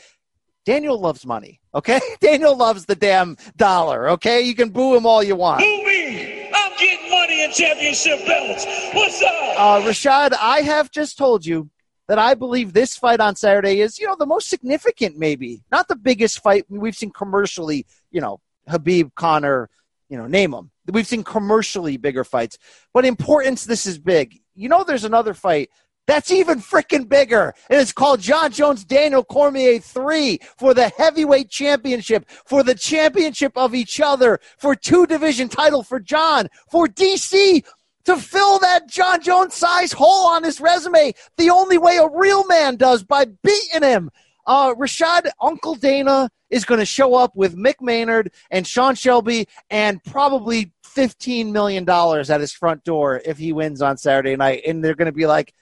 Daniel 0.68 1.00
loves 1.00 1.26
money. 1.26 1.62
Okay. 1.74 2.02
Daniel 2.20 2.54
loves 2.58 2.86
the 2.86 2.96
damn 2.96 3.38
dollar. 3.56 4.10
Okay. 4.10 4.42
You 4.42 4.54
can 4.54 4.70
boo 4.70 4.98
him 4.98 5.06
all 5.06 5.24
you 5.24 5.38
want. 5.38 5.62
Boo 5.62 5.86
me. 5.86 6.50
I'm 6.54 6.78
getting 6.78 7.10
money 7.10 7.46
and 7.46 7.54
championship 7.54 8.20
belts. 8.28 8.66
What's 8.94 9.22
up? 9.22 9.32
Uh, 9.58 9.82
Rashad, 9.88 10.34
I 10.38 10.60
have 10.60 10.92
just 10.92 11.18
told 11.18 11.46
you 11.46 11.70
that 12.10 12.20
I 12.20 12.34
believe 12.34 12.74
this 12.74 12.98
fight 12.98 13.22
on 13.22 13.38
Saturday 13.38 13.80
is, 13.80 13.98
you 13.98 14.08
know, 14.08 14.18
the 14.20 14.26
most 14.26 14.50
significant, 14.50 15.18
maybe 15.18 15.64
not 15.72 15.88
the 15.88 15.96
biggest 15.96 16.42
fight 16.42 16.66
we've 16.68 16.98
seen 16.98 17.12
commercially. 17.12 17.86
You 18.12 18.20
know, 18.20 18.42
Khabib, 18.70 19.16
Conor, 19.16 19.70
you 20.10 20.18
know, 20.18 20.28
name 20.28 20.52
them. 20.52 20.72
We've 20.86 21.08
seen 21.08 21.24
commercially 21.24 21.96
bigger 21.96 22.26
fights, 22.26 22.58
but 22.94 23.06
importance. 23.06 23.64
This 23.64 23.86
is 23.86 23.98
big. 23.98 24.42
You 24.54 24.68
know, 24.68 24.84
there's 24.84 25.06
another 25.06 25.34
fight 25.34 25.70
that's 26.08 26.32
even 26.32 26.60
freaking 26.60 27.08
bigger. 27.08 27.54
And 27.70 27.80
it's 27.80 27.92
called 27.92 28.22
Jon 28.22 28.52
Jones 28.52 28.84
Daniel 28.84 29.24
Cormier 29.24 29.80
3 29.80 30.40
for 30.58 30.74
the 30.74 30.90
heavyweight 30.98 31.50
championship, 31.50 32.28
for 32.46 32.64
the 32.64 32.74
championship 32.74 33.52
of 33.56 33.76
each 33.76 34.00
other, 34.02 34.40
for 34.58 34.74
two 34.74 35.06
division 35.06 35.50
title 35.50 35.84
for 35.84 36.00
Jon, 36.00 36.48
for 36.72 36.88
DC, 36.88 37.64
to 38.06 38.16
fill 38.16 38.58
that 38.60 38.88
Jon 38.88 39.22
Jones 39.22 39.54
size 39.54 39.92
hole 39.92 40.28
on 40.28 40.44
his 40.44 40.62
resume 40.62 41.14
the 41.36 41.50
only 41.50 41.78
way 41.78 41.98
a 41.98 42.08
real 42.08 42.46
man 42.48 42.78
does 42.78 43.04
by 43.04 43.26
beating 43.44 43.84
him. 43.84 44.10
Uh, 44.46 44.74
Rashad 44.76 45.30
Uncle 45.42 45.76
Dana 45.76 46.30
is 46.50 46.64
going 46.64 46.80
to 46.80 46.86
show 46.86 47.16
up 47.16 47.36
with 47.36 47.58
Mick 47.58 47.82
Maynard 47.82 48.32
and 48.50 48.66
Sean 48.66 48.96
Shelby 48.96 49.50
and 49.70 50.02
probably 50.06 50.72
$15 50.86 51.52
million 51.52 51.88
at 51.90 52.40
his 52.40 52.54
front 52.54 52.86
door 52.86 53.22
if 53.26 53.38
he 53.38 53.52
wins 53.52 53.82
on 53.82 53.98
Saturday 53.98 54.38
night. 54.38 54.62
And 54.66 54.82
they're 54.82 54.96
going 54.96 55.08
to 55.08 55.12
be 55.12 55.28
like, 55.28 55.54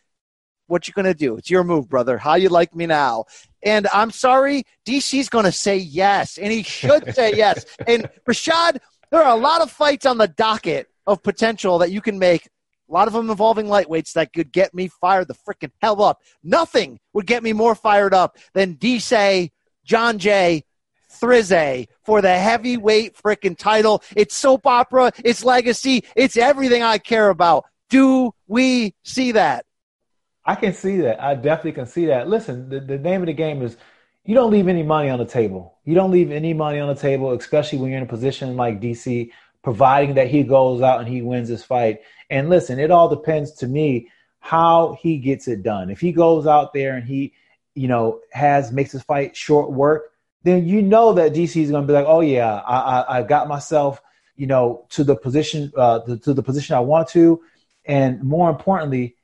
what 0.67 0.87
you 0.87 0.93
gonna 0.93 1.13
do? 1.13 1.37
It's 1.37 1.49
your 1.49 1.63
move, 1.63 1.89
brother. 1.89 2.17
How 2.17 2.35
you 2.35 2.49
like 2.49 2.75
me 2.75 2.85
now? 2.85 3.25
And 3.63 3.87
I'm 3.93 4.11
sorry, 4.11 4.63
DC's 4.85 5.29
gonna 5.29 5.51
say 5.51 5.77
yes, 5.77 6.37
and 6.37 6.51
he 6.51 6.63
should 6.63 7.13
say 7.15 7.33
yes. 7.35 7.65
And 7.87 8.09
Rashad, 8.27 8.79
there 9.11 9.23
are 9.23 9.35
a 9.35 9.39
lot 9.39 9.61
of 9.61 9.71
fights 9.71 10.05
on 10.05 10.17
the 10.17 10.27
docket 10.27 10.87
of 11.07 11.23
potential 11.23 11.77
that 11.79 11.91
you 11.91 12.01
can 12.01 12.19
make. 12.19 12.47
A 12.89 12.93
lot 12.93 13.07
of 13.07 13.13
them 13.13 13.29
involving 13.29 13.65
lightweights 13.65 14.13
that 14.13 14.31
could 14.33 14.51
get 14.51 14.73
me 14.73 14.87
fired 14.87 15.27
the 15.27 15.33
freaking 15.33 15.71
hell 15.81 16.03
up. 16.03 16.21
Nothing 16.43 16.99
would 17.13 17.25
get 17.25 17.41
me 17.41 17.51
more 17.51 17.73
fired 17.73 18.13
up 18.13 18.37
than 18.53 18.75
DC, 18.75 19.49
John 19.83 20.19
Jay, 20.19 20.63
Thrizay 21.11 21.87
for 22.03 22.21
the 22.21 22.37
heavyweight 22.37 23.15
freaking 23.15 23.57
title. 23.57 24.03
It's 24.15 24.35
soap 24.35 24.67
opera, 24.67 25.11
it's 25.23 25.43
legacy, 25.43 26.03
it's 26.15 26.37
everything 26.37 26.83
I 26.83 26.97
care 26.97 27.29
about. 27.29 27.65
Do 27.89 28.33
we 28.47 28.93
see 29.03 29.31
that? 29.33 29.65
I 30.45 30.55
can 30.55 30.73
see 30.73 30.97
that. 31.01 31.21
I 31.21 31.35
definitely 31.35 31.71
can 31.71 31.87
see 31.87 32.05
that. 32.07 32.27
Listen, 32.27 32.69
the, 32.69 32.79
the 32.79 32.97
name 32.99 33.21
of 33.21 33.27
the 33.27 33.33
game 33.33 33.61
is 33.61 33.77
you 34.25 34.35
don't 34.35 34.51
leave 34.51 34.67
any 34.67 34.83
money 34.83 35.09
on 35.09 35.19
the 35.19 35.25
table. 35.25 35.77
You 35.85 35.95
don't 35.95 36.11
leave 36.11 36.31
any 36.31 36.53
money 36.53 36.79
on 36.79 36.87
the 36.87 36.99
table, 36.99 37.31
especially 37.31 37.79
when 37.79 37.89
you're 37.89 37.97
in 37.97 38.03
a 38.05 38.07
position 38.07 38.55
like 38.55 38.79
DC, 38.79 39.31
providing 39.63 40.15
that 40.15 40.27
he 40.27 40.43
goes 40.43 40.81
out 40.81 40.99
and 40.99 41.07
he 41.07 41.21
wins 41.21 41.49
this 41.49 41.63
fight. 41.63 42.01
And 42.29 42.49
listen, 42.49 42.79
it 42.79 42.91
all 42.91 43.09
depends 43.09 43.51
to 43.53 43.67
me 43.67 44.09
how 44.39 44.97
he 45.01 45.17
gets 45.17 45.47
it 45.47 45.63
done. 45.63 45.89
If 45.89 45.99
he 45.99 46.11
goes 46.11 46.45
out 46.45 46.73
there 46.73 46.95
and 46.95 47.05
he, 47.05 47.33
you 47.73 47.87
know, 47.87 48.21
has 48.31 48.71
makes 48.71 48.91
his 48.91 49.01
fight 49.01 49.35
short 49.35 49.71
work, 49.71 50.11
then 50.43 50.67
you 50.67 50.83
know 50.83 51.13
that 51.13 51.33
DC 51.33 51.59
is 51.59 51.71
going 51.71 51.83
to 51.83 51.87
be 51.87 51.93
like, 51.93 52.05
oh 52.07 52.21
yeah, 52.21 52.61
I, 52.67 52.77
I, 52.77 53.17
I 53.17 53.23
got 53.23 53.47
myself, 53.47 53.99
you 54.35 54.45
know, 54.45 54.85
to 54.89 55.03
the 55.03 55.15
position, 55.15 55.71
uh, 55.75 55.99
to, 56.01 56.17
to 56.17 56.33
the 56.35 56.43
position 56.43 56.75
I 56.75 56.81
want 56.81 57.07
to, 57.09 57.41
and 57.85 58.21
more 58.23 58.49
importantly, 58.49 59.14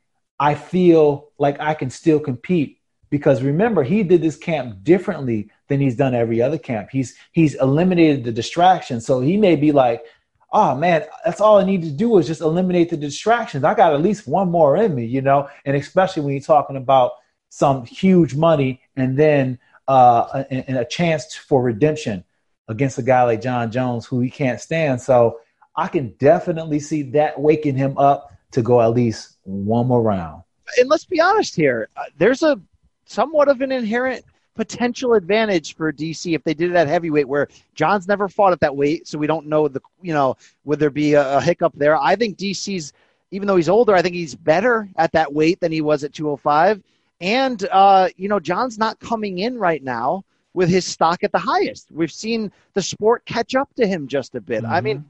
I 0.41 0.55
feel 0.55 1.30
like 1.38 1.59
I 1.59 1.76
can 1.76 1.91
still 1.91 2.19
compete 2.19 2.80
because 3.11 3.43
remember 3.43 3.84
he 3.84 4.01
did 4.01 4.23
this 4.23 4.35
camp 4.35 4.84
differently 4.84 5.51
than 5.68 5.80
he's 5.80 5.95
done 5.95 6.15
every 6.15 6.41
other 6.41 6.57
camp. 6.57 6.89
He's 6.91 7.15
he's 7.31 7.53
eliminated 7.53 8.23
the 8.23 8.31
distraction, 8.31 9.01
so 9.01 9.22
he 9.22 9.38
may 9.38 9.55
be 9.55 9.72
like, 9.72 10.03
oh 10.51 10.76
man, 10.76 11.05
that's 11.23 11.41
all 11.41 11.59
I 11.59 11.63
need 11.63 11.84
to 11.84 11.91
do 11.91 12.18
is 12.18 12.26
just 12.26 12.41
eliminate 12.41 12.89
the 12.89 12.97
distractions. 12.97 13.63
I 13.63 13.76
got 13.76 13.93
at 13.93 14.01
least 14.01 14.27
one 14.27 14.49
more 14.49 14.76
in 14.77 14.95
me, 14.95 15.05
you 15.05 15.22
know, 15.22 15.47
and 15.63 15.77
especially 15.77 16.23
when 16.23 16.34
you're 16.34 16.41
talking 16.41 16.76
about 16.76 17.11
some 17.49 17.85
huge 17.85 18.34
money 18.34 18.81
and 18.95 19.15
then 19.15 19.59
uh, 19.88 20.43
and, 20.49 20.76
a 20.76 20.85
chance 20.85 21.35
for 21.35 21.61
redemption 21.61 22.23
against 22.68 22.97
a 22.97 23.03
guy 23.03 23.22
like 23.23 23.43
Jon 23.43 23.69
Jones, 23.72 24.07
who 24.07 24.22
he 24.22 24.31
can't 24.31 24.59
stand. 24.59 25.01
So 25.01 25.39
I 25.76 25.88
can 25.88 26.15
definitely 26.18 26.80
see 26.80 27.03
that 27.11 27.39
waking 27.39 27.76
him 27.76 27.95
up 27.99 28.31
to 28.53 28.63
go 28.63 28.81
at 28.81 28.88
least 28.88 29.31
one 29.43 29.88
more 29.88 30.01
round. 30.01 30.43
And 30.77 30.89
let's 30.89 31.05
be 31.05 31.19
honest 31.19 31.55
here, 31.55 31.89
uh, 31.97 32.03
there's 32.18 32.43
a 32.43 32.59
somewhat 33.05 33.49
of 33.49 33.61
an 33.61 33.72
inherent 33.72 34.23
potential 34.55 35.13
advantage 35.13 35.76
for 35.76 35.91
DC 35.91 36.35
if 36.35 36.43
they 36.43 36.53
did 36.53 36.72
it 36.72 36.76
at 36.76 36.88
heavyweight, 36.88 37.27
where 37.27 37.47
Jon's 37.76 38.07
never 38.07 38.27
fought 38.27 38.53
at 38.53 38.59
that 38.59 38.76
weight, 38.76 39.07
so 39.07 39.18
we 39.18 39.27
don't 39.27 39.47
know 39.47 39.68
the 39.68 39.81
you 40.01 40.13
know 40.13 40.35
would 40.65 40.80
there 40.80 40.89
be 40.89 41.13
a, 41.13 41.38
a 41.38 41.41
hiccup 41.41 41.73
there. 41.76 41.97
I 41.97 42.15
think 42.15 42.38
DC's 42.38 42.93
even 43.31 43.47
though 43.47 43.55
he's 43.55 43.69
older, 43.69 43.95
I 43.95 44.01
think 44.01 44.15
he's 44.15 44.35
better 44.35 44.89
at 44.97 45.11
that 45.13 45.34
weight 45.34 45.59
than 45.59 45.72
he 45.72 45.81
was 45.81 46.03
at 46.03 46.13
205. 46.13 46.84
And, 47.22 47.68
uh, 47.72 48.09
you 48.18 48.27
know, 48.27 48.39
Jon's 48.39 48.77
not 48.77 48.99
coming 48.99 49.39
in 49.39 49.57
right 49.57 49.81
now 49.81 50.23
with 50.53 50.69
his 50.69 50.85
stock 50.85 51.23
at 51.23 51.31
the 51.31 51.39
highest. 51.39 51.91
We've 51.91 52.11
seen 52.11 52.51
the 52.73 52.81
sport 52.81 53.26
catch 53.26 53.55
up 53.55 53.73
to 53.76 53.88
him 53.88 54.07
just 54.07 54.35
a 54.35 54.41
bit. 54.41 54.63
Mm-hmm. 54.63 54.73
I 54.73 54.81
mean, 54.81 54.97
mm-hmm. 54.99 55.07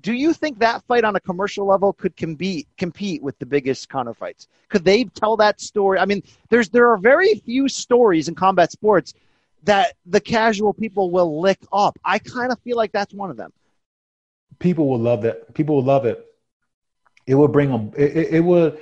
Do 0.00 0.12
you 0.12 0.32
think 0.32 0.58
that 0.58 0.82
fight 0.84 1.04
on 1.04 1.16
a 1.16 1.20
commercial 1.20 1.66
level 1.66 1.92
could 1.92 2.16
compete 2.16 2.68
compete 2.76 3.22
with 3.22 3.38
the 3.38 3.46
biggest 3.46 3.88
Conor 3.88 4.14
fights? 4.14 4.48
Could 4.68 4.84
they 4.84 5.04
tell 5.04 5.36
that 5.38 5.60
story? 5.60 5.98
I 5.98 6.04
mean, 6.04 6.22
there's 6.50 6.68
there 6.68 6.90
are 6.90 6.98
very 6.98 7.34
few 7.34 7.68
stories 7.68 8.28
in 8.28 8.34
combat 8.34 8.70
sports 8.72 9.14
that 9.64 9.94
the 10.06 10.20
casual 10.20 10.72
people 10.72 11.10
will 11.10 11.40
lick 11.40 11.58
up. 11.72 11.98
I 12.04 12.18
kind 12.18 12.52
of 12.52 12.60
feel 12.60 12.76
like 12.76 12.92
that's 12.92 13.12
one 13.12 13.30
of 13.30 13.36
them. 13.36 13.52
People 14.58 14.88
will 14.88 15.00
love 15.00 15.22
that. 15.22 15.54
People 15.54 15.76
will 15.76 15.84
love 15.84 16.04
it. 16.04 16.24
It 17.26 17.34
will 17.34 17.48
bring 17.48 17.70
them. 17.70 17.92
It, 17.96 18.16
it, 18.16 18.34
it 18.34 18.40
will 18.40 18.76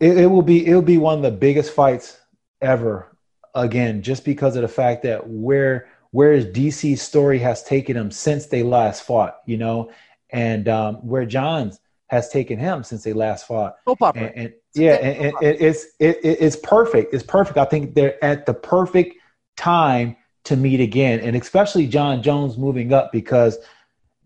it, 0.00 0.18
it 0.18 0.26
will 0.26 0.42
be 0.42 0.66
it 0.66 0.74
will 0.74 0.82
be 0.82 0.98
one 0.98 1.16
of 1.16 1.22
the 1.22 1.30
biggest 1.30 1.72
fights 1.72 2.18
ever. 2.60 3.14
Again, 3.54 4.02
just 4.02 4.24
because 4.24 4.56
of 4.56 4.62
the 4.62 4.68
fact 4.68 5.02
that 5.04 5.28
where 5.28 5.88
where 6.10 6.40
DC's 6.40 7.02
story 7.02 7.38
has 7.38 7.62
taken 7.62 7.96
him 7.96 8.10
since 8.10 8.46
they 8.46 8.62
last 8.62 9.02
fought, 9.02 9.40
you 9.46 9.56
know, 9.56 9.90
and 10.30 10.68
um, 10.68 10.96
where 10.96 11.26
Jon's 11.26 11.80
has 12.08 12.30
taken 12.30 12.58
him 12.58 12.82
since 12.82 13.04
they 13.04 13.12
last 13.12 13.46
fought. 13.46 13.76
Soap 13.84 14.02
opera. 14.02 14.22
And, 14.22 14.36
and 14.36 14.54
yeah, 14.74 14.94
and, 14.94 15.26
and 15.26 15.34
it, 15.42 15.60
it's 15.60 15.86
it, 15.98 16.18
it's 16.22 16.56
perfect. 16.56 17.14
It's 17.14 17.24
perfect. 17.24 17.58
I 17.58 17.64
think 17.64 17.94
they're 17.94 18.22
at 18.24 18.46
the 18.46 18.54
perfect 18.54 19.16
time 19.56 20.16
to 20.44 20.56
meet 20.56 20.80
again, 20.80 21.20
and 21.20 21.36
especially 21.36 21.86
Jon 21.86 22.22
Jones 22.22 22.56
moving 22.56 22.92
up 22.92 23.12
because 23.12 23.58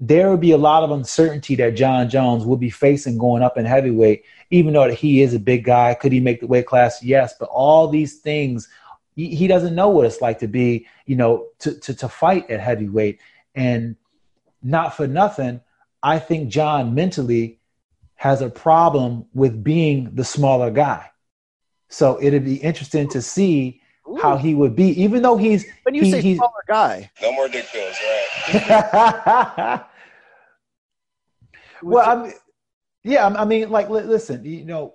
there 0.05 0.31
would 0.31 0.41
be 0.41 0.51
a 0.51 0.59
lot 0.59 0.83
of 0.83 0.91
uncertainty 0.91 1.55
that 1.55 1.77
Jon 1.77 2.09
Jones 2.09 2.45
will 2.45 2.57
be 2.57 2.71
facing 2.71 3.17
going 3.19 3.41
up 3.41 3.57
in 3.57 3.65
heavyweight, 3.65 4.25
even 4.51 4.73
though 4.73 4.91
he 4.91 5.23
is 5.23 5.33
a 5.33 5.39
big 5.39 5.65
guy. 5.65 5.95
Could 5.95 6.11
he 6.11 6.19
make 6.19 6.41
the 6.41 6.47
weight 6.49 6.67
class? 6.67 7.05
Yes, 7.05 7.35
but 7.39 7.49
all 7.51 7.87
these 7.87 8.19
things, 8.19 8.69
he, 9.15 9.33
he 9.35 9.47
doesn't 9.47 9.77
know 9.77 9.91
what 9.91 10.05
it's 10.05 10.21
like 10.21 10.41
to 10.41 10.49
be, 10.49 10.89
you 11.07 11.15
know, 11.15 11.47
to, 11.61 11.79
to, 11.79 11.95
to 11.95 12.09
fight 12.09 12.51
at 12.51 12.59
heavyweight. 12.59 13.21
And 13.55 13.95
not 14.61 14.97
for 14.97 15.07
nothing, 15.07 15.61
I 16.03 16.19
think 16.19 16.49
Jon 16.49 16.95
mentally 16.95 17.61
has 18.17 18.41
a 18.41 18.51
problem 18.51 19.27
with 19.35 19.63
being 19.63 20.15
the 20.15 20.25
smaller 20.25 20.71
guy. 20.71 21.11
So 21.89 22.19
it'd 22.23 22.45
be 22.45 22.57
interesting 22.57 23.09
to 23.11 23.21
see 23.21 23.81
Ooh. 24.09 24.17
how 24.17 24.37
he 24.37 24.55
would 24.55 24.75
be, 24.75 25.03
even 25.03 25.23
though 25.23 25.37
he's. 25.37 25.67
When 25.83 25.95
you 25.95 26.03
he, 26.03 26.11
say 26.11 26.37
smaller 26.37 26.65
guy, 26.67 27.11
no 27.21 27.33
more 27.33 27.49
dick 27.49 27.67
pills, 27.67 27.97
right? 28.53 29.83
well, 31.83 32.09
I 32.09 32.23
mean, 32.23 32.33
yeah, 33.05 33.27
I 33.27 33.45
mean, 33.45 33.71
like, 33.71 33.91
listen, 33.91 34.45
you 34.45 34.65
know, 34.65 34.95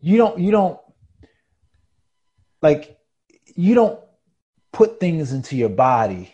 you 0.00 0.18
don't, 0.18 0.38
you 0.38 0.50
don't, 0.50 0.78
like, 2.60 2.98
you 3.54 3.74
don't 3.74 4.00
put 4.72 4.98
things 4.98 5.32
into 5.32 5.56
your 5.56 5.68
body. 5.68 6.32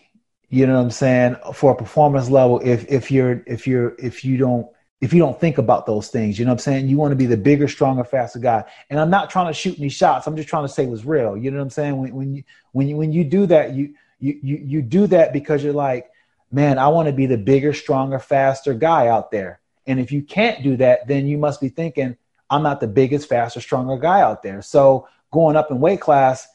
You 0.51 0.67
know 0.67 0.77
what 0.77 0.85
I'm 0.85 0.91
saying? 0.91 1.37
For 1.53 1.73
a 1.73 1.77
performance 1.77 2.31
level, 2.31 2.61
if 2.65 2.91
if 2.91 3.11
you're 3.11 3.43
if 3.47 3.67
you're 3.67 3.95
if 3.99 4.25
you 4.25 4.39
don't 4.39 4.67
if 5.01 5.13
you 5.13 5.21
don't 5.21 5.39
think 5.39 5.59
about 5.59 5.87
those 5.87 6.09
things, 6.09 6.39
you 6.39 6.45
know 6.45 6.51
what 6.51 6.55
I'm 6.55 6.73
saying? 6.73 6.89
You 6.89 6.97
want 6.97 7.13
to 7.13 7.17
be 7.17 7.27
the 7.27 7.37
bigger, 7.37 7.69
stronger, 7.69 8.03
faster 8.03 8.39
guy. 8.39 8.65
And 8.91 8.99
I'm 8.99 9.11
not 9.11 9.31
trying 9.31 9.47
to 9.47 9.53
shoot 9.53 9.79
any 9.79 9.89
shots. 9.89 10.27
I'm 10.27 10.37
just 10.37 10.49
trying 10.49 10.65
to 10.65 10.69
say 10.69 10.87
what's 10.87 11.05
real. 11.05 11.37
You 11.37 11.51
know 11.51 11.59
what 11.59 11.65
I'm 11.65 11.71
saying? 11.71 11.97
When, 11.97 12.15
when 12.15 12.35
you 12.35 12.45
when 12.73 12.89
you 12.89 12.97
when 12.97 13.13
you 13.13 13.25
do 13.25 13.47
that, 13.47 13.75
you 13.75 13.95
you 14.19 14.39
you 14.43 14.57
you 14.57 14.83
do 14.83 15.07
that 15.09 15.33
because 15.33 15.63
you're 15.63 15.73
like, 15.73 16.11
man, 16.51 16.79
I 16.79 16.89
want 16.89 17.07
to 17.07 17.13
be 17.13 17.27
the 17.27 17.39
bigger, 17.39 17.73
stronger, 17.73 18.19
faster 18.19 18.75
guy 18.75 19.09
out 19.09 19.31
there. 19.31 19.61
And 19.87 20.01
if 20.01 20.13
you 20.13 20.23
can't 20.23 20.63
do 20.63 20.77
that, 20.79 21.07
then 21.07 21.27
you 21.27 21.39
must 21.39 21.61
be 21.61 21.69
thinking, 21.69 22.17
I'm 22.51 22.63
not 22.63 22.81
the 22.81 22.89
biggest, 22.89 23.29
faster, 23.29 23.61
stronger 23.61 23.99
guy 23.99 24.21
out 24.21 24.43
there. 24.43 24.63
So 24.63 25.09
going 25.31 25.57
up 25.57 25.71
in 25.71 25.81
weight 25.81 26.01
class, 26.01 26.49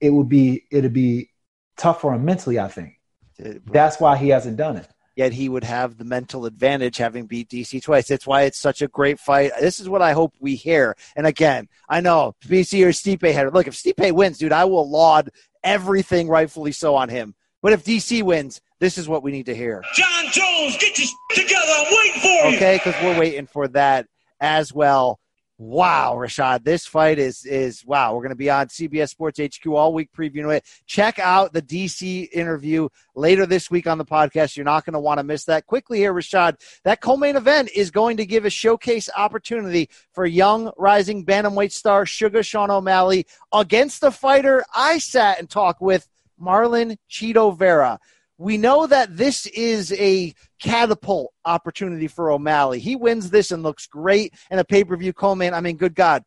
it 0.00 0.10
would 0.10 0.28
be 0.28 0.64
it'd 0.70 0.92
be 0.92 1.30
tough 1.76 2.00
for 2.00 2.14
him 2.14 2.24
mentally, 2.24 2.58
I 2.58 2.68
think. 2.68 2.95
That's 3.38 4.00
why 4.00 4.16
he 4.16 4.28
hasn't 4.28 4.56
done 4.56 4.76
it. 4.76 4.88
Yet 5.14 5.32
he 5.32 5.48
would 5.48 5.64
have 5.64 5.96
the 5.96 6.04
mental 6.04 6.44
advantage 6.44 6.98
having 6.98 7.24
beat 7.26 7.48
DC 7.48 7.82
twice. 7.82 8.08
That's 8.08 8.26
why 8.26 8.42
it's 8.42 8.58
such 8.58 8.82
a 8.82 8.88
great 8.88 9.18
fight. 9.18 9.50
This 9.58 9.80
is 9.80 9.88
what 9.88 10.02
I 10.02 10.12
hope 10.12 10.34
we 10.40 10.56
hear. 10.56 10.94
And 11.16 11.26
again, 11.26 11.68
I 11.88 12.02
know 12.02 12.34
BC 12.44 12.84
or 12.84 12.90
Stipe 12.90 13.32
had 13.32 13.52
look. 13.54 13.66
If 13.66 13.74
Stipe 13.74 14.12
wins, 14.12 14.36
dude, 14.36 14.52
I 14.52 14.66
will 14.66 14.88
laud 14.88 15.30
everything 15.64 16.28
rightfully 16.28 16.72
so 16.72 16.94
on 16.94 17.08
him. 17.08 17.34
But 17.62 17.72
if 17.72 17.84
DC 17.84 18.22
wins, 18.22 18.60
this 18.78 18.98
is 18.98 19.08
what 19.08 19.22
we 19.22 19.32
need 19.32 19.46
to 19.46 19.54
hear. 19.54 19.82
Jon 19.94 20.24
Jones, 20.30 20.76
get 20.76 20.98
your 20.98 21.08
together. 21.34 21.72
I'm 21.78 21.86
waiting 21.86 22.20
for 22.20 22.28
you. 22.28 22.56
Okay, 22.56 22.76
because 22.76 23.02
we're 23.02 23.18
waiting 23.18 23.46
for 23.46 23.68
that 23.68 24.06
as 24.38 24.72
well. 24.72 25.18
Wow, 25.58 26.16
Rashad, 26.18 26.64
this 26.64 26.84
fight 26.86 27.18
is 27.18 27.46
is 27.46 27.82
wow. 27.82 28.14
We're 28.14 28.20
going 28.20 28.28
to 28.28 28.36
be 28.36 28.50
on 28.50 28.66
CBS 28.66 29.08
Sports 29.08 29.40
HQ 29.40 29.66
all 29.68 29.94
week 29.94 30.10
previewing 30.12 30.54
it. 30.54 30.66
Check 30.84 31.18
out 31.18 31.54
the 31.54 31.62
DC 31.62 32.28
interview 32.30 32.90
later 33.14 33.46
this 33.46 33.70
week 33.70 33.86
on 33.86 33.96
the 33.96 34.04
podcast. 34.04 34.54
You're 34.54 34.64
not 34.64 34.84
going 34.84 34.92
to 34.92 35.00
want 35.00 35.16
to 35.16 35.24
miss 35.24 35.44
that. 35.46 35.64
Quickly 35.64 35.96
here, 35.96 36.12
Rashad, 36.12 36.60
that 36.84 37.00
co-main 37.00 37.36
event 37.36 37.70
is 37.74 37.90
going 37.90 38.18
to 38.18 38.26
give 38.26 38.44
a 38.44 38.50
showcase 38.50 39.08
opportunity 39.16 39.88
for 40.12 40.26
young 40.26 40.70
rising 40.76 41.24
bantamweight 41.24 41.72
star 41.72 42.04
Sugar 42.04 42.42
Sean 42.42 42.70
O'Malley 42.70 43.26
against 43.50 44.02
the 44.02 44.10
fighter 44.10 44.62
I 44.74 44.98
sat 44.98 45.38
and 45.38 45.48
talked 45.48 45.80
with, 45.80 46.06
Marlon 46.38 46.98
Chito 47.10 47.56
Vera 47.56 47.98
we 48.38 48.58
know 48.58 48.86
that 48.86 49.16
this 49.16 49.46
is 49.46 49.92
a 49.92 50.34
catapult 50.60 51.32
opportunity 51.44 52.06
for 52.06 52.30
O'Malley. 52.30 52.80
He 52.80 52.94
wins 52.96 53.30
this 53.30 53.50
and 53.50 53.62
looks 53.62 53.86
great 53.86 54.34
in 54.50 54.58
a 54.58 54.64
pay 54.64 54.84
per 54.84 54.96
view 54.96 55.12
co-main. 55.12 55.54
I 55.54 55.60
mean, 55.60 55.76
good 55.76 55.94
God. 55.94 56.22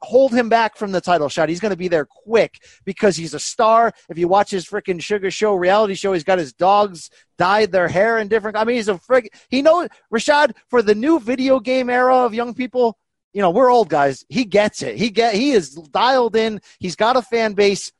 Hold 0.00 0.32
him 0.32 0.48
back 0.48 0.76
from 0.76 0.90
the 0.90 1.00
title 1.00 1.28
shot. 1.28 1.48
He's 1.48 1.60
going 1.60 1.70
to 1.70 1.76
be 1.76 1.86
there 1.86 2.06
quick 2.06 2.60
because 2.84 3.16
he's 3.16 3.34
a 3.34 3.38
star. 3.38 3.92
If 4.08 4.18
you 4.18 4.26
watch 4.26 4.50
his 4.50 4.66
freaking 4.66 5.00
sugar 5.00 5.30
show, 5.30 5.54
reality 5.54 5.94
show, 5.94 6.12
he's 6.12 6.24
got 6.24 6.40
his 6.40 6.52
dogs 6.52 7.08
dyed 7.38 7.70
their 7.70 7.86
hair 7.86 8.18
in 8.18 8.26
different. 8.26 8.56
I 8.56 8.64
mean, 8.64 8.76
he's 8.76 8.88
a 8.88 8.98
frick. 8.98 9.32
He 9.48 9.62
knows 9.62 9.88
Rashad 10.12 10.54
for 10.68 10.82
the 10.82 10.94
new 10.94 11.20
video 11.20 11.60
game 11.60 11.88
era 11.88 12.16
of 12.16 12.34
young 12.34 12.54
people. 12.54 12.98
you 13.32 13.40
know, 13.42 13.50
we're 13.50 13.70
old 13.70 13.88
guys. 13.88 14.24
He 14.28 14.44
gets 14.44 14.82
it. 14.82 14.96
He 14.96 15.10
get 15.10 15.34
he 15.34 15.52
is 15.52 15.74
dialed 15.74 16.36
in. 16.36 16.60
He's 16.78 16.96
got 16.96 17.16
a 17.16 17.22
fan 17.22 17.52
base. 17.54 17.92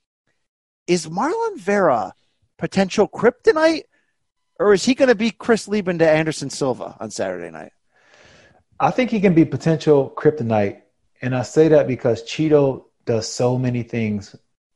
Is 0.89 1.07
Marlon 1.07 1.57
Vera 1.59 2.13
potential 2.59 3.09
kryptonite, 3.09 3.83
or 4.59 4.73
is 4.73 4.85
he 4.85 4.95
going 4.95 5.09
to 5.09 5.15
be 5.15 5.31
Chris 5.31 5.69
Leben 5.69 5.99
to 5.99 6.09
Anderson 6.09 6.51
Silva 6.51 6.97
on 7.01 7.11
Saturday 7.11 7.51
night? 7.51 7.73
I 8.79 8.91
think 8.91 9.11
he 9.11 9.21
can 9.21 9.35
be 9.35 9.45
potential 9.45 10.13
kryptonite, 10.17 10.83
and 11.21 11.35
I 11.35 11.43
say 11.43 11.69
that 11.69 11.87
because 11.87 12.23
Chito 12.25 12.85
does 13.05 13.29
so 13.29 13.59
many 13.59 13.83
things 13.83 14.35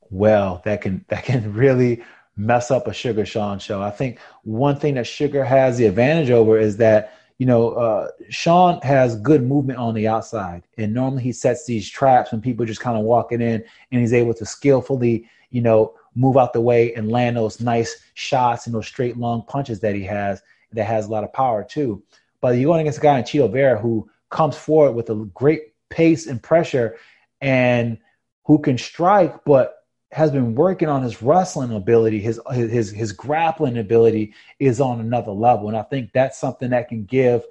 well 0.09 0.61
that 0.65 0.81
can 0.81 1.05
that 1.09 1.25
can 1.25 1.53
really 1.55 2.03
mess 2.35 2.69
up 2.69 2.87
a 2.87 2.93
Sugar 2.93 3.25
Sean 3.25 3.59
show. 3.59 3.81
I 3.81 3.91
think 3.91 4.19
one 4.43 4.77
thing 4.77 4.93
that 4.95 5.07
Sugar 5.07 5.43
has 5.43 5.77
the 5.77 5.85
advantage 5.87 6.29
over 6.29 6.57
is 6.57 6.77
that 6.77 7.13
you 7.37 7.45
know, 7.45 7.71
uh, 7.73 8.09
Sean 8.29 8.81
has 8.81 9.19
good 9.19 9.43
movement 9.43 9.77
on 9.77 9.93
the 9.93 10.07
outside, 10.07 10.63
and 10.77 10.93
normally 10.93 11.21
he 11.21 11.31
sets 11.31 11.65
these 11.65 11.87
traps 11.87 12.31
when 12.31 12.41
people 12.41 12.65
just 12.65 12.81
kind 12.81 12.97
of 12.97 13.03
walking 13.03 13.41
in, 13.41 13.63
and 13.91 14.01
he's 14.01 14.13
able 14.13 14.33
to 14.33 14.45
skillfully, 14.45 15.29
you 15.51 15.61
know, 15.61 15.93
move 16.17 16.35
out 16.35 16.51
the 16.51 16.61
way 16.61 16.93
and 16.95 17.11
land 17.11 17.37
those 17.37 17.61
nice 17.61 17.95
shots 18.15 18.65
and 18.65 18.75
those 18.75 18.87
straight 18.87 19.17
long 19.17 19.43
punches 19.47 19.79
that 19.81 19.95
he 19.95 20.03
has 20.03 20.41
that 20.73 20.85
has 20.85 21.05
a 21.05 21.11
lot 21.11 21.23
of 21.23 21.31
power 21.31 21.63
too. 21.63 22.03
But 22.41 22.57
you're 22.57 22.69
going 22.69 22.81
against 22.81 22.99
a 22.99 23.01
guy 23.01 23.19
in 23.19 23.23
Chito 23.23 23.51
Vera 23.51 23.79
who 23.79 24.09
comes 24.29 24.57
forward 24.57 24.93
with 24.93 25.09
a 25.09 25.15
great 25.33 25.73
pace 25.89 26.27
and 26.27 26.41
pressure, 26.41 26.97
and 27.39 27.97
who 28.45 28.59
can 28.59 28.77
strike, 28.77 29.43
but 29.45 29.85
has 30.11 30.31
been 30.31 30.55
working 30.55 30.89
on 30.89 31.03
his 31.03 31.21
wrestling 31.21 31.73
ability, 31.73 32.19
his 32.19 32.39
his 32.51 32.91
his 32.91 33.11
grappling 33.11 33.77
ability 33.77 34.33
is 34.59 34.81
on 34.81 34.99
another 34.99 35.31
level, 35.31 35.67
and 35.67 35.77
I 35.77 35.83
think 35.83 36.11
that's 36.13 36.39
something 36.39 36.71
that 36.71 36.89
can 36.89 37.05
give 37.05 37.43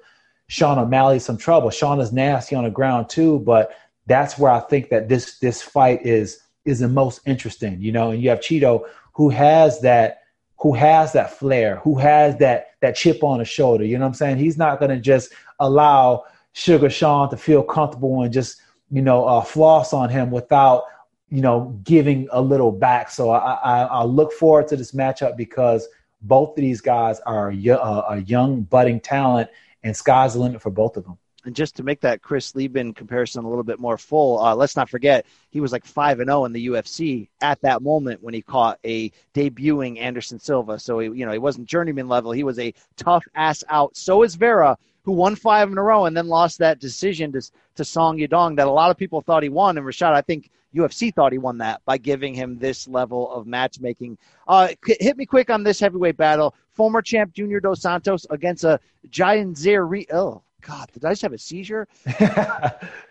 Sean 0.47 0.77
O'Malley 0.77 1.19
some 1.19 1.37
trouble. 1.37 1.69
Sean 1.69 1.99
is 1.99 2.11
nasty 2.11 2.55
on 2.55 2.63
the 2.63 2.69
ground 2.69 3.09
too, 3.09 3.39
but 3.39 3.71
that's 4.07 4.37
where 4.37 4.51
I 4.51 4.59
think 4.59 4.89
that 4.89 5.07
this 5.09 5.39
this 5.39 5.61
fight 5.61 6.05
is 6.05 6.41
is 6.67 6.79
the 6.79 6.87
most 6.87 7.21
interesting, 7.25 7.81
you 7.81 7.91
know. 7.91 8.11
And 8.11 8.21
you 8.21 8.29
have 8.29 8.39
Chito 8.39 8.83
who 9.13 9.29
has 9.29 9.81
that 9.81 10.21
who 10.59 10.73
has 10.73 11.13
that 11.13 11.37
flair, 11.37 11.77
who 11.77 11.95
has 11.97 12.37
that 12.37 12.71
that 12.81 12.95
chip 12.95 13.23
on 13.23 13.39
his 13.39 13.49
shoulder. 13.49 13.83
You 13.83 13.97
know 13.97 14.05
what 14.05 14.09
I'm 14.09 14.13
saying? 14.15 14.37
He's 14.37 14.57
not 14.57 14.79
going 14.79 14.91
to 14.91 14.99
just 14.99 15.31
allow 15.59 16.25
Sugar 16.53 16.89
Sean 16.89 17.29
to 17.29 17.37
feel 17.37 17.63
comfortable 17.63 18.21
and 18.23 18.33
just 18.33 18.61
you 18.91 19.01
know 19.01 19.25
uh, 19.25 19.41
floss 19.41 19.93
on 19.93 20.09
him 20.09 20.31
without 20.31 20.83
you 21.29 21.41
know, 21.41 21.77
giving 21.83 22.27
a 22.31 22.41
little 22.41 22.71
back. 22.71 23.09
So 23.09 23.31
I, 23.31 23.53
I, 23.55 23.81
I 23.83 24.03
look 24.03 24.31
forward 24.31 24.67
to 24.69 24.77
this 24.77 24.93
matchup 24.93 25.35
because 25.35 25.87
both 26.21 26.51
of 26.51 26.55
these 26.55 26.81
guys 26.81 27.19
are 27.21 27.51
uh, 27.51 28.01
a 28.09 28.21
young, 28.25 28.61
budding 28.61 28.99
talent, 28.99 29.49
and 29.83 29.95
sky's 29.95 30.33
the 30.33 30.39
limit 30.39 30.61
for 30.61 30.69
both 30.69 30.97
of 30.97 31.03
them. 31.03 31.17
And 31.47 31.55
just 31.55 31.77
to 31.77 31.83
make 31.83 32.01
that 32.01 32.21
Chris 32.21 32.55
Leben 32.55 32.93
comparison 32.93 33.45
a 33.45 33.47
little 33.47 33.63
bit 33.63 33.79
more 33.79 33.97
full, 33.97 34.37
uh, 34.37 34.53
let's 34.53 34.75
not 34.75 34.89
forget 34.89 35.25
he 35.49 35.61
was 35.61 35.71
like 35.71 35.85
five 35.85 36.19
and 36.19 36.27
zero 36.27 36.41
oh 36.41 36.45
in 36.45 36.51
the 36.51 36.67
UFC 36.67 37.29
at 37.39 37.61
that 37.61 37.81
moment 37.81 38.21
when 38.21 38.33
he 38.33 38.41
caught 38.41 38.79
a 38.83 39.13
debuting 39.33 39.97
Anderson 39.97 40.39
Silva. 40.39 40.77
So 40.77 40.99
he, 40.99 41.07
you 41.07 41.25
know, 41.25 41.31
he 41.31 41.37
wasn't 41.37 41.69
journeyman 41.69 42.09
level; 42.09 42.33
he 42.33 42.43
was 42.43 42.59
a 42.59 42.73
tough 42.97 43.23
ass 43.33 43.63
out. 43.69 43.95
So 43.95 44.23
is 44.23 44.35
Vera, 44.35 44.77
who 45.03 45.13
won 45.13 45.37
five 45.37 45.71
in 45.71 45.77
a 45.77 45.81
row 45.81 46.03
and 46.03 46.17
then 46.17 46.27
lost 46.27 46.59
that 46.59 46.81
decision 46.81 47.31
to 47.31 47.41
to 47.75 47.85
Song 47.85 48.17
Yadong 48.17 48.57
that 48.57 48.67
a 48.67 48.71
lot 48.71 48.91
of 48.91 48.97
people 48.97 49.21
thought 49.21 49.41
he 49.41 49.47
won. 49.47 49.77
And 49.77 49.87
Rashad, 49.87 50.11
I 50.11 50.19
think 50.19 50.49
UFC 50.75 51.15
thought 51.15 51.31
he 51.31 51.37
won 51.37 51.59
that 51.59 51.79
by 51.85 51.97
giving 51.97 52.33
him 52.33 52.59
this 52.59 52.89
level 52.89 53.31
of 53.31 53.47
matchmaking. 53.47 54.17
Uh, 54.49 54.67
hit 54.85 55.15
me 55.15 55.25
quick 55.25 55.49
on 55.49 55.63
this 55.63 55.79
heavyweight 55.79 56.17
battle. 56.17 56.55
Former 56.73 57.01
champ 57.01 57.31
Junior 57.31 57.61
Dos 57.61 57.81
Santos 57.81 58.25
against 58.29 58.65
a 58.65 58.81
giant 59.09 59.57
Re- 59.65 60.07
oh, 60.11 60.41
God, 60.61 60.89
did 60.91 61.05
I 61.05 61.11
just 61.11 61.21
have 61.21 61.33
a 61.33 61.37
seizure? 61.37 61.87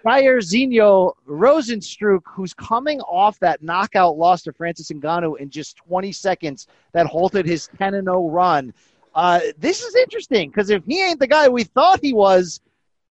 Jairzinho 0.05 1.13
Rozenstruik, 1.29 2.23
who's 2.25 2.53
coming 2.55 3.01
off 3.01 3.39
that 3.41 3.63
knockout 3.63 4.19
loss 4.19 4.43
to 4.43 4.53
Francis 4.53 4.91
Ngannou 4.91 5.39
in 5.39 5.49
just 5.49 5.77
20 5.77 6.13
seconds 6.13 6.67
that 6.93 7.07
halted 7.07 7.47
his 7.47 7.69
10 7.79 7.93
0 7.93 8.29
run. 8.29 8.75
Uh, 9.15 9.41
this 9.59 9.83
is 9.83 9.95
interesting 9.95 10.51
because 10.51 10.71
if 10.71 10.85
he 10.85 11.03
ain't 11.03 11.21
the 11.21 11.27
guy 11.27 11.49
we 11.49 11.65
thought 11.65 12.01
he 12.03 12.13
was, 12.13 12.61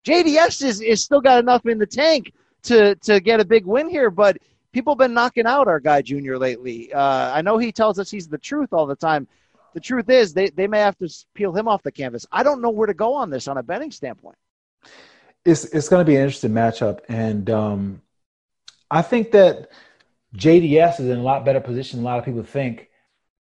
JDS 0.04 0.62
is, 0.62 0.80
is 0.82 1.02
still 1.02 1.20
got 1.20 1.38
enough 1.38 1.64
in 1.64 1.78
the 1.78 1.86
tank 1.86 2.32
to 2.64 2.94
to 2.96 3.20
get 3.20 3.40
a 3.40 3.44
big 3.44 3.64
win 3.64 3.88
here, 3.88 4.10
but 4.10 4.36
people 4.72 4.92
have 4.92 4.98
been 4.98 5.14
knocking 5.14 5.46
out 5.46 5.68
our 5.68 5.80
guy 5.80 6.02
Junior 6.02 6.38
lately. 6.38 6.92
Uh, 6.92 7.32
I 7.32 7.40
know 7.40 7.56
he 7.56 7.72
tells 7.72 7.98
us 7.98 8.10
he's 8.10 8.28
the 8.28 8.38
truth 8.38 8.72
all 8.72 8.86
the 8.86 8.96
time. 8.96 9.28
The 9.74 9.80
truth 9.80 10.08
is 10.08 10.32
they, 10.32 10.50
they 10.50 10.66
may 10.66 10.78
have 10.78 10.96
to 10.98 11.08
peel 11.34 11.52
him 11.52 11.68
off 11.68 11.82
the 11.82 11.92
canvas. 11.92 12.26
I 12.32 12.42
don't 12.42 12.62
know 12.62 12.70
where 12.70 12.86
to 12.86 12.94
go 12.94 13.14
on 13.14 13.28
this 13.28 13.48
on 13.48 13.58
a 13.58 13.62
betting 13.62 13.90
standpoint. 13.90 14.36
It's 15.44 15.64
it's 15.66 15.88
going 15.88 16.00
to 16.00 16.10
be 16.10 16.16
an 16.16 16.22
interesting 16.22 16.52
matchup, 16.52 17.00
and 17.08 17.50
um, 17.50 18.02
I 18.90 19.02
think 19.02 19.32
that 19.32 19.70
JDS 20.36 21.00
is 21.00 21.08
in 21.10 21.18
a 21.18 21.22
lot 21.22 21.44
better 21.44 21.60
position 21.60 21.98
than 21.98 22.06
a 22.06 22.08
lot 22.08 22.18
of 22.18 22.24
people 22.24 22.42
think 22.42 22.88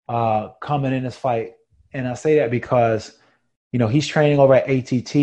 uh, 0.10 0.50
coming 0.60 0.92
in 0.92 1.04
this 1.04 1.16
fight. 1.16 1.54
And 1.94 2.08
I 2.08 2.16
say 2.16 2.40
that 2.40 2.52
because 2.52 3.18
you 3.74 3.80
know, 3.80 3.88
he's 3.88 4.08
training 4.08 4.38
over 4.38 4.54
at 4.54 4.70
ATT, 4.70 5.16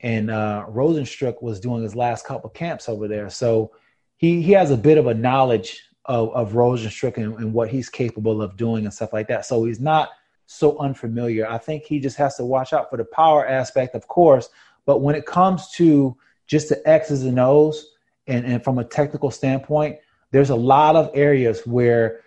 and 0.00 0.30
uh, 0.30 0.64
Rozenstruik 0.66 1.42
was 1.42 1.60
doing 1.60 1.82
his 1.82 1.94
last 1.94 2.24
couple 2.24 2.48
camps 2.48 2.88
over 2.88 3.06
there. 3.06 3.28
So 3.28 3.72
he 4.16 4.40
he 4.42 4.52
has 4.52 4.70
a 4.70 4.76
bit 4.76 4.96
of 4.96 5.06
a 5.06 5.14
knowledge 5.14 5.82
of, 6.06 6.32
of 6.34 6.52
Rozenstruik 6.52 7.18
and, 7.18 7.36
and 7.38 7.52
what 7.52 7.68
he's 7.68 7.90
capable 7.90 8.40
of 8.40 8.56
doing 8.56 8.84
and 8.84 8.94
stuff 8.94 9.12
like 9.12 9.28
that. 9.28 9.44
So 9.44 9.64
he's 9.64 9.78
not 9.78 10.08
so 10.50 10.78
unfamiliar. 10.78 11.48
I 11.48 11.58
think 11.58 11.84
he 11.84 12.00
just 12.00 12.16
has 12.16 12.36
to 12.36 12.44
watch 12.44 12.72
out 12.72 12.88
for 12.88 12.96
the 12.96 13.04
power 13.04 13.46
aspect, 13.46 13.94
of 13.94 14.08
course. 14.08 14.48
But 14.86 15.02
when 15.02 15.14
it 15.14 15.26
comes 15.26 15.70
to 15.72 16.16
just 16.46 16.70
the 16.70 16.88
X's 16.88 17.24
and 17.24 17.38
O's, 17.38 17.92
and, 18.26 18.46
and 18.46 18.64
from 18.64 18.78
a 18.78 18.84
technical 18.84 19.30
standpoint, 19.30 19.98
there's 20.30 20.50
a 20.50 20.56
lot 20.56 20.96
of 20.96 21.10
areas 21.12 21.66
where 21.66 22.22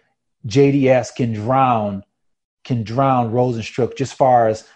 JDS 0.48 1.16
can 1.16 1.34
drown 1.34 2.04
can 2.64 2.84
drown 2.84 3.32
Rozenstruik 3.32 3.98
just 3.98 4.14
far 4.14 4.48
as 4.48 4.68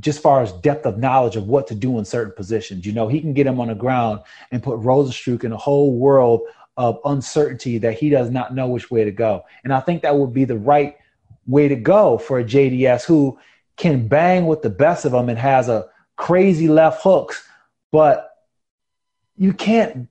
just 0.00 0.22
far 0.22 0.40
as 0.40 0.52
depth 0.52 0.86
of 0.86 0.96
knowledge 0.96 1.36
of 1.36 1.46
what 1.46 1.66
to 1.66 1.74
do 1.74 1.98
in 1.98 2.04
certain 2.06 2.32
positions. 2.32 2.86
You 2.86 2.92
know, 2.92 3.08
he 3.08 3.20
can 3.20 3.34
get 3.34 3.46
him 3.46 3.60
on 3.60 3.68
the 3.68 3.74
ground 3.74 4.20
and 4.50 4.62
put 4.62 4.80
Rozenstruik 4.80 5.44
in 5.44 5.52
a 5.52 5.56
whole 5.56 5.98
world 5.98 6.40
of 6.78 6.98
uncertainty 7.04 7.76
that 7.78 7.98
he 7.98 8.08
does 8.08 8.30
not 8.30 8.54
know 8.54 8.68
which 8.68 8.90
way 8.90 9.04
to 9.04 9.12
go. 9.12 9.44
And 9.64 9.72
I 9.72 9.80
think 9.80 10.00
that 10.02 10.16
would 10.16 10.32
be 10.32 10.46
the 10.46 10.58
right 10.58 10.96
way 11.46 11.68
to 11.68 11.76
go 11.76 12.18
for 12.18 12.38
a 12.38 12.44
JDS 12.44 13.04
who 13.04 13.38
can 13.76 14.06
bang 14.08 14.46
with 14.46 14.62
the 14.62 14.70
best 14.70 15.04
of 15.04 15.12
them 15.12 15.28
and 15.28 15.38
has 15.38 15.68
a 15.68 15.86
crazy 16.16 16.68
left 16.68 17.02
hooks, 17.02 17.46
but 17.90 18.30
you 19.36 19.52
can't. 19.52 20.08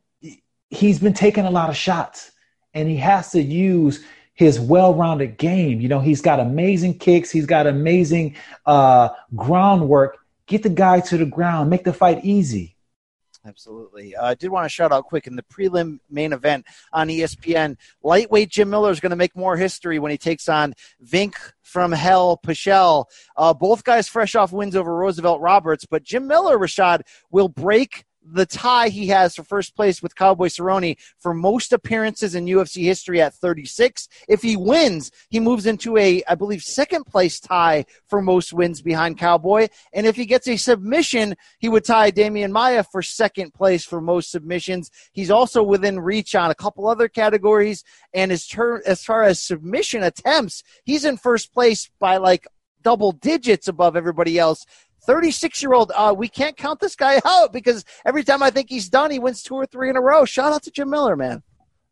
He's 0.70 1.00
been 1.00 1.14
taking 1.14 1.46
a 1.46 1.52
lot 1.52 1.70
of 1.70 1.78
shots 1.78 2.32
and 2.74 2.90
he 2.90 2.98
has 2.98 3.32
to 3.32 3.42
use 3.42 4.04
his 4.34 4.60
well-rounded 4.60 5.38
game. 5.38 5.80
You 5.80 5.88
know, 5.88 6.00
he's 6.00 6.22
got 6.22 6.40
amazing 6.40 6.98
kicks. 6.98 7.30
He's 7.30 7.46
got 7.46 7.68
amazing 7.68 8.36
uh, 8.66 9.10
groundwork. 9.36 10.18
Get 10.48 10.64
the 10.64 10.70
guy 10.70 11.00
to 11.02 11.18
the 11.18 11.26
ground. 11.26 11.70
Make 11.70 11.84
the 11.84 11.94
fight 11.94 12.26
easy. 12.26 12.76
Absolutely. 13.46 14.16
Uh, 14.16 14.28
I 14.28 14.36
did 14.36 14.52
want 14.52 14.66
to 14.66 14.70
shout 14.70 14.94
out 14.94 15.06
quick 15.06 15.28
in 15.28 15.36
the 15.36 15.44
prelim 15.44 16.00
main 16.10 16.32
event 16.32 16.66
on 16.94 17.10
ESPN. 17.10 17.76
Lightweight 18.02 18.50
Jim 18.50 18.70
Miller 18.70 18.90
is 18.90 19.02
going 19.02 19.10
to 19.10 19.18
make 19.18 19.36
more 19.36 19.58
history 19.58 20.00
when 20.00 20.12
he 20.12 20.18
takes 20.18 20.48
on 20.48 20.74
Vinc 21.06 21.36
from 21.62 21.92
Hell 21.92 22.40
Pichel. 22.46 23.06
Uh, 23.36 23.54
both 23.54 23.84
guys 23.84 24.08
fresh 24.08 24.36
off 24.36 24.54
wins 24.54 24.76
over 24.76 24.96
Roosevelt 24.96 25.42
Roberts, 25.42 25.86
but 25.86 26.04
Jim 26.04 26.26
Miller, 26.28 26.58
Rashad, 26.58 27.02
will 27.32 27.50
break 27.50 28.06
the 28.26 28.46
tie 28.46 28.90
he 28.90 29.08
has 29.08 29.36
for 29.36 29.44
first 29.44 29.76
place 29.76 30.02
with 30.02 30.16
Cowboy 30.16 30.48
Cerrone 30.48 30.98
for 31.20 31.34
most 31.34 31.74
appearances 31.74 32.36
in 32.36 32.46
UFC 32.46 32.84
history 32.84 33.22
at 33.22 33.34
36. 33.34 34.08
If 34.28 34.42
he 34.42 34.56
wins, 34.56 35.12
he 35.30 35.40
moves 35.40 35.66
into 35.66 35.98
a, 35.98 36.24
I 36.28 36.36
believe, 36.36 36.64
second 36.64 37.06
place 37.06 37.40
tie 37.40 37.86
for 38.08 38.22
most 38.22 38.54
wins 38.54 38.82
behind 38.82 39.18
Cowboy. 39.18 39.68
And 39.94 40.08
if 40.08 40.16
he 40.16 40.26
gets 40.26 40.48
a 40.48 40.58
submission, 40.58 41.36
he 41.60 41.70
would 41.70 41.86
tie 41.86 42.12
Demian 42.12 42.52
Maya 42.52 42.84
for 42.84 43.02
second 43.02 43.54
place 43.54 43.84
for 43.86 44.02
most 44.02 44.32
submissions. 44.32 44.90
He's 45.12 45.32
also 45.32 45.62
within 45.64 46.00
reach 46.00 46.36
on 46.36 46.52
a 46.52 46.56
couple 46.56 46.88
other 46.88 47.08
categories. 47.08 47.84
And 48.14 48.32
as, 48.32 48.48
ter- 48.48 48.84
as 48.86 49.04
far 49.04 49.24
as 49.24 49.42
submission 49.42 50.04
attempts, 50.04 50.64
he's 50.86 51.06
in 51.06 51.18
first 51.18 51.54
place 51.54 51.90
by 52.00 52.18
like 52.18 52.48
double 52.84 53.14
digits 53.14 53.68
above 53.68 53.96
everybody 53.96 54.38
else. 54.38 54.66
36 55.06 55.62
year 55.62 55.74
old, 55.74 55.92
uh, 55.96 56.14
we 56.16 56.28
can't 56.28 56.56
count 56.58 56.80
this 56.80 56.96
guy 56.96 57.22
out 57.26 57.54
because 57.54 57.86
every 58.06 58.24
time 58.24 58.44
I 58.44 58.50
think 58.50 58.70
he's 58.70 58.90
done, 58.90 59.12
he 59.12 59.20
wins 59.20 59.44
two 59.44 59.56
or 59.56 59.66
three 59.66 59.90
in 59.90 59.96
a 59.96 60.02
row. 60.02 60.26
Shout 60.26 60.54
out 60.54 60.64
to 60.64 60.72
Jim 60.72 60.90
Miller, 60.90 61.16
man. 61.16 61.44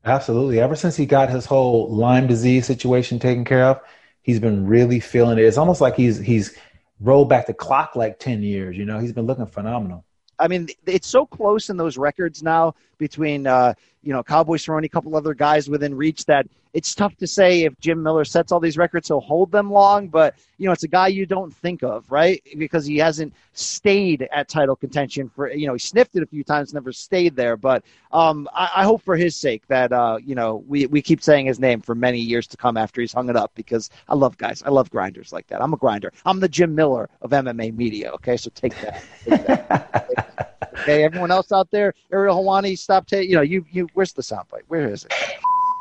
Absolutely. 0.04 0.60
Ever 0.60 0.76
since 0.76 0.96
he 0.96 1.06
got 1.06 1.30
his 1.30 1.46
whole 1.46 1.90
Lyme 1.94 2.28
disease 2.28 2.66
situation 2.66 3.20
taken 3.20 3.46
care 3.46 3.66
of, 3.66 3.80
he's 4.24 4.40
been 4.40 4.66
really 4.66 5.00
feeling 5.00 5.38
it. 5.38 5.44
It's 5.44 5.58
almost 5.58 5.82
like 5.82 5.96
he's 5.96 6.18
he's 6.18 6.56
rolled 7.00 7.30
back 7.30 7.48
the 7.48 7.54
clock 7.54 7.96
like 7.96 8.20
10 8.20 8.42
years. 8.42 8.78
You 8.78 8.86
know, 8.86 9.00
he's 9.00 9.14
been 9.14 9.26
looking 9.26 9.46
phenomenal. 9.46 10.06
I 10.40 10.48
mean, 10.48 10.70
it's 10.88 11.08
so 11.08 11.26
close 11.26 11.70
in 11.70 11.78
those 11.78 11.98
records 11.98 12.42
now 12.42 12.74
between 12.98 13.46
uh, 13.46 13.76
you 14.04 14.14
know, 14.14 14.24
Cowboys 14.24 14.66
Cerrone, 14.66 14.86
a 14.86 14.90
couple 14.90 15.16
other 15.16 15.34
guys 15.34 15.70
within 15.70 15.96
reach 15.96 16.26
that 16.26 16.48
it's 16.74 16.96
tough 16.96 17.16
to 17.18 17.28
say 17.28 17.64
if 17.64 17.78
Jim 17.80 18.02
Miller 18.02 18.24
sets 18.24 18.52
all 18.52 18.60
these 18.60 18.78
records, 18.78 19.08
he'll 19.08 19.20
hold 19.20 19.52
them 19.52 19.72
long, 19.72 20.08
but, 20.08 20.36
you 20.58 20.66
know, 20.66 20.72
it's 20.72 20.84
a 20.84 20.88
guy 20.88 21.08
you 21.08 21.26
don't 21.26 21.54
think 21.54 21.84
of, 21.84 22.10
right? 22.10 22.42
Because 22.58 22.86
he 22.86 22.98
hasn't 22.98 23.34
stayed 23.54 24.28
at 24.32 24.48
title 24.48 24.76
contention 24.76 25.30
for, 25.30 25.52
you 25.52 25.68
know, 25.68 25.74
he 25.74 25.80
sniffed 25.80 26.16
it 26.16 26.24
a 26.24 26.26
few 26.26 26.44
times, 26.44 26.74
never 26.74 26.94
stayed 26.94 27.36
there. 27.36 27.58
But 27.58 27.84
um, 28.12 28.48
I, 28.54 28.70
I 28.78 28.84
hope 28.84 29.02
for 29.02 29.18
his 29.18 29.36
sake 29.36 29.68
that, 29.68 29.92
uh, 29.92 30.18
you 30.24 30.36
know, 30.36 30.64
we, 30.68 30.86
we 30.86 31.02
keep 31.02 31.22
saying 31.22 31.46
his 31.46 31.60
name 31.60 31.82
for 31.82 31.96
many 31.96 32.20
years 32.20 32.48
to 32.48 32.58
come 32.58 32.78
after 32.78 33.02
he's 33.02 33.14
hung 33.14 33.30
it 33.30 33.36
up 33.36 33.52
because 33.56 33.90
I 34.08 34.16
love 34.16 34.38
guys. 34.38 34.64
I 34.66 34.70
love 34.70 34.90
grinders 34.90 35.34
like 35.34 35.48
that. 35.48 35.62
I'm 35.62 35.74
a 35.74 35.78
grinder. 35.78 36.14
I'm 36.26 36.40
the 36.40 36.50
Jim 36.50 36.74
Miller 36.74 37.10
of 37.22 37.32
MMA 37.32 37.76
media, 37.76 38.12
okay? 38.12 38.38
So 38.38 38.50
take 38.54 38.76
that. 38.80 39.04
Take 39.26 39.48
that. 39.48 40.48
Okay, 40.80 41.04
everyone 41.04 41.32
else 41.32 41.52
out 41.52 41.70
there, 41.72 41.94
Ariel 42.12 42.44
Helwani, 42.44 42.78
stop 42.78 43.08
taking, 43.08 43.30
you 43.30 43.36
know, 43.36 43.42
you, 43.42 43.66
you, 43.72 43.88
where's 43.94 44.14
the 44.14 44.22
soundbite? 44.22 44.64
Where 44.68 44.90
is 44.90 45.06
it? 45.06 45.14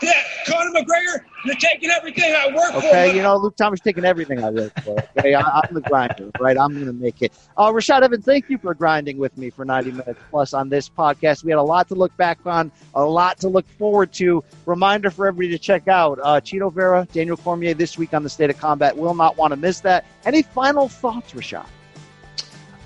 Yeah, 0.03 0.13
Conor 0.47 0.71
McGregor, 0.71 1.25
you're 1.45 1.57
taking 1.57 1.91
everything 1.91 2.35
I 2.35 2.47
work 2.55 2.73
for. 2.73 2.79
Okay, 2.79 3.15
you 3.15 3.21
know, 3.21 3.37
Luke 3.37 3.55
Thomas 3.57 3.81
taking 3.81 4.07
everything 4.07 4.43
I 4.43 4.49
work 4.49 4.73
for. 4.81 4.97
Okay, 5.19 5.35
I, 5.35 5.43
I'm 5.43 5.75
the 5.75 5.83
grinder, 5.83 6.31
right? 6.41 6.57
I'm 6.57 6.73
going 6.73 6.87
to 6.87 6.93
make 6.95 7.21
it. 7.21 7.35
Uh, 7.59 7.71
Rashad 7.71 8.01
Evans, 8.01 8.25
thank 8.25 8.49
you 8.49 8.57
for 8.57 8.73
grinding 8.73 9.19
with 9.19 9.37
me 9.37 9.51
for 9.51 9.67
90 9.67 9.91
minutes 9.93 10.21
plus 10.31 10.55
on 10.55 10.71
this 10.71 10.89
podcast. 10.89 11.45
We 11.45 11.51
had 11.51 11.59
a 11.59 11.63
lot 11.63 11.87
to 11.89 11.95
look 11.95 12.17
back 12.17 12.39
on, 12.47 12.73
a 12.95 13.05
lot 13.05 13.39
to 13.41 13.49
look 13.49 13.69
forward 13.69 14.11
to. 14.15 14.43
Reminder 14.65 15.11
for 15.11 15.27
everybody 15.27 15.51
to 15.51 15.59
check 15.59 15.87
out 15.87 16.19
uh, 16.21 16.41
Vera, 16.71 17.07
Daniel 17.13 17.37
Cormier 17.37 17.75
this 17.75 17.99
week 17.99 18.15
on 18.15 18.23
the 18.23 18.31
State 18.31 18.49
of 18.49 18.59
Combat. 18.59 18.97
Will 18.97 19.15
not 19.15 19.37
want 19.37 19.53
to 19.53 19.57
miss 19.57 19.81
that. 19.81 20.07
Any 20.25 20.41
final 20.43 20.89
thoughts, 20.89 21.33
Rashad? 21.33 21.67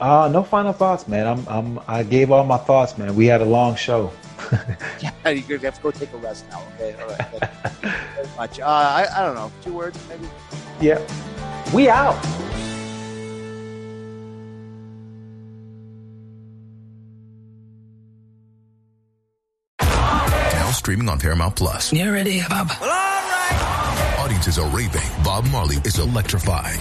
Uh, 0.01 0.29
no 0.33 0.43
final 0.43 0.73
thoughts, 0.73 1.07
man. 1.07 1.27
I'm, 1.27 1.49
I'm, 1.49 1.81
I 1.87 2.03
gave 2.03 2.31
all 2.33 2.45
my 2.45 2.57
thoughts, 2.59 2.99
man. 2.99 3.15
We 3.15 3.27
had 3.27 3.41
a 3.41 3.45
long 3.45 3.77
show. 3.77 4.13
yeah, 5.01 5.31
you 5.31 5.59
have 5.59 5.77
to 5.77 5.83
go 5.83 5.91
take 5.91 6.13
a 6.13 6.17
rest 6.17 6.45
now. 6.51 6.63
Okay, 6.75 6.95
all 7.01 7.09
right. 7.09 7.19
Thank 7.19 7.85
you 7.85 7.91
very 8.15 8.29
much. 8.37 8.61
Uh, 8.61 8.65
I, 8.67 9.07
I 9.17 9.25
don't 9.25 9.35
know, 9.35 9.53
two 9.63 9.73
words 9.73 9.99
maybe. 10.09 10.29
Yeah, 10.81 11.01
we 11.73 11.89
out. 11.89 12.17
Now 19.81 20.71
streaming 20.73 21.09
on 21.09 21.21
Paramount 21.21 21.55
Plus. 21.57 21.93
You 21.93 22.13
ready, 22.13 22.41
Bob? 22.49 22.69
Well, 22.81 22.91
all 22.91 22.91
right. 22.91 24.17
Audiences 24.19 24.59
are 24.59 24.69
raving. 24.71 25.03
Bob 25.23 25.47
Marley 25.51 25.77
is 25.85 25.99
electrifying. 25.99 26.81